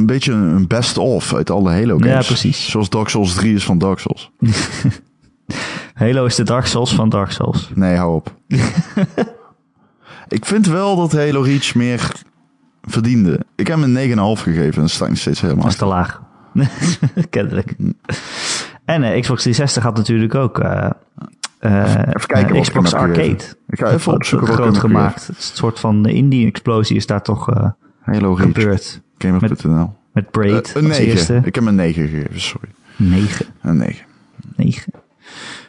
een 0.01 0.07
beetje 0.07 0.31
een 0.31 0.67
best-of 0.67 1.33
uit 1.33 1.49
alle 1.49 1.71
Halo 1.71 1.97
games. 1.97 2.11
Ja, 2.13 2.21
precies. 2.33 2.69
Zoals 2.69 2.89
Dark 2.89 3.09
Souls 3.09 3.33
3 3.33 3.55
is 3.55 3.63
van 3.63 3.77
Dark 3.77 3.99
Souls. 3.99 4.31
Halo 5.93 6.25
is 6.25 6.35
de 6.35 6.43
Dark 6.43 6.65
Souls 6.65 6.95
van 6.95 7.09
Dark 7.09 7.31
Souls. 7.31 7.69
Nee, 7.75 7.95
hou 7.95 8.15
op. 8.15 8.33
ik 10.27 10.45
vind 10.45 10.65
wel 10.67 10.95
dat 10.95 11.11
Halo 11.11 11.41
Reach 11.41 11.75
meer 11.75 12.11
verdiende. 12.81 13.39
Ik 13.55 13.67
heb 13.67 13.79
hem 13.81 13.95
een 13.95 14.37
9,5 14.37 14.41
gegeven 14.41 14.73
en 14.75 14.81
dat 14.81 14.89
sta 14.89 15.03
ik 15.03 15.09
nog 15.09 15.19
steeds 15.19 15.41
helemaal 15.41 15.63
Dat 15.63 15.71
is 15.71 15.77
te 15.77 15.85
laag. 15.85 16.21
Kennelijk. 17.29 17.75
En 18.85 19.03
eh, 19.03 19.21
Xbox 19.21 19.41
360 19.41 19.83
had 19.83 19.95
natuurlijk 19.97 20.35
ook 20.35 20.59
eh, 20.59 20.89
eh, 21.59 21.95
Even 21.97 22.27
kijken 22.27 22.61
Xbox 22.61 22.93
Arcade. 22.93 23.21
gegeven. 23.23 23.55
Ik 23.67 23.79
ga 23.79 23.91
even 23.91 24.13
opzoeken 24.13 24.47
groot 24.47 24.77
gemaakt. 24.77 25.27
Een 25.27 25.35
soort 25.37 25.79
van 25.79 26.05
indie-explosie 26.05 26.95
is 26.95 27.05
daar 27.05 27.21
toch 27.21 27.49
eh, 27.49 27.69
Halo 28.01 28.33
Reach. 28.33 28.51
gebeurd. 28.53 29.01
Gamer.nl. 29.21 29.93
Met 30.13 30.31
Braid 30.31 30.67
Eh, 30.75 30.81
een 30.81 30.87
als 30.89 30.97
9. 30.97 31.05
eerste. 31.13 31.41
Ik 31.43 31.55
heb 31.55 31.65
een 31.65 31.75
9 31.75 32.07
gegeven, 32.07 32.41
sorry. 32.41 32.69
9. 32.95 33.45
Een 33.61 33.77
9. 33.77 34.05
9. 34.55 34.93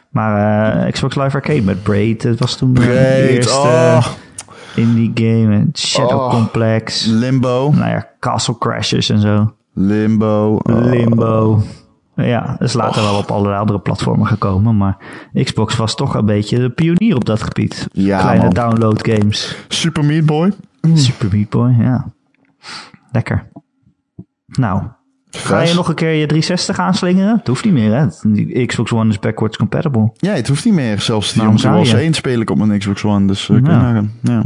Maar 0.09 0.83
eh, 0.85 0.91
Xbox 0.91 1.15
Live 1.15 1.35
Arcade 1.35 1.61
met 1.61 1.83
Braid, 1.83 2.21
dat 2.21 2.39
was 2.39 2.55
toen 2.57 2.75
eh, 2.75 2.83
de 2.83 3.27
eerste 3.29 3.53
oh. 3.53 4.05
indie 4.75 5.11
game. 5.13 5.67
Shadow 5.73 6.19
Oh. 6.19 6.29
Complex. 6.29 7.05
Limbo. 7.05 7.71
Nou 7.75 7.89
ja, 7.89 8.07
Castle 8.19 8.57
Crashers 8.57 9.09
en 9.09 9.19
zo. 9.19 9.53
Limbo. 9.73 10.59
oh. 10.63 10.85
Limbo. 10.85 11.63
Ja, 12.15 12.55
is 12.59 12.73
later 12.73 13.01
wel 13.01 13.17
op 13.17 13.31
allerlei 13.31 13.59
andere 13.59 13.79
platformen 13.79 14.27
gekomen. 14.27 14.77
Maar 14.77 14.97
Xbox 15.43 15.75
was 15.75 15.95
toch 15.95 16.15
een 16.15 16.25
beetje 16.25 16.59
de 16.59 16.69
pionier 16.69 17.15
op 17.15 17.25
dat 17.25 17.43
gebied. 17.43 17.87
Ja, 17.91 18.19
Kleine 18.19 18.43
man. 18.43 18.53
download 18.53 19.07
games. 19.09 19.55
Super 19.67 20.05
Meat 20.05 20.25
Boy. 20.25 20.51
Super 20.93 21.27
Meat 21.31 21.49
Boy, 21.49 21.75
ja. 21.79 22.11
Lekker. 23.13 23.47
Nou, 24.45 24.83
ga 25.29 25.61
je 25.61 25.73
nog 25.73 25.87
een 25.87 25.95
keer 25.95 26.09
je 26.11 26.25
360 26.25 26.79
aanslingeren? 26.79 27.37
Het 27.37 27.47
hoeft 27.47 27.63
niet 27.65 27.73
meer, 27.73 27.93
hè? 27.93 28.05
Die 28.31 28.65
Xbox 28.65 28.91
One 28.91 29.09
is 29.09 29.19
backwards 29.19 29.57
compatible. 29.57 30.11
Ja, 30.15 30.33
het 30.33 30.47
hoeft 30.47 30.65
niet 30.65 30.73
meer. 30.73 30.99
Zelfs 31.01 31.35
Wars 31.35 31.91
je? 31.91 31.97
1 31.97 32.13
speel 32.13 32.39
ik 32.39 32.49
op 32.49 32.57
mijn 32.57 32.79
Xbox 32.79 33.03
One. 33.03 33.27
Dus 33.27 33.47
uh, 33.49 33.57
Ja. 33.57 33.63
kun 33.63 33.71
je 33.73 33.77
nagaan. 33.79 34.11
Ja. 34.21 34.43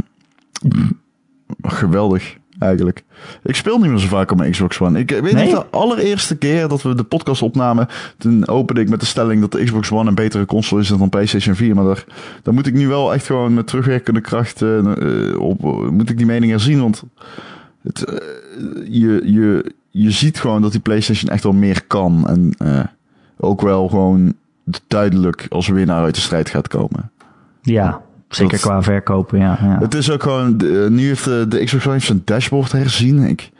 Geweldig, 1.62 2.36
eigenlijk. 2.58 3.04
Ik 3.42 3.54
speel 3.54 3.78
niet 3.78 3.90
meer 3.90 3.98
zo 3.98 4.08
vaak 4.08 4.30
op 4.30 4.38
mijn 4.38 4.50
Xbox 4.50 4.80
One. 4.80 4.98
Ik 4.98 5.10
weet 5.10 5.32
Nee? 5.32 5.52
nog 5.52 5.62
de 5.70 5.76
allereerste 5.78 6.36
keer 6.36 6.68
dat 6.68 6.82
we 6.82 6.94
de 6.94 7.04
podcast 7.04 7.42
opnamen... 7.42 7.86
toen 8.18 8.48
opende 8.48 8.80
ik 8.80 8.88
met 8.88 9.00
de 9.00 9.06
stelling 9.06 9.40
dat 9.40 9.52
de 9.52 9.64
Xbox 9.64 9.90
One 9.90 10.08
een 10.08 10.14
betere 10.14 10.46
console 10.46 10.80
is 10.80 10.88
dan 10.88 11.08
PlayStation 11.08 11.54
4. 11.54 11.74
Maar 11.74 11.84
daar, 11.84 12.04
daar 12.42 12.54
moet 12.54 12.66
ik 12.66 12.74
nu 12.74 12.88
wel 12.88 13.14
echt 13.14 13.26
gewoon 13.26 13.54
met 13.54 13.66
terugwerkende 13.66 14.20
kracht 14.20 14.62
eh, 14.62 14.78
eh, 14.78 15.40
op... 15.40 15.64
eh, 15.64 15.88
moet 15.88 16.10
ik 16.10 16.16
die 16.16 16.26
mening 16.26 16.50
herzien, 16.50 16.80
want... 16.80 17.02
Het, 17.88 18.04
eh, 18.04 18.16
je, 18.88 19.20
je, 19.24 19.72
je 19.90 20.10
ziet 20.10 20.40
gewoon 20.40 20.62
dat 20.62 20.72
die 20.72 20.80
PlayStation 20.80 21.30
echt 21.30 21.42
wel 21.42 21.52
meer 21.52 21.84
kan. 21.86 22.28
En 22.28 22.52
eh, 22.58 22.84
ook 23.38 23.60
wel 23.60 23.88
gewoon 23.88 24.34
duidelijk 24.86 25.46
als 25.48 25.68
winnaar 25.68 26.02
uit 26.04 26.14
de 26.14 26.20
strijd 26.20 26.48
gaat 26.48 26.68
komen. 26.68 27.10
Ja, 27.62 28.00
Zeker 28.28 28.52
Dat- 28.52 28.60
qua 28.60 28.82
verkopen, 28.82 29.38
ja. 29.38 29.58
ja. 29.62 29.78
Het 29.78 29.94
is 29.94 30.10
ook 30.10 30.22
gewoon, 30.22 30.56
de- 30.58 30.86
nu 30.90 31.06
heeft 31.06 31.24
de, 31.24 31.46
de 31.48 31.64
Xbox 31.64 31.86
One 31.86 31.98
zijn 31.98 32.22
dashboard 32.24 32.72
herzien. 32.72 33.18
Ik, 33.22 33.50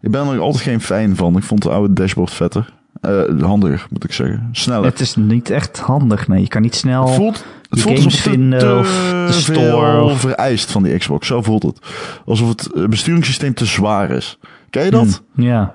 ik 0.00 0.10
ben 0.10 0.26
er 0.28 0.38
altijd 0.38 0.62
geen 0.62 0.80
fan 0.80 1.16
van. 1.16 1.36
Ik 1.36 1.42
vond 1.42 1.62
de 1.62 1.70
oude 1.70 1.92
dashboard 1.94 2.30
vetter. 2.32 2.72
Eh, 3.00 3.42
handiger, 3.42 3.86
moet 3.90 4.04
ik 4.04 4.12
zeggen. 4.12 4.48
Sneller. 4.52 4.84
Het 4.84 5.00
is 5.00 5.16
niet 5.16 5.50
echt 5.50 5.78
handig, 5.78 6.28
nee. 6.28 6.40
Je 6.40 6.48
kan 6.48 6.62
niet 6.62 6.74
snel... 6.74 7.06
Het 7.06 7.14
voelt, 7.14 7.44
het 7.68 7.78
je 7.78 7.80
voelt 7.80 7.98
games 7.98 8.20
vinden 8.20 8.58
te 8.58 8.74
of 8.78 9.10
de 9.26 9.32
store 9.32 9.60
veel 9.90 10.04
of- 10.04 10.20
vereist 10.20 10.70
van 10.70 10.82
die 10.82 10.98
Xbox. 10.98 11.26
Zo 11.26 11.42
voelt 11.42 11.62
het. 11.62 11.78
Alsof 12.26 12.48
het 12.48 12.72
eh, 12.72 12.84
besturingssysteem 12.84 13.54
te 13.54 13.64
zwaar 13.64 14.10
is. 14.10 14.38
Ken 14.70 14.84
je 14.84 14.90
dat? 14.90 15.22
Hm, 15.34 15.42
ja. 15.42 15.74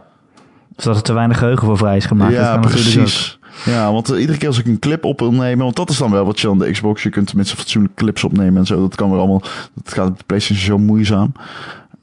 Of 0.75 0.83
dat 0.83 0.95
er 0.95 1.01
te 1.01 1.13
weinig 1.13 1.37
geheugen 1.37 1.65
voor 1.67 1.77
vrij 1.77 1.97
is 1.97 2.05
gemaakt. 2.05 2.33
ja, 2.33 2.57
precies. 2.57 3.39
Ja, 3.65 3.91
want 3.91 4.11
eh, 4.11 4.19
iedere 4.19 4.37
keer 4.37 4.47
als 4.47 4.59
ik 4.59 4.65
een 4.65 4.79
clip 4.79 5.03
op 5.05 5.19
wil 5.19 5.31
nemen, 5.33 5.63
want 5.63 5.75
dat 5.75 5.89
is 5.89 5.97
dan 5.97 6.11
wel 6.11 6.25
wat 6.25 6.39
je 6.39 6.49
aan 6.49 6.59
de 6.59 6.71
Xbox, 6.71 7.03
je 7.03 7.09
kunt 7.09 7.27
tenminste 7.27 7.55
fatsoenlijke 7.55 7.95
clips 8.03 8.23
opnemen 8.23 8.57
en 8.57 8.65
zo. 8.65 8.79
Dat 8.81 8.95
kan 8.95 9.09
weer 9.09 9.19
allemaal, 9.19 9.41
dat 9.83 9.93
gaat 9.93 10.07
op 10.07 10.17
de 10.17 10.23
PlayStation 10.25 10.65
zo 10.65 10.77
moeizaam. 10.77 11.31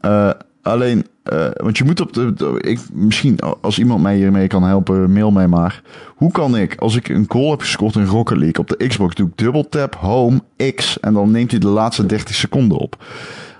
Eh, 0.00 0.30
alleen, 0.62 1.06
eh, 1.22 1.46
want 1.56 1.78
je 1.78 1.84
moet 1.84 2.00
op 2.00 2.12
de, 2.12 2.54
ik, 2.60 2.80
misschien 2.92 3.38
als 3.60 3.78
iemand 3.78 4.02
mij 4.02 4.16
hiermee 4.16 4.46
kan 4.46 4.62
helpen, 4.62 5.12
mail 5.12 5.30
mij 5.30 5.48
maar. 5.48 5.82
Hoe 6.16 6.30
kan 6.32 6.56
ik, 6.56 6.76
als 6.78 6.96
ik 6.96 7.08
een 7.08 7.26
goal 7.28 7.50
heb 7.50 7.60
gescoord 7.60 7.94
in 7.94 8.04
Rocket 8.06 8.38
League 8.38 8.58
op 8.58 8.68
de 8.68 8.86
Xbox, 8.86 9.14
doe 9.14 9.26
ik 9.26 9.36
dubbel 9.36 9.68
tap, 9.68 9.94
home, 9.94 10.40
X 10.74 11.00
en 11.00 11.14
dan 11.14 11.30
neemt 11.30 11.50
hij 11.50 11.60
de 11.60 11.68
laatste 11.68 12.06
30 12.06 12.34
seconden 12.34 12.78
op. 12.78 13.04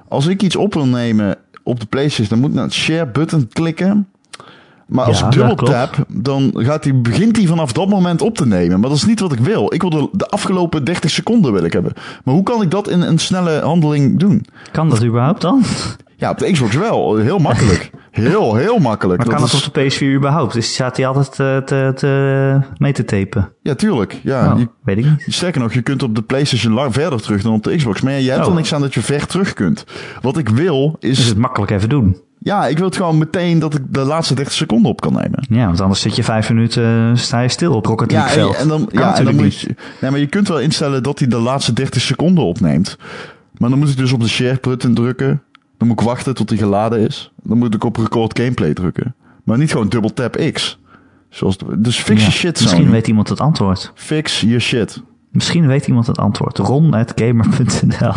Als 0.09 0.27
ik 0.27 0.43
iets 0.43 0.57
op 0.57 0.75
wil 0.75 0.87
nemen 0.87 1.37
op 1.63 1.81
de 1.81 1.87
PlayStation, 1.87 2.29
dan 2.29 2.39
moet 2.39 2.49
ik 2.49 2.55
naar 2.55 2.65
het 2.65 2.75
share 2.75 3.11
button 3.11 3.49
klikken. 3.53 4.09
Maar 4.87 5.05
als 5.05 5.19
Ja, 5.19 5.27
ik 5.27 5.33
dubbel 5.33 5.55
tap, 5.55 6.05
dan 6.09 6.53
gaat 6.55 7.03
begint 7.03 7.37
hij 7.37 7.47
vanaf 7.47 7.73
dat 7.73 7.89
moment 7.89 8.23
op 8.23 8.37
te 8.37 8.47
nemen. 8.47 8.81
Maar 8.81 8.89
dat 8.89 8.99
is 8.99 9.07
niet 9.07 9.21
wat 9.21 9.33
ik 9.33 9.39
wil. 9.39 9.75
Ik 9.75 9.81
wil 9.81 9.91
de, 9.91 10.09
de 10.13 10.29
afgelopen 10.29 10.85
30 10.85 11.11
seconden 11.11 11.53
wil 11.53 11.65
ik 11.65 11.73
hebben. 11.73 11.93
Maar 12.25 12.35
hoe 12.35 12.43
kan 12.43 12.63
ik 12.63 12.71
dat 12.71 12.89
in 12.89 13.01
een 13.01 13.19
snelle 13.19 13.61
handeling 13.61 14.19
doen? 14.19 14.47
Kan 14.73 14.89
dat 14.89 15.05
überhaupt 15.05 15.41
dan? 15.41 15.63
Ja, 16.21 16.31
op 16.31 16.39
de 16.39 16.53
Xbox 16.53 16.77
wel. 16.77 17.17
Heel 17.17 17.39
makkelijk. 17.39 17.91
Heel, 18.11 18.55
heel 18.55 18.79
makkelijk. 18.79 19.17
Maar 19.19 19.27
Dat 19.27 19.35
kan 19.35 19.45
het 19.45 19.53
is- 19.53 19.67
op 19.67 19.75
de 19.75 19.81
PS4 20.11 20.17
überhaupt? 20.17 20.53
Dus 20.53 20.73
staat 20.75 20.97
hij 20.97 21.07
altijd 21.07 21.29
eh, 21.29 21.57
te, 21.57 21.93
te, 21.97 22.61
mee 22.77 22.93
te 22.93 23.05
tapen? 23.05 23.53
Ja, 23.63 23.75
tuurlijk. 23.75 24.21
Ja, 24.23 24.55
je, 24.59 24.69
weet 24.85 24.99
ik 24.99 25.05
niet. 25.05 25.25
sterker 25.29 25.61
nog, 25.61 25.73
je 25.73 25.83
kunt 25.83 26.03
op 26.03 26.15
de 26.15 26.23
PlayStation 26.23 26.73
lang 26.73 26.93
verder 26.93 27.21
terug 27.23 27.43
dan 27.43 27.53
op 27.53 27.63
de 27.65 27.77
Xbox. 27.77 28.01
Maar 28.01 28.21
jij 28.21 28.33
hebt 28.35 28.45
Oh. 28.45 28.51
er 28.51 28.57
niks 28.57 28.75
aan 28.75 28.81
dat 28.81 28.95
je 28.95 29.01
ver 29.01 29.27
terug 29.27 29.53
kunt. 29.53 29.85
Wat 30.21 30.37
ik 30.39 30.49
wil 30.49 30.97
is... 30.99 31.17
Dus 31.17 31.27
het 31.27 31.37
makkelijk 31.39 31.71
even 31.73 31.89
doen. 31.89 32.17
Ja, 32.39 32.67
ik 32.67 32.77
wil 32.77 32.87
het 32.87 32.97
gewoon 32.97 33.19
meteen 33.19 33.59
dat 33.59 33.75
ik 33.75 33.83
de 33.89 34.01
laatste 34.01 34.35
30 34.35 34.55
seconden 34.55 34.91
op 34.91 35.01
kan 35.01 35.13
nemen. 35.13 35.47
Ja, 35.51 35.67
want 35.67 35.81
anders 35.81 36.01
zit 36.01 36.17
je 36.17 36.23
vijf 36.25 36.49
minuten, 36.49 37.19
sta 37.19 37.41
je 37.41 37.49
stil 37.49 37.75
op 37.75 37.87
Rocket 37.87 38.11
Ja, 38.11 38.19
League 38.19 38.35
veld. 38.43 38.57
en 38.57 38.69
dan, 38.69 38.87
Kan 38.93 39.03
ja, 39.03 39.17
en 39.19 39.25
dan 39.25 39.35
moet 39.35 39.61
je, 39.61 39.75
nee, 40.01 40.11
maar 40.11 40.21
je 40.21 40.27
kunt 40.27 40.49
wel 40.49 40.61
instellen 40.61 41.03
dat 41.03 41.19
hij 41.19 41.29
de 41.29 41.39
laatste 41.39 41.73
30 41.73 42.03
seconden 42.03 42.45
opneemt. 42.45 42.97
Maar 43.57 43.71
dan 43.71 43.79
moet 43.79 43.89
ik 43.89 43.97
dus 43.97 44.13
op 44.13 44.21
de 44.21 44.29
share 44.29 44.59
button 44.61 44.95
drukken. 44.95 45.43
Dan 45.81 45.89
moet 45.89 46.01
ik 46.01 46.07
wachten 46.07 46.35
tot 46.35 46.49
hij 46.49 46.59
geladen 46.59 47.01
is. 47.01 47.33
Dan 47.43 47.59
moet 47.59 47.75
ik 47.75 47.85
op 47.85 47.97
record 47.97 48.39
gameplay 48.39 48.75
drukken. 48.75 49.15
Maar 49.45 49.59
niet 49.59 49.71
gewoon 49.71 49.89
dubbel 49.89 50.13
tap 50.13 50.37
X. 50.53 50.79
Zoals 51.29 51.59
de- 51.59 51.81
dus 51.81 51.99
fix 51.99 52.21
Ja, 52.21 52.27
je 52.27 52.33
shit, 52.33 52.61
Misschien 52.61 52.91
weet 52.91 53.09
iemand 53.09 53.29
het 53.29 53.41
antwoord. 53.41 53.93
Fix 53.95 54.41
je 54.41 54.59
shit. 54.59 55.03
Misschien 55.31 55.67
weet 55.67 55.87
iemand 55.87 56.07
het 56.07 56.19
antwoord. 56.19 56.59
Ron.gamer.nl 56.59 58.15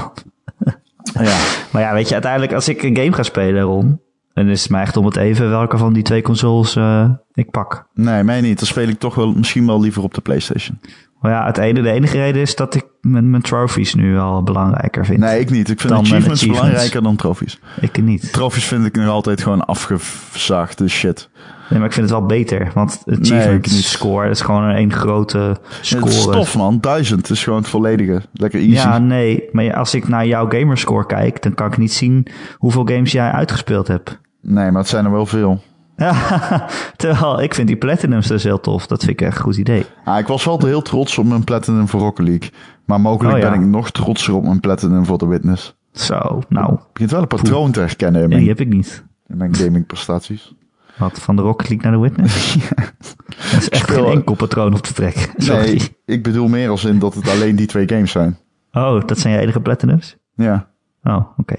Ja. 1.14 1.38
Maar 1.72 1.82
ja, 1.82 1.94
weet 1.94 2.08
je, 2.08 2.14
uiteindelijk 2.14 2.54
als 2.54 2.68
ik 2.68 2.84
een 2.84 2.96
game 2.98 3.14
ga 3.14 3.24
spelen, 3.24 3.62
Ron... 3.62 4.00
dan 4.34 4.48
is 4.48 4.62
het 4.62 4.72
mij 4.72 4.82
echt 4.82 4.98
om 4.98 5.06
het 5.06 5.16
even 5.16 5.50
welke 5.50 5.78
van 5.78 5.94
die 5.94 6.04
twee 6.04 6.22
consoles 6.22 6.76
eh, 6.76 7.10
ik 7.34 7.52
pak. 7.52 7.88
Nee, 7.94 8.24
mij 8.24 8.42
niet. 8.42 8.58
Dan 8.58 8.68
speel 8.68 8.88
ik 8.88 9.00
toch 9.00 9.16
wel 9.16 9.34
misschien 9.34 9.66
wel 9.66 9.82
liever 9.82 10.04
op 10.04 10.14
de 10.14 10.22
PlayStation. 10.22 10.80
Maar 11.24 11.32
ja, 11.32 11.46
het 11.46 11.58
ene, 11.58 11.82
de 11.82 11.92
enige 11.92 12.18
reden 12.18 12.42
is 12.42 12.56
dat 12.56 12.76
ik 12.76 12.84
mijn, 13.02 13.30
mijn 13.30 13.42
trophies 13.42 13.94
nu 13.96 14.18
al 14.18 14.44
belangrijker 14.44 15.06
vind. 15.06 15.20
Nee, 15.20 15.40
ik 15.40 15.50
niet. 15.50 15.70
Ik 15.70 15.80
vind 15.80 15.94
Dan, 15.94 16.02
achievements, 16.02 16.32
achievements. 16.32 16.62
belangrijker 16.62 17.04
dan 17.04 17.16
trofies. 17.16 17.60
Ik 17.82 18.02
niet. 18.04 18.34
Trofies 18.34 18.66
vind 18.66 18.86
ik 18.86 18.96
nog 18.96 19.08
altijd 19.08 19.42
gewoon 19.42 19.66
afgezaagde 19.66 20.88
shit. 20.88 21.30
Nee, 21.70 21.80
maar 21.80 21.88
ik 21.88 21.94
vind 21.94 22.10
het 22.10 22.20
wel 22.20 22.28
beter. 22.28 22.72
Want 22.74 23.02
Nee, 23.06 23.18
achievement 23.20 23.66
niet. 23.72 23.84
score 23.84 24.30
is 24.30 24.42
gewoon 24.42 24.64
een 24.64 24.76
één 24.76 24.94
grote 24.94 25.38
Het 25.38 25.60
score. 25.82 26.06
is 26.10 26.24
tof, 26.24 26.56
man. 26.58 26.78
Duizend 26.80 27.30
is 27.30 27.44
gewoon 27.44 27.60
het 27.60 27.68
volledige. 27.70 28.22
Lekker 28.34 28.60
easy. 28.60 28.72
Ja, 28.74 28.98
nee. 28.98 29.44
Maar 29.52 29.74
als 29.76 29.94
ik 29.96 30.08
naar 30.08 30.26
jouw 30.26 30.50
gamerscore 30.50 31.06
kijk, 31.06 31.42
dan 31.42 31.54
kan 31.54 31.68
ik 31.68 31.78
niet 31.78 31.94
zien 31.94 32.28
hoeveel 32.58 32.86
games 32.86 33.12
jij 33.12 33.32
uitgespeeld 33.32 33.88
hebt. 33.88 34.20
Nee, 34.42 34.72
maar 34.72 34.82
het 34.82 34.90
zijn 34.90 35.06
er 35.06 35.12
wel 35.12 35.26
veel. 35.26 35.62
Terwijl 36.96 37.42
ik 37.42 37.54
vind 37.54 37.68
die 37.68 37.78
platinums 37.78 38.28
dus 38.28 38.44
heel 38.44 38.60
tof. 38.60 38.88
Dat 38.88 39.00
vind 39.04 39.22
ik 39.22 39.28
echt 39.28 39.38
een 39.38 39.44
goed 39.44 39.58
idee. 39.58 39.86
Ah, 40.04 40.20
ik 40.20 40.28
was 40.28 40.46
wel 40.46 40.66
heel 40.66 40.82
trots 40.82 41.18
op 41.18 41.26
mijn 41.26 41.44
Platinum 41.44 41.88
voor 41.88 42.00
Rocket 42.00 42.28
League. 42.28 42.50
Maar 42.86 43.02
mogelijk 43.02 43.36
Oh, 43.36 43.42
ja. 43.42 43.50
ben 43.52 43.60
ik 43.62 43.66
nog 43.68 43.92
trotser 43.92 44.34
op 44.34 44.44
mijn 44.44 44.60
Platinum 44.60 45.06
voor 45.06 45.18
The 45.18 45.28
Witness. 45.28 45.76
Zo, 45.92 46.42
nou, 46.50 46.74
Ik 46.74 46.80
begint 46.94 47.12
wel 47.12 47.22
een 47.22 47.28
patroon 47.28 47.72
te 47.72 47.80
herkennen 47.80 48.16
in 48.16 48.22
ja, 48.22 48.28
mijn, 48.28 48.40
die 48.40 48.50
heb 48.50 48.60
ik 48.60 48.68
niet. 48.68 49.04
in 49.28 49.38
mijn 49.38 49.56
gaming 49.56 49.86
prestaties. 49.86 50.54
Wat, 50.98 51.20
van 51.20 51.36
de 51.36 51.42
Rocket 51.42 51.70
League 51.70 51.90
naar 51.92 52.00
de 52.02 52.08
Witness? 52.08 52.56
Dat 53.52 53.62
is 53.62 53.70
echt 53.70 53.84
speel- 53.90 54.04
geen 54.06 54.14
enkel 54.14 54.36
patroon 54.36 54.74
op 54.74 54.80
te 54.82 54.94
trekken. 54.94 55.30
Sorry. 55.38 55.66
Nee, 55.66 55.96
ik 56.06 56.24
bedoel 56.24 56.48
meer 56.48 56.70
als 56.70 56.84
in 56.86 57.00
dat 57.00 57.14
het 57.14 57.30
alleen 57.30 57.56
die 57.56 57.68
twee 57.68 57.88
games 57.90 58.12
zijn. 58.12 58.38
Oh, 58.72 59.02
dat 59.06 59.20
zijn 59.20 59.34
je 59.34 59.40
enige 59.40 59.60
platinums? 59.60 60.18
Ja, 60.36 60.68
Oh, 61.04 61.26
oké. 61.38 61.56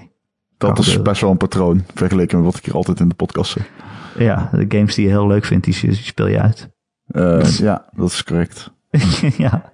dat 0.57 0.73
Kan 0.73 0.83
is 0.83 1.01
best 1.01 1.21
wel 1.21 1.31
een 1.31 1.37
patroon. 1.37 1.83
Vergeleken 1.93 2.37
met 2.37 2.45
wat 2.45 2.57
ik 2.57 2.65
hier 2.65 2.73
altijd 2.75 2.99
in 2.99 3.09
de 3.09 3.15
podcast 3.15 3.51
zeg. 3.51 3.69
Ja, 4.17 4.49
de 4.51 4.65
games 4.69 4.95
die 4.95 5.03
je 5.05 5.11
heel 5.11 5.27
leuk 5.27 5.45
vindt, 5.45 5.65
die 5.65 5.79
die 5.81 5.93
speel 5.95 6.27
je 6.27 6.41
uit. 6.41 6.69
Eh, 7.07 7.49
ja, 7.67 7.85
dat 7.91 8.09
is 8.09 8.23
correct. 8.23 8.71
ja. 9.37 9.73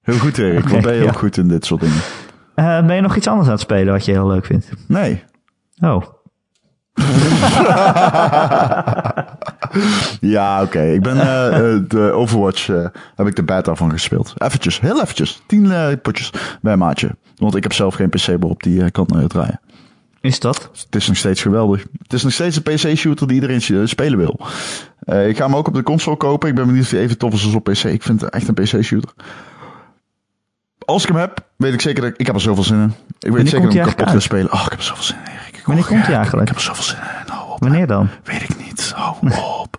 Heel 0.00 0.18
goed, 0.18 0.38
Erik. 0.38 0.64
Oké, 0.64 0.72
Wat 0.72 0.82
ben 0.90 0.94
je 0.94 1.02
ja. 1.02 1.08
ook 1.08 1.18
goed 1.18 1.36
in 1.36 1.48
dit 1.48 1.64
soort 1.66 1.80
dingen? 1.80 2.00
Eh, 2.54 2.86
ben 2.86 2.94
je 2.94 3.00
nog 3.00 3.16
iets 3.16 3.26
anders 3.26 3.46
aan 3.46 3.54
het 3.54 3.62
spelen 3.62 3.92
wat 3.92 4.04
je 4.04 4.12
heel 4.12 4.28
leuk 4.28 4.44
vindt? 4.44 4.70
Nee. 4.88 5.22
Oh, 5.80 6.02
Ja, 10.20 10.62
oké. 10.62 10.80
Ik 10.82 11.02
ben 11.02 11.18
eh, 11.20 11.78
de 11.88 12.10
Overwatch, 12.14 12.66
heb 13.14 13.26
ik 13.26 13.36
de 13.36 13.42
beta 13.42 13.74
van 13.74 13.90
gespeeld. 13.90 14.34
Eventjes, 14.38 14.80
heel 14.80 15.02
eventjes. 15.02 15.42
Tien 15.46 15.72
potjes 16.02 16.32
bij 16.60 16.76
maatje. 16.76 17.16
Want 17.36 17.54
ik 17.54 17.62
heb 17.62 17.72
zelf 17.72 17.94
geen 17.94 18.08
PC 18.08 18.26
waarop 18.26 18.62
die 18.62 18.82
eh, 18.82 18.90
kan 18.90 19.06
draaien. 19.26 19.60
Is 20.24 20.40
dat? 20.40 20.70
Het 20.84 20.94
is 20.96 21.06
nog 21.08 21.16
steeds 21.16 21.42
geweldig. 21.42 21.84
Het 22.02 22.12
is 22.12 22.22
nog 22.22 22.32
steeds 22.32 22.56
een 22.56 22.62
PC-shooter 22.62 23.26
die 23.26 23.34
iedereen 23.40 23.88
spelen 23.88 24.18
wil. 24.18 24.40
Eh, 24.98 25.28
ik 25.28 25.36
ga 25.36 25.44
hem 25.44 25.56
ook 25.56 25.66
op 25.68 25.74
de 25.74 25.82
console 25.82 26.16
kopen. 26.16 26.48
Ik 26.48 26.54
ben 26.54 26.66
benieuwd 26.66 26.84
of 26.84 26.90
hij 26.90 27.00
even 27.00 27.18
tof 27.18 27.32
is 27.32 27.44
als 27.44 27.54
op 27.54 27.64
PC. 27.64 27.84
Ik 27.84 28.02
vind 28.02 28.20
het 28.20 28.30
echt 28.30 28.48
een 28.48 28.54
PC-shooter. 28.54 29.10
Als 30.78 31.02
ik 31.02 31.08
hem 31.08 31.18
heb, 31.18 31.46
weet 31.56 31.72
ik 31.72 31.80
zeker 31.80 32.02
dat 32.02 32.10
ik... 32.10 32.16
Ik 32.16 32.26
heb 32.26 32.34
er 32.34 32.40
zoveel 32.40 32.62
zin 32.64 32.80
in. 32.80 32.92
Ik 33.18 33.30
weet 33.32 33.48
zeker 33.48 33.66
dat 33.66 33.74
ik 33.74 33.82
kapot 33.96 34.08
ga 34.12 34.20
spelen. 34.20 34.52
Oh, 34.52 34.62
ik 34.64 34.70
heb 34.70 34.78
er 34.78 34.84
zoveel 34.84 35.02
zin 35.04 35.16
in, 35.16 35.30
Erik. 35.30 35.56
Ik- 35.56 35.66
Wanneer 35.66 35.84
oh, 35.84 35.90
komt 35.90 36.06
hij 36.06 36.14
eigenlijk? 36.14 36.48
Ik 36.50 36.54
heb 36.56 36.56
er 36.56 36.74
zoveel 36.74 36.82
zin 36.84 36.96
in. 37.26 37.32
Op. 37.52 37.60
Wanneer 37.60 37.86
dan? 37.86 38.08
Weet 38.24 38.42
ik 38.42 38.64
niet. 38.64 38.92
Hou 38.94 39.16
op. 39.60 39.78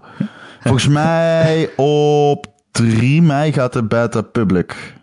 Volgens 0.59 0.87
mij 0.87 1.69
op 1.75 2.45
3 2.71 3.21
mei 3.21 3.53
gaat 3.53 3.73
de 3.73 3.83
beta 3.83 4.21
public. 4.21 4.93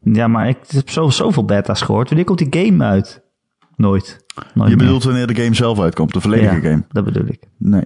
Ja, 0.00 0.28
maar 0.28 0.48
ik 0.48 0.58
heb 0.66 0.90
zo, 0.90 1.10
zoveel 1.10 1.44
beta's 1.44 1.80
gehoord. 1.82 2.08
Wanneer 2.08 2.26
komt 2.26 2.38
die 2.50 2.64
game 2.66 2.84
uit? 2.84 3.22
Nooit. 3.76 4.24
Nooit 4.54 4.70
Je 4.70 4.76
meer. 4.76 4.84
bedoelt 4.84 5.04
wanneer 5.04 5.26
de 5.26 5.34
game 5.42 5.54
zelf 5.54 5.80
uitkomt, 5.80 6.12
de 6.12 6.20
volledige 6.20 6.54
ja, 6.54 6.60
game? 6.60 6.82
dat 6.88 7.04
bedoel 7.04 7.26
ik. 7.26 7.40
Nee, 7.58 7.84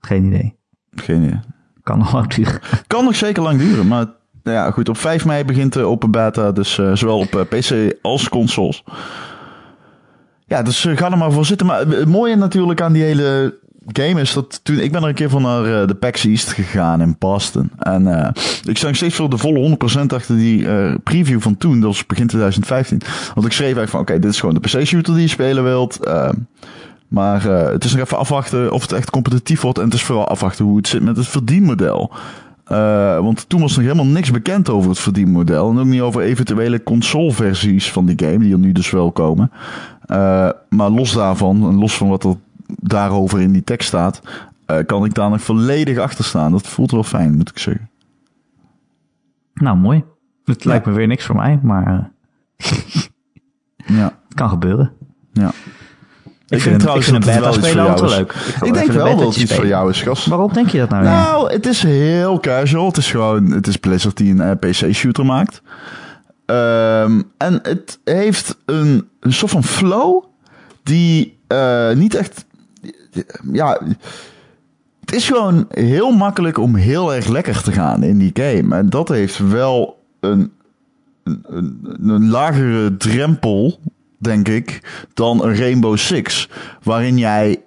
Geen 0.00 0.24
idee. 0.24 0.56
geen 0.94 1.22
idee. 1.22 1.40
Kan 1.82 1.98
nog 1.98 2.12
lang 2.12 2.26
duren. 2.34 2.60
Kan 2.86 3.04
nog 3.04 3.16
zeker 3.16 3.42
lang 3.42 3.58
duren, 3.58 3.86
maar 3.86 4.06
nou 4.42 4.56
ja, 4.56 4.70
goed. 4.70 4.88
Op 4.88 4.96
5 4.96 5.24
mei 5.24 5.44
begint 5.44 5.72
de 5.72 5.82
open 5.82 6.10
beta, 6.10 6.52
dus 6.52 6.78
eh, 6.78 6.94
zowel 6.94 7.18
op 7.18 7.34
eh, 7.36 7.40
PC 7.58 7.96
als 8.02 8.28
consoles. 8.28 8.84
Ja, 10.46 10.62
dus 10.62 10.84
eh, 10.84 10.96
ga 10.96 11.10
er 11.10 11.18
maar 11.18 11.32
voor 11.32 11.44
zitten. 11.46 11.66
Maar 11.66 11.86
het 11.86 12.08
mooie 12.08 12.36
natuurlijk 12.36 12.80
aan 12.80 12.92
die 12.92 13.02
hele 13.02 13.58
game 13.92 14.20
is 14.20 14.32
dat 14.32 14.60
toen 14.62 14.78
ik 14.78 14.92
ben 14.92 15.02
er 15.02 15.08
een 15.08 15.14
keer 15.14 15.30
van 15.30 15.42
naar 15.42 15.80
eh, 15.80 15.88
de 15.88 15.94
PAX 15.94 16.24
East 16.24 16.52
gegaan 16.52 17.00
in 17.00 17.16
Boston. 17.18 17.70
En 17.78 18.22
eh, 18.22 18.42
ik 18.64 18.76
sta 18.76 18.86
nog 18.86 18.96
steeds 18.96 19.14
voor 19.14 19.30
de 19.30 19.38
volle 19.38 19.76
100% 20.02 20.06
achter 20.06 20.36
die 20.36 20.68
eh, 20.68 20.94
preview 21.02 21.40
van 21.40 21.56
toen, 21.56 21.80
dat 21.80 21.88
was 21.88 22.06
begin 22.06 22.26
2015. 22.26 23.00
Want 23.34 23.46
ik 23.46 23.52
schreef 23.52 23.76
eigenlijk 23.76 23.90
van, 23.90 24.00
oké, 24.00 24.18
dit 24.18 24.30
is 24.30 24.40
gewoon 24.40 24.54
de 24.54 24.60
PC-shooter 24.60 25.14
die 25.14 25.22
je 25.22 25.28
spelen 25.28 25.64
wilt. 25.64 25.98
maar 27.08 27.42
het 27.44 27.84
is 27.84 27.92
nog 27.92 28.04
even 28.04 28.18
afwachten 28.18 28.72
of 28.72 28.82
het 28.82 28.92
echt 28.92 29.10
competitief 29.10 29.60
wordt. 29.60 29.78
En 29.78 29.84
het 29.84 29.94
is 29.94 30.02
vooral 30.02 30.28
afwachten 30.28 30.64
hoe 30.64 30.76
het 30.76 30.88
zit 30.88 31.02
met 31.02 31.16
het 31.16 31.26
verdienmodel. 31.26 32.12
Want 33.22 33.48
toen 33.48 33.60
was 33.60 33.76
nog 33.76 33.84
helemaal 33.84 34.06
niks 34.06 34.30
bekend 34.30 34.68
over 34.68 34.90
het 34.90 34.98
verdienmodel. 34.98 35.70
En 35.70 35.78
ook 35.78 35.86
niet 35.86 36.00
over 36.00 36.20
eventuele 36.20 36.82
consoleversies 36.82 37.90
van 37.92 38.06
die 38.06 38.26
game, 38.26 38.38
die 38.38 38.52
er 38.52 38.58
nu 38.58 38.72
dus 38.72 38.90
wel 38.90 39.12
komen. 39.12 39.50
Maar 40.68 40.90
los 40.90 41.12
daarvan, 41.12 41.68
en 41.68 41.78
los 41.78 41.96
van 41.96 42.08
wat 42.08 42.24
er 42.24 42.36
daarover 42.66 43.40
in 43.40 43.52
die 43.52 43.64
tekst 43.64 43.88
staat, 43.88 44.20
eh, 44.66 44.78
kan 44.86 45.04
ik 45.04 45.14
daar 45.14 45.30
nog 45.30 45.40
volledig 45.40 45.98
achter 45.98 46.24
staan. 46.24 46.50
Dat 46.50 46.66
voelt 46.66 46.90
wel 46.90 47.02
fijn, 47.02 47.36
moet 47.36 47.50
ik 47.50 47.58
zeggen. 47.58 47.90
Nou, 49.54 49.76
mooi. 49.76 50.04
Het 50.44 50.64
lijkt 50.64 50.86
me 50.86 50.92
weer 50.92 51.06
niks 51.06 51.24
voor 51.24 51.36
mij, 51.36 51.60
maar 51.62 51.86
eh, 52.56 52.72
Ja, 53.86 54.04
het 54.28 54.34
kan 54.34 54.48
gebeuren. 54.48 54.92
ja. 55.32 55.50
Ik, 56.48 56.60
vind, 56.60 56.82
ik 56.82 57.02
vind 57.02 57.16
een 57.16 57.20
dat 57.20 57.34
het 57.34 57.40
wel 57.40 57.52
spelen 57.52 57.88
altijd 57.88 58.10
leuk. 58.10 58.32
Ik 58.62 58.74
denk 58.74 58.92
wel 58.92 59.16
dat 59.16 59.26
het 59.26 59.36
iets 59.36 59.54
voor 59.54 59.66
jou 59.66 59.90
is, 59.90 60.02
gast. 60.02 60.26
Waarom 60.26 60.52
denk 60.52 60.68
je 60.68 60.78
dat 60.78 60.90
nou? 60.90 61.04
Nou, 61.04 61.52
het 61.52 61.66
is 61.66 61.82
heel 61.82 62.40
casual. 62.40 62.86
Het 62.86 62.96
is 62.96 63.10
gewoon, 63.10 63.50
het 63.50 63.66
is 63.66 63.76
Blizzard 63.76 64.16
die 64.16 64.32
een 64.32 64.40
eh, 64.40 64.50
PC-shooter 64.70 65.26
maakt. 65.26 65.62
Ehm, 66.44 67.22
en 67.36 67.58
het 67.62 68.00
heeft 68.04 68.56
een, 68.64 69.08
een 69.20 69.32
soort 69.32 69.50
van 69.50 69.64
flow 69.64 70.24
die 70.82 71.38
niet 71.94 72.14
echt. 72.14 72.45
Ja. 73.52 73.80
Het 75.00 75.14
is 75.14 75.26
gewoon 75.26 75.66
heel 75.70 76.10
makkelijk 76.10 76.58
om 76.58 76.74
heel 76.74 77.14
erg 77.14 77.26
lekker 77.26 77.62
te 77.62 77.72
gaan 77.72 78.02
in 78.02 78.18
die 78.18 78.30
game. 78.34 78.76
En 78.76 78.88
dat 78.88 79.08
heeft 79.08 79.38
wel 79.38 80.02
een, 80.20 80.52
een, 81.22 81.78
een, 82.00 82.28
lagere 82.28 82.96
drempel, 82.96 83.78
denk 84.18 84.48
ik, 84.48 84.80
dan 85.14 85.44
een 85.44 85.56
Rainbow 85.56 85.96
Six. 85.96 86.48
Waarin 86.82 87.18
jij 87.18 87.62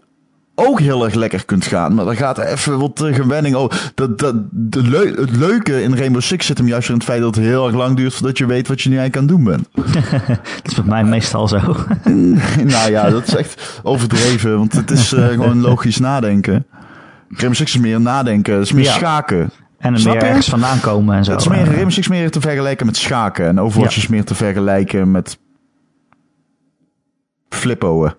ook 0.68 0.80
heel 0.80 1.06
erg 1.06 1.14
lekker 1.14 1.46
kunt 1.46 1.66
gaan. 1.66 1.94
Maar 1.94 2.06
dan 2.06 2.16
gaat 2.16 2.38
er 2.38 2.46
even 2.46 2.80
wat 2.80 3.06
gewenning. 3.12 3.56
Oh, 3.56 3.70
dat, 3.96 4.20
dat, 4.20 4.36
de 4.52 4.82
leu 4.88 5.16
het 5.16 5.36
leuke 5.36 5.82
in 5.84 5.96
Rainbow 5.98 6.22
Six 6.22 6.46
zit 6.46 6.58
hem 6.58 6.68
juist 6.68 6.90
in 6.90 6.96
het 6.96 7.04
feit 7.04 7.22
dat 7.22 7.36
het 7.36 7.44
heel 7.44 7.66
erg 7.68 7.76
lang 7.76 7.96
duurt 7.96 8.14
voordat 8.14 8.38
je 8.38 8.46
weet 8.46 8.68
wat 8.68 8.82
je 8.82 8.90
nu 8.90 8.98
eigenlijk 8.98 9.32
aan 9.32 9.38
het 9.38 9.46
doen 9.46 9.56
bent. 9.56 9.88
Dat 10.64 10.72
is 10.72 10.76
bij 10.76 10.86
mij 10.86 11.04
meestal 11.04 11.48
zo. 11.48 11.58
nou 12.64 12.92
ja, 12.92 13.10
dat 13.10 13.28
is 13.28 13.36
echt 13.36 13.80
overdreven, 13.84 14.58
want 14.58 14.74
het 14.74 14.92
is 14.92 15.14
eh, 15.14 15.28
gewoon 15.28 15.62
logisch 15.62 15.98
nadenken. 16.00 16.66
Rainbow 17.30 17.54
Six 17.54 17.74
is 17.76 17.82
meer 17.82 18.02
nadenken, 18.02 18.54
het 18.54 18.64
is 18.64 18.72
meer 18.72 18.84
Ja. 18.84 18.92
schaken. 18.94 19.50
En 19.78 19.94
er 19.94 20.00
Snap 20.00 20.14
meer 20.14 20.24
ergens 20.24 20.50
vandaan 20.50 20.80
komen 20.80 21.16
en 21.16 21.24
zo. 21.24 21.32
Het 21.32 21.42
is 21.42 21.48
meer 21.48 21.66
Rainbow 21.66 21.92
Six 21.92 22.08
meer 22.08 22.32
te 22.32 22.42
vergelijken 22.42 22.86
met 22.86 22.98
schaken 22.98 23.48
en 23.48 23.60
Overwatch 23.60 23.96
Ja. 23.96 24.02
is 24.02 24.08
meer 24.08 24.24
te 24.24 24.36
vergelijken 24.36 25.12
met 25.12 25.38
flippoen. 27.50 28.14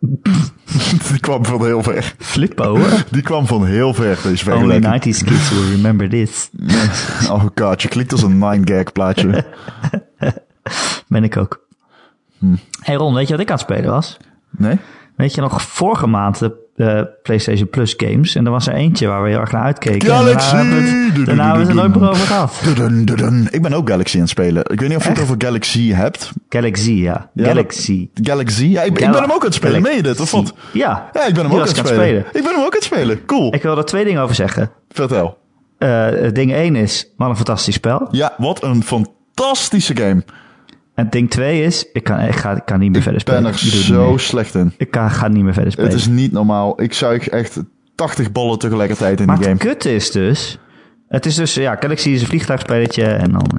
Die 1.10 1.20
kwam 1.20 1.44
van 1.44 1.64
heel 1.64 1.82
ver. 1.82 2.14
Flippo. 2.18 2.78
Die 3.10 3.22
kwam 3.22 3.46
van 3.46 3.66
heel 3.66 3.94
ver, 3.94 4.18
deze 4.22 4.52
Only 4.52 4.80
vergelijking. 4.80 5.16
90s 5.16 5.24
kids 5.24 5.50
will 5.50 5.70
remember 5.70 6.08
this. 6.08 6.50
Oh 7.30 7.44
god, 7.54 7.82
je 7.82 7.88
klinkt 7.88 8.12
als 8.12 8.22
een 8.22 8.64
9gag 8.66 8.92
plaatje. 8.92 9.44
Ben 11.08 11.24
ik 11.24 11.36
ook. 11.36 11.66
Hm. 12.38 12.56
Hey 12.80 12.94
Ron, 12.94 13.14
weet 13.14 13.26
je 13.26 13.32
wat 13.32 13.42
ik 13.42 13.50
aan 13.50 13.56
het 13.56 13.64
spelen 13.64 13.90
was? 13.90 14.16
Nee? 14.50 14.78
Weet 15.16 15.34
je 15.34 15.40
nog, 15.40 15.62
vorige 15.62 16.06
maand 16.06 16.38
de 16.38 16.67
eh, 16.78 17.02
PlayStation 17.22 17.68
Plus 17.68 17.94
games. 17.96 18.34
En 18.34 18.44
er 18.44 18.50
was 18.50 18.66
er 18.66 18.74
eentje 18.74 19.06
waar 19.06 19.22
we 19.22 19.28
heel 19.28 19.40
erg 19.40 19.52
naar 19.52 19.62
uitkeken. 19.62 20.08
Galaxy! 20.08 20.54
En 20.54 20.70
daarna 20.70 20.76
hebben 20.76 20.84
we 20.84 21.18
het, 21.18 21.26
daarna 21.26 21.44
hebben 21.44 21.66
we 21.66 21.68
het 21.68 21.68
er 21.68 21.88
nooit 21.88 22.00
meer 22.00 22.10
over 22.10 22.26
gehad. 22.26 22.52
Ik 23.50 23.62
ben 23.62 23.72
ook 23.72 23.88
Galaxy 23.88 24.14
aan 24.14 24.20
het 24.20 24.30
spelen. 24.30 24.62
Ik 24.62 24.80
weet 24.80 24.88
niet 24.88 24.98
of 24.98 25.04
je 25.04 25.08
het 25.08 25.20
over 25.20 25.34
Galaxy 25.38 25.92
hebt. 25.92 26.32
Galaxy, 26.48 26.92
ja. 26.92 27.30
Ja, 27.34 27.44
Galaxy. 27.44 28.08
Galaxy? 28.14 28.66
Ja, 28.66 28.82
ik, 28.82 28.98
ik 28.98 29.10
ben 29.10 29.22
hem 29.22 29.30
ook 29.30 29.40
aan 29.40 29.46
het 29.46 29.54
spelen. 29.54 29.82
Meen 29.82 29.96
je 29.96 30.02
dit, 30.02 30.20
of 30.20 30.30
wat? 30.30 30.54
Ja. 30.72 31.10
Ja, 31.12 31.26
ik 31.26 31.34
ben 31.34 31.42
hem 31.44 31.52
ook 31.52 31.60
aan 31.60 31.66
het 31.66 31.76
ik 31.76 31.86
spelen. 31.86 32.26
Ik 32.32 32.42
ben 32.42 32.54
hem 32.54 32.58
ook 32.58 32.64
aan 32.64 32.70
het 32.70 32.84
spelen. 32.84 33.24
Cool. 33.24 33.54
Ik 33.54 33.62
wil 33.62 33.76
er 33.76 33.84
twee 33.84 34.04
dingen 34.04 34.22
over 34.22 34.34
zeggen. 34.34 34.70
Vertel. 34.90 35.38
Eh, 35.78 36.08
ding 36.32 36.52
1 36.52 36.76
is, 36.76 37.12
wat 37.16 37.28
een 37.28 37.36
fantastisch 37.36 37.74
spel. 37.74 38.08
Ja, 38.10 38.34
wat 38.36 38.62
een 38.62 38.82
fantastische 38.82 39.96
game. 39.96 40.22
En 40.98 41.10
ding 41.10 41.30
2 41.30 41.62
is, 41.62 41.84
ik 41.92 42.04
kan, 42.04 42.20
ik 42.20 42.34
ga, 42.34 42.56
ik 42.56 42.64
kan 42.64 42.78
niet 42.78 42.92
meer 42.92 43.02
verder 43.02 43.20
Ik 43.20 43.26
ben 43.26 43.34
spelen. 43.34 43.52
er 43.52 43.58
Ik 43.58 43.64
het 43.64 43.74
niet 43.74 43.84
zo 43.84 44.16
slecht 44.16 44.54
in. 44.54 44.72
Ik 44.76 44.90
kan, 44.90 45.10
ga 45.10 45.28
niet 45.28 45.44
meer 45.44 45.52
verder 45.52 45.72
spelen. 45.72 45.90
Het 45.90 45.98
is 45.98 46.06
niet 46.06 46.32
normaal. 46.32 46.82
Ik 46.82 46.92
zuig 46.92 47.28
echt 47.28 47.60
80 47.94 48.32
ballen 48.32 48.58
tegelijkertijd 48.58 49.20
in 49.20 49.26
maar 49.26 49.38
die 49.38 49.48
het 49.48 49.62
game. 49.62 49.72
kutte 49.72 49.94
is 49.94 50.10
dus... 50.10 50.58
Het 51.08 51.26
is 51.26 51.34
dus, 51.34 51.54
ja, 51.54 51.76
Galaxy 51.80 52.08
is 52.10 52.20
een 52.20 52.26
vliegtuigspelletje 52.26 53.04
en 53.04 53.32
dan 53.32 53.50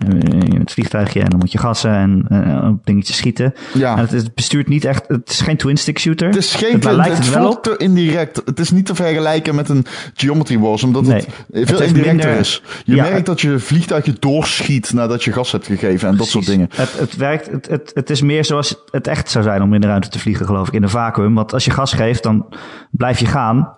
het 0.59 0.71
vliegtuigje 0.71 1.19
en 1.21 1.29
dan 1.29 1.39
moet 1.39 1.51
je 1.51 1.57
gassen 1.57 1.91
en 1.93 2.25
eh, 2.29 2.69
op 2.69 2.85
dingetjes 2.85 3.17
schieten. 3.17 3.53
Ja. 3.73 3.93
En 3.93 3.99
het, 3.99 4.11
het 4.11 4.33
bestuurt 4.35 4.67
niet 4.67 4.85
echt, 4.85 5.07
het 5.07 5.29
is 5.29 5.41
geen 5.41 5.57
twin-stick 5.57 5.99
shooter. 5.99 6.27
Het 6.27 6.35
is 6.37 6.55
geen 6.55 6.71
het, 6.71 6.81
twin, 6.81 6.95
lijkt 6.95 7.15
het 7.15 7.25
het 7.25 7.33
wel 7.33 7.43
voelt 7.43 7.57
op. 7.57 7.63
te 7.63 7.83
indirect. 7.83 8.41
Het 8.45 8.59
is 8.59 8.71
niet 8.71 8.85
te 8.85 8.95
vergelijken 8.95 9.55
met 9.55 9.69
een 9.69 9.85
Geometry 10.13 10.59
Wars, 10.59 10.83
omdat 10.83 11.03
Nee. 11.05 11.23
het 11.51 11.69
veel 11.69 11.81
indirecter 11.81 12.15
minder- 12.15 12.39
is. 12.39 12.63
Je 12.85 12.95
Ja, 12.95 13.03
merkt 13.03 13.25
dat 13.25 13.41
je 13.41 13.59
vliegtuigje 13.59 14.13
doorschiet 14.19 14.93
nadat 14.93 15.23
je 15.23 15.31
gas 15.31 15.51
hebt 15.51 15.65
gegeven 15.65 16.09
en 16.09 16.17
dat 16.17 16.27
soort 16.27 16.45
dingen. 16.45 16.69
Het, 16.75 16.99
het 16.99 17.15
werkt, 17.15 17.51
het, 17.51 17.67
het, 17.69 17.91
het 17.93 18.09
is 18.09 18.21
meer 18.21 18.45
zoals 18.45 18.75
het 18.91 19.07
echt 19.07 19.29
zou 19.29 19.43
zijn 19.43 19.61
om 19.61 19.73
in 19.73 19.81
de 19.81 19.87
ruimte 19.87 20.09
te 20.09 20.19
vliegen, 20.19 20.45
geloof 20.45 20.67
ik, 20.67 20.73
in 20.73 20.83
een 20.83 20.89
vacuüm. 20.89 21.35
Want 21.35 21.53
als 21.53 21.65
je 21.65 21.71
gas 21.71 21.93
geeft, 21.93 22.23
dan 22.23 22.45
blijf 22.91 23.19
je 23.19 23.25
gaan. 23.25 23.77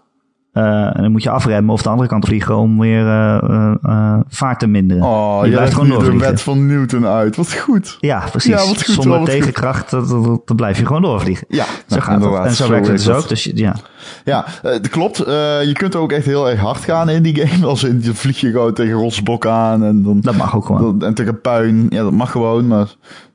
Eh, 0.52 0.64
en 0.96 1.02
dan 1.02 1.12
moet 1.12 1.24
je 1.24 1.30
afremmen 1.30 1.74
of 1.74 1.82
de 1.82 1.90
andere 1.90 2.10
kant 2.10 2.26
vliegen 2.26 2.58
om 2.58 2.80
weer 2.80 3.08
eh, 3.08 3.74
eh, 3.84 4.20
vaart 4.28 4.60
te 4.60 4.68
minderen. 4.68 5.04
Oh, 5.04 5.40
je 5.44 5.52
blijft 5.52 5.74
gewoon 5.74 5.88
nu 5.88 5.92
de 5.94 5.98
doorvliegen. 6.00 6.30
wet 6.30 6.42
van 6.42 6.66
Newton 6.66 7.06
uit. 7.06 7.36
Wat 7.36 7.54
goed. 7.54 7.98
Ja, 8.00 8.24
precies. 8.32 8.52
Ja, 8.52 8.58
wat 8.58 8.68
goed, 8.68 8.96
Zonder 9.04 9.24
tegenkracht, 9.24 9.90
dat- 9.90 10.10
dat- 10.10 10.42
dan 10.48 10.56
blijf 10.56 10.78
je 10.80 10.86
gewoon 10.86 11.02
doorvliegen. 11.02 11.46
Ja, 11.50 11.64
Zo 11.64 11.72
nou, 11.88 12.02
gaat 12.02 12.24
het. 12.24 12.34
En 12.46 12.52
zo, 12.56 12.64
zo 12.64 12.70
werkt 12.70 12.88
het 12.88 12.98
dus 12.98 13.10
ook. 13.10 13.28
Dus 13.28 13.44
ja, 13.54 13.76
Ja, 14.26 14.46
dat 14.62 14.90
klopt. 14.90 15.18
Je 15.18 15.70
kunt 15.74 15.96
ook 15.96 16.12
echt 16.12 16.26
heel 16.26 16.50
erg 16.50 16.60
hard 16.60 16.84
gaan 16.84 17.10
in 17.10 17.24
die 17.24 17.46
game. 17.46 17.66
Als 17.72 17.84
in, 17.84 18.00
je 18.04 18.14
vlieg 18.14 18.40
je 18.40 18.52
gewoon 18.52 18.74
tegen 18.74 18.94
rotsblokken 18.94 19.52
aan 19.52 19.84
en 19.84 20.04
dan... 20.04 20.20
dat 20.22 20.36
mag 20.36 20.56
ook 20.56 20.66
gewoon. 20.66 21.02
en 21.02 21.14
tegen 21.14 21.42
puin. 21.42 21.86
Ja, 21.90 22.04
dat 22.04 22.12
mag 22.12 22.32
gewoon, 22.32 22.68
maar 22.68 22.88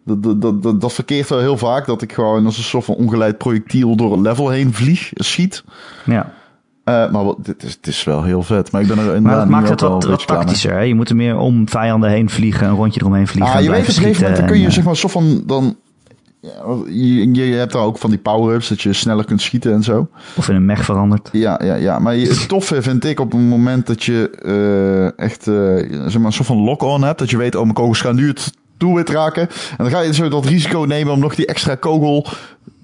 dat, 0.04 0.22
dat, 0.22 0.40
dat, 0.42 0.62
dat, 0.62 0.80
dat 0.80 0.92
verkeert 0.92 1.28
wel 1.28 1.38
heel 1.38 1.56
vaak. 1.56 1.86
Dat 1.86 2.02
ik 2.02 2.12
gewoon 2.12 2.44
als 2.46 2.56
een 2.56 2.62
soort 2.64 2.84
van 2.84 2.94
ongeleid 2.94 3.38
projectiel 3.38 3.96
door 3.96 4.12
een 4.12 4.22
level 4.22 4.48
heen 4.48 4.74
vlieg, 4.74 5.10
schiet. 5.14 5.64
Ja. 6.04 6.32
Eh, 6.86 7.10
maar 7.10 7.24
wat, 7.24 7.36
dit 7.44 7.62
is, 7.62 7.72
het 7.72 7.86
is 7.86 8.04
wel 8.04 8.22
heel 8.22 8.42
vet. 8.42 8.70
Maar 8.72 8.80
ik 8.82 8.88
ben 8.88 8.98
er 8.98 9.04
inderdaad 9.14 9.36
Maar 9.36 9.44
nu 9.46 9.50
maakt 9.50 9.68
het 9.68 9.80
wat, 9.80 10.26
tactischer. 10.26 10.72
Hè? 10.72 10.80
Je 10.80 10.94
moet 10.94 11.08
er 11.08 11.16
meer 11.16 11.36
om 11.38 11.68
vijanden 11.68 12.10
heen 12.10 12.30
vliegen, 12.30 12.66
een 12.68 12.74
rondje 12.74 13.00
eromheen 13.00 13.26
vliegen. 13.26 13.52
Ah, 13.52 13.58
en 13.58 13.64
je 13.64 13.70
weet 13.70 13.78
op 13.78 13.84
blijven 13.84 14.02
een 14.04 14.08
gegeven 14.14 14.22
moment 14.30 14.40
dan 14.40 14.46
kun 14.46 14.60
je 14.62 14.70
schieten 14.70 14.74
zeg 14.74 14.84
maar 14.84 14.92
een 14.92 14.98
soort 14.98 15.12
van... 15.12 15.42
Dan, 15.46 15.76
ja, 16.40 16.62
je, 16.88 17.30
je 17.50 17.54
hebt 17.56 17.72
daar 17.72 17.82
ook 17.82 17.98
van 17.98 18.10
die 18.10 18.18
power-ups 18.18 18.68
dat 18.68 18.80
je 18.80 18.92
sneller 18.92 19.24
kunt 19.24 19.40
schieten 19.42 19.72
en 19.72 19.82
zo. 19.82 19.96
en- 19.98 20.08
Of 20.36 20.48
in 20.48 20.54
een 20.54 20.64
mech 20.64 20.84
veranderd. 20.84 21.28
Ja, 21.32 21.60
ja, 21.64 21.74
ja. 21.74 21.98
Maar 21.98 22.14
het 22.14 22.48
toffe 22.48 22.82
vind 22.82 23.04
ik 23.04 23.20
op 23.20 23.32
het 23.32 23.40
moment 23.40 23.86
dat 23.86 24.04
je 24.04 24.30
eh, 25.18 25.24
echt 25.24 25.46
eh, 25.48 25.54
zeg 26.08 26.16
maar 26.16 26.26
een 26.26 26.32
soort 26.32 26.48
van 26.48 26.58
lock-on 26.58 27.02
hebt. 27.02 27.18
Dat 27.18 27.30
je 27.30 27.36
weet, 27.36 27.54
oh 27.54 27.62
mijn 27.62 27.74
kogels 27.74 28.00
gaan 28.00 28.14
nu 28.16 28.28
het 28.28 28.52
doelwit 28.76 29.08
raken. 29.10 29.42
En 29.48 29.76
dan 29.76 29.90
ga 29.90 30.00
je 30.00 30.14
zo 30.14 30.28
dat 30.28 30.44
risico 30.44 30.80
nemen 30.80 31.12
om 31.12 31.18
nog 31.18 31.34
die 31.34 31.46
extra 31.46 31.74
kogel 31.74 32.26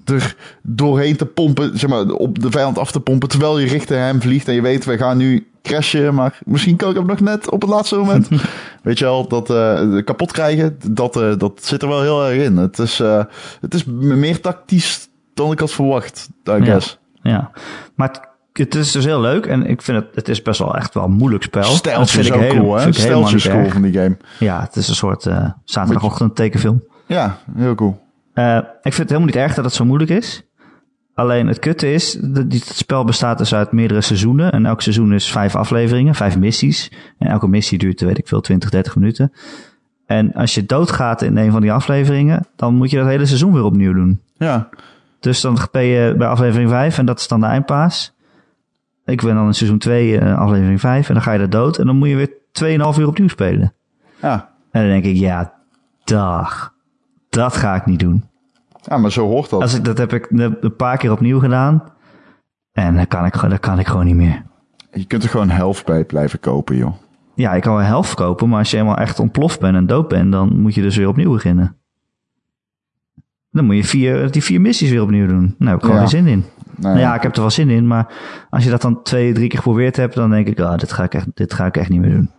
er 0.05 0.35
doorheen 0.61 1.15
te 1.15 1.25
pompen. 1.25 1.77
Zeg 1.79 1.89
maar 1.89 2.05
op 2.05 2.39
de 2.39 2.51
vijand 2.51 2.77
af 2.77 2.91
te 2.91 2.99
pompen. 2.99 3.29
Terwijl 3.29 3.59
je 3.59 3.67
richting 3.67 3.99
hem 3.99 4.21
vliegt 4.21 4.47
en 4.47 4.53
je 4.53 4.61
weet, 4.61 4.85
we 4.85 4.97
gaan 4.97 5.17
nu 5.17 5.47
crashen. 5.61 6.13
Maar 6.13 6.39
misschien 6.45 6.75
kan 6.75 6.89
ik 6.89 6.95
hem 6.95 7.05
nog 7.05 7.19
net 7.19 7.49
op 7.49 7.61
het 7.61 7.69
laatste 7.69 7.95
moment. 7.95 8.27
weet 8.83 8.99
je 8.99 9.05
wel, 9.05 9.27
dat 9.27 9.49
eh, 9.49 10.03
kapot 10.05 10.31
krijgen. 10.31 10.77
Dat, 10.91 11.15
eh, 11.15 11.37
dat 11.37 11.59
zit 11.65 11.81
er 11.81 11.87
wel 11.87 12.01
heel 12.01 12.25
erg 12.27 12.43
in. 12.43 12.57
Het 12.57 12.79
is, 12.79 12.99
eh, 12.99 13.23
het 13.61 13.73
is 13.73 13.83
meer 13.95 14.39
tactisch 14.41 15.09
dan 15.33 15.51
ik 15.51 15.59
had 15.59 15.71
verwacht, 15.71 16.29
I 16.47 16.51
Ja. 16.51 16.63
guess. 16.65 16.99
Ja, 17.21 17.51
maar 17.95 18.07
het, 18.07 18.21
het 18.53 18.75
is 18.75 18.91
dus 18.91 19.05
heel 19.05 19.21
leuk 19.21 19.45
en 19.45 19.65
ik 19.65 19.81
vind 19.81 19.97
het, 19.97 20.07
het 20.15 20.29
is 20.29 20.41
best 20.41 20.59
wel 20.59 20.75
echt 20.75 20.93
wel 20.93 21.03
een 21.03 21.11
moeilijk 21.11 21.43
spel. 21.43 21.61
Dat 21.61 21.71
Steltje 21.71 22.13
vind 22.13 22.25
is 22.25 22.31
ook 22.31 22.39
helemaal- 22.41 22.61
cool, 22.63 22.75
hè? 22.75 22.81
vind 22.81 22.95
ik 22.97 23.01
helemaal 23.01 23.27
Steltje 23.27 23.49
is 23.49 23.53
niet 23.55 23.61
cool 23.63 23.73
van 23.73 23.91
die 23.91 24.01
game. 24.01 24.17
Ja, 24.39 24.61
het 24.61 24.75
is 24.75 24.87
een 24.87 24.95
soort 24.95 25.27
zaterdagochtend 25.65 26.35
tekenfilm. 26.35 26.83
Ja, 27.05 27.37
heel 27.57 27.75
cool. 27.75 28.01
Eh, 28.33 28.57
ik 28.57 28.93
vind 28.93 28.97
het 28.97 29.09
helemaal 29.09 29.27
niet 29.27 29.35
erg 29.35 29.53
dat 29.53 29.65
het 29.65 29.73
zo 29.73 29.85
moeilijk 29.85 30.11
is. 30.11 30.43
Alleen 31.13 31.47
het 31.47 31.59
kutte 31.59 31.93
is, 31.93 32.11
dat 32.21 32.49
dit 32.51 32.65
spel 32.65 33.03
bestaat 33.03 33.37
dus 33.37 33.53
uit 33.55 33.71
meerdere 33.71 34.01
seizoenen. 34.01 34.51
En 34.51 34.65
elk 34.65 34.81
seizoen 34.81 35.13
is 35.13 35.31
vijf 35.31 35.55
afleveringen, 35.55 36.15
vijf 36.15 36.37
missies. 36.37 36.91
En 37.17 37.27
elke 37.27 37.47
missie 37.47 37.77
duurt, 37.77 38.01
weet 38.01 38.17
ik 38.17 38.27
veel, 38.27 38.41
20, 38.41 38.69
30 38.69 38.95
minuten. 38.95 39.31
En 40.05 40.33
als 40.33 40.53
je 40.55 40.65
doodgaat 40.65 41.21
in 41.21 41.37
een 41.37 41.51
van 41.51 41.61
die 41.61 41.71
afleveringen, 41.71 42.45
dan 42.55 42.75
moet 42.75 42.89
je 42.89 42.97
dat 42.97 43.07
hele 43.07 43.25
seizoen 43.25 43.53
weer 43.53 43.63
opnieuw 43.63 43.93
doen. 43.93 44.21
Ja, 44.37 44.69
Dus 45.19 45.41
dan 45.41 45.57
ben 45.71 45.83
je 45.83 46.15
bij 46.17 46.27
aflevering 46.27 46.69
5 46.69 46.97
en 46.97 47.05
dat 47.05 47.19
is 47.19 47.27
dan 47.27 47.39
de 47.39 47.45
eindpaas. 47.45 48.13
Ik 49.05 49.21
ben 49.21 49.35
dan 49.35 49.45
in 49.45 49.53
seizoen 49.53 49.77
2, 49.79 50.19
eh, 50.19 50.37
aflevering 50.39 50.79
5 50.79 51.07
en 51.07 51.13
dan 51.13 51.23
ga 51.23 51.31
je 51.31 51.39
er 51.39 51.49
dood. 51.49 51.77
En 51.77 51.85
dan 51.85 51.95
moet 51.97 52.09
je 52.09 52.15
weer 52.15 52.31
2,5 52.51 52.97
uur 52.99 53.07
opnieuw 53.07 53.27
spelen. 53.27 53.73
ja. 54.21 54.51
En 54.71 54.81
dan 54.81 54.89
denk 54.89 55.05
ik, 55.05 55.15
ja, 55.15 55.53
dag. 56.03 56.72
Dat 57.33 57.55
ga 57.55 57.75
ik 57.75 57.85
niet 57.85 57.99
doen. 57.99 58.23
ja, 58.81 58.97
maar 58.97 59.11
zo 59.11 59.27
hoort 59.27 59.49
dat. 59.49 59.61
Als 59.61 59.73
ik, 59.73 59.85
dat 59.85 59.97
heb 59.97 60.13
ik 60.13 60.27
een 60.31 60.75
paar 60.77 60.97
keer 60.97 61.11
opnieuw 61.11 61.39
gedaan. 61.39 61.83
En 62.71 62.95
dan 62.95 63.07
kan 63.07 63.25
ik, 63.25 63.33
gewoon- 63.33 63.49
dan 63.49 63.59
kan 63.59 63.79
ik 63.79 63.87
gewoon 63.87 64.05
niet 64.05 64.15
meer. 64.15 64.43
Je 64.91 65.05
kunt 65.05 65.23
er 65.23 65.29
gewoon 65.29 65.49
helft 65.49 65.85
bij 65.85 66.03
blijven 66.05 66.39
kopen, 66.39 66.75
joh. 66.75 66.93
Ja, 67.35 67.53
ik 67.53 67.61
kan 67.61 67.75
wel 67.75 67.83
helft 67.85 68.13
kopen, 68.13 68.49
maar 68.49 68.59
als 68.59 68.69
je 68.71 68.75
helemaal 68.77 68.97
echt 68.97 69.19
ontploft 69.19 69.59
bent 69.59 69.75
en 69.75 69.85
dood 69.85 70.07
bent, 70.07 70.31
dan 70.31 70.59
moet 70.61 70.75
je 70.75 70.81
dus 70.81 70.97
weer 70.97 71.07
opnieuw 71.07 71.31
beginnen. 71.31 71.77
Dan 73.51 73.65
moet 73.65 73.75
je 73.75 73.83
vier, 73.83 74.31
die 74.31 74.43
vier 74.43 74.61
missies 74.61 74.89
weer 74.89 75.01
opnieuw 75.01 75.27
doen. 75.27 75.55
Daar 75.59 75.67
heb 75.69 75.77
ik 75.77 75.83
gewoon 75.83 75.95
Ja. 76.01 76.07
geen 76.07 76.09
zin 76.23 76.27
in. 76.27 76.39
Nou, 76.65 76.81
Nou 76.93 76.99
ja, 76.99 77.15
ik 77.15 77.21
heb 77.21 77.35
er 77.35 77.41
wel 77.41 77.49
zin 77.49 77.69
in, 77.69 77.87
maar 77.87 78.07
als 78.49 78.63
je 78.63 78.69
dat 78.69 78.81
dan 78.81 79.01
twee, 79.03 79.33
drie 79.33 79.47
keer 79.47 79.57
geprobeerd 79.57 79.95
hebt, 79.95 80.15
dan 80.15 80.29
denk 80.29 80.47
ik, 80.47 80.59
ah, 80.59 80.77
dit, 80.77 80.91
ga 80.91 81.03
ik 81.03 81.13
echt, 81.13 81.27
dit 81.33 81.53
ga 81.53 81.65
ik 81.65 81.77
echt 81.77 81.89
niet 81.89 81.99
meer 82.01 82.09
doen. 82.11 82.29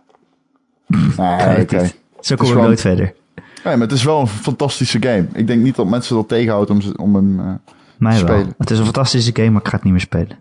nee, 1.17 1.61
oké. 1.61 1.81
niet. 1.81 1.99
Zo 2.19 2.35
kom 2.35 2.47
ik 2.49 2.53
nooit 2.55 2.81
verder. 2.81 3.13
Nee, 3.65 3.75
maar 3.77 3.87
het 3.87 3.91
is 3.97 4.03
wel 4.03 4.19
een 4.19 4.27
fantastische 4.27 5.01
game. 5.01 5.27
Ik 5.33 5.47
denk 5.47 5.61
niet 5.61 5.75
dat 5.75 5.87
mensen 5.87 6.15
dat 6.15 6.27
tegenhouden 6.27 6.75
om, 6.75 6.93
om 6.95 7.15
hem... 7.15 7.35
Mij 7.97 8.11
wel. 8.11 8.19
Spelen. 8.19 8.53
Het 8.57 8.69
is 8.71 8.77
een 8.77 8.83
fantastische 8.83 9.31
game, 9.33 9.49
maar 9.49 9.61
ik 9.61 9.67
ga 9.67 9.75
het 9.75 9.83
niet 9.83 9.93
meer 9.93 10.01
spelen. 10.01 10.37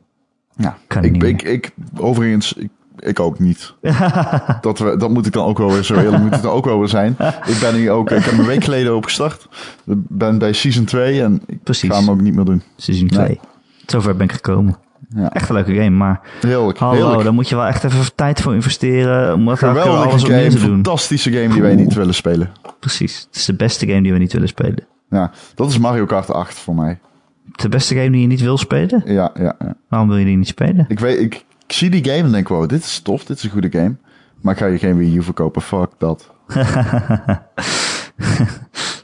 ja, 0.57 0.77
Kan 0.87 1.05
ik, 1.05 1.13
niet 1.13 1.23
ik, 1.23 1.43
ik, 1.43 1.71
overigens, 1.97 2.53
ik, 2.53 2.71
ik 2.99 3.21
ook 3.21 3.39
niet. 3.39 3.75
dat, 4.61 4.79
we, 4.79 4.97
dat 4.97 5.11
moet 5.11 5.27
ik 5.27 5.33
dan 5.33 5.47
ook 5.47 5.59
wel 5.59 5.73
weer, 5.73 5.83
zo 5.83 5.95
eerlijk 5.95 6.23
moet 6.23 6.35
ik 6.35 6.43
dan 6.43 6.53
ook 6.53 6.65
wel 6.65 6.79
weer 6.79 6.89
zijn. 6.89 7.17
Ik 7.47 7.59
ben 7.61 7.75
hier 7.75 7.91
ook, 7.91 8.11
ik 8.11 8.25
heb 8.25 8.39
een 8.39 8.47
week 8.47 8.65
geleden 8.65 8.97
opgestart. 8.97 9.49
Ik 9.87 9.99
ben 10.09 10.39
bij 10.39 10.53
season 10.53 10.85
2 10.85 11.23
en 11.23 11.43
ik 11.47 11.63
Precies. 11.63 11.91
ga 11.91 11.99
hem 11.99 12.11
ook 12.11 12.21
niet 12.21 12.35
meer 12.35 12.45
doen. 12.45 12.63
Nee. 12.87 13.07
2. 13.07 13.41
Zover 13.87 14.17
ben 14.17 14.27
ik 14.27 14.33
gekomen. 14.33 14.77
Ja. 15.09 15.31
Echt 15.33 15.49
een 15.49 15.55
leuke 15.55 15.75
game, 15.75 15.91
maar 15.91 16.21
Heerlijk, 16.41 16.79
hallo, 16.79 16.95
heerlijk. 16.95 17.23
daar 17.23 17.35
moet 17.35 17.49
je 17.49 17.55
wel 17.57 17.65
echt 17.67 17.85
even 17.85 18.15
tijd 18.15 18.41
voor 18.41 18.55
investeren. 18.55 19.35
Om 19.35 19.45
dat 19.45 19.59
Geweldige 19.59 19.89
alles 19.91 20.23
game, 20.25 20.49
te 20.49 20.59
doen. 20.59 20.69
fantastische 20.69 21.33
game 21.33 21.49
die 21.49 21.63
wij 21.63 21.75
niet 21.75 21.95
willen 21.95 22.15
spelen. 22.15 22.51
Precies, 22.81 23.21
het 23.27 23.37
is 23.37 23.45
de 23.45 23.55
beste 23.55 23.87
game 23.87 24.03
die 24.03 24.13
we 24.13 24.19
niet 24.19 24.33
willen 24.33 24.49
spelen. 24.49 24.87
Ja, 25.11 25.31
dat 25.55 25.69
is 25.69 25.79
Mario 25.79 26.05
Kart 26.05 26.31
8 26.31 26.55
voor 26.59 26.75
mij. 26.75 26.99
De 27.53 27.69
beste 27.69 27.95
game 27.95 28.11
die 28.11 28.21
je 28.21 28.27
niet 28.27 28.41
wil 28.41 28.59
spelen? 28.59 29.03
Ja, 29.05 29.31
ja, 29.35 29.55
ja. 29.59 29.75
Waarom 29.89 30.09
wil 30.09 30.17
je 30.19 30.25
die 30.25 30.37
niet 30.37 30.49
spelen? 30.49 30.85
Ik, 30.89 30.99
weet, 31.01 31.21
ik, 31.21 31.35
ik 31.67 31.73
zie 31.73 31.91
die 31.91 32.05
game 32.05 32.23
en 32.23 32.33
denk, 32.33 32.49
wow, 32.49 32.69
dit 32.69 32.85
is 32.85 33.01
tof, 33.01 33.25
dit 33.25 33.37
is 33.37 33.43
een 33.45 33.51
goede 33.51 33.71
game. 33.71 33.97
Maar 34.41 34.53
ik 34.53 34.59
ga 34.59 34.67
je 34.67 34.79
geen 34.79 34.97
Wii 34.97 35.17
U 35.17 35.23
verkopen, 35.23 35.63
fuck 35.63 35.89
dat. 35.99 36.33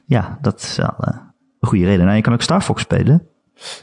Ja, 0.07 0.39
dat 0.41 0.61
is 0.61 0.77
wel 0.77 0.95
eh, 1.01 1.17
een 1.61 1.69
goede 1.69 1.85
reden. 1.85 2.05
Nou, 2.05 2.17
je 2.17 2.23
kan 2.23 2.33
ook 2.33 2.43
Star 2.43 2.61
Fox 2.63 2.83
spelen. 2.83 3.23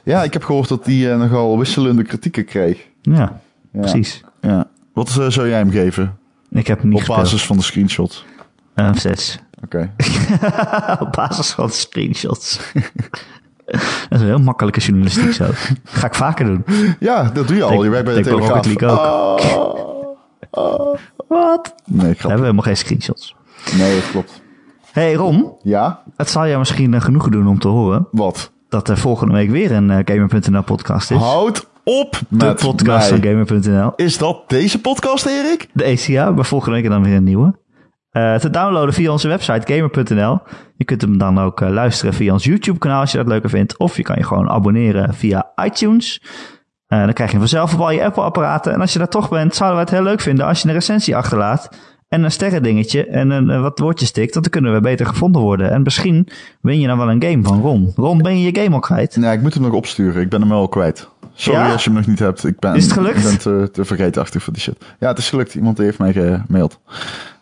Ja, 0.04 0.24
ik 0.24 0.34
heb 0.34 0.44
gehoord 0.44 0.70
dat 0.70 0.86
die 0.86 1.12
eh, 1.12 1.18
nogal 1.18 1.58
wisselende 1.58 2.04
kritieken 2.04 2.46
kreeg. 2.46 2.88
Ja, 3.02 3.14
Ja. 3.72 3.80
precies. 3.80 4.24
Ja. 4.42 4.68
Wat 4.94 5.08
eh, 5.10 5.28
zou 5.30 5.48
jij 5.50 5.58
hem 5.58 5.72
geven? 5.72 6.18
Ik 6.50 6.68
heb 6.68 6.80
hem 6.82 6.90
niet 6.90 7.02
Op 7.10 7.16
basis 7.16 7.46
van 7.46 7.58
de 7.58 7.64
screenshot. 7.64 8.12
gespeeld. 8.14 8.36
Een 8.76 8.96
6. 8.96 9.40
Oké. 9.64 9.92
Op 11.06 11.12
basis 11.12 11.52
van 11.52 11.70
screenshots. 11.70 12.60
dat 13.66 13.82
is 14.10 14.20
een 14.20 14.26
heel 14.26 14.40
makkelijke 14.40 14.80
journalistiek 14.80 15.32
zo. 15.34 15.46
Ga 15.84 16.08
ik 16.08 16.16
vaker 16.16 16.46
doen. 16.46 16.64
Ja, 17.00 17.24
dat 17.24 17.48
doe 17.48 17.56
je 17.56 17.64
al. 17.64 17.70
Denk- 17.70 17.84
Je 17.84 17.90
werkt 17.90 18.06
bij 18.06 18.16
de 18.16 18.22
Telegraaf. 18.22 18.66
League 18.66 18.90
ook. 18.90 19.42
Wat? 21.28 21.76
Nee, 21.86 22.12
We 22.12 22.18
hebben 22.18 22.40
helemaal 22.40 22.64
geen 22.64 22.78
screenshots. 22.78 23.36
Nee, 23.78 23.96
dat 24.00 24.10
klopt. 24.12 24.42
hey 24.92 25.14
Ron, 25.14 25.52
Ja? 25.64 26.04
het 26.18 26.30
zal 26.30 26.48
jou 26.48 26.60
misschien 26.60 26.94
eh, 26.94 27.02
genoegen 27.02 27.32
doen 27.32 27.48
om 27.48 27.60
te 27.60 27.68
horen 27.68 28.08
Wat? 28.12 28.52
Dat 28.70 28.90
er 28.90 28.98
volgende 28.98 29.34
week 29.34 29.50
weer 29.50 29.72
een 29.72 29.90
eh, 29.92 30.00
Gamer.nl 30.06 30.64
podcast 30.64 31.12
is. 31.12 31.18
Houd 31.18 31.70
op 31.84 32.20
De 32.30 32.54
podcast 32.54 33.12
mij. 33.12 33.20
van 33.20 33.48
Gamer.nl. 33.50 33.94
Is 33.96 34.18
dat 34.18 34.44
deze 34.48 34.82
podcast, 34.82 35.26
Erik? 35.26 35.70
De 35.74 35.84
ECA, 35.84 36.32
maar 36.32 36.46
volgende 36.46 36.82
week 36.82 36.90
dan 36.90 37.04
weer 37.04 37.16
een 37.16 37.24
nieuwe. 37.24 37.60
Eh, 38.12 38.36
te 38.36 38.50
downloaden 38.50 38.94
via 38.94 39.12
onze 39.12 39.28
website 39.28 39.74
gamer.nl. 39.74 40.40
Je 40.76 40.86
kunt 40.86 41.02
hem 41.02 41.18
dan 41.18 41.40
ook 41.40 41.62
eh, 41.62 41.70
luisteren 41.70 42.14
via 42.14 42.34
ons 42.34 42.44
YouTube 42.44 42.80
kanaal 42.80 43.00
als 43.00 43.12
je 43.12 43.18
dat 43.18 43.28
leuker 43.28 43.50
vindt. 43.50 43.78
Of 43.78 43.98
je 43.98 44.04
kan 44.04 44.16
je 44.18 44.24
gewoon 44.24 44.50
abonneren 44.50 45.14
via 45.14 45.52
iTunes. 45.64 46.22
Dan 46.88 47.14
krijg 47.14 47.32
je 47.32 47.38
hem 47.38 47.48
vanzelf 47.48 47.74
op 47.74 47.80
al 47.80 47.92
je 47.92 48.04
Apple 48.04 48.24
apparaten. 48.24 48.74
En 48.74 48.82
als 48.82 48.94
je 48.94 49.00
daar 49.00 49.08
toch 49.08 49.30
bent, 49.30 49.56
zouden 49.56 49.80
we 49.80 49.84
het 49.86 49.94
heel 49.94 50.04
leuk 50.04 50.22
vinden 50.22 50.46
als 50.46 50.62
je 50.62 50.68
een 50.68 50.74
recensie 50.74 51.16
achterlaat. 51.16 51.70
En 52.08 52.24
een 52.24 52.32
sterrendingetje 52.32 53.06
en 53.06 53.30
een, 53.30 53.50
eh, 53.50 53.62
wat 53.62 53.80
woordjes 53.80 54.10
stikt. 54.10 54.34
Want 54.34 54.44
dan 54.46 54.54
kunnen 54.62 54.74
we 54.74 54.88
beter 54.90 55.06
gevonden 55.06 55.42
worden. 55.42 55.72
En 55.72 55.82
misschien 55.82 56.28
win 56.62 56.80
je 56.80 56.88
dan 56.88 56.98
wel 56.98 57.10
een 57.10 57.24
game 57.24 57.44
van 57.44 57.62
Ron. 57.62 57.92
Ron, 57.96 58.18
ben 58.22 58.40
je 58.40 58.52
je 58.52 58.62
game 58.62 58.76
al 58.76 58.80
kwijt? 58.82 59.16
Nee, 59.16 59.34
ik 59.34 59.42
moet 59.42 59.54
hem 59.54 59.64
nog 59.64 59.74
opsturen. 59.74 60.22
Ik 60.22 60.30
ben 60.30 60.42
hem 60.42 60.52
al 60.52 60.68
kwijt. 60.68 61.10
Sorry 61.34 61.60
Ja? 61.60 61.72
als 61.72 61.84
je 61.84 61.90
hem 61.90 62.00
nog 62.00 62.08
niet 62.08 62.20
hebt. 62.20 62.44
Ik 62.46 62.60
ben, 62.60 62.76
Is 62.76 62.84
het 62.84 62.94
gelukt? 62.94 63.18
Ik 63.18 63.24
ben 63.24 63.38
te, 63.38 63.70
te 63.72 63.86
vergeetachtig 63.86 64.44
voor 64.44 64.54
die 64.54 64.62
shit. 64.62 64.76
Ja, 65.00 65.08
het 65.08 65.18
is 65.18 65.30
gelukt. 65.30 65.56
Iemand 65.56 65.78
heeft 65.78 65.98
mij 66.00 66.14
gemaild. 66.14 66.80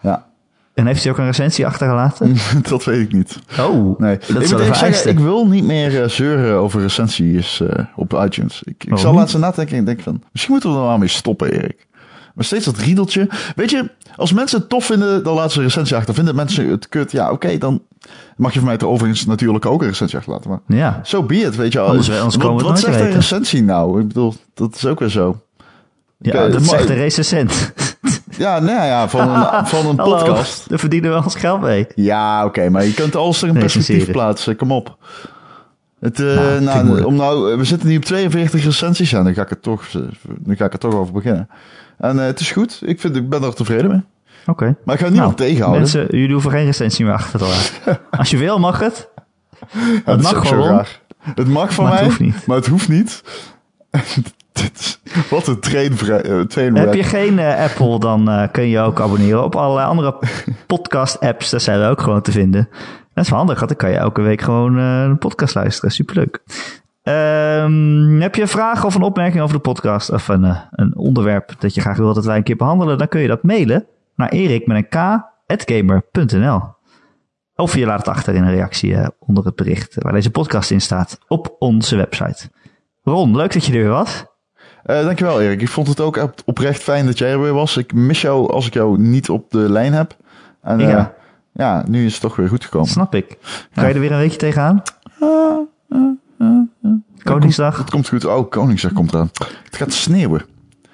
Ja, 0.01 0.25
En 0.73 0.85
heeft 0.85 1.03
hij 1.03 1.11
ook 1.11 1.17
een 1.17 1.25
recensie 1.25 1.65
achtergelaten? 1.65 2.35
dat 2.69 2.83
weet 2.83 2.99
ik 3.01 3.11
niet. 3.13 3.39
Oh, 3.59 3.99
Nee, 3.99 4.17
dat 4.17 4.29
ik 4.43 4.67
moet 4.67 4.77
zeggen, 4.77 5.09
ik 5.11 5.19
wil 5.19 5.47
niet 5.47 5.63
meer 5.63 6.01
eh, 6.01 6.09
zeuren 6.09 6.55
over 6.55 6.81
recensies 6.81 7.61
eh, 7.61 7.85
op 7.95 8.13
iTunes. 8.25 8.61
Ik, 8.63 8.83
ik 8.83 8.97
zal 8.97 9.13
laatst 9.13 9.37
nadenken 9.37 9.77
en 9.77 9.85
denk 9.85 10.01
van, 10.01 10.23
misschien 10.31 10.53
moeten 10.53 10.71
we 10.71 10.77
er 10.77 10.83
wel 10.83 10.97
mee 10.97 11.07
stoppen, 11.07 11.51
Erik. 11.51 11.87
Maar 12.35 12.45
steeds 12.45 12.65
dat 12.65 12.77
riedeltje. 12.77 13.29
Weet 13.55 13.69
je, 13.69 13.89
als 14.15 14.33
mensen 14.33 14.59
het 14.59 14.69
tof 14.69 14.85
vinden, 14.85 15.23
dan 15.23 15.33
laten 15.35 15.51
ze 15.51 15.57
een 15.57 15.63
recensie 15.65 15.95
achter. 15.95 16.13
Vinden 16.13 16.35
mensen 16.35 16.69
het 16.69 16.89
kut, 16.89 17.11
ja, 17.11 17.31
oké, 17.31 17.57
dan 17.57 17.81
mag 18.37 18.53
je 18.53 18.59
van 18.59 18.67
mij 18.67 18.77
er 18.77 18.87
overigens 18.87 19.25
natuurlijk 19.25 19.65
ook 19.65 19.81
een 19.81 19.87
recensie 19.87 20.17
achterlaten. 20.17 20.49
Maar 20.49 20.59
Ja, 20.67 20.99
zo 21.03 21.23
be 21.23 21.35
it, 21.35 21.55
weet 21.55 21.71
je. 21.73 21.79
Anders- 21.79 22.09
anders 22.09 22.35
wat 22.35 22.53
het 22.53 22.61
wat 22.61 22.79
zegt 22.79 22.99
een 22.99 23.11
recensie 23.11 23.63
nou? 23.63 24.01
Ik 24.01 24.07
bedoel, 24.07 24.33
dat 24.53 24.75
is 24.75 24.85
ook 24.85 24.99
weer 24.99 25.09
zo. 25.09 25.41
ja 26.17 26.43
Oké, 26.43 26.51
dat 26.51 26.63
zegt 26.63 26.87
de 26.87 26.93
recensent. 26.93 27.53
Ja, 28.37 28.59
nou 28.59 28.85
ja, 28.85 29.09
van 29.09 29.29
een, 29.29 29.65
van 29.67 29.85
een 29.87 29.97
Hallo, 29.99 30.17
podcast. 30.17 30.69
daar 30.69 30.79
verdienen 30.79 31.11
we 31.17 31.23
ons 31.23 31.35
geld 31.35 31.61
mee. 31.61 31.87
Ja, 31.95 32.45
oké, 32.45 32.69
maar 32.69 32.85
je 32.85 32.93
kunt 32.93 33.15
alles 33.15 33.41
er 33.41 33.47
Recenseren. 33.47 33.75
perspectief 33.83 34.11
plaatsen. 34.11 34.55
Kom 34.55 34.71
op. 34.71 34.97
Het, 35.99 36.19
eh, 36.19 36.25
Nou, 36.35 36.61
nou, 36.61 37.03
om 37.03 37.15
nou, 37.15 37.57
we 37.57 37.63
zitten 37.63 37.87
nu 37.89 37.97
op 37.97 38.05
42 38.05 38.63
recensies 38.63 39.13
en 39.13 39.23
dan 39.23 39.33
ga 39.33 39.41
ik 39.41 39.49
er 39.49 39.59
toch, 39.59 39.85
dan 40.39 40.55
ga 40.55 40.65
ik 40.65 40.73
er 40.73 40.79
toch 40.79 40.93
over 40.93 41.13
beginnen. 41.13 41.49
En 41.97 42.19
eh, 42.19 42.25
het 42.25 42.39
is 42.39 42.51
goed. 42.51 42.81
Ik, 42.85 42.99
vind, 42.99 43.15
ik 43.15 43.29
ben 43.29 43.43
er 43.43 43.53
tevreden 43.53 43.89
mee. 43.89 44.01
Oké. 44.45 44.75
Maar 44.83 44.95
ik 44.95 45.01
ga 45.01 45.09
niemand 45.09 45.37
tegenhouden. 45.37 45.79
Mensen, 45.79 46.07
jullie 46.09 46.31
hoeven 46.31 46.51
geen 46.51 46.65
recensie 46.65 47.05
meer 47.05 47.13
achter 47.13 47.39
te 47.39 47.45
laten. 47.45 47.99
Als 48.19 48.29
je 48.29 48.37
wil, 48.37 48.59
mag 48.59 48.79
het. 48.79 49.09
Ja, 49.71 49.79
het 50.05 50.21
mag 50.21 50.47
gewoon. 50.47 50.85
Het 51.35 51.47
mag 51.47 51.73
van 51.73 51.85
Maar 51.85 52.15
mij, 52.19 52.33
maar 52.45 52.57
het 52.57 52.67
hoeft 52.67 52.89
niet. 52.89 53.23
Wat 55.29 55.47
een 55.47 55.59
trainvrij, 55.59 56.21
eh, 56.21 56.39
trainwreck. 56.39 56.85
Heb 56.85 56.93
je 56.93 57.03
geen 57.03 57.39
eh, 57.39 57.63
Apple, 57.63 57.99
dan 57.99 58.49
kun 58.51 58.67
je 58.67 58.79
ook 58.79 59.01
abonneren 59.01 59.43
op 59.43 59.55
allerlei 59.55 59.87
andere 59.87 60.19
podcast-apps. 60.67 61.49
Daar 61.49 61.59
zijn 61.59 61.79
we 61.79 61.87
ook 61.87 62.01
gewoon 62.01 62.21
te 62.21 62.31
vinden. 62.31 62.69
Dat 63.13 63.23
is 63.23 63.29
wel 63.29 63.39
handig, 63.39 63.57
want 63.57 63.69
dan 63.69 63.77
kan 63.77 63.89
je 63.89 63.97
elke 63.97 64.21
week 64.21 64.41
gewoon 64.41 64.77
een 64.77 65.17
podcast 65.17 65.55
luisteren. 65.55 65.91
Superleuk. 65.91 66.41
Ehm, 67.05 68.21
heb 68.21 68.35
je 68.35 68.41
een 68.41 68.47
vraag 68.47 68.85
of 68.85 68.95
een 68.95 69.01
opmerking 69.01 69.43
over 69.43 69.55
de 69.55 69.61
podcast? 69.61 70.11
Of 70.11 70.27
een, 70.27 70.43
eh, 70.43 70.57
een 70.71 70.95
onderwerp 70.97 71.53
dat 71.59 71.75
je 71.75 71.81
graag 71.81 71.97
wil 71.97 72.13
dat 72.13 72.25
wij 72.25 72.37
een 72.37 72.43
keer 72.43 72.55
behandelen? 72.55 72.97
Dan 72.97 73.07
kun 73.07 73.21
je 73.21 73.27
dat 73.27 73.43
mailen 73.43 73.85
naar 74.15 74.29
erik 74.29 74.67
met 74.67 74.77
een 74.77 74.87
k, 74.89 75.65
gamer.nl. 75.65 76.61
Of 77.55 77.75
je 77.75 77.85
laat 77.85 77.97
het 77.97 78.07
achter 78.07 78.35
in 78.35 78.43
een 78.43 78.53
reactie 78.55 78.95
eh, 78.95 79.07
onder 79.19 79.45
het 79.45 79.55
bericht 79.55 79.95
waar 79.99 80.13
deze 80.13 80.31
podcast 80.31 80.71
in 80.71 80.81
staat 80.81 81.19
op 81.27 81.55
onze 81.59 81.95
website. 81.95 82.49
Ron, 83.03 83.35
leuk 83.35 83.53
dat 83.53 83.65
je 83.65 83.73
er 83.73 83.79
weer 83.79 83.89
was. 83.89 84.25
Eh, 84.83 85.03
dankjewel 85.03 85.41
Erik. 85.41 85.61
Ik 85.61 85.69
vond 85.69 85.87
het 85.87 85.99
ook 85.99 86.17
op- 86.17 86.41
oprecht 86.45 86.81
fijn 86.83 87.05
dat 87.05 87.17
jij 87.17 87.31
er 87.31 87.41
weer 87.41 87.53
was. 87.53 87.77
Ik 87.77 87.93
mis 87.93 88.21
jou 88.21 88.51
als 88.51 88.67
ik 88.67 88.73
jou 88.73 88.99
niet 88.99 89.29
op 89.29 89.51
de 89.51 89.57
lijn 89.71 89.93
heb. 89.93 90.15
En 90.61 90.79
Ja. 90.79 91.13
ja, 91.53 91.83
nu 91.87 92.05
is 92.05 92.11
het 92.13 92.21
toch 92.21 92.35
weer 92.35 92.47
goed 92.49 92.63
gekomen. 92.63 92.87
Snap 92.89 93.15
ik. 93.15 93.37
Kan 93.73 93.87
je 93.87 93.93
er 93.93 93.99
weer 93.99 94.11
een 94.11 94.17
weekje 94.17 94.37
tegenaan? 94.37 94.81
Koningsdag? 97.23 97.77
Het 97.77 97.89
komt 97.89 98.07
goed. 98.09 98.25
Oh, 98.25 98.49
Koningsdag 98.49 98.93
komt 98.93 99.13
eraan. 99.13 99.29
Het 99.63 99.75
gaat 99.77 99.93
sneeuwen. 99.93 100.45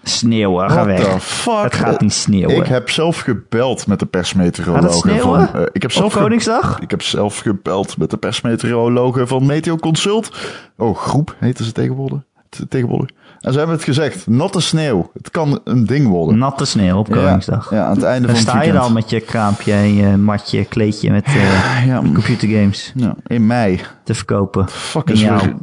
Sneeuwen, 0.03 0.69
ga 0.69 0.75
What 0.75 0.85
weg. 0.85 1.13
the 1.13 1.19
fuck? 1.19 1.63
Het 1.63 1.75
gaat 1.75 2.01
niet 2.01 2.13
sneeuwen. 2.13 2.55
Ik 2.55 2.65
heb 2.65 2.89
zelf 2.89 3.19
gebeld 3.19 3.87
met 3.87 3.99
de 3.99 4.05
persmeteorologen 4.05 5.19
van... 5.19 5.47
eh, 5.53 5.61
ik 5.71 5.81
heb 5.81 5.91
zelf 5.91 6.13
Koningsdag? 6.13 6.79
Ik 6.79 6.89
heb 6.91 7.01
zelf 7.01 7.39
gebeld 7.39 7.97
met 7.97 8.09
de 8.09 8.17
persmeteorologen 8.17 9.27
van 9.27 9.45
Meteo 9.45 9.75
Consult. 9.75 10.35
Oh, 10.77 10.97
groep 10.97 11.35
heten 11.39 11.65
ze 11.65 11.71
tegenwoordig. 11.71 12.19
Te- 12.57 12.67
tegenwoordig. 12.67 13.09
En 13.39 13.51
ze 13.51 13.57
hebben 13.57 13.75
het 13.75 13.85
gezegd. 13.85 14.27
Natte 14.27 14.59
sneeuw. 14.61 15.11
Het 15.13 15.29
kan 15.31 15.59
een 15.63 15.85
ding 15.85 16.07
worden. 16.07 16.37
Natte 16.37 16.65
sneeuw 16.65 16.97
op 16.97 17.09
Koningsdag. 17.09 17.69
Ja, 17.69 17.83
aan 17.85 17.95
het 17.95 18.03
einde 18.03 18.27
Dan 18.27 18.35
van 18.35 18.45
het 18.45 18.53
sta 18.53 18.63
je 18.63 18.71
dan 18.71 18.93
met 18.93 19.09
je 19.09 19.19
kraampje 19.19 19.73
en 19.73 19.93
je 19.93 20.17
matje, 20.17 20.65
kleedje 20.65 21.11
met 21.11 21.25
eh, 21.25 21.85
Ja, 21.85 21.97
computergames 22.01 22.91
ja, 22.95 23.15
in 23.27 23.47
mei. 23.47 23.81
te 24.03 24.13
verkopen. 24.13 24.67
Fuck 24.69 25.09
is 25.09 25.21
jou. 25.21 25.39
weer 25.41 25.55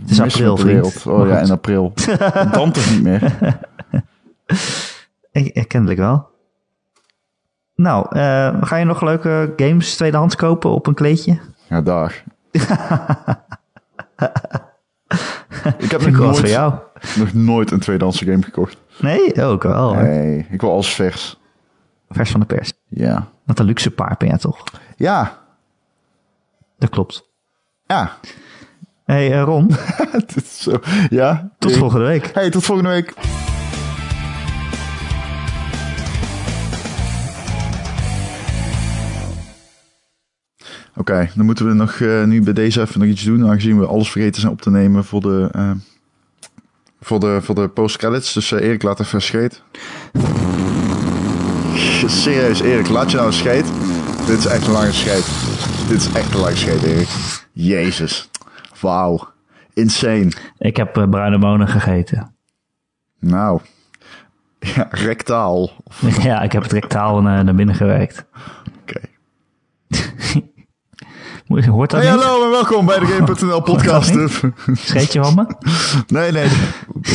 Het 0.00 0.10
is 0.10 0.20
april, 0.20 0.56
vriend. 0.56 1.06
Oh 1.06 1.28
ja, 1.28 1.38
in 1.40 1.50
april. 1.50 1.92
Dan 2.52 2.72
toch 2.72 2.90
niet 2.90 3.02
meer. 3.02 3.36
Ik, 5.32 5.46
ik 5.46 5.68
kennelijk 5.68 5.98
wel. 5.98 6.28
Nou, 7.74 8.06
eh, 8.10 8.54
ga 8.60 8.76
je 8.76 8.84
nog 8.84 9.02
leuke 9.02 9.52
games 9.56 9.94
tweedehands 9.96 10.36
kopen 10.36 10.70
op 10.70 10.86
een 10.86 10.94
kleedje? 10.94 11.38
Ja, 11.68 11.80
dag. 11.82 12.12
ik 15.78 15.90
heb 15.90 16.00
nog 16.06 16.16
voor 16.16 16.26
nooit, 16.26 16.48
jou. 16.48 16.74
nog 17.16 17.32
nooit 17.32 17.70
een 17.70 17.80
tweedehandse 17.80 18.24
game 18.24 18.42
gekocht. 18.42 18.76
Nee? 18.98 19.42
Ook 19.44 19.62
wel. 19.62 19.94
hoor. 19.94 20.02
Nee, 20.02 20.46
ik 20.50 20.60
wil 20.60 20.70
alles 20.70 20.94
vers. 20.94 21.38
Vers 22.08 22.30
van 22.30 22.40
de 22.40 22.46
pers. 22.46 22.72
Ja. 22.88 23.28
Wat 23.44 23.58
een 23.58 23.66
luxe 23.66 23.90
paard 23.90 24.18
ben 24.18 24.28
jij 24.28 24.38
toch? 24.38 24.64
Ja. 24.96 25.38
Dat 26.78 26.90
klopt. 26.90 27.30
Ja. 27.86 28.16
hey, 29.04 29.32
eh, 29.32 29.42
Ron, 29.42 29.70
is 30.34 30.62
zo. 30.62 30.78
Ja. 31.10 31.50
tot 31.58 31.76
volgende 31.76 32.06
week. 32.06 32.30
Hey, 32.34 32.50
tot 32.50 32.64
volgende 32.64 32.90
week. 32.90 33.14
Oké, 40.98 41.28
dan 41.34 41.44
moeten 41.44 41.66
we 41.66 41.72
nog 41.72 41.92
eh, 42.00 42.24
nu 42.24 42.42
bij 42.42 42.52
deze 42.52 42.80
even 42.80 43.00
nog 43.00 43.08
iets 43.08 43.22
doen, 43.22 43.48
aangezien 43.48 43.78
we 43.78 43.86
alles 43.86 44.10
vergeten 44.10 44.40
zijn 44.40 44.52
op 44.52 44.60
te 44.60 44.70
nemen 44.70 45.04
voor 45.04 45.20
de, 45.20 45.48
eh, 45.52 45.70
voor 47.00 47.20
de, 47.20 47.38
voor 47.42 47.54
de 47.54 47.68
post-credits. 47.68 48.32
Dus 48.32 48.52
eh, 48.52 48.60
Erik, 48.60 48.82
laat 48.82 49.00
even 49.00 49.22
scheet. 49.22 49.62
Serieus, 52.06 52.60
Erik, 52.60 52.88
laat 52.88 53.10
je 53.10 53.16
nou 53.16 53.28
een 53.28 53.34
scheet. 53.34 53.72
Dit 54.26 54.38
is 54.38 54.46
echt 54.46 54.66
een 54.66 54.72
lange 54.72 54.92
scheet. 54.92 55.26
Dit 55.88 56.00
is 56.00 56.12
echt 56.12 56.34
een 56.34 56.40
lange 56.40 56.56
scheet, 56.56 56.82
Erik. 56.82 57.08
Jezus. 57.52 58.30
Wauw. 58.80 59.28
Insane. 59.72 60.30
Ik 60.58 60.76
heb 60.76 61.06
bruine 61.10 61.38
bonen 61.38 61.68
gegeten. 61.68 62.34
Nou, 63.20 63.60
ja, 64.58 64.88
rectaal. 64.90 65.70
ja, 66.22 66.42
ik 66.42 66.52
heb 66.52 66.62
het 66.62 66.72
rectaal 66.72 67.22
naar, 67.22 67.44
naar 67.44 67.54
binnen 67.54 67.74
gewerkt. 67.74 68.24
Oké. 68.82 69.00
Hoort 71.46 71.90
dat 71.90 72.02
Hey, 72.02 72.12
niet? 72.12 72.22
hallo 72.22 72.44
en 72.44 72.50
welkom 72.50 72.86
bij 72.86 72.98
de 72.98 73.06
Game.nl 73.26 73.60
podcast. 73.60 74.14
Scheet 74.72 75.12
je 75.12 75.22
van 75.24 75.34
me? 75.34 75.46
nee, 76.18 76.32
nee. 76.32 76.48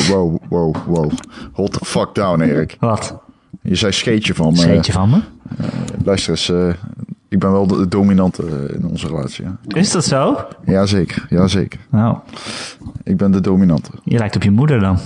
Wow, 0.09 0.37
wow, 0.49 0.75
wow. 0.85 1.11
Hold 1.53 1.73
the 1.73 1.85
fuck 1.85 2.15
down, 2.15 2.41
Erik. 2.41 2.77
Wat? 2.79 3.19
Je 3.61 3.75
zei 3.75 3.91
scheetje 3.91 4.33
van 4.33 4.51
me. 4.51 4.57
Scheet 4.57 4.85
je 4.85 4.91
van 4.91 5.09
me? 5.09 5.21
Luister 6.03 6.31
eens, 6.31 6.49
eh, 6.49 6.67
ik 7.29 7.39
ben 7.39 7.51
wel 7.51 7.67
de 7.67 7.87
dominante 7.87 8.43
eh, 8.45 8.75
in 8.75 8.85
onze 8.85 9.07
relatie. 9.07 9.43
Ja. 9.43 9.57
Is 9.67 9.91
dat 9.91 10.05
zo? 10.05 10.37
Jazeker, 10.65 11.25
jazeker. 11.29 11.79
Nou, 11.89 12.17
Ik 13.03 13.17
ben 13.17 13.31
de 13.31 13.41
dominante. 13.41 13.91
je 14.03 14.17
lijkt 14.17 14.35
op 14.35 14.43
je 14.43 14.51
moeder 14.51 14.79
dan. 14.79 14.97